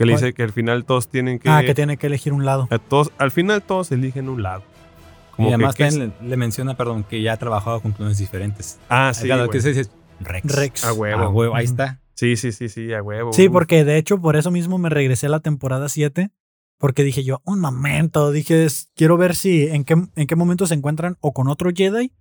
Que 0.01 0.05
le 0.05 0.13
dice 0.13 0.33
que 0.33 0.43
al 0.43 0.51
final 0.51 0.85
todos 0.85 1.07
tienen 1.09 1.39
que. 1.39 1.49
ah, 1.49 1.61
que 1.65 1.73
tiene 1.75 1.97
que 1.97 2.07
elegir 2.07 2.33
un 2.33 2.45
lado. 2.45 2.67
a 2.69 2.77
todos, 2.79 3.11
al 3.17 3.31
final 3.31 3.61
todos 3.61 3.91
eligen 3.91 4.29
un 4.29 4.43
lado. 4.43 4.63
Como 5.35 5.47
y 5.49 5.53
además 5.53 5.75
que 5.75 5.85
también 5.85 6.13
le, 6.21 6.29
le 6.29 6.37
menciona, 6.37 6.75
perdón, 6.75 7.03
que 7.03 7.21
ya 7.21 7.33
ha 7.33 7.37
trabajado 7.37 7.79
con 7.81 7.93
clones 7.93 8.17
diferentes. 8.17 8.79
Ah, 8.89 9.11
sí. 9.13 9.25
Claro, 9.25 9.49
que 9.49 9.61
se 9.61 9.73
dice 9.73 9.89
Rex. 10.19 10.55
Rex. 10.55 10.83
A 10.85 10.93
huevo. 10.93 11.21
Ah, 11.23 11.29
huevo, 11.29 11.55
ahí 11.55 11.65
está. 11.65 11.99
Sí, 12.13 12.35
sí, 12.35 12.51
sí, 12.51 12.69
sí, 12.69 12.93
a 12.93 13.01
huevo. 13.01 13.31
Sí, 13.33 13.47
Uf. 13.47 13.53
porque 13.53 13.83
de 13.85 13.97
hecho 13.97 14.19
por 14.21 14.35
eso 14.35 14.51
mismo 14.51 14.77
me 14.77 14.89
regresé 14.89 15.27
a 15.27 15.29
la 15.29 15.39
temporada 15.39 15.89
7. 15.89 16.29
Porque 16.77 17.03
dije 17.03 17.23
yo, 17.23 17.41
un 17.45 17.59
momento, 17.59 18.31
dije, 18.31 18.65
quiero 18.95 19.15
ver 19.15 19.35
si 19.35 19.67
en 19.67 19.83
qué, 19.83 19.93
en 20.15 20.27
qué 20.27 20.35
momento 20.35 20.65
se 20.65 20.73
encuentran 20.73 21.15
o 21.21 21.31
con 21.31 21.47
otro 21.47 21.69
Jedi 21.75 22.11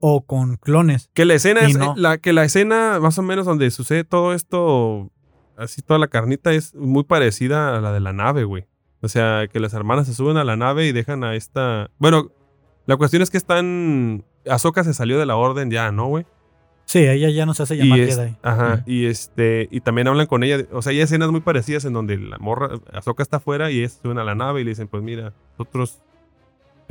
o 0.00 0.26
con 0.26 0.56
clones. 0.56 1.08
Que 1.14 1.24
la 1.24 1.32
escena 1.34 1.62
Y 1.66 1.70
es. 1.70 1.78
no. 1.78 1.94
La, 1.96 2.18
que 2.18 2.34
la 2.34 2.44
escena, 2.44 2.98
más 3.00 3.18
o 3.18 3.22
menos, 3.22 3.46
donde 3.46 3.70
sucede 3.70 4.04
todo 4.04 4.34
esto. 4.34 5.10
Así 5.56 5.82
toda 5.82 5.98
la 5.98 6.08
carnita 6.08 6.52
es 6.52 6.74
muy 6.74 7.04
parecida 7.04 7.76
a 7.76 7.80
la 7.80 7.92
de 7.92 8.00
la 8.00 8.12
nave, 8.12 8.44
güey. 8.44 8.66
O 9.00 9.08
sea, 9.08 9.46
que 9.48 9.60
las 9.60 9.74
hermanas 9.74 10.06
se 10.06 10.14
suben 10.14 10.36
a 10.36 10.44
la 10.44 10.56
nave 10.56 10.86
y 10.86 10.92
dejan 10.92 11.24
a 11.24 11.34
esta. 11.34 11.90
Bueno, 11.98 12.30
la 12.86 12.96
cuestión 12.96 13.22
es 13.22 13.30
que 13.30 13.36
están. 13.38 14.24
Ahsoka 14.48 14.82
se 14.84 14.94
salió 14.94 15.18
de 15.18 15.26
la 15.26 15.36
orden 15.36 15.70
ya, 15.70 15.92
¿no, 15.92 16.06
güey? 16.08 16.26
Sí, 16.84 16.98
ella 16.98 17.30
ya 17.30 17.46
no 17.46 17.54
se 17.54 17.62
hace 17.62 17.76
llamar 17.76 18.00
es- 18.00 18.16
Jedi. 18.16 18.36
Ajá, 18.42 18.82
y 18.86 19.06
este, 19.06 19.68
y 19.70 19.80
también 19.80 20.08
hablan 20.08 20.26
con 20.26 20.42
ella, 20.42 20.58
o 20.72 20.82
sea, 20.82 20.90
hay 20.90 21.00
escenas 21.00 21.30
muy 21.30 21.40
parecidas 21.40 21.84
en 21.84 21.92
donde 21.92 22.18
la 22.18 22.38
morra, 22.38 22.70
Ahsoka 22.92 23.22
está 23.22 23.36
afuera 23.38 23.70
y 23.70 23.78
ellos 23.78 23.98
suben 24.02 24.18
a 24.18 24.24
la 24.24 24.34
nave 24.34 24.60
y 24.60 24.64
le 24.64 24.70
dicen, 24.70 24.88
pues 24.88 25.02
mira, 25.02 25.32
nosotros 25.56 26.02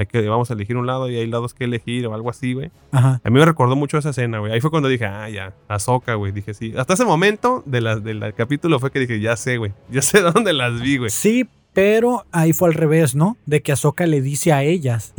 hay 0.01 0.05
que, 0.07 0.27
vamos 0.27 0.51
a 0.51 0.53
elegir 0.53 0.77
un 0.77 0.85
lado 0.85 1.09
y 1.09 1.15
hay 1.15 1.25
lados 1.27 1.53
que 1.53 1.63
elegir 1.63 2.05
o 2.07 2.13
algo 2.13 2.29
así, 2.29 2.53
güey. 2.53 2.71
Ajá. 2.91 3.19
A 3.23 3.29
mí 3.29 3.39
me 3.39 3.45
recordó 3.45 3.75
mucho 3.75 3.97
esa 3.97 4.09
escena, 4.11 4.39
güey. 4.39 4.51
Ahí 4.51 4.61
fue 4.61 4.69
cuando 4.69 4.89
dije, 4.89 5.05
ah, 5.05 5.29
ya, 5.29 5.53
Ahsoka, 5.67 6.15
güey. 6.15 6.31
Dije, 6.31 6.53
sí. 6.53 6.73
Hasta 6.77 6.93
ese 6.95 7.05
momento 7.05 7.63
de 7.65 7.81
la- 7.81 7.95
del 7.99 8.33
capítulo 8.35 8.79
fue 8.79 8.91
que 8.91 8.99
dije, 8.99 9.19
ya 9.19 9.35
sé, 9.37 9.57
güey. 9.57 9.71
Ya 9.89 10.01
sé 10.01 10.21
dónde 10.21 10.53
las 10.53 10.79
vi, 10.81 10.97
güey. 10.97 11.09
Sí, 11.09 11.47
pero 11.73 12.25
ahí 12.31 12.53
fue 12.53 12.67
al 12.69 12.73
revés, 12.73 13.15
¿no? 13.15 13.37
De 13.45 13.61
que 13.61 13.71
Ahsoka 13.71 14.05
le 14.05 14.21
dice 14.21 14.51
a 14.51 14.63
ellas 14.63 15.13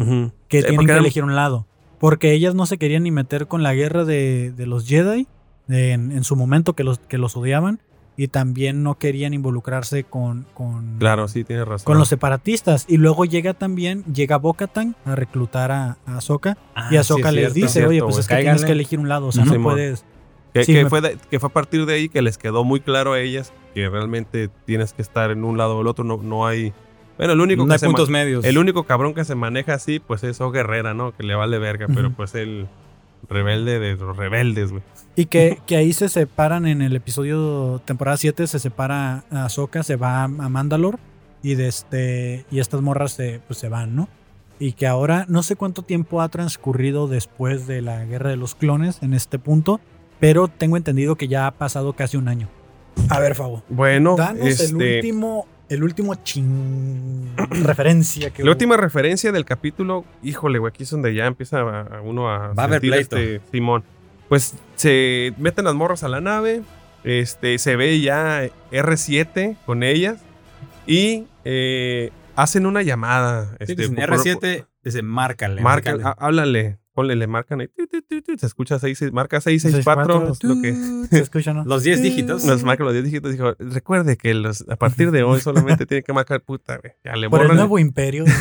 que 0.48 0.60
Sí, 0.60 0.66
tienen 0.66 0.86
que 0.86 0.92
eran- 0.92 0.98
elegir 1.04 1.24
un 1.24 1.34
lado. 1.34 1.66
Porque 1.98 2.32
ellas 2.32 2.54
no 2.54 2.66
se 2.66 2.78
querían 2.78 3.04
ni 3.04 3.10
meter 3.10 3.46
con 3.46 3.62
la 3.62 3.74
guerra 3.74 4.04
de, 4.04 4.50
de 4.50 4.66
los 4.66 4.86
Jedi 4.86 5.26
de- 5.68 5.92
en, 5.92 6.12
en 6.12 6.24
su 6.24 6.34
momento 6.36 6.74
que 6.74 6.84
los, 6.84 6.98
que 6.98 7.16
los 7.16 7.36
odiaban. 7.36 7.80
Y 8.16 8.28
también 8.28 8.82
no 8.82 8.98
querían 8.98 9.32
involucrarse 9.32 10.04
con, 10.04 10.44
con, 10.52 10.98
Claro, 10.98 11.28
sí, 11.28 11.44
tienes 11.44 11.66
razón. 11.66 11.86
con 11.86 11.98
los 11.98 12.08
separatistas. 12.08 12.84
Y 12.88 12.98
luego 12.98 13.24
llega 13.24 13.54
también, 13.54 14.04
llega 14.04 14.36
Bo-Katan 14.36 14.96
a 15.06 15.14
reclutar 15.16 15.72
a, 15.72 15.96
a 16.06 16.18
Ahsoka. 16.18 16.58
Ah, 16.74 16.88
y 16.90 16.96
Ahsoka 16.98 17.30
sí, 17.30 17.36
les 17.36 17.52
cierto. 17.54 17.66
dice, 17.72 17.86
oye, 17.86 18.02
pues 18.02 18.18
es 18.18 18.28
que 18.28 18.36
tienes 18.36 18.64
que 18.64 18.72
elegir 18.72 18.98
un 18.98 19.08
lado. 19.08 19.28
O 19.28 19.32
sea, 19.32 19.44
no 19.46 19.52
Simón. 19.52 19.72
puedes... 19.74 20.04
que, 20.52 20.64
sí, 20.64 20.74
que 20.74 20.84
me- 20.84 20.90
fue 20.90 21.00
de- 21.00 21.16
que 21.30 21.40
fue 21.40 21.48
a 21.48 21.52
partir 21.54 21.86
de 21.86 21.94
ahí 21.94 22.08
que 22.10 22.20
les 22.20 22.36
quedó 22.36 22.64
muy 22.64 22.80
claro 22.80 23.14
a 23.14 23.20
ellas 23.20 23.52
que 23.74 23.88
realmente 23.88 24.50
tienes 24.66 24.92
que 24.92 25.00
estar 25.00 25.30
en 25.30 25.42
un 25.44 25.56
lado 25.56 25.78
o 25.78 25.80
el 25.80 25.86
otro. 25.86 26.04
No, 26.04 26.18
no 26.18 26.46
hay. 26.46 26.74
Bueno, 27.16 27.32
el 27.32 27.40
único 27.40 27.62
No 27.62 27.68
que 27.68 27.72
hay 27.74 27.78
se 27.78 27.86
puntos 27.86 28.10
ma- 28.10 28.18
medios. 28.18 28.44
El 28.44 28.58
único 28.58 28.84
cabrón 28.84 29.14
que 29.14 29.24
se 29.24 29.34
maneja 29.34 29.72
así, 29.72 30.00
pues 30.00 30.22
es 30.22 30.38
O 30.42 30.50
Guerrera, 30.50 30.92
¿no? 30.92 31.12
Que 31.16 31.22
le 31.22 31.34
vale 31.34 31.58
verga, 31.58 31.86
pero 31.94 32.10
pues 32.12 32.34
el 32.34 32.68
rebelde 33.28 33.78
de 33.78 33.96
los 33.96 34.16
rebeldes, 34.16 34.70
güey. 34.70 34.82
Y 35.16 35.26
que, 35.26 35.58
que 35.66 35.76
ahí 35.76 35.92
se 35.92 36.08
separan 36.08 36.66
en 36.66 36.82
el 36.82 36.96
episodio 36.96 37.80
temporada 37.84 38.16
7, 38.16 38.46
se 38.46 38.58
separa 38.58 39.24
a 39.30 39.44
Ahsoka, 39.44 39.82
se 39.82 39.96
va 39.96 40.24
a 40.24 40.28
Mandalore 40.28 40.98
y 41.42 41.54
de 41.54 41.68
este 41.68 42.46
y 42.50 42.60
estas 42.60 42.80
morras 42.82 43.12
se, 43.12 43.40
pues 43.46 43.58
se 43.58 43.68
van, 43.68 43.96
¿no? 43.96 44.08
y 44.62 44.74
que 44.74 44.86
ahora 44.86 45.24
no 45.28 45.42
sé 45.42 45.56
cuánto 45.56 45.82
tiempo 45.82 46.22
ha 46.22 46.28
transcurrido 46.28 47.08
después 47.08 47.66
de 47.66 47.82
la 47.82 48.04
guerra 48.04 48.30
de 48.30 48.36
los 48.36 48.54
clones 48.54 49.02
en 49.02 49.12
este 49.12 49.40
punto, 49.40 49.80
pero 50.20 50.46
tengo 50.46 50.76
entendido 50.76 51.16
que 51.16 51.26
ya 51.26 51.48
ha 51.48 51.50
pasado 51.50 51.94
casi 51.94 52.16
un 52.16 52.28
año. 52.28 52.48
A 53.08 53.18
ver, 53.18 53.34
Fabo. 53.34 53.64
Bueno, 53.68 54.14
Danos 54.16 54.46
este, 54.46 54.66
el 54.66 54.76
último, 54.76 55.48
el 55.72 55.82
último 55.84 56.14
chin 56.16 57.32
referencia 57.50 58.30
que 58.30 58.42
La 58.42 58.48
hubo. 58.48 58.52
última 58.52 58.76
referencia 58.76 59.32
del 59.32 59.44
capítulo, 59.44 60.04
híjole, 60.22 60.58
güey, 60.58 60.70
aquí 60.70 60.82
es 60.84 60.90
donde 60.90 61.14
ya 61.14 61.26
empieza 61.26 61.60
a- 61.60 61.80
a 61.98 62.00
uno 62.00 62.30
a. 62.30 62.52
Va 62.54 62.62
a 62.62 62.66
haber 62.66 62.80
sentir 62.80 62.90
pleito. 63.08 63.16
este 63.16 63.40
Simón. 63.50 63.84
Pues 64.28 64.54
se 64.76 65.34
meten 65.38 65.64
las 65.64 65.74
morras 65.74 66.02
a 66.04 66.08
la 66.08 66.20
nave. 66.20 66.62
Este, 67.04 67.58
se 67.58 67.76
ve 67.76 68.00
ya 68.00 68.48
R7 68.70 69.56
con 69.66 69.82
ellas. 69.82 70.20
Y 70.86 71.26
eh, 71.44 72.10
hacen 72.36 72.66
una 72.66 72.82
llamada. 72.82 73.46
Sí, 73.50 73.56
Este, 73.60 73.74
dicen, 73.76 73.94
por- 73.96 74.04
R7, 74.18 74.66
dice, 74.84 75.02
márcale. 75.02 75.60
Marca, 75.62 75.90
márcale. 75.96 76.02
há- 76.18 76.24
háblale, 76.26 76.78
ponle, 76.94 77.16
le 77.16 77.26
marcan 77.26 77.60
ahí, 77.60 77.68
tu, 77.68 77.86
tu, 77.86 78.02
tu, 78.02 78.22
tu, 78.22 78.38
se 78.38 78.46
escucha 78.46 78.78
6, 78.78 79.12
marca 79.12 79.40
664, 79.40 80.32
es 80.32 80.44
lo 80.44 80.60
que 80.60 80.74
Se 81.10 81.18
escucha, 81.20 81.52
¿no? 81.54 81.64
Los 81.72 81.82
10 81.82 82.02
dígitos. 82.02 82.44
nos 82.44 82.62
marca 82.64 82.84
los 82.84 82.92
10 82.92 83.04
dígitos. 83.06 83.32
Dijo, 83.32 83.54
recuerde 83.58 84.16
que 84.16 84.34
los, 84.34 84.64
a 84.68 84.76
partir 84.76 85.10
de 85.10 85.22
hoy 85.22 85.40
solamente 85.40 85.86
tiene 85.86 86.02
que 86.02 86.12
marcar 86.12 86.42
puta, 86.42 86.78
güey. 86.78 86.92
Ya 87.04 87.16
le 87.16 87.30
Por 87.30 87.40
el 87.42 87.48
borran- 87.48 87.56
nuevo 87.56 87.78
imperio. 87.78 88.24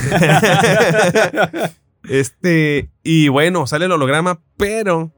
este, 2.10 2.90
y 3.04 3.28
bueno, 3.30 3.68
sale 3.68 3.86
el 3.86 3.92
holograma, 3.92 4.40
pero 4.58 5.12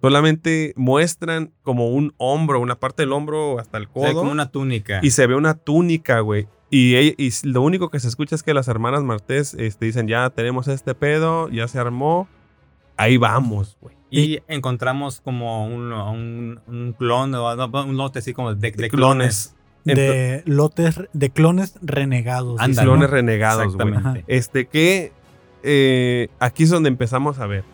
solamente 0.00 0.72
muestran 0.76 1.52
como 1.62 1.88
un 1.90 2.14
hombro, 2.18 2.60
una 2.60 2.78
parte 2.78 3.02
del 3.02 3.12
hombro 3.12 3.58
hasta 3.58 3.78
el 3.78 3.84
O 3.92 4.00
sea, 4.02 4.10
codo. 4.12 4.20
como 4.20 4.32
una 4.32 4.50
túnica. 4.50 5.00
Y 5.02 5.10
se 5.10 5.26
ve 5.26 5.34
una 5.34 5.54
túnica, 5.54 6.20
güey. 6.20 6.46
Y, 6.70 6.96
ella- 6.96 7.14
y 7.16 7.30
lo 7.44 7.62
único 7.62 7.88
que 7.90 8.00
se 8.00 8.08
escucha 8.08 8.34
es 8.34 8.42
que 8.42 8.52
las 8.52 8.68
hermanas 8.68 9.02
Martés 9.04 9.54
este, 9.54 9.86
dicen, 9.86 10.08
ya 10.08 10.28
tenemos 10.30 10.66
este 10.68 10.94
pedo, 10.94 11.48
ya 11.50 11.68
se 11.68 11.78
armó. 11.78 12.28
Ahí 12.96 13.16
vamos, 13.16 13.76
güey. 13.80 13.94
Y 14.10 14.38
encontramos 14.46 15.20
como 15.20 15.66
un, 15.66 15.92
un, 15.92 16.60
un 16.68 16.92
clon, 16.92 17.34
un 17.34 17.96
lote 17.96 18.20
así 18.20 18.32
como 18.32 18.54
de, 18.54 18.70
de 18.70 18.76
De 18.76 18.88
clones. 18.88 19.56
de 19.84 20.42
lotes, 20.46 21.00
de 21.12 21.30
clones 21.30 21.74
renegados. 21.82 22.60
Dice, 22.64 22.82
Clones 22.82 23.08
¿no? 23.10 23.14
renegados, 23.14 23.76
güey. 23.76 24.24
Este 24.28 24.66
que 24.66 25.12
eh, 25.64 26.28
aquí 26.38 26.62
es 26.62 26.70
donde 26.70 26.88
empezamos 26.88 27.40
a 27.40 27.46
ver. 27.46 27.64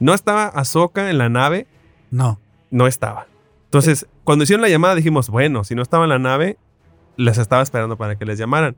No 0.00 0.14
estaba 0.14 0.46
Ahsoka 0.46 1.10
en 1.10 1.18
la 1.18 1.28
nave, 1.28 1.66
No. 2.10 2.38
no 2.70 2.86
estaba. 2.86 3.26
Entonces, 3.64 4.06
cuando 4.24 4.44
hicieron 4.44 4.62
la 4.62 4.68
llamada 4.68 4.94
dijimos, 4.94 5.28
bueno, 5.28 5.64
si 5.64 5.74
no 5.74 5.82
estaba 5.82 6.04
en 6.04 6.10
la 6.10 6.18
nave, 6.18 6.56
les 7.16 7.36
estaba 7.36 7.62
esperando 7.62 7.96
para 7.96 8.16
que 8.16 8.24
les 8.24 8.38
llamaran. 8.38 8.76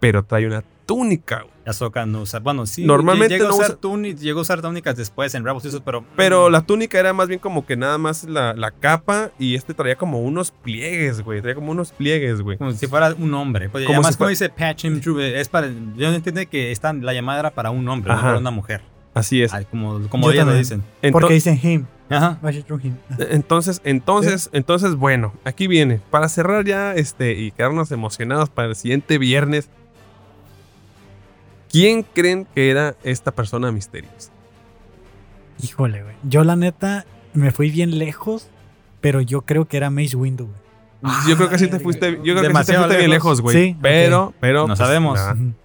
Pero 0.00 0.24
trae 0.24 0.46
una 0.46 0.62
túnica, 0.84 1.42
güey. 1.42 1.55
Ahsoka 1.66 2.06
no 2.06 2.22
usa. 2.22 2.38
Bueno, 2.40 2.64
sí. 2.66 2.84
Normalmente 2.84 3.34
llegó, 3.34 3.48
no 3.48 3.54
a 3.54 3.56
usar 3.56 3.70
usa- 3.72 3.80
túni- 3.80 4.14
llegó 4.16 4.38
a 4.38 4.42
usar 4.42 4.62
túnicas 4.62 4.96
después 4.96 5.34
en 5.34 5.44
Rebels, 5.44 5.64
eso, 5.64 5.82
pero. 5.82 6.04
Pero 6.16 6.48
mm, 6.48 6.52
la 6.52 6.60
túnica 6.62 6.98
era 6.98 7.12
más 7.12 7.28
bien 7.28 7.40
como 7.40 7.66
que 7.66 7.76
nada 7.76 7.98
más 7.98 8.24
la, 8.24 8.54
la 8.54 8.70
capa 8.70 9.30
y 9.38 9.54
este 9.54 9.74
traía 9.74 9.96
como 9.96 10.20
unos 10.20 10.50
pliegues, 10.50 11.22
güey. 11.22 11.40
Traía 11.42 11.54
como 11.56 11.72
unos 11.72 11.92
pliegues, 11.92 12.40
güey. 12.40 12.56
Como 12.58 12.72
si 12.72 12.86
fuera 12.86 13.14
un 13.18 13.34
hombre. 13.34 13.68
Pues, 13.68 13.84
Como 13.84 13.96
además, 13.98 14.14
si 14.14 14.18
como 14.18 14.30
dice 14.30 14.48
Patch 14.48 14.84
him 14.84 15.00
through, 15.00 15.20
es 15.20 15.48
para. 15.48 15.66
Yo 15.68 16.08
no 16.10 16.14
entiendo 16.14 16.40
que 16.48 16.72
esta, 16.72 16.92
la 16.92 17.12
llamada 17.12 17.40
era 17.40 17.50
para 17.50 17.70
un 17.70 17.88
hombre, 17.88 18.12
no 18.14 18.20
para 18.20 18.38
una 18.38 18.50
mujer. 18.50 18.82
Así 19.14 19.42
es. 19.42 19.52
Ay, 19.54 19.64
como 19.64 20.08
como 20.08 20.26
Yo 20.26 20.32
ella 20.34 20.44
lo 20.44 20.54
dicen. 20.54 20.82
Porque 21.10 21.34
dicen 21.34 21.58
him. 21.62 21.86
Ajá. 22.08 22.38
Him. 22.82 22.94
Entonces, 23.18 23.80
entonces, 23.84 24.50
entonces, 24.52 24.94
bueno, 24.94 25.32
aquí 25.44 25.66
viene. 25.66 26.00
Para 26.10 26.28
cerrar 26.28 26.64
ya 26.64 26.94
este 26.94 27.32
y 27.32 27.50
quedarnos 27.50 27.90
emocionados 27.90 28.50
para 28.50 28.68
el 28.68 28.76
siguiente 28.76 29.18
viernes. 29.18 29.68
¿Quién 31.76 32.04
creen 32.04 32.46
que 32.54 32.70
era 32.70 32.96
esta 33.04 33.32
persona 33.32 33.70
misteriosa? 33.70 34.32
Híjole, 35.62 36.02
güey. 36.02 36.14
Yo 36.22 36.42
la 36.42 36.56
neta 36.56 37.04
me 37.34 37.50
fui 37.50 37.70
bien 37.70 37.98
lejos, 37.98 38.48
pero 39.02 39.20
yo 39.20 39.42
creo 39.42 39.68
que 39.68 39.76
era 39.76 39.90
Mace 39.90 40.16
Windu, 40.16 40.46
güey. 40.46 41.12
yo 41.28 41.36
creo 41.36 41.50
que 41.50 41.58
sí 41.58 41.68
te 41.68 41.76
Ay, 41.76 41.82
fuiste, 41.82 42.12
yo 42.24 42.34
creo 42.34 42.36
que 42.36 42.64
sí 42.64 42.72
te 42.72 42.78
fuiste 42.78 42.96
bien 42.96 43.10
lejos. 43.10 43.42
güey. 43.42 43.54
Sí, 43.54 43.76
pero, 43.82 44.32
pero. 44.40 44.62
No 44.62 44.68
pues, 44.68 44.78
sabemos. 44.78 45.20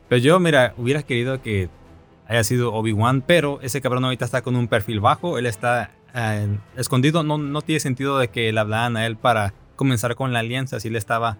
Pero 0.09 0.21
yo, 0.21 0.37
mira, 0.41 0.73
hubiera 0.75 1.01
querido 1.03 1.41
que 1.41 1.69
haya 2.27 2.43
sido 2.43 2.73
Obi-Wan, 2.73 3.21
pero 3.25 3.61
ese 3.61 3.79
cabrón 3.79 4.03
ahorita 4.03 4.25
está 4.25 4.41
con 4.41 4.57
un 4.57 4.67
perfil 4.67 4.99
bajo, 4.99 5.37
él 5.37 5.45
está 5.45 5.91
eh, 6.13 6.57
escondido, 6.75 7.23
no, 7.23 7.37
no 7.37 7.61
tiene 7.61 7.79
sentido 7.79 8.19
de 8.19 8.27
que 8.27 8.51
le 8.51 8.59
hablaran 8.59 8.97
a 8.97 9.05
él 9.05 9.15
para 9.15 9.53
comenzar 9.77 10.15
con 10.15 10.33
la 10.33 10.39
alianza 10.39 10.81
si 10.81 10.89
él 10.89 10.97
estaba 10.97 11.37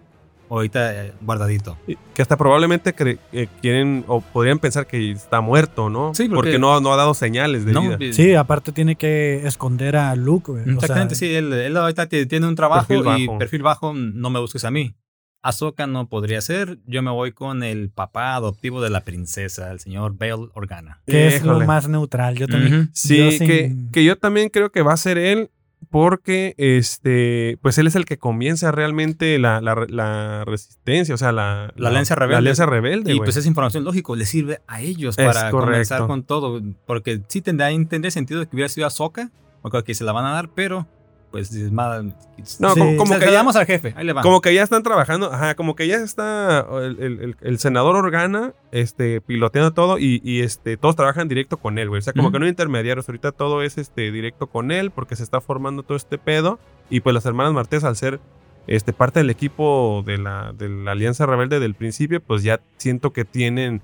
ahorita 0.56 1.06
eh, 1.06 1.12
guardadito. 1.20 1.78
Que 2.14 2.22
hasta 2.22 2.36
probablemente 2.36 2.94
eh, 3.32 3.48
quieren 3.60 4.04
o 4.06 4.20
podrían 4.20 4.58
pensar 4.58 4.86
que 4.86 5.10
está 5.10 5.40
muerto, 5.40 5.88
¿no? 5.90 6.14
Sí, 6.14 6.24
porque, 6.28 6.34
porque- 6.52 6.58
no, 6.58 6.80
no 6.80 6.92
ha 6.92 6.96
dado 6.96 7.14
señales 7.14 7.64
de 7.64 7.72
No, 7.72 7.82
vida. 7.96 8.12
Sí, 8.12 8.34
aparte 8.34 8.72
tiene 8.72 8.96
que 8.96 9.46
esconder 9.46 9.96
a 9.96 10.14
Luke, 10.16 10.52
güey. 10.52 10.62
O 10.62 10.64
sea, 10.66 10.74
Exactamente, 10.74 11.14
sí, 11.14 11.34
él, 11.34 11.52
él 11.52 11.76
ahorita 11.76 12.06
ti- 12.06 12.26
tiene 12.26 12.46
un 12.46 12.54
trabajo 12.54 12.86
Perfil 12.88 13.06
y 13.22 13.26
bajo. 13.26 13.38
perfil 13.38 13.62
bajo, 13.62 13.94
no 13.94 14.30
me 14.30 14.40
busques 14.40 14.64
a 14.64 14.70
mí. 14.70 14.94
Ahsoka 15.44 15.88
no 15.88 16.08
podría 16.08 16.40
ser, 16.40 16.78
yo 16.86 17.02
me 17.02 17.10
voy 17.10 17.32
con 17.32 17.64
el 17.64 17.90
papá 17.90 18.36
adoptivo 18.36 18.80
de 18.80 18.90
la 18.90 19.00
princesa, 19.00 19.72
el 19.72 19.80
señor 19.80 20.16
Bail 20.16 20.50
Organa. 20.54 21.00
Que 21.04 21.26
es 21.28 21.42
lo 21.42 21.58
más 21.60 21.88
neutral. 21.88 22.36
Yo 22.36 22.46
también. 22.46 22.90
Sí, 22.92 23.16
Yo 23.18 23.30
sin- 23.32 23.46
que, 23.48 23.72
que 23.92 24.04
yo 24.04 24.16
también 24.16 24.50
creo 24.50 24.70
que 24.70 24.82
va 24.82 24.92
a 24.92 24.96
ser 24.96 25.18
él 25.18 25.50
porque 25.90 26.54
este 26.58 27.58
pues 27.62 27.76
él 27.78 27.86
es 27.86 27.96
el 27.96 28.04
que 28.04 28.18
comienza 28.18 28.70
realmente 28.72 29.38
la, 29.38 29.60
la- 29.60 29.86
la 29.88 30.44
resistencia, 30.44 31.14
o 31.14 31.18
sea, 31.18 31.32
la, 31.32 31.72
La 31.76 31.88
alianza 31.90 32.14
rebelde. 32.14 32.32
La 32.34 32.38
alianza 32.38 32.66
rebelde, 32.66 33.14
Y 33.14 33.18
pues 33.18 33.36
esa 33.36 33.48
información, 33.48 33.84
lógico, 33.84 34.16
le 34.16 34.24
sirve 34.26 34.60
a 34.66 34.80
ellos 34.80 35.18
Es 35.18 35.26
para 35.26 35.50
correcto. 35.50 35.70
comenzar 35.72 36.06
con 36.06 36.22
todo. 36.22 36.60
Porque 36.86 37.20
sí 37.28 37.40
tendría, 37.42 37.68
tendría 37.88 38.10
sentido 38.10 38.42
que 38.48 38.54
hubiera 38.56 38.68
sido 38.68 38.86
Ahsoka, 38.86 39.30
porque 39.60 39.82
que 39.84 39.94
se 39.94 40.04
la 40.04 40.12
van 40.12 40.24
a 40.26 40.32
dar, 40.32 40.50
pero 40.54 40.86
pues 41.32 41.52
es 41.52 41.72
más... 41.72 42.04
No, 42.60 42.74
Sí. 42.74 42.78
como, 42.80 42.96
como 42.96 43.14
se- 43.14 43.20
que 43.20 43.32
ya, 43.32 43.40
al 43.40 43.66
jefe, 43.66 43.94
ahí 43.96 44.04
le 44.04 44.12
va. 44.12 44.22
como 44.22 44.40
que 44.40 44.54
ya 44.54 44.62
están 44.62 44.82
trabajando, 44.84 45.32
ajá, 45.32 45.54
como 45.56 45.74
que 45.74 45.88
ya 45.88 45.96
está 45.96 46.60
el, 46.80 47.00
el- 47.00 47.20
el- 47.20 47.36
el 47.40 47.58
senador 47.58 47.96
Organa 47.96 48.52
este, 48.70 49.20
piloteando 49.20 49.72
todo 49.72 49.98
y, 49.98 50.20
y, 50.24 50.42
este, 50.42 50.76
todos 50.76 50.94
trabajan 50.94 51.26
directo 51.28 51.56
con 51.56 51.78
él, 51.78 51.88
güey. 51.88 51.98
O 51.98 52.02
sea, 52.02 52.12
como 52.12 52.30
que 52.30 52.38
no 52.38 52.44
hay 52.44 52.50
intermediarios, 52.50 53.08
ahorita 53.08 53.32
todo 53.32 53.62
es 53.62 53.78
este, 53.78 54.12
directo 54.12 54.46
con 54.46 54.70
él 54.70 54.90
porque 54.92 55.16
se 55.16 55.24
está 55.24 55.40
formando 55.40 55.82
todo 55.82 55.96
este 55.96 56.18
pedo 56.18 56.58
y 56.90 57.00
pues 57.00 57.14
las 57.14 57.26
hermanas 57.26 57.52
Martés 57.52 57.82
al 57.84 57.96
ser 57.96 58.20
este, 58.66 58.92
parte 58.92 59.18
del 59.20 59.30
equipo 59.30 60.04
de 60.06 60.18
la, 60.18 60.52
de 60.52 60.68
la 60.68 60.92
Alianza 60.92 61.26
Rebelde 61.26 61.58
del 61.58 61.74
principio, 61.74 62.20
pues 62.22 62.42
ya 62.44 62.60
siento 62.76 63.12
que 63.12 63.24
tienen 63.24 63.82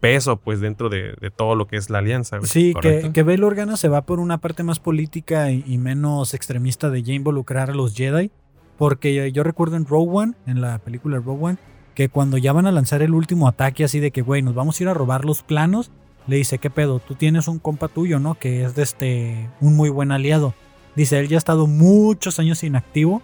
peso 0.00 0.36
pues 0.36 0.60
dentro 0.60 0.88
de, 0.88 1.14
de 1.20 1.30
todo 1.30 1.54
lo 1.54 1.66
que 1.66 1.76
es 1.76 1.90
la 1.90 1.98
alianza, 1.98 2.38
güey. 2.38 2.48
Sí, 2.48 2.68
que, 2.68 2.72
Correcto. 2.74 3.12
que 3.12 3.22
Bail 3.22 3.44
Organa 3.44 3.76
se 3.76 3.88
va 3.88 4.02
por 4.02 4.20
una 4.20 4.38
parte 4.38 4.62
más 4.62 4.80
política 4.80 5.50
y, 5.50 5.64
y 5.66 5.78
menos 5.78 6.34
extremista 6.34 6.90
de 6.90 7.02
ya 7.02 7.14
involucrar 7.14 7.70
a 7.70 7.74
los 7.74 7.94
Jedi. 7.94 8.30
Porque 8.78 9.32
yo 9.32 9.42
recuerdo 9.42 9.76
en 9.76 9.86
Rogue 9.86 10.10
One, 10.12 10.34
en 10.46 10.60
la 10.60 10.78
película 10.78 11.18
Rogue 11.18 11.44
One, 11.44 11.58
que 11.94 12.08
cuando 12.08 12.38
ya 12.38 12.52
van 12.52 12.66
a 12.66 12.72
lanzar 12.72 13.02
el 13.02 13.12
último 13.12 13.48
ataque 13.48 13.82
así 13.82 13.98
de 13.98 14.12
que, 14.12 14.22
güey, 14.22 14.40
nos 14.40 14.54
vamos 14.54 14.78
a 14.78 14.82
ir 14.84 14.88
a 14.88 14.94
robar 14.94 15.24
los 15.24 15.42
planos, 15.42 15.90
le 16.28 16.36
dice, 16.36 16.58
¿qué 16.58 16.70
pedo? 16.70 17.00
Tú 17.00 17.16
tienes 17.16 17.48
un 17.48 17.58
compa 17.58 17.88
tuyo, 17.88 18.20
¿no? 18.20 18.36
Que 18.36 18.62
es 18.64 18.76
de 18.76 18.84
este, 18.84 19.50
un 19.60 19.74
muy 19.74 19.88
buen 19.88 20.12
aliado. 20.12 20.54
Dice, 20.94 21.18
él 21.18 21.26
ya 21.26 21.36
ha 21.36 21.38
estado 21.38 21.66
muchos 21.66 22.38
años 22.38 22.62
inactivo, 22.62 23.20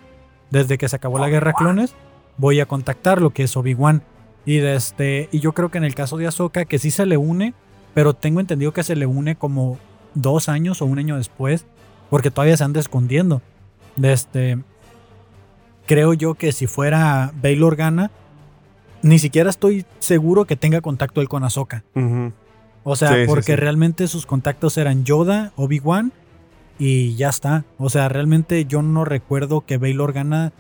desde 0.51 0.77
que 0.77 0.89
se 0.89 0.97
acabó 0.97 1.21
la 1.21 1.29
guerra 1.29 1.53
de 1.53 1.55
clones, 1.55 1.95
voy 2.37 2.59
a 2.59 2.67
contactarlo, 2.67 3.31
que 3.31 3.45
es 3.45 3.57
Obi-Wan. 3.57 4.03
Y, 4.47 4.59
de 4.59 4.75
este, 4.77 5.29
y 5.33 5.41
yo 5.41 5.53
creo 5.53 5.71
que 5.71 5.79
en 5.79 5.85
el 5.85 5.95
caso 5.95 6.17
de 6.17 6.27
Ahsoka, 6.27 6.65
que 6.65 6.79
sí 6.79 6.91
se 6.91 7.07
le 7.07 7.17
une, 7.17 7.55
pero 7.95 8.15
tengo 8.15 8.41
entendido 8.41 8.73
que 8.73 8.83
se 8.83 8.97
le 8.97 9.07
une 9.07 9.37
como 9.37 9.79
dos 10.15 10.49
años 10.49 10.83
o 10.83 10.87
un 10.87 10.99
año 10.99 11.17
después, 11.17 11.67
porque 12.11 12.31
todavía 12.31 12.57
se 12.57 12.65
anda 12.65 12.81
escondiendo. 12.81 13.41
De 13.97 14.13
este, 14.13 14.59
creo 15.87 16.13
yo 16.15 16.35
que 16.35 16.53
si 16.53 16.67
fuera 16.67 17.33
Bail 17.41 17.63
Organa, 17.63 18.11
ni 19.03 19.19
siquiera 19.19 19.51
estoy 19.51 19.85
seguro 19.99 20.45
que 20.47 20.57
tenga 20.57 20.81
contacto 20.81 21.21
él 21.21 21.29
con 21.29 21.45
Ahsoka. 21.45 21.85
O 22.83 22.97
sea, 22.97 23.09
Sí, 23.11 23.15
sí, 23.21 23.27
porque 23.27 23.53
sí. 23.53 23.57
realmente 23.57 24.09
sus 24.09 24.27
contactos 24.27 24.77
eran 24.77 25.05
Yoda, 25.05 25.53
Obi-Wan 25.57 26.13
y 26.79 27.15
ya 27.17 27.29
está. 27.31 27.65
O 27.79 27.89
sea, 27.89 28.09
realmente 28.09 28.65
yo 28.67 28.83
no 28.83 29.05
recuerdo 29.05 29.63
que 29.63 29.79
Bail 29.79 30.01
Organa 30.01 30.53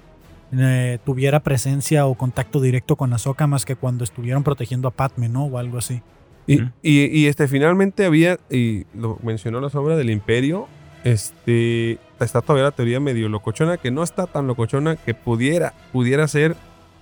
eh, 0.60 0.98
tuviera 1.04 1.40
presencia 1.40 2.06
o 2.06 2.14
contacto 2.16 2.60
directo 2.60 2.96
con 2.96 3.12
Ahsoka 3.12 3.46
más 3.46 3.64
que 3.64 3.76
cuando 3.76 4.04
estuvieron 4.04 4.42
protegiendo 4.44 4.88
a 4.88 4.90
Padme, 4.90 5.28
¿no? 5.28 5.44
O 5.46 5.58
algo 5.58 5.78
así. 5.78 6.02
Y, 6.46 6.60
y- 6.82 7.06
y, 7.06 7.26
este, 7.26 7.48
finalmente 7.48 8.04
había, 8.04 8.38
y 8.50 8.84
lo 8.94 9.18
mencionó 9.22 9.60
la 9.60 9.70
sombra 9.70 9.96
del 9.96 10.10
imperio, 10.10 10.68
este, 11.04 11.98
está 12.20 12.42
todavía 12.42 12.64
la 12.64 12.70
teoría 12.72 13.00
medio 13.00 13.28
locochona, 13.28 13.76
que 13.78 13.90
no 13.90 14.02
está 14.02 14.26
tan 14.26 14.46
locochona, 14.46 14.96
que 14.96 15.14
pudiera, 15.14 15.72
pudiera 15.92 16.26
ser 16.28 16.56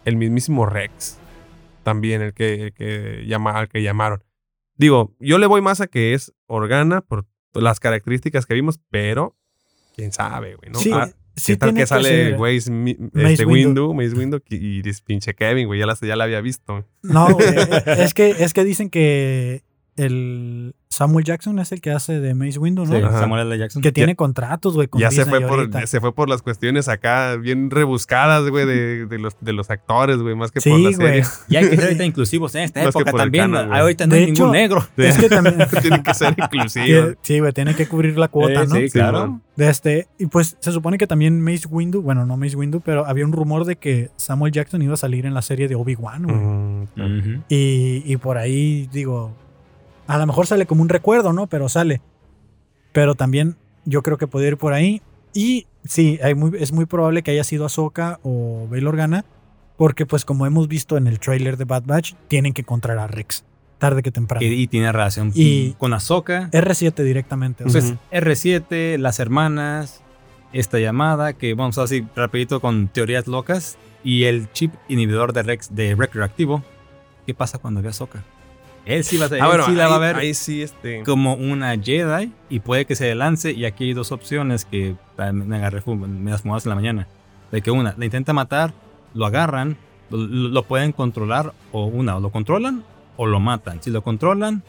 el 0.05 0.17
mismísimo 0.17 0.67
Rex. 0.67 1.19
También 1.83 2.23
el 2.23 2.35
que, 2.35 2.67
el 2.67 2.73
que 2.73 3.25
llama, 3.27 3.53
al 3.53 3.69
que 3.69 3.83
llamaron. 3.83 4.23
Digo, 4.77 5.13
yo 5.19 5.39
le 5.39 5.47
voy 5.47 5.61
más 5.61 5.81
a 5.81 5.87
que 5.89 6.15
es 6.15 6.33
Organa 6.47 7.01
por 7.01 7.27
las 7.55 7.81
características 7.81 8.47
que 8.47 8.55
vimos, 8.55 8.79
pero 8.91 9.37
quién 9.97 10.13
sabe, 10.13 10.55
güey, 10.55 10.71
¿no? 10.71 10.79
Sí, 10.79 10.91
Ah, 10.93 11.09
sí 11.37 11.53
¿Qué 11.53 11.57
tal 11.59 11.75
que 11.75 11.87
sale 11.87 12.33
güey 12.35 12.59
Smi- 12.59 12.97
Mace 13.13 13.33
este 13.33 13.47
Windu. 13.47 13.95
Mace 13.95 14.15
Windu 14.15 14.41
y 14.49 14.79
y 14.79 14.93
pinche 15.05 15.35
Kevin, 15.35 15.67
güey, 15.67 15.81
ya 15.81 15.87
la, 15.87 15.97
ya 16.01 16.17
la 16.17 16.25
había 16.25 16.41
visto. 16.41 16.87
No, 17.03 17.29
güey, 17.35 17.49
es 17.99 18.15
que, 18.15 18.31
es 18.31 18.53
que 18.53 18.65
dicen 18.65 18.91
que 18.91 19.63
el 20.07 20.75
Samuel 20.89 21.25
Jackson 21.25 21.59
es 21.59 21.73
el 21.73 21.81
que 21.81 21.91
hace 21.91 22.21
de 22.21 22.35
Mace 22.35 22.59
Windu, 22.59 22.85
¿no? 22.85 22.95
Sí. 22.95 23.01
Samuel 23.01 23.47
L. 23.47 23.59
Jackson. 23.59 23.81
Que 23.83 23.93
tiene 23.93 24.15
contratos, 24.15 24.75
güey, 24.75 24.89
con 24.89 25.01
Ya 25.01 25.11
se 25.11 25.25
fue, 25.25 25.41
por, 25.41 25.61
ahorita. 25.61 25.87
se 25.87 26.01
fue 26.01 26.15
por 26.15 26.29
las 26.29 26.43
cuestiones 26.43 26.89
acá 26.89 27.37
bien 27.37 27.71
rebuscadas, 27.71 28.47
güey, 28.51 28.67
de, 28.67 29.07
de 29.07 29.19
los, 29.19 29.35
de 29.41 29.53
los 29.55 29.71
actores, 29.71 30.19
güey, 30.19 30.35
más 30.35 30.51
que 30.51 30.61
por 30.61 30.65
Sí, 30.65 30.71
la 30.83 30.91
güey. 30.91 30.97
serie. 30.97 31.25
Y 31.49 31.57
hay 31.57 31.71
que 31.71 31.77
ser 31.77 31.85
ahorita 31.89 32.05
inclusivos 32.05 32.55
en 32.57 32.63
esta 32.65 32.81
Más 32.85 32.95
época 32.95 33.13
también. 33.13 33.55
ahorita 33.57 34.07
no 34.07 34.15
De 34.15 34.21
hay 34.21 34.25
hecho, 34.31 34.43
ningún 34.45 34.53
negro. 34.53 34.87
Es 34.99 35.17
que 35.17 35.29
también. 35.31 35.57
Tienen 35.81 36.03
que 36.03 36.13
ser 36.15 36.35
inclusivos. 36.37 37.17
sí, 37.23 37.39
güey, 37.41 37.53
tiene 37.53 37.75
que 37.75 37.89
cubrir 37.89 38.19
la 38.19 38.29
cuota, 38.29 38.67
Sí, 38.67 38.73
¿no? 38.73 38.81
sí, 38.81 38.91
claro. 38.91 39.19
man. 39.21 39.43
De 39.57 39.69
este, 39.69 40.09
y 40.19 40.27
pues 40.27 40.57
se 40.61 40.73
supone 40.73 40.97
que 40.99 41.07
también 41.07 41.41
Mace 41.43 41.67
Windu, 41.69 42.01
bueno, 42.03 42.25
no 42.27 42.37
Mace 42.39 42.57
Windu, 42.57 42.81
pero 42.81 43.07
había 43.07 43.25
un 43.27 43.33
rumor 43.33 43.65
de 43.67 43.77
que 43.77 44.11
Samuel 44.17 44.51
Jackson 44.53 44.81
iba 44.83 44.95
a 44.95 44.97
salir 44.97 45.27
en 45.27 45.35
la 45.35 45.43
serie 45.43 45.69
de 45.69 45.75
Obi-Wan, 45.75 46.23
güey. 46.25 46.37
Mm. 47.09 47.45
Y, 47.49 48.03
y 48.07 48.17
por 48.17 48.39
ahí 48.39 48.89
digo, 48.93 49.35
a 50.15 50.19
lo 50.19 50.27
mejor 50.27 50.47
sale 50.47 50.67
como 50.67 50.83
un 50.83 50.89
recuerdo, 50.89 51.33
¿no? 51.33 51.47
Pero 51.47 51.69
sale. 51.69 52.01
Pero 52.93 53.15
también 53.15 53.57
yo 53.85 54.03
creo 54.03 54.19
que 54.19 54.27
puede 54.27 54.49
ir 54.49 54.57
por 54.59 54.73
ahí. 54.75 55.01
Y 55.33 55.67
sí, 55.85 56.19
hay 56.23 56.35
muy, 56.35 56.53
es 56.59 56.73
muy 56.73 56.85
probable 56.87 57.23
que 57.23 57.31
haya 57.31 57.45
sido 57.45 57.65
Ahsoka 57.65 58.21
o 58.23 58.67
Bail 58.71 58.87
Organa, 58.87 59.25
porque 59.79 60.05
pues 60.05 60.25
como 60.25 60.45
hemos 60.47 60.69
visto 60.69 60.97
en 60.99 61.07
el 61.07 61.19
trailer 61.19 61.57
de 61.57 61.65
Bad 61.65 61.85
Batch, 61.87 62.13
tienen 62.29 62.53
que 62.53 62.61
encontrar 62.61 62.99
a 62.99 63.07
Rex, 63.07 63.45
tarde 63.79 64.03
que 64.03 64.11
temprano. 64.11 64.45
Y 64.47 64.67
tiene 64.67 64.93
relación 64.93 65.33
Y- 65.35 65.73
con 65.79 65.95
Ahsoka. 65.95 66.51
R7 66.53 67.03
directamente. 67.03 67.65
sea, 67.71 67.73
Pues 67.81 67.95
R7, 68.11 68.99
las 68.99 69.19
hermanas, 69.21 70.03
esta 70.53 70.79
llamada, 70.79 71.33
que 71.33 71.55
vamos 71.55 71.79
a 71.79 71.85
así 71.85 72.07
rapidito 72.15 72.61
con 72.61 72.89
teorías 72.89 73.27
locas, 73.27 73.79
y 74.05 74.25
el 74.25 74.53
chip 74.53 74.75
inhibidor 74.89 75.33
de 75.33 75.43
Rex 75.45 75.75
de 75.75 75.95
Wrecker 75.95 76.23
activo. 76.23 76.63
¿Qué 77.27 77.33
pasa 77.35 77.57
cuando 77.59 77.81
ve 77.81 77.87
a 77.89 77.91
Ahsoka? 77.91 78.23
Él 78.85 79.05
sí, 79.05 79.17
va 79.17 79.27
a, 79.27 79.29
él 79.29 79.41
Ah, 79.41 79.47
bueno, 79.47 79.65
sí 79.67 79.73
la 79.73 79.87
va 79.89 79.95
a 79.95 79.97
ahí- 79.97 80.01
ver 80.03 80.17
Ahí 80.17 80.35
sí, 80.35 80.63
este. 80.63 81.03
como 81.05 81.35
una 81.35 81.77
Jedi 81.79 82.33
y 82.51 82.61
puede 82.61 82.85
que 82.85 82.97
se 82.97 83.15
lance. 83.15 83.53
Y 83.53 83.65
aquí 83.65 83.85
hay 83.85 83.93
dos 83.95 84.11
opciones 84.13 84.65
que 84.65 84.97
me 85.33 85.57
agarré 85.57 85.83
me 85.87 86.31
las 86.31 86.43
fumadas 86.43 86.65
en 86.67 86.71
la 86.71 86.75
mañana. 86.77 87.07
De 87.53 87.63
que 87.63 87.71
una, 87.71 87.95
la 87.97 88.05
intenta 88.05 88.33
matar, 88.33 88.73
lo 89.15 89.27
agarran, 89.27 89.77
lo, 90.11 90.19
lo 90.19 90.63
pueden 90.65 90.93
controlar, 90.93 91.53
o 91.71 91.85
una, 91.85 92.17
o 92.17 92.21
lo 92.21 92.31
controlan 92.31 92.83
o 93.17 93.27
lo 93.27 93.39
matan. 93.41 93.81
Si 93.83 93.91
lo 93.91 94.03
controlan, 94.03 94.63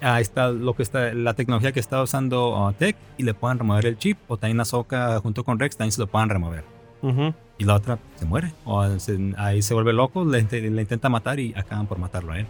ahí 0.00 0.22
está 0.22 0.48
lo 0.50 0.74
que 0.74 0.82
está, 0.82 1.12
la 1.14 1.34
tecnología 1.34 1.72
que 1.72 1.80
está 1.80 2.02
usando 2.02 2.58
uh, 2.68 2.72
Tech 2.72 2.96
y 3.18 3.22
le 3.22 3.34
pueden 3.34 3.58
remover 3.58 3.86
el 3.86 3.96
chip. 3.98 4.18
O 4.28 4.38
también 4.38 4.58
Ahsoka 4.60 5.20
junto 5.20 5.44
con 5.44 5.58
Rex 5.58 5.76
también 5.76 5.92
se 5.92 6.00
lo 6.00 6.06
puedan 6.08 6.30
remover. 6.30 6.64
Ujú. 7.02 7.34
Y 7.58 7.64
la 7.64 7.74
otra 7.76 7.98
se 8.16 8.24
muere. 8.24 8.52
O 8.64 8.98
se- 8.98 9.34
ahí 9.36 9.60
se 9.62 9.74
vuelve 9.74 9.92
loco, 9.92 10.24
le, 10.24 10.42
le 10.50 10.80
intenta 10.82 11.08
matar 11.10 11.38
y 11.38 11.52
acaban 11.54 11.86
por 11.86 11.98
matarlo 11.98 12.32
a 12.32 12.40
él. 12.40 12.46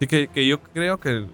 Sí, 0.00 0.06
que, 0.06 0.28
que 0.28 0.46
yo 0.46 0.60
creo 0.60 0.98
que 1.00 1.26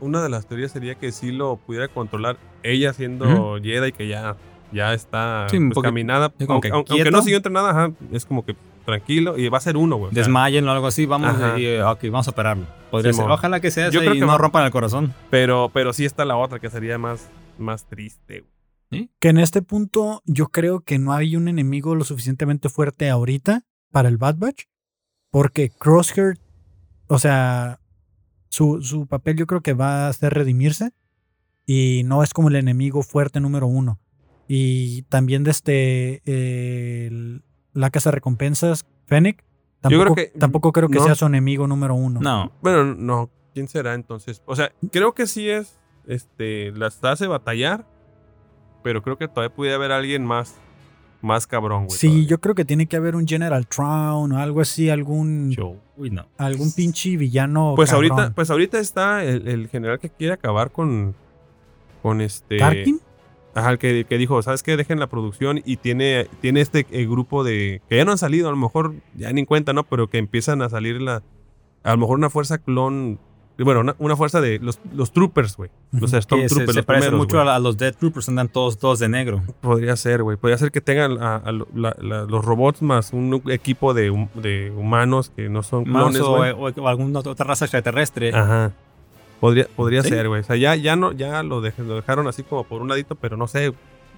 una, 0.00 0.22
de 0.22 0.28
las 0.28 0.46
teorías 0.46 0.72
sería 0.72 0.96
que 0.96 1.12
sí 1.12 1.30
lo 1.32 1.56
pudiera 1.56 1.88
controlar 1.88 2.36
ella 2.62 2.92
siendo 2.92 3.58
Jedi, 3.62 3.92
que 3.92 4.08
ya, 4.08 4.36
ya 4.72 4.92
está 4.94 5.46
Sí, 5.50 5.58
pues, 5.72 5.82
caminada. 5.84 6.32
sí, 6.38 6.46
Aunque, 6.48 6.68
que 6.70 6.74
aunque- 6.74 7.10
no 7.10 7.22
siguió 7.22 7.36
entrenada, 7.36 7.70
ajá, 7.70 7.92
es 8.12 8.26
como 8.26 8.44
que 8.44 8.56
tranquilo 8.84 9.38
y 9.38 9.48
va 9.48 9.58
a 9.58 9.60
ser 9.60 9.76
uno, 9.76 9.94
güey. 9.96 10.12
Desmayen 10.12 10.66
o 10.66 10.72
algo 10.72 10.88
así, 10.88 11.06
vamos 11.06 11.36
y, 11.56 11.76
ok, 11.78 12.00
vamos 12.10 12.26
a 12.26 12.30
operarlo. 12.32 12.66
Podría 12.90 13.12
ser. 13.12 13.30
Ojalá 13.30 13.60
que 13.60 13.70
sea 13.70 13.90
Yo 13.90 14.00
creo 14.00 14.14
y 14.14 14.18
que 14.18 14.20
no 14.22 14.32
va- 14.32 14.38
rompan 14.38 14.64
el 14.64 14.72
corazón. 14.72 15.14
pero, 15.30 15.70
pero 15.72 15.92
sí 15.92 16.04
está 16.04 16.24
la 16.24 16.36
otra, 16.36 16.58
que 16.58 16.68
sería 16.70 16.98
más, 16.98 17.28
más 17.58 17.84
triste, 17.86 18.44
güey. 18.90 19.08
que 19.20 19.28
en 19.28 19.38
este 19.38 19.62
punto 19.62 20.20
yo 20.26 20.48
creo 20.48 20.80
que 20.80 20.98
no 20.98 21.12
hay 21.12 21.36
un 21.36 21.46
enemigo 21.46 21.94
lo 21.94 22.02
suficientemente 22.04 22.68
fuerte 22.68 23.08
ahorita 23.08 23.62
para 23.92 24.08
el 24.08 24.16
Bad 24.16 24.36
Batch, 24.38 24.64
porque 25.30 25.70
Crosshair, 25.70 26.38
o 27.06 27.18
sea, 27.20 27.78
su, 28.52 28.82
su 28.82 29.06
papel 29.06 29.36
yo 29.38 29.46
creo 29.46 29.62
que 29.62 29.72
va 29.72 30.08
a 30.08 30.12
ser 30.12 30.34
redimirse 30.34 30.90
y 31.64 32.02
no 32.04 32.22
es 32.22 32.34
como 32.34 32.48
el 32.48 32.56
enemigo 32.56 33.02
fuerte 33.02 33.40
número 33.40 33.66
uno. 33.66 33.98
Y 34.46 35.02
también 35.04 35.42
desde 35.42 36.20
el- 36.26 37.42
la 37.72 37.88
casa 37.90 38.10
de 38.10 38.16
recompensas, 38.16 38.84
Fennec, 39.06 39.42
tampoco, 39.80 40.02
creo 40.02 40.14
que- 40.14 40.38
tampoco 40.38 40.72
creo 40.72 40.88
que 40.90 40.98
no. 40.98 41.04
sea 41.04 41.14
su 41.14 41.24
enemigo 41.24 41.66
número 41.66 41.94
uno. 41.94 42.20
No. 42.20 42.52
Bueno, 42.60 42.84
no. 42.94 43.30
¿Quién 43.54 43.68
será 43.68 43.94
entonces? 43.94 44.42
O 44.44 44.54
sea, 44.54 44.70
creo 44.90 45.14
que 45.14 45.26
sí 45.26 45.48
es. 45.48 45.78
Este. 46.06 46.72
Las 46.72 47.02
hace 47.04 47.26
batallar. 47.26 47.86
Pero 48.82 49.02
creo 49.02 49.16
que 49.16 49.28
todavía 49.28 49.54
pudiera 49.54 49.76
haber 49.76 49.92
alguien 49.92 50.26
más. 50.26 50.56
Más 51.22 51.46
cabrón, 51.46 51.86
güey. 51.86 51.96
Sí, 51.96 52.08
todavía. 52.08 52.28
yo 52.28 52.40
creo 52.40 52.54
que 52.54 52.64
tiene 52.64 52.86
que 52.86 52.96
haber 52.96 53.14
un 53.14 53.26
General 53.26 53.66
Traun 53.66 54.32
o 54.32 54.38
algo 54.38 54.60
así, 54.60 54.90
algún, 54.90 55.56
Uy, 55.96 56.10
no. 56.10 56.26
algún 56.36 56.72
pinche 56.72 57.16
villano. 57.16 57.74
Pues 57.76 57.90
cabrón. 57.90 58.12
ahorita, 58.12 58.34
pues 58.34 58.50
ahorita 58.50 58.78
está 58.80 59.24
el, 59.24 59.46
el 59.46 59.68
general 59.68 59.98
que 59.98 60.10
quiere 60.10 60.34
acabar 60.34 60.70
con. 60.70 61.14
Con 62.02 62.20
este. 62.20 62.58
¿Tarkin? 62.58 63.00
Ajá, 63.54 63.70
el 63.70 63.78
que, 63.78 64.04
que 64.08 64.18
dijo, 64.18 64.42
¿sabes 64.42 64.62
qué? 64.62 64.76
Dejen 64.76 64.98
la 64.98 65.08
producción 65.08 65.60
y 65.64 65.76
tiene, 65.76 66.26
tiene 66.40 66.60
este 66.60 66.86
eh, 66.90 67.06
grupo 67.06 67.44
de. 67.44 67.82
que 67.88 67.96
ya 67.98 68.04
no 68.04 68.12
han 68.12 68.18
salido, 68.18 68.48
a 68.48 68.50
lo 68.50 68.56
mejor 68.56 68.94
ya 69.14 69.32
ni 69.32 69.40
en 69.40 69.46
cuenta, 69.46 69.72
¿no? 69.72 69.84
Pero 69.84 70.08
que 70.08 70.18
empiezan 70.18 70.62
a 70.62 70.68
salir 70.68 71.00
la. 71.00 71.22
A 71.84 71.92
lo 71.92 71.98
mejor 71.98 72.18
una 72.18 72.30
fuerza 72.30 72.58
clon. 72.58 73.20
Bueno, 73.58 73.80
una, 73.80 73.94
una 73.98 74.16
fuerza 74.16 74.40
de 74.40 74.58
los, 74.58 74.80
los 74.94 75.12
troopers, 75.12 75.56
güey. 75.56 75.70
Los 75.92 76.10
se, 76.10 76.22
Stormtroopers, 76.22 76.70
se 76.70 76.76
los 76.78 76.86
parece 76.86 77.06
primeros, 77.08 77.18
mucho 77.26 77.40
a, 77.40 77.58
los 77.58 77.76
Dead 77.76 77.94
Troopers, 77.94 78.28
andan 78.28 78.48
todos, 78.48 78.78
todos 78.78 78.98
de 78.98 79.08
negro. 79.08 79.42
Podría 79.60 79.94
ser, 79.96 80.22
güey. 80.22 80.36
Podría 80.36 80.56
ser 80.58 80.72
que 80.72 80.80
tengan 80.80 81.22
a, 81.22 81.36
a 81.36 81.52
lo- 81.52 81.68
la- 81.74 81.94
la- 82.00 82.22
los 82.24 82.44
robots 82.44 82.82
más 82.82 83.12
un 83.12 83.42
equipo 83.50 83.92
de, 83.94 84.28
de 84.34 84.70
humanos 84.70 85.30
que 85.36 85.48
no 85.48 85.62
son 85.62 85.84
clones, 85.84 86.20
o, 86.22 86.36
güey. 86.36 86.50
o- 86.52 86.82
o 86.82 86.88
alguna 86.88 87.18
otra 87.20 87.44
raza 87.46 87.66
extraterrestre. 87.66 88.32
Ajá. 88.34 88.72
Podría, 89.38 89.66
podría 89.76 90.02
Sí. 90.02 90.08
ser, 90.10 90.28
güey. 90.28 90.40
O 90.40 90.44
sea, 90.44 90.56
ya, 90.56 90.74
ya, 90.76 90.96
no, 90.96 91.12
ya 91.12 91.42
lo, 91.42 91.60
dej- 91.62 91.76
lo 91.78 91.96
dejaron 91.96 92.26
así 92.28 92.42
como 92.44 92.64
por 92.64 92.80
un 92.80 92.88
ladito, 92.88 93.16
pero 93.16 93.36
no 93.36 93.46
sé. 93.48 93.72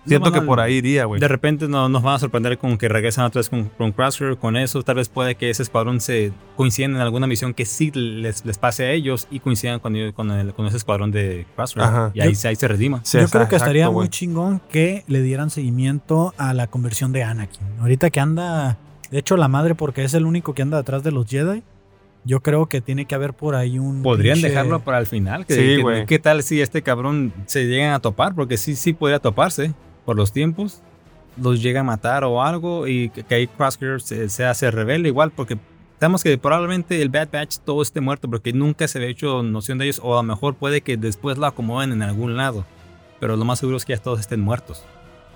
Siento 0.07 0.31
que 0.33 0.43
por 0.43 0.61
ahí 0.61 0.75
iría, 0.75 1.05
güey. 1.07 1.21
De 1.21 1.29
repente 1.29 1.67
no, 1.69 1.89
nos 1.89 2.03
van 2.03 2.17
a 2.17 2.19
sorprender 2.19 2.59
con 2.59 2.77
que 2.77 2.89
regresan 2.89 3.25
otra 3.25 3.39
vez 3.41 3.49
con, 3.49 3.65
con 3.71 3.93
Crosshair, 3.93 4.37
con 4.37 4.57
eso. 4.57 4.83
Tal 4.83 4.97
vez 4.97 5.09
puede 5.09 5.35
que 5.35 5.49
ese 5.51 5.63
escuadrón 5.63 6.01
se 6.01 6.33
coincidan 6.57 6.93
en 6.97 7.01
alguna 7.01 7.27
misión 7.27 7.55
que 7.55 7.65
sí 7.65 7.91
les, 7.95 8.45
les 8.45 8.59
pase 8.59 8.85
a 8.85 8.91
ellos 8.93 9.27
y 9.31 9.41
coincidan 9.41 9.81
con, 9.81 9.97
ellos- 9.97 10.13
con, 10.15 10.31
el- 10.31 10.53
con 10.55 10.67
ese 10.67 10.77
escuadrón 10.77 11.11
de 11.11 11.47
Crosshair. 11.57 11.85
Ajá. 11.87 12.11
Y 12.15 12.21
ahí, 12.21 12.31
Yo- 12.31 12.35
se- 12.35 12.49
ahí 12.49 12.57
se 12.57 12.69
redima. 12.69 13.01
Sí, 13.05 13.19
Yo 13.19 13.29
creo 13.29 13.49
que 13.49 13.57
estaría 13.57 13.89
muy 13.91 14.09
chingón 14.09 14.61
que 14.71 15.05
le 15.07 15.23
dieran 15.23 15.49
seguimiento 15.51 16.35
a 16.37 16.53
la 16.55 16.67
conversión 16.67 17.13
de 17.13 17.23
Anakin. 17.23 17.63
Ahorita 17.81 18.11
que 18.11 18.21
anda, 18.21 18.77
de 19.11 19.19
hecho, 19.19 19.37
la 19.37 19.49
madre, 19.49 19.75
porque 19.75 20.05
es 20.05 20.15
el 20.15 20.27
único 20.27 20.55
que 20.55 20.63
anda 20.63 20.77
detrás 20.77 21.03
de 21.03 21.13
los 21.13 21.27
Jedi. 21.27 21.63
Yo 22.27 22.41
creo 22.41 22.67
que 22.71 22.81
tiene 22.81 23.05
que 23.05 23.15
haber 23.15 23.35
por 23.35 23.55
ahí 23.55 23.79
un. 23.79 24.03
Podrían 24.03 24.39
pinche- 24.39 24.49
dejarlo 24.49 24.81
para 24.81 24.99
el 24.99 25.05
final. 25.07 25.45
Que, 25.45 25.55
Sí, 25.55 25.83
que-. 25.85 26.07
¿Qué 26.07 26.19
tal 26.19 26.43
si 26.43 26.61
este 26.63 26.81
cabrón 26.81 27.35
se 27.45 27.65
llegan 27.67 27.93
a 27.93 27.99
topar? 28.01 28.35
Porque 28.35 28.57
sí, 28.57 28.77
sí 28.77 28.95
podría 28.95 29.19
toparse 29.19 29.75
por 30.05 30.17
los 30.17 30.33
tiempos. 30.33 30.83
Los 31.37 31.63
llega 31.63 31.81
a 31.81 31.85
matar 31.85 32.25
o 32.25 32.43
algo 32.43 32.87
y 32.87 33.11
que, 33.11 33.35
ahí 33.35 33.47
Crosshair 33.47 34.01
se, 34.01 34.29
se 34.29 34.45
hace 34.45 34.71
rebelde 34.71 35.09
igual 35.09 35.33
porque 35.33 35.59
sabemos 35.99 36.23
que 36.23 36.39
probablemente 36.39 37.01
el 37.03 37.09
Bad 37.09 37.29
Batch 37.33 37.59
todo 37.59 37.83
esté 37.83 38.01
muerto 38.01 38.29
porque 38.29 38.53
nunca 38.53 38.87
se 38.87 38.99
había 38.99 39.11
hecho 39.11 39.43
noción 39.43 39.79
de 39.79 39.87
ellos 39.87 40.01
o 40.03 40.15
a 40.15 40.23
lo 40.23 40.23
mejor 40.23 40.55
puede 40.55 40.81
que 40.81 40.97
después 40.97 41.39
lo 41.39 41.47
acomoden 41.47 41.93
en 41.93 42.03
algún 42.03 42.37
lado. 42.37 42.65
Pero 43.21 43.37
lo 43.37 43.45
más 43.45 43.59
seguro 43.59 43.77
es 43.77 43.85
que 43.85 43.97
ya 43.97 44.03
todos 44.03 44.21
estén 44.21 44.41
muertos. 44.41 44.85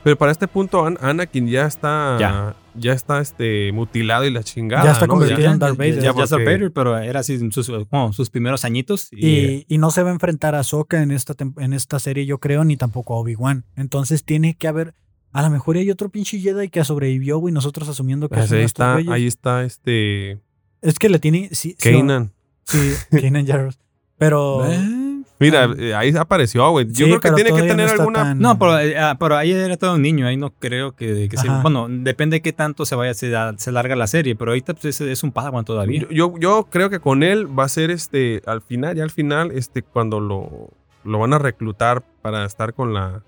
Pero 0.08 0.16
para 0.16 0.32
este 0.32 0.48
punto, 0.48 0.86
An- 0.86 0.96
Anakin 1.02 1.48
ya 1.48 1.66
está. 1.66 2.16
Ya. 2.18 2.56
Ya, 2.74 2.94
está 2.94 3.20
este, 3.20 3.70
mutilado 3.72 4.24
y 4.24 4.30
la 4.30 4.42
chingada. 4.42 4.82
Ya 4.84 4.92
está 4.92 5.06
¿no? 5.06 5.10
convertido 5.12 5.40
Ya- 5.40 5.52
en 5.52 5.58
Darth 5.58 5.76
Vader. 5.76 6.00
Ya, 6.02 6.14
porque- 6.14 6.34
Vader, 6.46 6.72
pero 6.72 6.96
era 6.96 7.20
así 7.20 7.38
sus, 7.50 7.70
como 7.90 8.14
sus 8.14 8.30
primeros 8.30 8.64
añitos. 8.64 9.08
Y, 9.12 9.26
Y, 9.28 9.66
y 9.68 9.76
no 9.76 9.90
se 9.90 10.02
va 10.02 10.08
a 10.08 10.12
enfrentar 10.14 10.54
a 10.54 10.60
Ahsoka 10.60 11.02
en 11.02 11.10
esta, 11.10 11.34
en 11.58 11.74
esta 11.74 11.98
serie, 11.98 12.24
yo 12.24 12.38
creo, 12.38 12.64
ni 12.64 12.78
tampoco 12.78 13.16
a 13.16 13.18
Obi-Wan. 13.18 13.66
Entonces 13.76 14.24
tiene 14.24 14.54
que 14.56 14.66
haber. 14.66 14.94
A 15.32 15.42
lo 15.42 15.50
mejor 15.50 15.76
hay 15.76 15.90
otro 15.90 16.08
pinche 16.08 16.38
Jedi 16.40 16.70
que 16.70 16.82
sobrevivió, 16.84 17.36
güey, 17.36 17.52
nosotros 17.52 17.86
asumiendo 17.86 18.30
que 18.30 18.36
Pues 18.36 18.50
ahí 18.50 18.62
está, 18.62 18.94
güeyes. 18.94 19.10
ahí 19.12 19.26
está 19.26 19.62
este. 19.64 20.40
Es 20.80 20.98
que 20.98 21.10
le 21.10 21.18
tiene. 21.18 21.50
Sí, 21.52 21.76
sí, 21.78 21.92
Kanan. 21.92 22.32
Sí, 22.64 22.92
Kanan 23.10 23.46
Jarrus. 23.46 23.78
Pero. 24.16 24.64
Eh, 24.72 24.97
Mira, 25.40 25.64
Ah. 25.64 25.74
eh, 25.78 25.94
ahí 25.94 26.12
apareció, 26.16 26.68
güey. 26.70 26.86
Yo 26.86 26.92
Sí, 26.94 27.04
creo 27.04 27.20
que 27.20 27.28
pero 27.30 27.34
tiene 27.36 27.50
que 27.52 27.68
tener 27.68 27.86
no 27.86 27.92
alguna. 27.92 28.18
tan- 28.24 28.38
No, 28.40 28.58
pero, 28.58 28.78
eh, 28.80 28.98
ah, 28.98 29.16
pero 29.18 29.36
ahí 29.36 29.52
era 29.52 29.76
todo 29.76 29.94
un 29.94 30.02
niño, 30.02 30.26
ahí 30.26 30.36
no 30.36 30.50
creo 30.50 30.92
que, 30.96 31.28
que. 31.28 31.36
Bueno, 31.62 31.86
depende 31.88 32.36
de 32.36 32.42
qué 32.42 32.52
tanto 32.52 32.84
se 32.84 32.94
vaya, 32.96 33.14
se, 33.14 33.32
se 33.56 33.72
larga 33.72 33.94
la 33.94 34.06
serie, 34.08 34.34
pero 34.34 34.50
ahorita 34.50 34.74
pues, 34.74 34.86
es, 34.86 35.00
es 35.00 35.22
un 35.22 35.30
Padawan 35.32 35.64
todavía. 35.64 36.00
Yo, 36.00 36.08
yo, 36.10 36.34
yo 36.38 36.66
creo 36.70 36.90
que 36.90 36.98
con 37.00 37.22
él 37.22 37.46
va 37.58 37.64
a 37.64 37.68
ser 37.68 37.90
este. 37.90 38.42
Al 38.46 38.62
final, 38.62 38.96
ya 38.96 39.04
al 39.04 39.10
final, 39.10 39.52
este, 39.52 39.82
cuando 39.82 40.18
lo, 40.20 40.70
lo 41.04 41.18
van 41.20 41.32
a 41.34 41.38
reclutar 41.38 42.02
para 42.22 42.44
estar 42.44 42.74
con 42.74 42.92
la. 42.92 43.22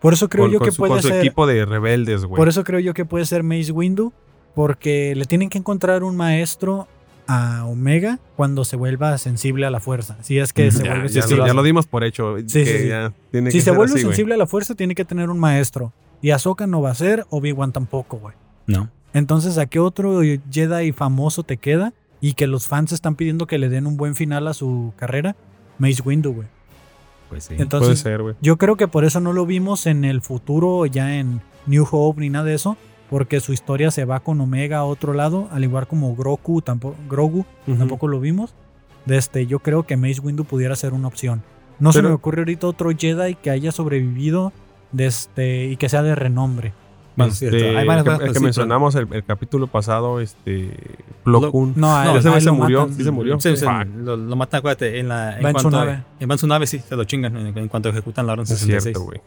Por 0.00 0.14
eso 0.14 0.28
creo 0.28 0.46
con, 0.46 0.52
yo 0.52 0.58
con 0.58 0.66
que 0.66 0.72
su, 0.72 0.78
puede 0.78 0.92
con 0.94 1.02
su 1.02 1.08
ser. 1.08 1.18
equipo 1.20 1.46
de 1.46 1.64
rebeldes, 1.64 2.24
güey. 2.24 2.36
Por 2.38 2.48
eso 2.48 2.64
creo 2.64 2.80
yo 2.80 2.92
que 2.92 3.04
puede 3.04 3.24
ser 3.24 3.42
Mace 3.44 3.70
Windu. 3.70 4.12
Porque 4.54 5.14
le 5.16 5.24
tienen 5.24 5.48
que 5.48 5.56
encontrar 5.56 6.02
un 6.02 6.14
maestro 6.14 6.86
a 7.26 7.64
Omega 7.66 8.18
cuando 8.36 8.64
se 8.64 8.76
vuelva 8.76 9.16
sensible 9.18 9.66
a 9.66 9.70
la 9.70 9.80
fuerza. 9.80 10.16
Si 10.22 10.38
es 10.38 10.52
que 10.52 10.70
se 10.70 10.84
ya, 10.84 10.90
vuelve 10.90 11.08
ya, 11.08 11.22
sensible. 11.22 11.42
ya 11.44 11.48
la- 11.48 11.54
lo 11.54 11.62
dimos 11.62 11.86
por 11.86 12.04
hecho. 12.04 12.36
Sí, 12.38 12.64
que 12.64 12.66
sí, 12.66 12.78
sí. 12.84 12.88
ya 12.88 13.12
tiene 13.30 13.50
Si 13.50 13.58
que 13.58 13.60
se 13.62 13.64
ser 13.70 13.76
vuelve 13.76 13.94
así, 13.94 14.02
sensible 14.02 14.34
a 14.34 14.36
la 14.36 14.46
fuerza, 14.46 14.74
tiene 14.74 14.94
que 14.94 15.04
tener 15.04 15.30
un 15.30 15.38
maestro. 15.38 15.92
Y 16.20 16.30
Ahsoka 16.30 16.66
no 16.66 16.80
va 16.82 16.90
a 16.90 16.94
ser, 16.94 17.26
Obi-Wan 17.30 17.72
tampoco, 17.72 18.18
güey. 18.18 18.34
No. 18.66 18.88
Entonces, 19.14 19.58
¿a 19.58 19.66
qué 19.66 19.78
otro 19.80 20.20
Jedi 20.50 20.92
famoso 20.92 21.42
te 21.42 21.56
queda? 21.56 21.92
Y 22.20 22.34
que 22.34 22.46
los 22.46 22.68
fans 22.68 22.92
están 22.92 23.16
pidiendo 23.16 23.46
que 23.46 23.58
le 23.58 23.68
den 23.68 23.86
un 23.86 23.96
buen 23.96 24.14
final 24.14 24.46
a 24.46 24.54
su 24.54 24.92
carrera. 24.96 25.34
Mace 25.78 26.00
Windu, 26.04 26.32
güey. 26.32 26.48
Pues 27.28 27.44
sí. 27.44 27.48
Puede 27.54 27.62
Entonces, 27.62 27.98
ser, 27.98 28.22
güey. 28.22 28.34
yo 28.40 28.56
creo 28.58 28.76
que 28.76 28.86
por 28.88 29.04
eso 29.04 29.18
no 29.20 29.32
lo 29.32 29.46
vimos 29.46 29.86
en 29.86 30.04
el 30.04 30.20
futuro, 30.22 30.86
ya 30.86 31.16
en 31.16 31.40
New 31.66 31.86
Hope 31.90 32.20
ni 32.20 32.30
nada 32.30 32.44
de 32.44 32.54
eso, 32.54 32.76
porque 33.12 33.40
su 33.40 33.52
historia 33.52 33.90
se 33.90 34.06
va 34.06 34.20
con 34.20 34.40
Omega 34.40 34.78
a 34.78 34.84
otro 34.84 35.12
lado, 35.12 35.46
al 35.52 35.62
igual 35.64 35.86
como 35.86 36.16
Grogu, 36.16 36.62
tampoco, 36.62 36.96
Grogu, 37.10 37.44
Ujú. 37.66 37.76
tampoco 37.76 38.08
lo 38.08 38.18
vimos. 38.20 38.54
De 39.04 39.18
este, 39.18 39.46
yo 39.46 39.58
creo 39.58 39.82
que 39.82 39.98
Mace 39.98 40.20
Windu 40.22 40.44
pudiera 40.46 40.74
ser 40.76 40.94
una 40.94 41.08
opción. 41.08 41.42
No 41.78 41.92
se 41.92 41.98
Pero- 41.98 42.08
me 42.08 42.14
ocurre 42.14 42.38
ahorita 42.40 42.66
otro 42.66 42.90
Jedi 42.96 43.34
que 43.34 43.50
haya 43.50 43.70
sobrevivido 43.70 44.54
de 44.92 45.04
este, 45.06 45.66
y 45.66 45.76
que 45.76 45.90
sea 45.90 46.02
de 46.02 46.14
renombre. 46.14 46.72
Bueno, 47.14 47.30
Este, 47.34 47.50
cierto. 47.50 47.78
Hay 47.78 47.86
varias 47.86 48.04
que- 48.04 48.10
cosas, 48.12 48.26
el 48.28 48.32
que 48.32 48.40
mencionamos 48.40 48.94
el, 48.94 49.06
el 49.12 49.24
capítulo 49.24 49.66
pasado, 49.66 50.18
este. 50.20 50.70
Plo 51.22 51.38
Lo- 51.40 51.52
Koon. 51.52 51.74
No, 51.76 52.02
No, 52.04 52.12
él- 52.12 52.16
ese 52.16 52.40
se 52.40 52.50
murió, 52.50 52.88
sí 52.88 53.04
se 53.04 53.10
murió. 53.10 53.38
Sí, 53.38 53.54
sí, 53.58 53.66
lo, 53.98 54.16
lo 54.16 54.36
matan, 54.36 54.60
acuérdate, 54.60 54.98
en, 55.00 55.08
la, 55.08 55.36
en 55.36 55.44
Va 55.44 55.50
en 55.50 55.56
su 55.58 55.62
cuanto 55.64 55.78
a- 55.80 55.84
nave. 55.84 56.02
en 56.18 56.38
su 56.38 56.46
nave, 56.46 56.66
sí, 56.66 56.78
se 56.78 56.96
lo 56.96 57.04
chingan 57.04 57.36
en, 57.36 57.58
en 57.58 57.68
cuanto 57.68 57.90
ejecutan 57.90 58.26
la 58.26 58.32
orden 58.32 58.44
Es 58.44 58.48
66. 58.48 58.82
cierto, 58.84 59.02
güey. 59.02 59.20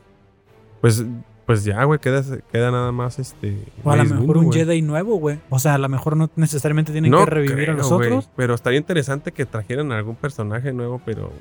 Pues, 0.82 1.06
pues 1.46 1.64
ya, 1.64 1.84
güey, 1.84 2.00
queda, 2.00 2.24
queda 2.52 2.72
nada 2.72 2.92
más 2.92 3.20
este. 3.20 3.58
O 3.84 3.92
a 3.92 3.96
lo 3.98 4.04
mejor 4.06 4.38
Windu, 4.38 4.50
un. 4.50 4.54
Jedi 4.54 4.82
nuevo, 4.82 5.18
güey. 5.18 5.40
O 5.50 5.60
sea, 5.60 5.76
a 5.76 5.78
lo 5.78 5.88
mejor 5.90 6.18
no 6.18 6.30
necesariamente 6.36 6.92
tienen 6.92 7.12
No 7.12 7.24
que 7.26 7.30
revivir 7.32 7.70
a 7.70 7.74
los 7.74 7.92
güey, 7.92 8.08
otros. 8.10 8.30
Pero 8.36 8.56
estaría 8.56 8.80
interesante 8.80 9.32
que 9.32 9.46
trajeran 9.46 9.92
algún 9.92 10.16
personaje 10.16 10.74
nuevo, 10.74 11.00
pero 11.06 11.32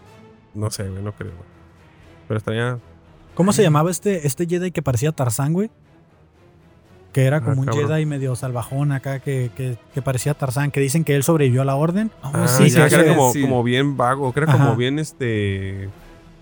no 0.55 0.71
sé, 0.71 0.89
güey, 0.89 1.03
no 1.03 1.13
creo. 1.13 1.31
güey. 1.33 1.49
Pero 2.29 2.39
estaría. 2.39 2.79
¿Cómo 3.35 3.53
se 3.53 3.63
llamaba 3.63 3.91
este, 3.91 4.27
este 4.27 4.47
Jedi 4.47 4.71
que 4.71 4.83
parecía 4.83 5.11
Tarzán, 5.13 5.53
güey? 5.55 5.71
Que 7.13 7.25
era 7.25 7.37
Ah, 7.39 7.41
como 7.43 7.61
un 7.63 7.67
cabrón. 7.67 7.89
Jedi 7.89 8.07
medio 8.07 8.35
salvajón 8.37 8.93
acá, 8.93 9.21
que, 9.21 9.51
que, 9.57 9.77
que 9.95 10.03
parecía 10.03 10.35
Tarzán, 10.35 10.71
que 10.71 10.81
dicen 10.81 11.05
que 11.05 11.15
él 11.15 11.23
sobrevivió 11.23 11.63
a 11.63 11.65
la 11.65 11.77
orden. 11.77 12.11
Ah, 12.23 12.47
sí, 12.49 12.69
ya, 12.71 12.89
sí, 12.89 12.95
que 12.97 13.03
era 13.03 13.15
como, 13.17 13.33
sí. 13.33 13.41
como 13.43 13.63
bien 13.63 13.97
vago, 13.97 14.33
que 14.33 14.41
era 14.41 14.53
Ajá. 14.53 14.65
como 14.65 14.77
bien 14.77 14.99
este. 14.99 15.89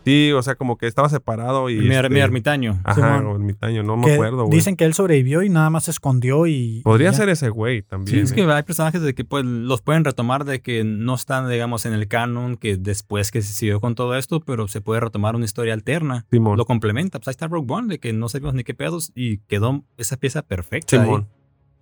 Sí, 0.04 0.32
o 0.32 0.42
sea, 0.42 0.56
como 0.56 0.76
que 0.76 0.86
estaba 0.86 1.08
separado 1.08 1.70
y. 1.70 1.76
Mi, 1.78 1.86
er- 1.94 2.04
este, 2.06 2.10
mi 2.10 2.20
ermitaño. 2.20 2.80
Ajá, 2.84 3.20
o 3.24 3.34
ermitaño, 3.36 3.82
no 3.82 3.96
me 3.96 4.12
acuerdo, 4.12 4.44
güey. 4.46 4.50
Dicen 4.56 4.76
que 4.76 4.84
él 4.84 4.94
sobrevivió 4.94 5.42
y 5.42 5.48
nada 5.48 5.70
más 5.70 5.84
se 5.84 5.92
escondió 5.92 6.46
y. 6.46 6.80
Podría 6.82 7.10
y 7.10 7.14
ser 7.14 7.28
ese 7.28 7.48
güey 7.50 7.80
Sí, 7.82 7.86
también. 7.88 8.18
es 8.24 8.32
¿eh? 8.32 8.34
que 8.34 8.42
hay 8.42 8.62
personajes 8.64 9.00
de 9.02 9.14
que 9.14 9.24
pues, 9.24 9.44
los 9.44 9.80
pueden 9.82 10.04
retomar 10.04 10.44
de 10.44 10.60
que 10.60 10.82
no 10.84 11.14
están, 11.14 11.48
digamos, 11.48 11.86
en 11.86 11.92
el 11.92 12.08
canon, 12.08 12.56
que 12.56 12.76
después 12.76 13.30
que 13.30 13.42
se 13.42 13.52
siguió 13.52 13.80
con 13.80 13.94
todo 13.94 14.16
esto, 14.16 14.40
pero 14.40 14.66
se 14.68 14.80
puede 14.80 15.00
retomar 15.00 15.36
una 15.36 15.44
historia 15.44 15.72
alterna. 15.74 16.26
Simón. 16.30 16.58
Lo 16.58 16.64
complementa. 16.64 17.18
Pues 17.20 17.28
ahí 17.28 17.32
está 17.32 17.46
Rogue 17.48 17.72
One, 17.72 17.88
de 17.88 17.98
que 18.00 18.12
no 18.12 18.28
sabíamos 18.28 18.54
ni 18.54 18.64
qué 18.64 18.74
pedos 18.74 19.12
y 19.14 19.38
quedó 19.38 19.84
esa 19.98 20.16
pieza 20.16 20.42
perfecta. 20.42 20.96
ahí. 21.00 21.04
Simón. 21.06 21.28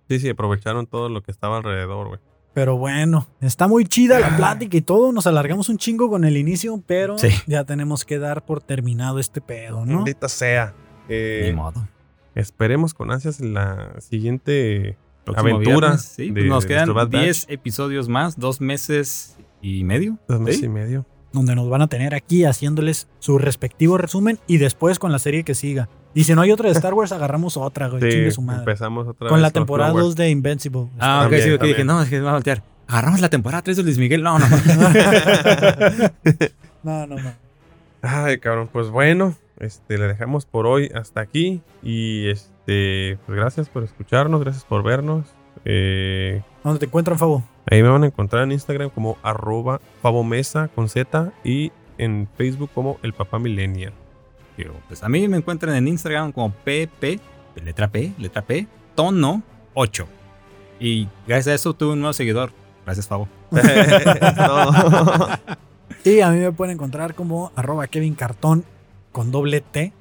Sí, 0.09 0.19
sí, 0.19 0.29
aprovecharon 0.29 0.87
todo 0.87 1.09
lo 1.09 1.23
que 1.23 1.31
estaba 1.31 1.57
alrededor, 1.57 2.07
güey. 2.09 2.19
Pero 2.53 2.77
bueno, 2.77 3.27
está 3.39 3.67
muy 3.67 3.85
chida 3.85 4.19
la 4.19 4.35
plática 4.35 4.75
y 4.75 4.81
todo. 4.81 5.11
Nos 5.13 5.25
alargamos 5.25 5.69
un 5.69 5.77
chingo 5.77 6.09
con 6.09 6.25
el 6.25 6.35
inicio, 6.35 6.81
pero 6.85 7.17
Sí. 7.17 7.29
ya 7.47 7.63
tenemos 7.63 8.03
que 8.03 8.19
dar 8.19 8.43
por 8.45 8.61
terminado 8.61 9.19
este 9.19 9.39
pedo, 9.39 9.85
¿no? 9.85 9.95
Maldita 9.97 10.27
sea. 10.27 10.73
Eh, 11.07 11.43
Ni 11.47 11.53
modo. 11.55 11.87
esperemos 12.35 12.93
con 12.93 13.11
ansias 13.11 13.39
la 13.39 13.95
siguiente 14.01 14.97
Próximo 15.23 15.55
aventura. 15.55 15.87
viernes, 15.89 16.01
sí, 16.01 16.27
de- 16.27 16.33
pues 16.33 16.45
nos 16.45 16.63
de 16.63 16.67
quedan 16.67 16.87
nuestro 16.87 17.09
Bad 17.09 17.21
10 17.21 17.45
episodios 17.49 18.09
más, 18.09 18.37
dos 18.37 18.59
meses 18.61 19.37
y 19.61 19.83
medio. 19.83 20.17
Dos 20.27 20.39
meses 20.41 20.59
¿Sí? 20.59 20.65
y 20.65 20.69
medio. 20.69 21.05
Donde 21.33 21.55
nos 21.55 21.69
van 21.69 21.81
a 21.81 21.87
tener 21.87 22.13
aquí 22.13 22.43
haciéndoles 22.43 23.07
su 23.19 23.37
respectivo 23.37 23.97
resumen 23.97 24.39
y 24.47 24.57
después 24.57 24.99
con 24.99 25.13
la 25.13 25.19
serie 25.19 25.43
que 25.45 25.55
siga. 25.55 25.87
Y 26.13 26.23
si 26.25 26.35
no 26.35 26.41
hay 26.41 26.51
otra 26.51 26.67
de 26.67 26.73
Star 26.73 26.93
Wars, 26.93 27.11
agarramos 27.11 27.55
otra, 27.57 27.87
güey. 27.87 28.01
Sí, 28.01 28.09
Chingue 28.09 28.31
su 28.31 28.41
madre. 28.41 28.59
empezamos 28.61 29.07
otra 29.07 29.29
Con 29.29 29.37
vez 29.37 29.41
la 29.41 29.51
temporada 29.51 29.91
Clone 29.91 30.05
2 30.07 30.15
de 30.15 30.29
Invincible. 30.29 30.87
Ah, 30.99 31.25
ok, 31.27 31.33
sí, 31.35 31.51
ok, 31.51 31.63
dije, 31.63 31.83
no, 31.85 32.01
es 32.01 32.09
que 32.09 32.17
me 32.17 32.23
va 32.23 32.31
a 32.31 32.33
voltear. 32.33 32.63
Agarramos 32.87 33.21
la 33.21 33.29
temporada 33.29 33.61
3 33.61 33.77
de 33.77 33.83
Luis 33.83 33.97
Miguel. 33.97 34.21
No, 34.21 34.37
no. 34.37 34.45
no, 36.83 37.07
no, 37.07 37.15
no. 37.15 37.33
Ay, 38.01 38.39
cabrón, 38.39 38.69
pues 38.71 38.89
bueno, 38.89 39.35
este, 39.59 39.97
le 39.97 40.07
dejamos 40.07 40.45
por 40.45 40.65
hoy 40.67 40.91
hasta 40.93 41.21
aquí. 41.21 41.61
Y 41.83 42.27
este, 42.29 43.17
pues 43.25 43.37
gracias 43.37 43.69
por 43.69 43.83
escucharnos, 43.83 44.41
gracias 44.41 44.65
por 44.65 44.83
vernos. 44.83 45.25
Eh, 45.63 46.41
¿Dónde 46.63 46.79
te 46.79 46.85
encuentran, 46.87 47.17
Fabo? 47.17 47.43
ahí 47.69 47.81
me 47.83 47.89
van 47.89 48.03
a 48.03 48.07
encontrar 48.07 48.43
en 48.43 48.51
Instagram 48.51 48.89
como 48.89 49.17
arroba 49.23 49.79
favomesa 50.01 50.67
con 50.69 50.89
Z 50.89 51.31
y 51.43 51.71
en 51.97 52.27
Facebook 52.35 52.71
como 52.73 52.97
el 53.03 53.13
papá 53.13 53.39
millennial. 53.39 53.93
Pero, 54.61 54.75
pues 54.87 55.01
a 55.01 55.09
mí 55.09 55.27
me 55.27 55.37
encuentran 55.37 55.75
en 55.75 55.87
Instagram 55.87 56.31
como 56.31 56.51
PP, 56.51 57.19
letra 57.63 57.87
P, 57.87 58.13
letra 58.19 58.43
P, 58.43 58.67
tono 58.93 59.41
8. 59.73 60.07
Y 60.79 61.07
gracias 61.25 61.47
a 61.47 61.55
eso 61.55 61.73
tuve 61.73 61.93
un 61.93 61.99
nuevo 61.99 62.13
seguidor. 62.13 62.51
Gracias, 62.85 63.07
Fabo. 63.07 63.27
Y 66.03 66.19
a 66.19 66.29
mí 66.29 66.37
me 66.37 66.51
pueden 66.51 66.75
encontrar 66.75 67.15
como 67.15 67.51
arroba 67.55 67.87
Kevin 67.87 68.13
Cartón 68.13 68.63
con 69.11 69.31
doble 69.31 69.61
T, 69.61 69.93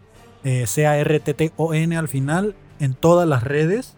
eh, 0.44 0.66
C-A-R-T-T-O-N 0.66 1.96
al 1.96 2.08
final, 2.08 2.54
en 2.80 2.92
todas 2.92 3.26
las 3.26 3.42
redes. 3.42 3.96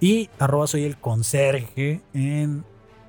Y 0.00 0.30
arroba 0.40 0.66
soy 0.66 0.82
el 0.82 0.96
conserje 0.96 2.00
en 2.12 2.64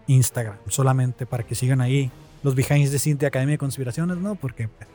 Instagram, 0.06 0.58
solamente 0.68 1.26
para 1.26 1.42
que 1.42 1.56
sigan 1.56 1.82
ahí 1.82 2.12
los 2.44 2.54
behinds 2.54 2.92
de 2.92 3.00
Cintia 3.00 3.30
Academia 3.30 3.54
de 3.54 3.60
Conspiraciones, 3.60 4.18
¿no? 4.18 4.36
Porque 4.36 4.68
pues, 4.68 4.88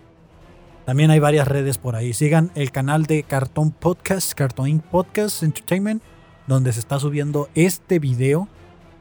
también 0.86 1.10
hay 1.10 1.18
varias 1.18 1.48
redes 1.48 1.78
por 1.78 1.96
ahí. 1.96 2.12
Sigan 2.12 2.52
el 2.54 2.70
canal 2.70 3.06
de 3.06 3.24
Cartón 3.24 3.72
Podcast, 3.72 4.34
Cartón 4.34 4.68
Inc. 4.68 4.84
Podcast 4.84 5.42
Entertainment, 5.42 6.00
donde 6.46 6.72
se 6.72 6.78
está 6.78 7.00
subiendo 7.00 7.48
este 7.56 7.98
video 7.98 8.48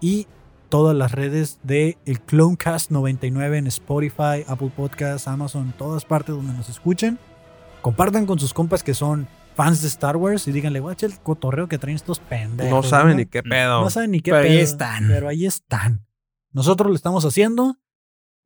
y 0.01 0.25
todas 0.69 0.95
las 0.95 1.11
redes 1.11 1.59
de 1.61 1.99
el 2.07 2.21
Clonecast 2.21 2.89
99 2.89 3.59
en 3.59 3.67
Spotify, 3.67 4.43
Apple 4.47 4.71
Podcasts, 4.75 5.27
Amazon, 5.27 5.75
todas 5.77 6.05
partes 6.05 6.36
donde 6.36 6.53
nos 6.53 6.69
escuchen. 6.69 7.19
Compartan 7.83 8.25
con 8.25 8.39
sus 8.39 8.51
compas 8.51 8.81
que 8.81 8.95
son 8.95 9.27
fans 9.55 9.83
de 9.83 9.88
Star 9.88 10.17
Wars 10.17 10.47
y 10.47 10.51
díganle, 10.51 10.79
guacha 10.79 11.05
el 11.05 11.19
cotorreo 11.19 11.67
que 11.67 11.77
traen 11.77 11.97
estos 11.97 12.19
pendejos. 12.19 12.71
no 12.71 12.81
saben 12.81 13.17
ni 13.17 13.27
qué 13.27 13.43
pedo. 13.43 13.81
No 13.81 13.91
saben 13.91 14.09
ni 14.09 14.21
qué 14.21 14.31
Pero 14.31 14.43
ahí 14.43 14.55
pedo, 14.55 14.63
están. 14.63 15.07
Pero 15.07 15.27
ahí 15.27 15.45
están. 15.45 16.07
Nosotros 16.51 16.89
lo 16.89 16.95
estamos 16.95 17.25
haciendo 17.25 17.77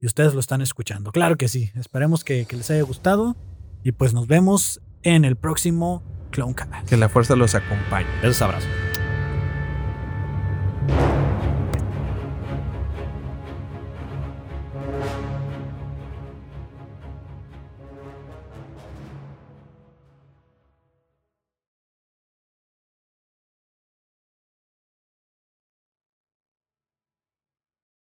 y 0.01 0.05
ustedes 0.05 0.33
lo 0.33 0.39
están 0.39 0.61
escuchando. 0.61 1.11
Claro 1.11 1.37
que 1.37 1.47
sí. 1.47 1.71
Esperemos 1.75 2.23
que, 2.23 2.45
que 2.45 2.55
les 2.55 2.69
haya 2.71 2.83
gustado. 2.83 3.35
Y 3.83 3.91
pues 3.93 4.13
nos 4.13 4.27
vemos 4.27 4.81
en 5.03 5.25
el 5.25 5.35
próximo 5.35 6.03
Clonecast. 6.31 6.87
Que 6.87 6.97
la 6.97 7.09
fuerza 7.09 7.35
los 7.35 7.55
acompañe. 7.55 8.07
Besos, 8.21 8.41
abrazos. 8.41 8.88